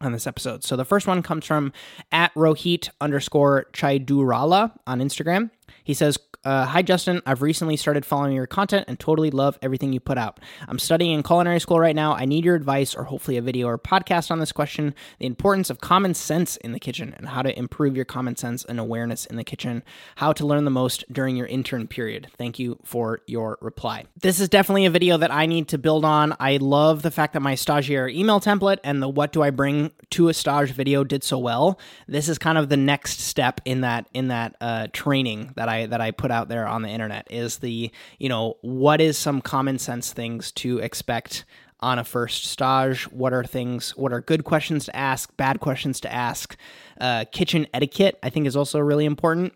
on 0.00 0.12
this 0.12 0.26
episode. 0.26 0.64
So 0.64 0.76
the 0.76 0.84
first 0.84 1.06
one 1.06 1.22
comes 1.22 1.46
from 1.46 1.72
at 2.10 2.32
Rohit 2.34 2.88
underscore 3.00 3.66
Chaidurala 3.72 4.72
on 4.86 5.00
Instagram. 5.00 5.50
He 5.84 5.94
says, 5.94 6.18
uh, 6.44 6.66
Hi, 6.66 6.82
Justin. 6.82 7.20
I've 7.26 7.42
recently 7.42 7.76
started 7.76 8.06
following 8.06 8.34
your 8.34 8.46
content 8.46 8.86
and 8.88 8.98
totally 8.98 9.30
love 9.30 9.58
everything 9.62 9.92
you 9.92 10.00
put 10.00 10.18
out. 10.18 10.40
I'm 10.68 10.78
studying 10.78 11.12
in 11.12 11.22
culinary 11.22 11.60
school 11.60 11.78
right 11.78 11.94
now. 11.94 12.14
I 12.14 12.24
need 12.24 12.44
your 12.44 12.54
advice 12.54 12.94
or 12.94 13.04
hopefully 13.04 13.36
a 13.36 13.42
video 13.42 13.66
or 13.66 13.78
podcast 13.78 14.30
on 14.30 14.38
this 14.38 14.52
question 14.52 14.94
the 15.18 15.26
importance 15.26 15.70
of 15.70 15.80
common 15.80 16.14
sense 16.14 16.56
in 16.58 16.72
the 16.72 16.80
kitchen 16.80 17.14
and 17.16 17.28
how 17.28 17.42
to 17.42 17.56
improve 17.58 17.96
your 17.96 18.04
common 18.04 18.36
sense 18.36 18.64
and 18.64 18.80
awareness 18.80 19.26
in 19.26 19.36
the 19.36 19.44
kitchen, 19.44 19.82
how 20.16 20.32
to 20.32 20.46
learn 20.46 20.64
the 20.64 20.70
most 20.70 21.04
during 21.12 21.36
your 21.36 21.46
intern 21.46 21.86
period. 21.86 22.28
Thank 22.38 22.58
you 22.58 22.78
for 22.84 23.20
your 23.26 23.58
reply. 23.60 24.04
This 24.20 24.40
is 24.40 24.48
definitely 24.48 24.86
a 24.86 24.90
video 24.90 25.16
that 25.18 25.30
I 25.30 25.46
need 25.46 25.68
to 25.68 25.78
build 25.78 26.04
on. 26.04 26.34
I 26.40 26.56
love 26.56 27.02
the 27.02 27.10
fact 27.10 27.34
that 27.34 27.40
my 27.40 27.54
stagiaire 27.54 28.12
email 28.12 28.40
template 28.40 28.78
and 28.84 29.02
the 29.02 29.08
what 29.08 29.32
do 29.32 29.42
I 29.42 29.50
bring 29.50 29.92
to 30.10 30.28
a 30.28 30.34
stage 30.34 30.72
video 30.72 31.04
did 31.04 31.22
so 31.22 31.38
well. 31.38 31.78
This 32.08 32.28
is 32.28 32.38
kind 32.38 32.58
of 32.58 32.68
the 32.68 32.76
next 32.76 33.20
step 33.20 33.60
in 33.64 33.82
that 33.82 34.08
in 34.14 34.28
that 34.28 34.56
uh, 34.60 34.88
training 34.92 35.52
that 35.60 35.68
I 35.68 35.84
that 35.84 36.00
I 36.00 36.10
put 36.10 36.30
out 36.30 36.48
there 36.48 36.66
on 36.66 36.80
the 36.80 36.88
internet 36.88 37.26
is 37.30 37.58
the 37.58 37.90
you 38.18 38.30
know 38.30 38.56
what 38.62 38.98
is 38.98 39.18
some 39.18 39.42
common 39.42 39.78
sense 39.78 40.10
things 40.10 40.50
to 40.52 40.78
expect 40.78 41.44
on 41.80 41.98
a 41.98 42.04
first 42.04 42.46
stage? 42.46 43.04
What 43.12 43.34
are 43.34 43.44
things 43.44 43.94
what 43.94 44.10
are 44.10 44.22
good 44.22 44.44
questions 44.44 44.86
to 44.86 44.96
ask 44.96 45.36
bad 45.36 45.60
questions 45.60 46.00
to 46.00 46.10
ask? 46.10 46.56
Uh, 46.98 47.24
kitchen 47.32 47.66
etiquette 47.72 48.18
i 48.22 48.28
think 48.28 48.46
is 48.46 48.54
also 48.54 48.78
really 48.78 49.06
important 49.06 49.54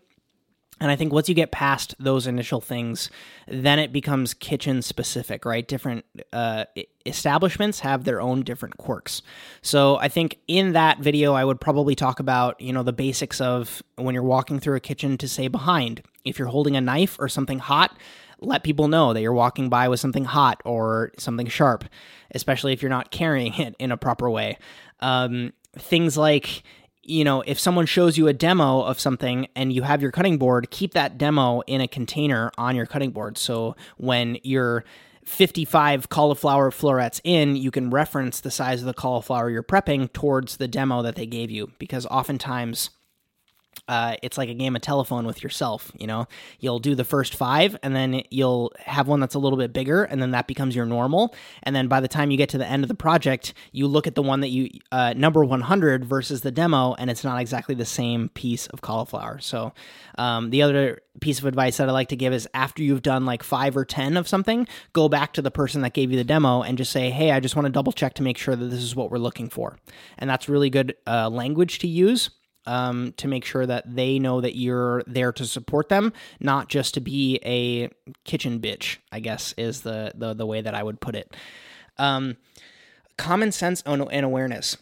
and 0.81 0.91
I 0.91 0.97
think 0.97 1.13
once 1.13 1.29
you 1.29 1.35
get 1.35 1.51
past 1.51 1.95
those 1.99 2.27
initial 2.27 2.59
things, 2.59 3.09
then 3.47 3.79
it 3.79 3.93
becomes 3.93 4.33
kitchen 4.33 4.81
specific, 4.81 5.45
right? 5.45 5.65
Different 5.65 6.03
uh, 6.33 6.65
establishments 7.05 7.79
have 7.79 8.03
their 8.03 8.19
own 8.19 8.41
different 8.41 8.75
quirks. 8.75 9.21
So 9.61 9.95
I 9.97 10.09
think 10.09 10.37
in 10.47 10.73
that 10.73 10.99
video, 10.99 11.33
I 11.33 11.45
would 11.45 11.61
probably 11.61 11.95
talk 11.95 12.19
about, 12.19 12.59
you 12.59 12.73
know, 12.73 12.83
the 12.83 12.91
basics 12.91 13.39
of 13.39 13.81
when 13.95 14.13
you're 14.13 14.23
walking 14.23 14.59
through 14.59 14.75
a 14.75 14.81
kitchen 14.81 15.17
to 15.19 15.29
say 15.29 15.47
behind. 15.47 16.01
If 16.25 16.37
you're 16.37 16.49
holding 16.49 16.75
a 16.75 16.81
knife 16.81 17.15
or 17.19 17.29
something 17.29 17.59
hot, 17.59 17.97
let 18.41 18.63
people 18.63 18.89
know 18.89 19.13
that 19.13 19.21
you're 19.21 19.33
walking 19.33 19.69
by 19.69 19.87
with 19.87 20.01
something 20.01 20.25
hot 20.25 20.61
or 20.65 21.13
something 21.17 21.47
sharp, 21.47 21.85
especially 22.31 22.73
if 22.73 22.81
you're 22.81 22.89
not 22.89 23.11
carrying 23.11 23.53
it 23.61 23.75
in 23.79 23.93
a 23.93 23.97
proper 23.97 24.29
way. 24.29 24.57
Um, 24.99 25.53
things 25.77 26.17
like, 26.17 26.63
you 27.05 27.23
know, 27.23 27.41
if 27.41 27.59
someone 27.59 27.85
shows 27.85 28.17
you 28.17 28.27
a 28.27 28.33
demo 28.33 28.81
of 28.81 28.99
something 28.99 29.47
and 29.55 29.71
you 29.71 29.83
have 29.83 30.01
your 30.01 30.11
cutting 30.11 30.37
board, 30.37 30.71
keep 30.71 30.93
that 30.93 31.17
demo 31.17 31.61
in 31.61 31.81
a 31.81 31.87
container 31.87 32.51
on 32.57 32.75
your 32.75 32.85
cutting 32.85 33.11
board. 33.11 33.37
So 33.37 33.75
when 33.97 34.37
you're 34.43 34.83
55 35.23 36.09
cauliflower 36.09 36.71
florets 36.71 37.21
in, 37.23 37.55
you 37.55 37.71
can 37.71 37.89
reference 37.89 38.39
the 38.39 38.51
size 38.51 38.81
of 38.81 38.87
the 38.87 38.93
cauliflower 38.93 39.49
you're 39.49 39.63
prepping 39.63 40.11
towards 40.13 40.57
the 40.57 40.67
demo 40.67 41.01
that 41.01 41.15
they 41.15 41.25
gave 41.25 41.51
you 41.51 41.71
because 41.79 42.05
oftentimes 42.07 42.91
uh, 43.87 44.15
it's 44.23 44.37
like 44.37 44.49
a 44.49 44.53
game 44.53 44.75
of 44.75 44.81
telephone 44.81 45.25
with 45.25 45.43
yourself. 45.43 45.91
You 45.97 46.07
know, 46.07 46.27
you'll 46.59 46.79
do 46.79 46.95
the 46.95 47.03
first 47.03 47.35
five, 47.35 47.77
and 47.83 47.95
then 47.95 48.23
you'll 48.29 48.73
have 48.79 49.07
one 49.07 49.19
that's 49.19 49.35
a 49.35 49.39
little 49.39 49.57
bit 49.57 49.73
bigger, 49.73 50.03
and 50.03 50.21
then 50.21 50.31
that 50.31 50.47
becomes 50.47 50.75
your 50.75 50.85
normal. 50.85 51.35
And 51.63 51.75
then 51.75 51.87
by 51.87 51.99
the 51.99 52.07
time 52.07 52.31
you 52.31 52.37
get 52.37 52.49
to 52.49 52.57
the 52.57 52.67
end 52.67 52.83
of 52.83 52.87
the 52.87 52.95
project, 52.95 53.53
you 53.71 53.87
look 53.87 54.07
at 54.07 54.15
the 54.15 54.23
one 54.23 54.41
that 54.41 54.49
you 54.49 54.69
uh, 54.91 55.13
number 55.15 55.43
100 55.43 56.05
versus 56.05 56.41
the 56.41 56.51
demo, 56.51 56.93
and 56.95 57.09
it's 57.09 57.23
not 57.23 57.39
exactly 57.39 57.75
the 57.75 57.85
same 57.85 58.29
piece 58.29 58.67
of 58.67 58.81
cauliflower. 58.81 59.39
So, 59.39 59.73
um, 60.17 60.49
the 60.49 60.61
other 60.61 61.01
piece 61.21 61.39
of 61.39 61.45
advice 61.45 61.77
that 61.77 61.89
I 61.89 61.91
like 61.91 62.09
to 62.09 62.15
give 62.15 62.33
is 62.33 62.47
after 62.53 62.83
you've 62.83 63.01
done 63.01 63.25
like 63.25 63.43
five 63.43 63.77
or 63.77 63.85
10 63.85 64.17
of 64.17 64.27
something, 64.27 64.67
go 64.93 65.09
back 65.09 65.33
to 65.33 65.41
the 65.41 65.51
person 65.51 65.81
that 65.81 65.93
gave 65.93 66.11
you 66.11 66.17
the 66.17 66.23
demo 66.23 66.61
and 66.61 66.77
just 66.77 66.91
say, 66.91 67.09
Hey, 67.09 67.31
I 67.31 67.39
just 67.39 67.55
want 67.55 67.65
to 67.65 67.71
double 67.71 67.91
check 67.91 68.15
to 68.15 68.23
make 68.23 68.37
sure 68.37 68.55
that 68.55 68.65
this 68.65 68.83
is 68.83 68.95
what 68.95 69.11
we're 69.11 69.17
looking 69.17 69.49
for. 69.49 69.77
And 70.17 70.29
that's 70.29 70.49
really 70.49 70.69
good 70.69 70.95
uh, 71.07 71.29
language 71.29 71.79
to 71.79 71.87
use 71.87 72.29
um, 72.65 73.13
to 73.17 73.27
make 73.27 73.45
sure 73.45 73.65
that 73.65 73.95
they 73.95 74.19
know 74.19 74.41
that 74.41 74.55
you're 74.55 75.03
there 75.07 75.31
to 75.33 75.45
support 75.45 75.89
them, 75.89 76.13
not 76.39 76.69
just 76.69 76.93
to 76.95 77.01
be 77.01 77.39
a 77.43 77.89
kitchen 78.23 78.59
bitch. 78.59 78.97
I 79.11 79.19
guess 79.19 79.53
is 79.57 79.81
the 79.81 80.11
the, 80.15 80.33
the 80.33 80.45
way 80.45 80.61
that 80.61 80.73
I 80.75 80.83
would 80.83 80.99
put 80.99 81.15
it. 81.15 81.35
Um, 81.97 82.37
common 83.17 83.51
sense 83.51 83.81
and 83.85 84.25
awareness. 84.25 84.77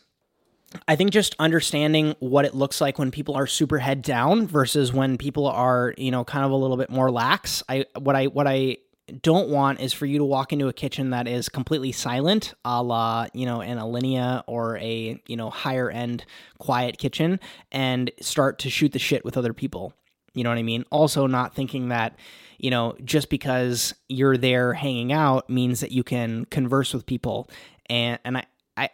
I 0.87 0.95
think 0.95 1.11
just 1.11 1.35
understanding 1.37 2.15
what 2.19 2.45
it 2.45 2.55
looks 2.55 2.81
like 2.81 2.97
when 2.97 3.11
people 3.11 3.35
are 3.35 3.45
super 3.45 3.77
head 3.77 4.01
down 4.01 4.47
versus 4.47 4.91
when 4.91 5.17
people 5.17 5.47
are, 5.47 5.93
you 5.97 6.09
know, 6.09 6.23
kind 6.23 6.43
of 6.43 6.51
a 6.51 6.55
little 6.55 6.77
bit 6.77 6.89
more 6.89 7.11
lax. 7.11 7.61
I 7.69 7.85
what 7.97 8.15
I 8.15 8.25
what 8.25 8.47
I 8.47 8.77
don't 9.21 9.49
want 9.49 9.81
is 9.81 9.93
for 9.93 10.05
you 10.05 10.17
to 10.17 10.23
walk 10.23 10.53
into 10.53 10.67
a 10.67 10.73
kitchen 10.73 11.09
that 11.09 11.27
is 11.27 11.49
completely 11.49 11.91
silent, 11.91 12.53
a 12.63 12.81
la, 12.81 13.27
you 13.33 13.45
know, 13.45 13.61
an 13.61 13.77
Alinea 13.77 14.43
or 14.47 14.77
a, 14.77 15.21
you 15.27 15.35
know, 15.35 15.49
higher 15.49 15.89
end 15.89 16.25
quiet 16.57 16.97
kitchen 16.97 17.39
and 17.71 18.11
start 18.21 18.59
to 18.59 18.69
shoot 18.69 18.93
the 18.93 18.99
shit 18.99 19.25
with 19.25 19.37
other 19.37 19.53
people. 19.53 19.93
You 20.33 20.43
know 20.43 20.49
what 20.49 20.57
I 20.57 20.63
mean? 20.63 20.85
Also, 20.89 21.27
not 21.27 21.53
thinking 21.53 21.89
that, 21.89 22.17
you 22.57 22.71
know, 22.71 22.95
just 23.03 23.29
because 23.29 23.93
you're 24.07 24.37
there 24.37 24.73
hanging 24.73 25.11
out 25.11 25.49
means 25.49 25.81
that 25.81 25.91
you 25.91 26.03
can 26.03 26.45
converse 26.45 26.93
with 26.93 27.05
people. 27.05 27.49
And, 27.89 28.19
and 28.23 28.37
I, 28.37 28.45
I 28.75 28.89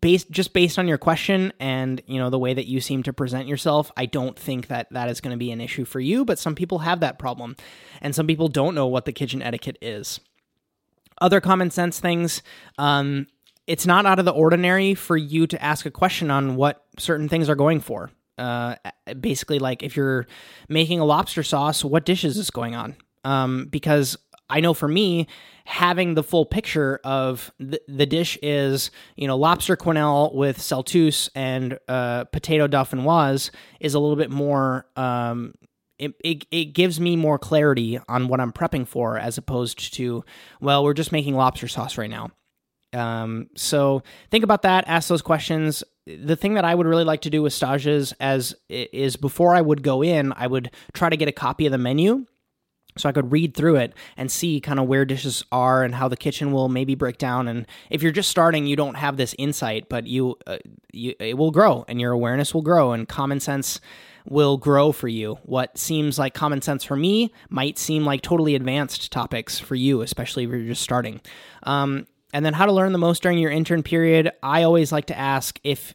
based 0.00 0.30
just 0.30 0.52
based 0.52 0.78
on 0.78 0.86
your 0.86 0.98
question 0.98 1.52
and 1.58 2.02
you 2.06 2.18
know 2.18 2.28
the 2.28 2.38
way 2.38 2.52
that 2.52 2.66
you 2.66 2.80
seem 2.80 3.02
to 3.04 3.12
present 3.12 3.48
yourself, 3.48 3.90
I 3.96 4.06
don't 4.06 4.38
think 4.38 4.66
that 4.66 4.88
that 4.92 5.08
is 5.08 5.20
going 5.20 5.32
to 5.32 5.38
be 5.38 5.50
an 5.50 5.60
issue 5.60 5.84
for 5.84 6.00
you. 6.00 6.24
But 6.24 6.38
some 6.38 6.54
people 6.54 6.80
have 6.80 7.00
that 7.00 7.18
problem, 7.18 7.56
and 8.00 8.14
some 8.14 8.26
people 8.26 8.48
don't 8.48 8.74
know 8.74 8.86
what 8.86 9.06
the 9.06 9.12
kitchen 9.12 9.40
etiquette 9.40 9.78
is. 9.80 10.20
Other 11.20 11.40
common 11.40 11.70
sense 11.70 11.98
things. 11.98 12.42
Um, 12.78 13.26
it's 13.66 13.86
not 13.86 14.06
out 14.06 14.18
of 14.18 14.24
the 14.24 14.32
ordinary 14.32 14.94
for 14.94 15.16
you 15.16 15.46
to 15.46 15.62
ask 15.62 15.86
a 15.86 15.90
question 15.90 16.30
on 16.30 16.56
what 16.56 16.84
certain 16.98 17.28
things 17.28 17.48
are 17.48 17.54
going 17.54 17.80
for. 17.80 18.10
Uh, 18.36 18.74
basically, 19.20 19.58
like 19.58 19.82
if 19.82 19.96
you're 19.96 20.26
making 20.68 21.00
a 21.00 21.04
lobster 21.04 21.42
sauce, 21.42 21.84
what 21.84 22.04
dishes 22.04 22.36
is 22.36 22.50
going 22.50 22.74
on? 22.74 22.96
Um, 23.24 23.68
because 23.70 24.18
I 24.52 24.60
know 24.60 24.74
for 24.74 24.86
me, 24.86 25.26
having 25.64 26.14
the 26.14 26.22
full 26.22 26.44
picture 26.44 27.00
of 27.04 27.50
the, 27.58 27.80
the 27.88 28.04
dish 28.04 28.38
is, 28.42 28.90
you 29.16 29.26
know, 29.26 29.36
lobster 29.36 29.76
quenelle 29.76 30.34
with 30.34 30.58
celtuce 30.58 31.30
and 31.34 31.78
uh, 31.88 32.24
potato 32.24 32.68
dauphinoise 32.68 33.50
is 33.80 33.94
a 33.94 33.98
little 33.98 34.16
bit 34.16 34.30
more. 34.30 34.86
Um, 34.94 35.54
it, 35.98 36.12
it, 36.22 36.46
it 36.50 36.64
gives 36.66 37.00
me 37.00 37.16
more 37.16 37.38
clarity 37.38 37.98
on 38.08 38.28
what 38.28 38.40
I'm 38.40 38.52
prepping 38.52 38.86
for 38.86 39.18
as 39.18 39.38
opposed 39.38 39.94
to, 39.94 40.22
well, 40.60 40.84
we're 40.84 40.94
just 40.94 41.12
making 41.12 41.34
lobster 41.34 41.68
sauce 41.68 41.96
right 41.96 42.10
now. 42.10 42.30
Um, 42.92 43.48
so 43.56 44.02
think 44.30 44.44
about 44.44 44.62
that. 44.62 44.84
Ask 44.86 45.08
those 45.08 45.22
questions. 45.22 45.82
The 46.06 46.36
thing 46.36 46.54
that 46.54 46.64
I 46.64 46.74
would 46.74 46.86
really 46.86 47.04
like 47.04 47.22
to 47.22 47.30
do 47.30 47.40
with 47.40 47.54
stages 47.54 48.12
as 48.20 48.54
is 48.68 49.16
before 49.16 49.54
I 49.54 49.62
would 49.62 49.82
go 49.82 50.02
in, 50.02 50.34
I 50.36 50.46
would 50.46 50.70
try 50.92 51.08
to 51.08 51.16
get 51.16 51.28
a 51.28 51.32
copy 51.32 51.64
of 51.64 51.72
the 51.72 51.78
menu 51.78 52.26
so 52.96 53.08
I 53.08 53.12
could 53.12 53.32
read 53.32 53.54
through 53.54 53.76
it 53.76 53.94
and 54.16 54.30
see 54.30 54.60
kind 54.60 54.78
of 54.78 54.86
where 54.86 55.04
dishes 55.04 55.44
are 55.50 55.82
and 55.82 55.94
how 55.94 56.08
the 56.08 56.16
kitchen 56.16 56.52
will 56.52 56.68
maybe 56.68 56.94
break 56.94 57.18
down. 57.18 57.48
And 57.48 57.66
if 57.90 58.02
you're 58.02 58.12
just 58.12 58.28
starting, 58.28 58.66
you 58.66 58.76
don't 58.76 58.96
have 58.96 59.16
this 59.16 59.34
insight, 59.38 59.88
but 59.88 60.06
you, 60.06 60.36
uh, 60.46 60.58
you 60.92 61.14
it 61.18 61.38
will 61.38 61.50
grow 61.50 61.84
and 61.88 62.00
your 62.00 62.12
awareness 62.12 62.52
will 62.52 62.62
grow 62.62 62.92
and 62.92 63.08
common 63.08 63.40
sense 63.40 63.80
will 64.24 64.56
grow 64.56 64.92
for 64.92 65.08
you. 65.08 65.38
What 65.42 65.78
seems 65.78 66.18
like 66.18 66.34
common 66.34 66.62
sense 66.62 66.84
for 66.84 66.96
me 66.96 67.32
might 67.48 67.78
seem 67.78 68.04
like 68.04 68.22
totally 68.22 68.54
advanced 68.54 69.10
topics 69.10 69.58
for 69.58 69.74
you, 69.74 70.02
especially 70.02 70.44
if 70.44 70.50
you're 70.50 70.60
just 70.60 70.82
starting. 70.82 71.20
Um, 71.64 72.06
and 72.32 72.46
then 72.46 72.54
how 72.54 72.66
to 72.66 72.72
learn 72.72 72.92
the 72.92 72.98
most 72.98 73.22
during 73.22 73.38
your 73.38 73.50
intern 73.50 73.82
period. 73.82 74.30
I 74.42 74.62
always 74.62 74.92
like 74.92 75.06
to 75.06 75.18
ask 75.18 75.58
if 75.64 75.94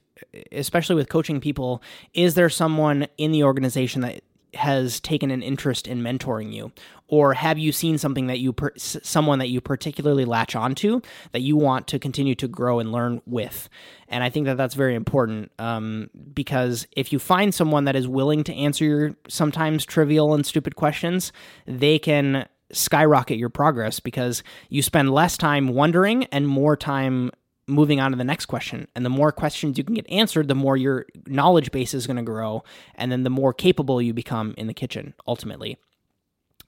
especially 0.51 0.95
with 0.95 1.09
coaching 1.09 1.39
people, 1.39 1.81
is 2.13 2.33
there 2.33 2.49
someone 2.49 3.07
in 3.17 3.31
the 3.31 3.43
organization 3.43 4.01
that 4.01 4.21
has 4.53 4.99
taken 4.99 5.31
an 5.31 5.41
interest 5.41 5.87
in 5.87 6.01
mentoring 6.01 6.53
you? 6.53 6.71
Or 7.07 7.33
have 7.33 7.57
you 7.57 7.71
seen 7.71 7.97
something 7.97 8.27
that 8.27 8.39
you 8.39 8.51
per- 8.51 8.73
someone 8.75 9.39
that 9.39 9.49
you 9.49 9.61
particularly 9.61 10.25
latch 10.25 10.55
onto 10.55 11.01
that 11.31 11.41
you 11.41 11.55
want 11.55 11.87
to 11.87 11.99
continue 11.99 12.35
to 12.35 12.47
grow 12.47 12.79
and 12.79 12.91
learn 12.91 13.21
with? 13.25 13.69
And 14.09 14.23
i 14.23 14.29
think 14.29 14.45
that 14.45 14.57
that's 14.57 14.73
very 14.73 14.95
important 14.95 15.51
um, 15.59 16.09
because 16.33 16.87
if 16.95 17.11
you 17.11 17.19
find 17.19 17.53
someone 17.53 17.85
that 17.85 17.95
is 17.95 18.07
willing 18.07 18.43
to 18.45 18.53
answer 18.53 18.85
your 18.85 19.15
sometimes 19.27 19.85
trivial 19.85 20.33
and 20.33 20.45
stupid 20.45 20.75
questions 20.75 21.31
they 21.65 21.99
can 21.99 22.47
skyrocket 22.71 23.37
your 23.37 23.49
progress 23.49 23.99
because 23.99 24.43
you 24.69 24.81
spend 24.81 25.11
less 25.11 25.37
time 25.37 25.69
wondering 25.69 26.25
and 26.25 26.47
more 26.47 26.75
time 26.75 27.31
moving 27.67 27.99
on 27.99 28.11
to 28.11 28.17
the 28.17 28.23
next 28.23 28.45
question. 28.45 28.87
And 28.95 29.05
the 29.05 29.09
more 29.09 29.31
questions 29.31 29.77
you 29.77 29.83
can 29.83 29.95
get 29.95 30.09
answered, 30.09 30.47
the 30.47 30.55
more 30.55 30.77
your 30.77 31.05
knowledge 31.27 31.71
base 31.71 31.93
is 31.93 32.07
going 32.07 32.17
to 32.17 32.23
grow. 32.23 32.63
And 32.95 33.11
then 33.11 33.23
the 33.23 33.29
more 33.29 33.53
capable 33.53 34.01
you 34.01 34.13
become 34.13 34.55
in 34.57 34.67
the 34.67 34.73
kitchen 34.73 35.13
ultimately. 35.27 35.77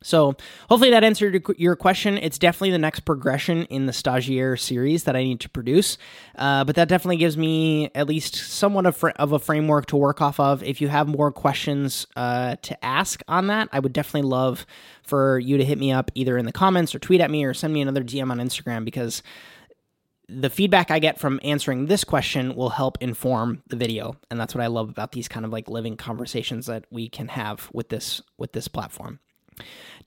So, 0.02 0.36
hopefully, 0.70 0.92
that 0.92 1.04
answered 1.04 1.44
your 1.58 1.76
question. 1.76 2.18
It's 2.18 2.38
definitely 2.38 2.72
the 2.72 2.78
next 2.78 3.02
progression 3.02 3.66
in 3.66 3.86
the 3.86 3.92
stagiaire 3.92 4.58
series 4.58 5.04
that 5.04 5.16
I 5.18 5.24
need 5.24 5.42
to 5.42 5.50
produce. 5.50 5.98
Uh, 6.38 6.64
but 6.64 6.76
that 6.78 6.88
definitely 6.88 7.18
gives 7.18 7.36
me 7.36 7.92
at 7.94 8.08
least 8.08 8.36
somewhat 8.36 8.86
of, 8.86 8.96
fr- 8.96 9.10
of, 9.10 9.34
a 9.34 9.40
framework 9.40 9.88
to 9.88 9.98
work 9.98 10.22
off 10.22 10.40
of. 10.40 10.64
If 10.64 10.80
you 10.80 10.88
have 10.88 11.10
more 11.10 11.34
questions 11.34 12.08
uh, 12.16 12.56
to 12.62 12.86
ask 12.86 13.22
on 13.28 13.48
that, 13.48 13.68
I 13.74 13.80
would 13.80 13.92
definitely 13.92 14.30
love 14.30 14.66
for 15.04 15.38
you 15.38 15.58
to 15.58 15.66
hit 15.66 15.78
me 15.78 15.92
up 15.92 16.12
either 16.16 16.38
in 16.38 16.46
the 16.46 16.54
comments 16.54 16.96
or 16.96 17.00
tweet 17.00 17.20
at 17.20 17.30
me 17.30 17.44
or 17.44 17.54
send 17.54 17.74
me 17.74 17.82
another 17.82 18.04
DM 18.04 18.32
on 18.32 18.38
Instagram 18.38 18.86
because 18.86 19.22
the 20.30 20.50
feedback 20.50 20.92
I 20.92 21.00
get 21.00 21.20
from 21.20 21.40
answering 21.44 21.88
this 21.88 22.04
question 22.04 22.56
will 22.56 22.70
help 22.70 22.98
inform 23.02 23.64
the 23.68 23.76
video, 23.76 24.16
and 24.30 24.40
that's 24.40 24.54
what 24.54 24.64
I 24.64 24.68
love 24.68 24.90
about 24.90 25.12
these 25.12 25.28
kind 25.28 25.46
of 25.46 25.52
like 25.52 25.68
living 25.68 25.98
conversations 25.98 26.68
that 26.68 26.86
we 26.92 27.10
can 27.10 27.30
have 27.30 27.70
with 27.74 27.90
this 27.90 28.22
with 28.38 28.54
this 28.54 28.68
platform. 28.68 29.20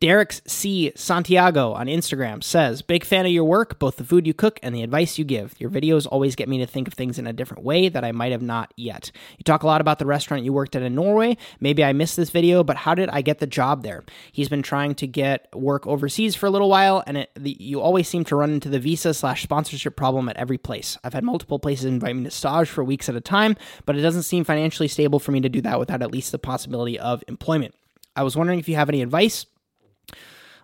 Derek 0.02 0.32
C. 0.48 0.90
Santiago 0.96 1.74
on 1.74 1.86
Instagram 1.86 2.42
says, 2.42 2.82
Big 2.82 3.04
fan 3.04 3.24
of 3.24 3.30
your 3.30 3.44
work, 3.44 3.78
both 3.78 3.98
the 3.98 4.04
food 4.04 4.26
you 4.26 4.34
cook 4.34 4.58
and 4.60 4.74
the 4.74 4.82
advice 4.82 5.16
you 5.16 5.24
give. 5.24 5.54
Your 5.60 5.70
videos 5.70 6.08
always 6.10 6.34
get 6.34 6.48
me 6.48 6.58
to 6.58 6.66
think 6.66 6.88
of 6.88 6.94
things 6.94 7.20
in 7.20 7.28
a 7.28 7.32
different 7.32 7.62
way 7.62 7.88
that 7.88 8.04
I 8.04 8.10
might 8.10 8.32
have 8.32 8.42
not 8.42 8.74
yet. 8.76 9.12
You 9.38 9.44
talk 9.44 9.62
a 9.62 9.66
lot 9.68 9.80
about 9.80 10.00
the 10.00 10.06
restaurant 10.06 10.42
you 10.42 10.52
worked 10.52 10.74
at 10.74 10.82
in 10.82 10.96
Norway. 10.96 11.36
Maybe 11.60 11.84
I 11.84 11.92
missed 11.92 12.16
this 12.16 12.30
video, 12.30 12.64
but 12.64 12.78
how 12.78 12.96
did 12.96 13.10
I 13.10 13.22
get 13.22 13.38
the 13.38 13.46
job 13.46 13.84
there? 13.84 14.02
He's 14.32 14.48
been 14.48 14.62
trying 14.62 14.96
to 14.96 15.06
get 15.06 15.46
work 15.54 15.86
overseas 15.86 16.34
for 16.34 16.46
a 16.46 16.50
little 16.50 16.68
while, 16.68 17.04
and 17.06 17.18
it, 17.18 17.30
the, 17.36 17.56
you 17.60 17.80
always 17.80 18.08
seem 18.08 18.24
to 18.24 18.34
run 18.34 18.50
into 18.50 18.68
the 18.68 18.80
visa 18.80 19.14
slash 19.14 19.44
sponsorship 19.44 19.94
problem 19.94 20.28
at 20.28 20.36
every 20.36 20.58
place. 20.58 20.98
I've 21.04 21.14
had 21.14 21.22
multiple 21.22 21.60
places 21.60 21.84
invite 21.84 22.16
me 22.16 22.24
to 22.24 22.30
stage 22.32 22.68
for 22.68 22.82
weeks 22.82 23.08
at 23.08 23.14
a 23.14 23.20
time, 23.20 23.56
but 23.86 23.94
it 23.94 24.00
doesn't 24.00 24.24
seem 24.24 24.42
financially 24.42 24.88
stable 24.88 25.20
for 25.20 25.30
me 25.30 25.40
to 25.42 25.48
do 25.48 25.60
that 25.60 25.78
without 25.78 26.02
at 26.02 26.10
least 26.10 26.32
the 26.32 26.40
possibility 26.40 26.98
of 26.98 27.22
employment. 27.28 27.76
I 28.14 28.22
was 28.22 28.36
wondering 28.36 28.58
if 28.58 28.68
you 28.68 28.76
have 28.76 28.88
any 28.88 29.02
advice 29.02 29.46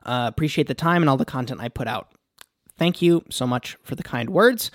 uh, 0.09 0.27
appreciate 0.27 0.67
the 0.67 0.75
time 0.75 1.03
and 1.03 1.11
all 1.11 1.19
the 1.19 1.25
content 1.25 1.61
I 1.61 1.69
put 1.69 1.87
out. 1.87 2.11
Thank 2.79 3.03
you 3.03 3.25
so 3.31 3.47
much 3.47 3.77
for 3.83 3.95
the 3.95 4.03
kind 4.03 4.31
words. 4.31 4.71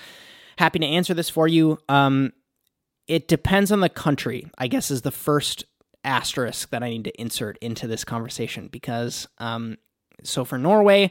Happy 0.57 0.77
to 0.79 0.85
answer 0.85 1.13
this 1.13 1.29
for 1.29 1.47
you. 1.47 1.79
Um, 1.89 2.33
it 3.07 3.27
depends 3.27 3.71
on 3.71 3.79
the 3.79 3.89
country, 3.89 4.45
I 4.57 4.67
guess, 4.67 4.91
is 4.91 5.01
the 5.01 5.11
first 5.11 5.65
asterisk 6.03 6.69
that 6.69 6.83
I 6.83 6.89
need 6.89 7.05
to 7.05 7.21
insert 7.21 7.57
into 7.59 7.87
this 7.87 8.03
conversation 8.03 8.67
because, 8.67 9.27
um, 9.39 9.77
so 10.21 10.45
for 10.45 10.57
Norway, 10.57 11.09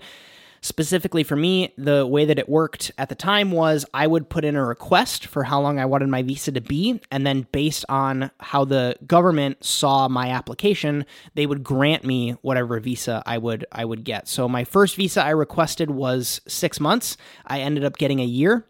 Specifically 0.65 1.25
for 1.25 1.35
me, 1.35 1.75
the 1.77 2.07
way 2.07 2.25
that 2.25 2.39
it 2.39 2.49
worked 2.49 2.93
at 2.97 3.09
the 3.09 3.17
time 3.17 3.51
was 3.51 3.85
I 3.93 4.07
would 4.07 4.29
put 4.29 4.45
in 4.45 4.55
a 4.55 4.65
request 4.65 5.27
for 5.27 5.43
how 5.43 5.61
long 5.61 5.81
I 5.81 5.87
wanted 5.87 6.09
my 6.09 6.23
visa 6.23 6.53
to 6.53 6.61
be, 6.61 7.01
and 7.11 7.27
then 7.27 7.49
based 7.51 7.85
on 7.89 8.31
how 8.39 8.65
the 8.65 8.95
government 9.05 9.65
saw 9.65 10.07
my 10.07 10.31
application, 10.31 11.05
they 11.35 11.47
would 11.47 11.65
grant 11.65 12.05
me 12.05 12.37
whatever 12.43 12.79
visa 12.79 13.25
I 13.27 13.39
would 13.39 13.67
I 13.73 13.85
would 13.85 14.05
get. 14.05 14.29
So 14.29 14.49
my 14.49 14.63
first 14.63 14.95
visa 14.95 15.25
I 15.25 15.31
requested 15.31 15.91
was 15.91 16.41
6 16.47 16.79
months. 16.79 17.17
I 17.45 17.61
ended 17.61 17.83
up 17.83 17.99
getting 17.99 18.21
a 18.21 18.25
year. 18.25 18.65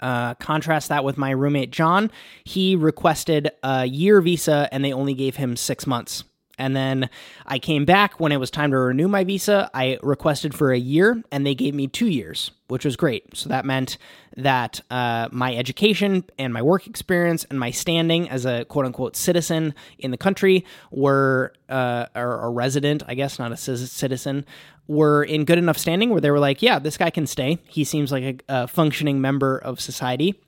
Uh, 0.00 0.34
contrast 0.34 0.88
that 0.88 1.04
with 1.04 1.18
my 1.18 1.30
roommate 1.30 1.70
John. 1.70 2.10
He 2.44 2.76
requested 2.76 3.50
a 3.62 3.84
year 3.84 4.22
visa 4.22 4.70
and 4.72 4.82
they 4.82 4.92
only 4.94 5.12
gave 5.12 5.36
him 5.36 5.54
six 5.54 5.86
months. 5.86 6.24
And 6.58 6.74
then 6.76 7.10
I 7.46 7.58
came 7.58 7.84
back 7.84 8.20
when 8.20 8.32
it 8.32 8.38
was 8.38 8.50
time 8.50 8.70
to 8.70 8.78
renew 8.78 9.08
my 9.08 9.24
visa. 9.24 9.70
I 9.74 9.98
requested 10.02 10.54
for 10.54 10.72
a 10.72 10.78
year 10.78 11.22
and 11.32 11.44
they 11.44 11.54
gave 11.54 11.74
me 11.74 11.88
two 11.88 12.06
years, 12.06 12.52
which 12.68 12.84
was 12.84 12.96
great. 12.96 13.36
So 13.36 13.48
that 13.48 13.64
meant 13.64 13.98
that 14.36 14.80
uh, 14.90 15.28
my 15.32 15.54
education 15.56 16.24
and 16.38 16.52
my 16.52 16.62
work 16.62 16.86
experience 16.86 17.44
and 17.50 17.58
my 17.58 17.70
standing 17.70 18.28
as 18.30 18.46
a 18.46 18.64
quote 18.66 18.86
unquote 18.86 19.16
citizen 19.16 19.74
in 19.98 20.10
the 20.10 20.16
country 20.16 20.64
were, 20.90 21.52
uh, 21.68 22.06
or 22.14 22.42
a 22.42 22.50
resident, 22.50 23.02
I 23.06 23.14
guess, 23.14 23.38
not 23.38 23.52
a 23.52 23.56
citizen, 23.56 24.46
were 24.86 25.24
in 25.24 25.44
good 25.44 25.58
enough 25.58 25.78
standing 25.78 26.10
where 26.10 26.20
they 26.20 26.30
were 26.30 26.38
like, 26.38 26.62
yeah, 26.62 26.78
this 26.78 26.96
guy 26.96 27.10
can 27.10 27.26
stay. 27.26 27.58
He 27.68 27.84
seems 27.84 28.12
like 28.12 28.44
a, 28.48 28.62
a 28.62 28.66
functioning 28.68 29.20
member 29.20 29.58
of 29.58 29.80
society. 29.80 30.40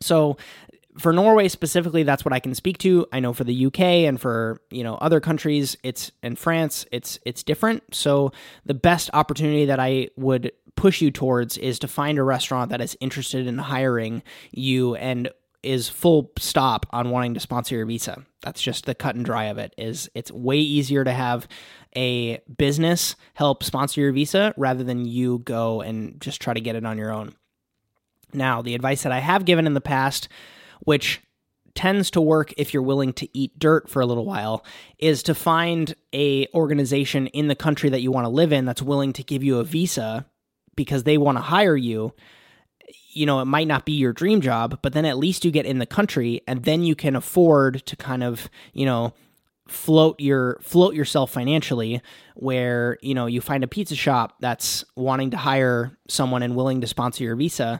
So 0.00 0.36
for 0.98 1.12
Norway 1.12 1.48
specifically, 1.48 2.02
that's 2.02 2.24
what 2.24 2.32
I 2.32 2.40
can 2.40 2.54
speak 2.54 2.78
to. 2.78 3.06
I 3.12 3.20
know 3.20 3.32
for 3.32 3.44
the 3.44 3.66
UK 3.66 3.80
and 3.80 4.20
for 4.20 4.60
you 4.70 4.84
know 4.84 4.96
other 4.96 5.20
countries, 5.20 5.76
it's 5.82 6.10
in 6.22 6.36
France, 6.36 6.86
it's 6.92 7.18
it's 7.24 7.42
different. 7.42 7.94
So 7.94 8.32
the 8.64 8.74
best 8.74 9.10
opportunity 9.12 9.66
that 9.66 9.80
I 9.80 10.08
would 10.16 10.52
push 10.76 11.00
you 11.00 11.10
towards 11.10 11.58
is 11.58 11.78
to 11.80 11.88
find 11.88 12.18
a 12.18 12.22
restaurant 12.22 12.70
that 12.70 12.80
is 12.80 12.96
interested 13.00 13.46
in 13.46 13.58
hiring 13.58 14.22
you 14.52 14.94
and 14.96 15.28
is 15.62 15.88
full 15.88 16.30
stop 16.38 16.86
on 16.90 17.10
wanting 17.10 17.34
to 17.34 17.40
sponsor 17.40 17.74
your 17.74 17.84
visa. 17.84 18.24
That's 18.42 18.62
just 18.62 18.86
the 18.86 18.94
cut 18.94 19.16
and 19.16 19.24
dry 19.24 19.46
of 19.46 19.58
it. 19.58 19.74
Is 19.76 20.08
it's 20.14 20.30
way 20.30 20.58
easier 20.58 21.04
to 21.04 21.12
have 21.12 21.48
a 21.96 22.38
business 22.56 23.16
help 23.34 23.64
sponsor 23.64 24.00
your 24.00 24.12
visa 24.12 24.54
rather 24.56 24.84
than 24.84 25.04
you 25.04 25.40
go 25.40 25.80
and 25.80 26.20
just 26.20 26.40
try 26.40 26.54
to 26.54 26.60
get 26.60 26.76
it 26.76 26.86
on 26.86 26.98
your 26.98 27.12
own. 27.12 27.34
Now, 28.32 28.62
the 28.62 28.74
advice 28.74 29.02
that 29.02 29.12
I 29.12 29.20
have 29.20 29.44
given 29.44 29.66
in 29.66 29.74
the 29.74 29.80
past 29.80 30.28
which 30.88 31.20
tends 31.74 32.10
to 32.10 32.18
work 32.18 32.54
if 32.56 32.72
you're 32.72 32.82
willing 32.82 33.12
to 33.12 33.28
eat 33.36 33.58
dirt 33.58 33.90
for 33.90 34.00
a 34.00 34.06
little 34.06 34.24
while 34.24 34.64
is 34.98 35.22
to 35.22 35.34
find 35.34 35.94
a 36.14 36.46
organization 36.54 37.26
in 37.26 37.46
the 37.46 37.54
country 37.54 37.90
that 37.90 38.00
you 38.00 38.10
want 38.10 38.24
to 38.24 38.30
live 38.30 38.54
in 38.54 38.64
that's 38.64 38.80
willing 38.80 39.12
to 39.12 39.22
give 39.22 39.44
you 39.44 39.58
a 39.58 39.64
visa 39.64 40.24
because 40.76 41.02
they 41.02 41.18
want 41.18 41.36
to 41.36 41.42
hire 41.42 41.76
you. 41.76 42.14
You 43.12 43.26
know 43.26 43.40
it 43.40 43.44
might 43.44 43.68
not 43.68 43.84
be 43.84 43.92
your 43.92 44.14
dream 44.14 44.40
job 44.40 44.78
but 44.80 44.94
then 44.94 45.04
at 45.04 45.18
least 45.18 45.44
you 45.44 45.50
get 45.50 45.66
in 45.66 45.78
the 45.78 45.84
country 45.84 46.40
and 46.48 46.64
then 46.64 46.82
you 46.84 46.96
can 46.96 47.14
afford 47.14 47.84
to 47.84 47.94
kind 47.94 48.22
of 48.22 48.48
you 48.72 48.86
know 48.86 49.12
float 49.66 50.18
your 50.18 50.58
float 50.62 50.94
yourself 50.94 51.30
financially 51.30 52.00
where 52.34 52.96
you 53.02 53.14
know 53.14 53.26
you 53.26 53.42
find 53.42 53.62
a 53.62 53.68
pizza 53.68 53.94
shop 53.94 54.36
that's 54.40 54.86
wanting 54.96 55.32
to 55.32 55.36
hire 55.36 55.98
someone 56.08 56.42
and 56.42 56.56
willing 56.56 56.80
to 56.80 56.86
sponsor 56.86 57.24
your 57.24 57.36
visa. 57.36 57.78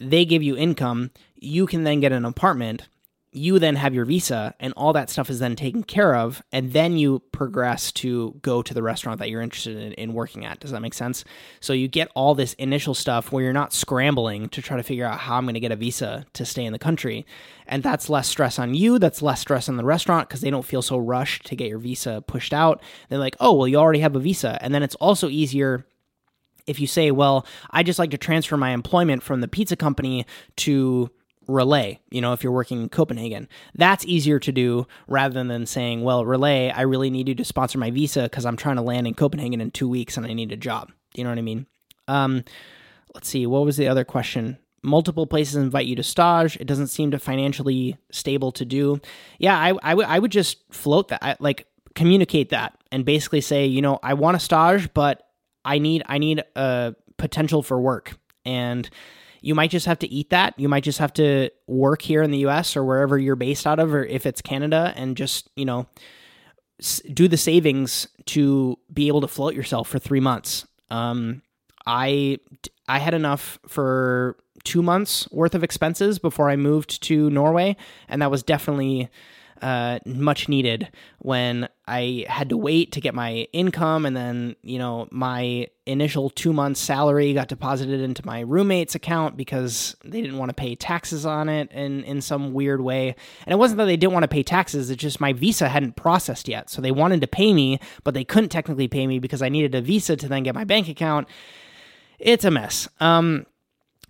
They 0.00 0.24
give 0.24 0.42
you 0.42 0.56
income 0.56 1.10
you 1.40 1.66
can 1.66 1.84
then 1.84 2.00
get 2.00 2.12
an 2.12 2.24
apartment 2.24 2.86
you 3.32 3.60
then 3.60 3.76
have 3.76 3.94
your 3.94 4.04
visa 4.04 4.54
and 4.58 4.72
all 4.76 4.92
that 4.92 5.08
stuff 5.08 5.30
is 5.30 5.38
then 5.38 5.54
taken 5.54 5.84
care 5.84 6.16
of 6.16 6.42
and 6.50 6.72
then 6.72 6.96
you 6.96 7.20
progress 7.30 7.92
to 7.92 8.34
go 8.42 8.60
to 8.60 8.74
the 8.74 8.82
restaurant 8.82 9.20
that 9.20 9.30
you're 9.30 9.40
interested 9.40 9.76
in, 9.76 9.92
in, 9.92 10.14
working 10.14 10.44
at. 10.44 10.58
Does 10.58 10.72
that 10.72 10.80
make 10.80 10.94
sense? 10.94 11.24
So 11.60 11.72
you 11.72 11.86
get 11.86 12.10
all 12.16 12.34
this 12.34 12.54
initial 12.54 12.92
stuff 12.92 13.30
where 13.30 13.44
you're 13.44 13.52
not 13.52 13.72
scrambling 13.72 14.48
to 14.48 14.60
try 14.60 14.76
to 14.76 14.82
figure 14.82 15.06
out 15.06 15.20
how 15.20 15.36
i'm 15.36 15.44
going 15.44 15.54
to 15.54 15.60
get 15.60 15.70
a 15.70 15.76
visa 15.76 16.26
to 16.32 16.44
stay 16.44 16.64
in 16.64 16.72
the 16.72 16.78
country. 16.78 17.24
And 17.68 17.84
that's 17.84 18.10
less 18.10 18.26
stress 18.26 18.58
on 18.58 18.74
you 18.74 18.98
that's 18.98 19.22
less 19.22 19.40
stress 19.40 19.68
on 19.68 19.76
the 19.76 19.84
restaurant 19.84 20.28
because 20.28 20.40
they 20.40 20.50
don't 20.50 20.64
feel 20.64 20.82
so 20.82 20.98
rushed 20.98 21.46
to 21.46 21.56
get 21.56 21.68
your 21.68 21.78
visa 21.78 22.24
pushed 22.26 22.52
out. 22.52 22.82
They're 23.08 23.18
like 23.18 23.36
oh 23.38 23.52
well 23.52 23.68
you 23.68 23.76
already 23.76 24.00
have 24.00 24.16
a 24.16 24.20
visa. 24.20 24.58
And 24.60 24.74
then 24.74 24.82
it's 24.82 24.96
also 24.96 25.28
easier 25.28 25.86
if 26.66 26.78
you 26.78 26.86
say 26.86 27.10
well 27.10 27.46
i 27.70 27.82
just 27.82 27.98
like 27.98 28.10
to 28.10 28.18
transfer 28.18 28.56
my 28.56 28.70
employment 28.70 29.22
from 29.22 29.40
the 29.40 29.48
pizza 29.48 29.76
company 29.76 30.26
to 30.56 31.10
Relæ 31.50 31.98
you 32.10 32.20
know 32.20 32.32
if 32.32 32.42
you're 32.42 32.52
working 32.52 32.82
in 32.82 32.88
copenhagen. 32.88 33.48
That's 33.74 34.04
easier 34.04 34.38
to 34.38 34.52
do 34.52 34.86
rather 35.08 35.42
than 35.44 35.66
saying 35.66 36.02
well 36.02 36.24
Relæ 36.24 36.72
i 36.74 36.82
really 36.82 37.10
need 37.10 37.28
you 37.28 37.34
to 37.34 37.44
sponsor 37.44 37.78
my 37.78 37.90
visa 37.90 38.22
because 38.24 38.46
i'm 38.46 38.56
trying 38.56 38.76
to 38.76 38.82
land 38.82 39.06
in 39.06 39.14
copenhagen 39.14 39.60
in 39.60 39.70
two 39.70 39.88
weeks 39.88 40.16
and 40.16 40.26
i 40.26 40.32
need 40.32 40.52
a 40.52 40.56
job. 40.56 40.92
You 41.14 41.24
know 41.24 41.30
what 41.30 41.38
i 41.38 41.42
mean? 41.42 41.66
Um, 42.08 42.44
let's 43.14 43.28
see 43.28 43.46
what 43.46 43.64
was 43.64 43.76
the 43.76 43.88
other 43.88 44.04
question? 44.04 44.58
Multiple 44.82 45.26
places 45.26 45.56
invite 45.56 45.86
you 45.86 45.96
to 45.96 46.02
stage. 46.02 46.56
It 46.56 46.66
doesn't 46.66 46.86
seem 46.86 47.10
to 47.10 47.18
financially 47.18 47.98
stable 48.10 48.52
to 48.52 48.64
do. 48.64 49.00
Yeah 49.38 49.58
i, 49.58 49.68
I, 49.82 49.90
w- 49.90 50.08
I 50.08 50.18
would 50.18 50.32
just 50.32 50.58
float 50.72 51.08
that 51.08 51.22
I, 51.22 51.36
like 51.40 51.66
communicate 51.94 52.50
that 52.50 52.78
and 52.92 53.04
basically 53.04 53.40
say 53.40 53.66
you 53.66 53.82
know 53.82 53.98
i 54.02 54.14
want 54.14 54.36
a 54.36 54.40
stage 54.40 54.94
but 54.94 55.26
i 55.64 55.78
need 55.78 56.04
i 56.06 56.18
need 56.18 56.44
a 56.54 56.94
potential 57.20 57.62
for 57.62 57.80
work. 57.80 58.18
And 58.44 58.90
you 59.40 59.54
might 59.54 59.70
just 59.70 59.86
have 59.86 59.98
to 60.00 60.08
eat 60.08 60.30
that. 60.30 60.58
You 60.58 60.68
might 60.68 60.84
just 60.84 60.98
have 60.98 61.12
to 61.14 61.50
work 61.66 62.02
here 62.02 62.22
in 62.22 62.30
the 62.30 62.38
US 62.46 62.76
or 62.76 62.84
wherever 62.84 63.18
you're 63.18 63.36
based 63.36 63.66
out 63.66 63.78
of, 63.78 63.94
or 63.94 64.04
if 64.04 64.26
it's 64.26 64.42
Canada, 64.42 64.92
and 64.96 65.16
just, 65.16 65.48
you 65.56 65.64
know, 65.64 65.86
do 67.12 67.28
the 67.28 67.36
savings 67.36 68.08
to 68.26 68.78
be 68.92 69.08
able 69.08 69.20
to 69.20 69.28
float 69.28 69.54
yourself 69.54 69.88
for 69.88 69.98
three 69.98 70.20
months. 70.20 70.66
Um, 70.90 71.42
I 71.86 72.38
I 72.88 72.98
had 72.98 73.14
enough 73.14 73.58
for 73.66 74.36
two 74.64 74.82
months 74.82 75.30
worth 75.30 75.54
of 75.54 75.64
expenses 75.64 76.18
before 76.18 76.50
I 76.50 76.56
moved 76.56 77.02
to 77.04 77.30
Norway, 77.30 77.76
and 78.08 78.20
that 78.22 78.30
was 78.30 78.42
definitely 78.42 79.08
uh, 79.62 79.98
much 80.04 80.48
needed 80.48 80.88
when 81.18 81.68
I 81.86 82.24
had 82.28 82.48
to 82.50 82.56
wait 82.56 82.92
to 82.92 83.00
get 83.00 83.14
my 83.14 83.46
income, 83.52 84.06
and 84.06 84.16
then 84.16 84.56
you 84.62 84.78
know 84.78 85.08
my 85.10 85.68
initial 85.86 86.30
two 86.30 86.52
months 86.52 86.80
salary 86.80 87.34
got 87.34 87.48
deposited 87.48 88.00
into 88.00 88.24
my 88.24 88.40
roommate's 88.40 88.94
account 88.94 89.36
because 89.36 89.96
they 90.04 90.20
didn't 90.20 90.38
want 90.38 90.50
to 90.50 90.54
pay 90.54 90.74
taxes 90.74 91.26
on 91.26 91.48
it 91.48 91.70
in 91.72 92.04
in 92.04 92.20
some 92.20 92.52
weird 92.52 92.80
way. 92.80 93.14
And 93.44 93.52
it 93.52 93.56
wasn't 93.56 93.78
that 93.78 93.86
they 93.86 93.96
didn't 93.96 94.12
want 94.12 94.24
to 94.24 94.28
pay 94.28 94.42
taxes; 94.42 94.90
it's 94.90 95.02
just 95.02 95.20
my 95.20 95.32
visa 95.32 95.68
hadn't 95.68 95.96
processed 95.96 96.48
yet, 96.48 96.70
so 96.70 96.80
they 96.80 96.92
wanted 96.92 97.20
to 97.20 97.26
pay 97.26 97.52
me, 97.52 97.80
but 98.04 98.14
they 98.14 98.24
couldn't 98.24 98.50
technically 98.50 98.88
pay 98.88 99.06
me 99.06 99.18
because 99.18 99.42
I 99.42 99.48
needed 99.48 99.74
a 99.74 99.80
visa 99.80 100.16
to 100.16 100.28
then 100.28 100.42
get 100.42 100.54
my 100.54 100.64
bank 100.64 100.88
account. 100.88 101.28
It's 102.18 102.44
a 102.44 102.50
mess. 102.50 102.86
Um, 103.00 103.46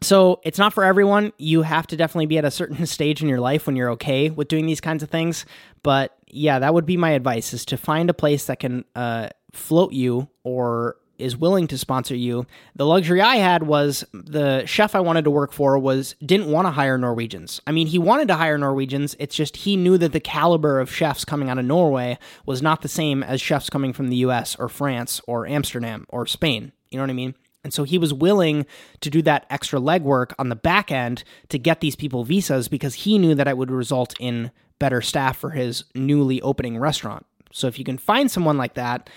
so 0.03 0.41
it's 0.45 0.59
not 0.59 0.73
for 0.73 0.85
everyone. 0.85 1.33
You 1.39 1.63
have 1.63 1.87
to 1.89 1.97
definitely 1.97 2.27
be 2.27 2.39
at 2.39 2.45
a 2.45 2.51
certain 2.51 2.87
stage 2.87 3.23
in 3.23 3.29
your 3.29 3.41
life 3.41 3.67
when 3.67 3.77
you're 3.77 3.91
okay 3.93 4.31
with 4.31 4.49
doing 4.49 4.67
these 4.67 4.81
kinds 4.81 5.03
of 5.03 5.11
things. 5.11 5.45
But 5.83 6.17
yeah, 6.27 6.59
that 6.59 6.75
would 6.75 6.87
be 6.87 6.97
my 6.97 7.11
advice: 7.11 7.53
is 7.53 7.65
to 7.67 7.77
find 7.77 8.11
a 8.11 8.15
place 8.15 8.47
that 8.47 8.61
can 8.61 8.85
uh, 8.95 9.29
float 9.53 9.93
you 9.93 10.29
or 10.45 10.97
is 11.21 11.37
willing 11.37 11.67
to 11.69 11.79
sponsor 11.79 12.17
you. 12.17 12.47
The 12.75 12.87
luxury 12.87 13.21
I 13.21 13.37
had 13.37 13.63
was 13.63 14.05
the 14.13 14.65
chef 14.67 14.95
I 14.95 15.01
wanted 15.01 15.25
to 15.25 15.31
work 15.31 15.53
for 15.53 15.79
was 15.79 16.15
didn't 16.25 16.51
want 16.51 16.67
to 16.67 16.73
hire 16.73 16.99
Norwegians. 16.99 17.61
I 17.67 17.73
mean, 17.73 17.87
he 17.87 17.99
wanted 17.99 18.29
to 18.29 18.37
hire 18.37 18.59
Norwegians. 18.59 19.15
It's 19.19 19.37
just 19.37 19.59
he 19.59 19.77
knew 19.77 19.99
that 19.99 20.13
the 20.13 20.21
caliber 20.21 20.81
of 20.81 20.93
chefs 20.93 21.25
coming 21.25 21.51
out 21.51 21.59
of 21.59 21.65
Norway 21.65 22.19
was 22.47 22.63
not 22.63 22.83
the 22.83 22.89
same 22.89 23.23
as 23.23 23.41
chefs 23.41 23.71
coming 23.71 23.93
from 23.93 24.09
the 24.09 24.17
US 24.17 24.57
or 24.57 24.69
France 24.69 25.21
or 25.27 25.47
Amsterdam 25.47 26.07
or 26.09 26.27
Spain. 26.27 26.73
You 26.91 26.99
know 26.99 27.05
what 27.05 27.11
I 27.11 27.15
mean? 27.15 27.35
And 27.63 27.75
so 27.75 27.85
he 27.85 27.99
was 27.99 28.15
willing 28.15 28.67
to 29.01 29.11
do 29.11 29.23
that 29.23 29.47
extra 29.51 29.81
legwork 29.81 30.33
on 30.39 30.49
the 30.49 30.57
back 30.57 30.91
end 30.91 31.25
to 31.51 31.59
get 31.59 31.81
these 31.81 31.97
people 31.97 32.25
visas 32.25 32.69
because 32.69 32.95
he 32.95 33.19
knew 33.19 33.35
that 33.35 33.49
it 33.49 33.59
would 33.59 33.71
result 33.71 34.15
in 34.19 34.51
better 34.79 35.03
staff 35.03 35.37
for 35.37 35.51
his 35.51 35.85
newly 35.95 36.41
opening 36.41 36.79
restaurant. 36.79 37.27
So 37.53 37.67
if 37.67 37.79
you 37.79 37.85
can 37.85 37.99
find 37.99 38.31
someone 38.31 38.57
like 38.57 38.75
that, 38.75 39.11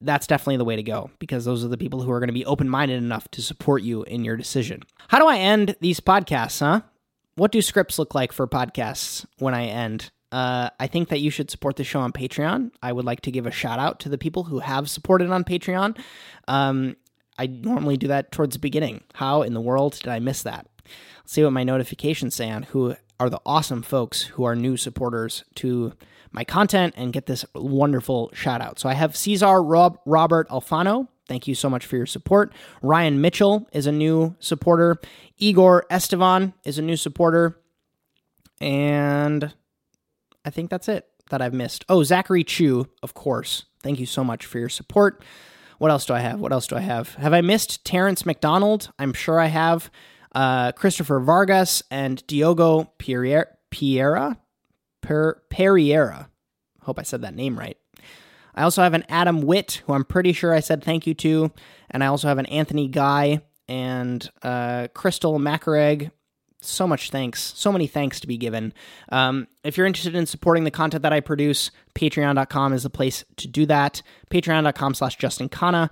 that's 0.00 0.26
definitely 0.26 0.58
the 0.58 0.64
way 0.64 0.76
to 0.76 0.82
go 0.82 1.10
because 1.18 1.44
those 1.44 1.64
are 1.64 1.68
the 1.68 1.78
people 1.78 2.02
who 2.02 2.10
are 2.10 2.20
going 2.20 2.28
to 2.28 2.34
be 2.34 2.44
open 2.44 2.68
minded 2.68 3.02
enough 3.02 3.28
to 3.32 3.42
support 3.42 3.82
you 3.82 4.04
in 4.04 4.24
your 4.24 4.36
decision. 4.36 4.82
How 5.08 5.18
do 5.18 5.26
I 5.26 5.38
end 5.38 5.76
these 5.80 6.00
podcasts, 6.00 6.60
huh? 6.60 6.82
What 7.34 7.52
do 7.52 7.62
scripts 7.62 7.98
look 7.98 8.14
like 8.14 8.32
for 8.32 8.46
podcasts 8.46 9.24
when 9.38 9.54
I 9.54 9.66
end? 9.66 10.10
Uh, 10.30 10.70
I 10.78 10.88
think 10.88 11.08
that 11.08 11.20
you 11.20 11.30
should 11.30 11.50
support 11.50 11.76
the 11.76 11.84
show 11.84 12.00
on 12.00 12.12
Patreon. 12.12 12.70
I 12.82 12.92
would 12.92 13.04
like 13.04 13.22
to 13.22 13.30
give 13.30 13.46
a 13.46 13.50
shout 13.50 13.78
out 13.78 14.00
to 14.00 14.08
the 14.08 14.18
people 14.18 14.44
who 14.44 14.58
have 14.58 14.90
supported 14.90 15.30
on 15.30 15.44
Patreon. 15.44 15.98
Um, 16.48 16.96
I 17.38 17.46
normally 17.46 17.96
do 17.96 18.08
that 18.08 18.32
towards 18.32 18.54
the 18.54 18.60
beginning. 18.60 19.02
How 19.14 19.42
in 19.42 19.54
the 19.54 19.60
world 19.60 19.94
did 19.94 20.08
I 20.08 20.18
miss 20.18 20.42
that? 20.42 20.66
Let's 21.18 21.32
see 21.32 21.44
what 21.44 21.52
my 21.52 21.64
notifications 21.64 22.34
say 22.34 22.50
on 22.50 22.64
who 22.64 22.96
are 23.20 23.30
the 23.30 23.40
awesome 23.46 23.82
folks 23.82 24.22
who 24.22 24.44
are 24.44 24.56
new 24.56 24.76
supporters 24.76 25.44
to 25.56 25.92
my 26.32 26.44
content 26.44 26.94
and 26.96 27.12
get 27.12 27.26
this 27.26 27.44
wonderful 27.54 28.30
shout 28.34 28.60
out. 28.60 28.78
So 28.78 28.88
I 28.88 28.94
have 28.94 29.16
Cesar 29.16 29.62
Rob, 29.62 29.98
Robert 30.04 30.48
Alfano. 30.48 31.08
Thank 31.26 31.46
you 31.46 31.54
so 31.54 31.68
much 31.68 31.84
for 31.86 31.96
your 31.96 32.06
support. 32.06 32.52
Ryan 32.82 33.20
Mitchell 33.20 33.68
is 33.72 33.86
a 33.86 33.92
new 33.92 34.34
supporter. 34.40 34.96
Igor 35.36 35.84
Estevan 35.90 36.54
is 36.64 36.78
a 36.78 36.82
new 36.82 36.96
supporter. 36.96 37.58
And 38.60 39.52
I 40.44 40.50
think 40.50 40.70
that's 40.70 40.88
it 40.88 41.06
that 41.30 41.42
I've 41.42 41.54
missed. 41.54 41.84
Oh, 41.88 42.02
Zachary 42.02 42.44
Chu, 42.44 42.88
of 43.02 43.14
course. 43.14 43.64
Thank 43.82 44.00
you 44.00 44.06
so 44.06 44.24
much 44.24 44.46
for 44.46 44.58
your 44.58 44.70
support. 44.70 45.22
What 45.78 45.90
else 45.90 46.04
do 46.04 46.12
I 46.14 46.20
have? 46.20 46.40
What 46.40 46.52
else 46.52 46.66
do 46.66 46.76
I 46.76 46.80
have? 46.80 47.14
Have 47.14 47.32
I 47.32 47.40
missed 47.40 47.84
Terrence 47.84 48.26
McDonald? 48.26 48.92
I'm 48.98 49.12
sure 49.12 49.40
I 49.40 49.46
have. 49.46 49.90
Uh, 50.34 50.72
Christopher 50.72 51.20
Vargas 51.20 51.82
and 51.90 52.24
Diogo 52.26 52.92
Piera, 52.98 53.46
Piera, 53.70 54.36
per. 55.00 55.40
Hope 56.82 56.98
I 56.98 57.02
said 57.02 57.22
that 57.22 57.34
name 57.34 57.58
right. 57.58 57.76
I 58.54 58.62
also 58.62 58.82
have 58.82 58.94
an 58.94 59.04
Adam 59.08 59.42
Witt, 59.42 59.82
who 59.86 59.92
I'm 59.92 60.04
pretty 60.04 60.32
sure 60.32 60.52
I 60.52 60.60
said 60.60 60.82
thank 60.82 61.06
you 61.06 61.14
to, 61.14 61.52
and 61.90 62.02
I 62.02 62.08
also 62.08 62.28
have 62.28 62.38
an 62.38 62.46
Anthony 62.46 62.88
Guy 62.88 63.40
and 63.68 64.28
uh, 64.42 64.88
Crystal 64.94 65.38
Macareg 65.38 66.10
so 66.60 66.86
much 66.86 67.10
thanks, 67.10 67.42
so 67.56 67.70
many 67.70 67.86
thanks 67.86 68.20
to 68.20 68.26
be 68.26 68.36
given. 68.36 68.72
Um, 69.10 69.46
if 69.64 69.76
you're 69.76 69.86
interested 69.86 70.14
in 70.14 70.26
supporting 70.26 70.64
the 70.64 70.70
content 70.70 71.02
that 71.02 71.12
I 71.12 71.20
produce, 71.20 71.70
patreon.com 71.94 72.72
is 72.72 72.82
the 72.82 72.90
place 72.90 73.24
to 73.36 73.48
do 73.48 73.66
that. 73.66 74.02
Patreon.com 74.30 74.94
slash 74.94 75.16
Justin 75.16 75.48
Khanna. 75.48 75.90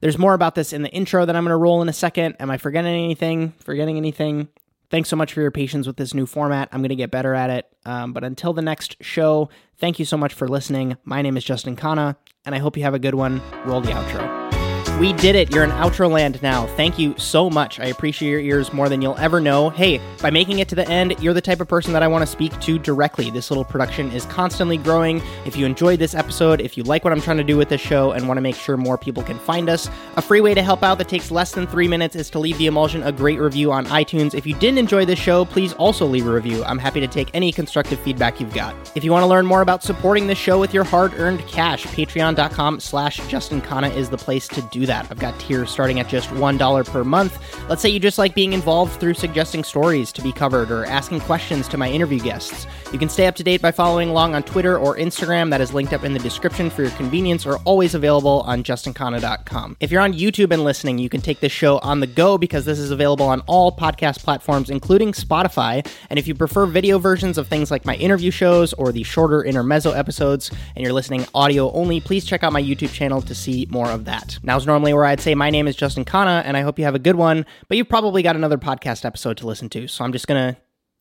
There's 0.00 0.18
more 0.18 0.34
about 0.34 0.54
this 0.54 0.72
in 0.72 0.82
the 0.82 0.90
intro 0.90 1.26
that 1.26 1.36
I'm 1.36 1.44
going 1.44 1.50
to 1.50 1.56
roll 1.56 1.82
in 1.82 1.88
a 1.88 1.92
second. 1.92 2.36
Am 2.40 2.50
I 2.50 2.56
forgetting 2.56 2.92
anything? 2.92 3.52
Forgetting 3.58 3.96
anything? 3.96 4.48
Thanks 4.90 5.08
so 5.08 5.16
much 5.16 5.32
for 5.32 5.40
your 5.40 5.52
patience 5.52 5.86
with 5.86 5.96
this 5.96 6.14
new 6.14 6.26
format. 6.26 6.68
I'm 6.72 6.80
going 6.80 6.88
to 6.88 6.96
get 6.96 7.10
better 7.10 7.34
at 7.34 7.50
it. 7.50 7.66
Um, 7.84 8.12
but 8.12 8.24
until 8.24 8.52
the 8.52 8.62
next 8.62 8.96
show, 9.00 9.48
thank 9.78 9.98
you 9.98 10.04
so 10.04 10.16
much 10.16 10.34
for 10.34 10.48
listening. 10.48 10.96
My 11.04 11.22
name 11.22 11.36
is 11.36 11.44
Justin 11.44 11.76
Khanna, 11.76 12.16
and 12.44 12.54
I 12.54 12.58
hope 12.58 12.76
you 12.76 12.82
have 12.82 12.94
a 12.94 12.98
good 12.98 13.14
one. 13.14 13.40
Roll 13.64 13.80
the 13.80 13.92
outro. 13.92 14.59
We 15.00 15.14
did 15.14 15.34
it. 15.34 15.50
You're 15.50 15.64
in 15.64 15.70
outro 15.70 16.10
land 16.10 16.42
now. 16.42 16.66
Thank 16.76 16.98
you 16.98 17.14
so 17.16 17.48
much. 17.48 17.80
I 17.80 17.86
appreciate 17.86 18.28
your 18.32 18.40
ears 18.40 18.70
more 18.70 18.90
than 18.90 19.00
you'll 19.00 19.16
ever 19.16 19.40
know. 19.40 19.70
Hey, 19.70 19.98
by 20.20 20.28
making 20.28 20.58
it 20.58 20.68
to 20.68 20.74
the 20.74 20.86
end, 20.90 21.18
you're 21.22 21.32
the 21.32 21.40
type 21.40 21.62
of 21.62 21.68
person 21.68 21.94
that 21.94 22.02
I 22.02 22.06
want 22.06 22.20
to 22.20 22.26
speak 22.26 22.60
to 22.60 22.78
directly. 22.78 23.30
This 23.30 23.50
little 23.50 23.64
production 23.64 24.12
is 24.12 24.26
constantly 24.26 24.76
growing. 24.76 25.22
If 25.46 25.56
you 25.56 25.64
enjoyed 25.64 26.00
this 26.00 26.14
episode, 26.14 26.60
if 26.60 26.76
you 26.76 26.82
like 26.82 27.02
what 27.02 27.14
I'm 27.14 27.20
trying 27.22 27.38
to 27.38 27.44
do 27.44 27.56
with 27.56 27.70
this 27.70 27.80
show 27.80 28.10
and 28.12 28.28
want 28.28 28.36
to 28.36 28.42
make 28.42 28.56
sure 28.56 28.76
more 28.76 28.98
people 28.98 29.22
can 29.22 29.38
find 29.38 29.70
us, 29.70 29.88
a 30.16 30.20
free 30.20 30.42
way 30.42 30.52
to 30.52 30.62
help 30.62 30.82
out 30.82 30.98
that 30.98 31.08
takes 31.08 31.30
less 31.30 31.52
than 31.52 31.66
three 31.66 31.88
minutes 31.88 32.14
is 32.14 32.28
to 32.28 32.38
leave 32.38 32.58
the 32.58 32.66
emulsion 32.66 33.02
a 33.02 33.10
great 33.10 33.40
review 33.40 33.72
on 33.72 33.86
iTunes. 33.86 34.34
If 34.34 34.46
you 34.46 34.54
didn't 34.56 34.76
enjoy 34.76 35.06
this 35.06 35.18
show, 35.18 35.46
please 35.46 35.72
also 35.72 36.04
leave 36.04 36.26
a 36.26 36.30
review. 36.30 36.62
I'm 36.64 36.78
happy 36.78 37.00
to 37.00 37.08
take 37.08 37.30
any 37.32 37.52
constructive 37.52 37.98
feedback 38.00 38.38
you've 38.38 38.52
got. 38.52 38.74
If 38.94 39.02
you 39.02 39.12
want 39.12 39.22
to 39.22 39.28
learn 39.28 39.46
more 39.46 39.62
about 39.62 39.82
supporting 39.82 40.26
this 40.26 40.36
show 40.36 40.60
with 40.60 40.74
your 40.74 40.84
hard-earned 40.84 41.40
cash, 41.48 41.86
patreon.com 41.86 42.80
slash 42.80 43.16
Justin 43.28 43.62
Khanna 43.62 43.96
is 43.96 44.10
the 44.10 44.18
place 44.18 44.46
to 44.48 44.60
do 44.60 44.84
that. 44.84 44.89
I've 44.90 45.18
got 45.18 45.38
tiers 45.38 45.70
starting 45.70 46.00
at 46.00 46.08
just 46.08 46.28
$1 46.30 46.86
per 46.86 47.04
month. 47.04 47.38
Let's 47.68 47.82
say 47.82 47.88
you 47.88 48.00
just 48.00 48.18
like 48.18 48.34
being 48.34 48.52
involved 48.52 48.98
through 48.98 49.14
suggesting 49.14 49.62
stories 49.62 50.10
to 50.12 50.22
be 50.22 50.32
covered 50.32 50.70
or 50.70 50.84
asking 50.84 51.20
questions 51.20 51.68
to 51.68 51.78
my 51.78 51.88
interview 51.88 52.18
guests. 52.18 52.66
You 52.92 52.98
can 52.98 53.08
stay 53.08 53.26
up 53.26 53.36
to 53.36 53.44
date 53.44 53.62
by 53.62 53.70
following 53.70 54.08
along 54.08 54.34
on 54.34 54.42
Twitter 54.42 54.78
or 54.78 54.96
Instagram. 54.96 55.50
That 55.50 55.60
is 55.60 55.72
linked 55.72 55.92
up 55.92 56.02
in 56.02 56.12
the 56.12 56.18
description 56.18 56.70
for 56.70 56.82
your 56.82 56.90
convenience 56.92 57.46
or 57.46 57.58
always 57.58 57.94
available 57.94 58.40
on 58.46 58.64
justinkhanna.com. 58.64 59.76
If 59.78 59.90
you're 59.92 60.00
on 60.00 60.12
YouTube 60.12 60.50
and 60.50 60.64
listening, 60.64 60.98
you 60.98 61.08
can 61.08 61.20
take 61.20 61.40
this 61.40 61.52
show 61.52 61.78
on 61.78 62.00
the 62.00 62.06
go 62.08 62.36
because 62.36 62.64
this 62.64 62.78
is 62.78 62.90
available 62.90 63.26
on 63.26 63.40
all 63.42 63.70
podcast 63.70 64.24
platforms, 64.24 64.70
including 64.70 65.12
Spotify. 65.12 65.86
And 66.08 66.18
if 66.18 66.26
you 66.26 66.34
prefer 66.34 66.66
video 66.66 66.98
versions 66.98 67.38
of 67.38 67.46
things 67.46 67.70
like 67.70 67.84
my 67.84 67.94
interview 67.96 68.30
shows 68.30 68.72
or 68.72 68.90
the 68.90 69.04
shorter 69.04 69.44
intermezzo 69.44 69.92
episodes 69.92 70.50
and 70.74 70.82
you're 70.82 70.92
listening 70.92 71.26
audio 71.34 71.70
only, 71.72 72.00
please 72.00 72.24
check 72.24 72.42
out 72.42 72.52
my 72.52 72.62
YouTube 72.62 72.92
channel 72.92 73.22
to 73.22 73.34
see 73.34 73.66
more 73.70 73.90
of 73.90 74.04
that. 74.06 74.38
Now's 74.42 74.66
normally 74.80 74.94
where 74.94 75.04
I'd 75.04 75.20
say 75.20 75.34
my 75.34 75.50
name 75.50 75.68
is 75.68 75.76
Justin 75.76 76.06
Khanna, 76.06 76.42
and 76.42 76.56
I 76.56 76.62
hope 76.62 76.78
you 76.78 76.86
have 76.86 76.94
a 76.94 76.98
good 76.98 77.16
one. 77.16 77.44
But 77.68 77.76
you've 77.76 77.90
probably 77.90 78.22
got 78.22 78.34
another 78.34 78.56
podcast 78.56 79.04
episode 79.04 79.36
to 79.38 79.46
listen 79.46 79.68
to, 79.70 79.86
so 79.86 80.04
I'm 80.04 80.12
just 80.12 80.26
gonna 80.26 80.56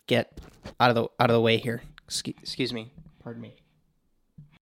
get 0.06 0.38
out 0.82 0.90
of 0.90 0.96
the 0.96 1.04
out 1.18 1.30
of 1.30 1.34
the 1.34 1.40
way 1.40 1.58
here. 1.58 1.82
Excuse, 2.06 2.36
excuse 2.42 2.74
me. 2.74 2.92
Pardon 3.24 3.42
me. 3.42 3.59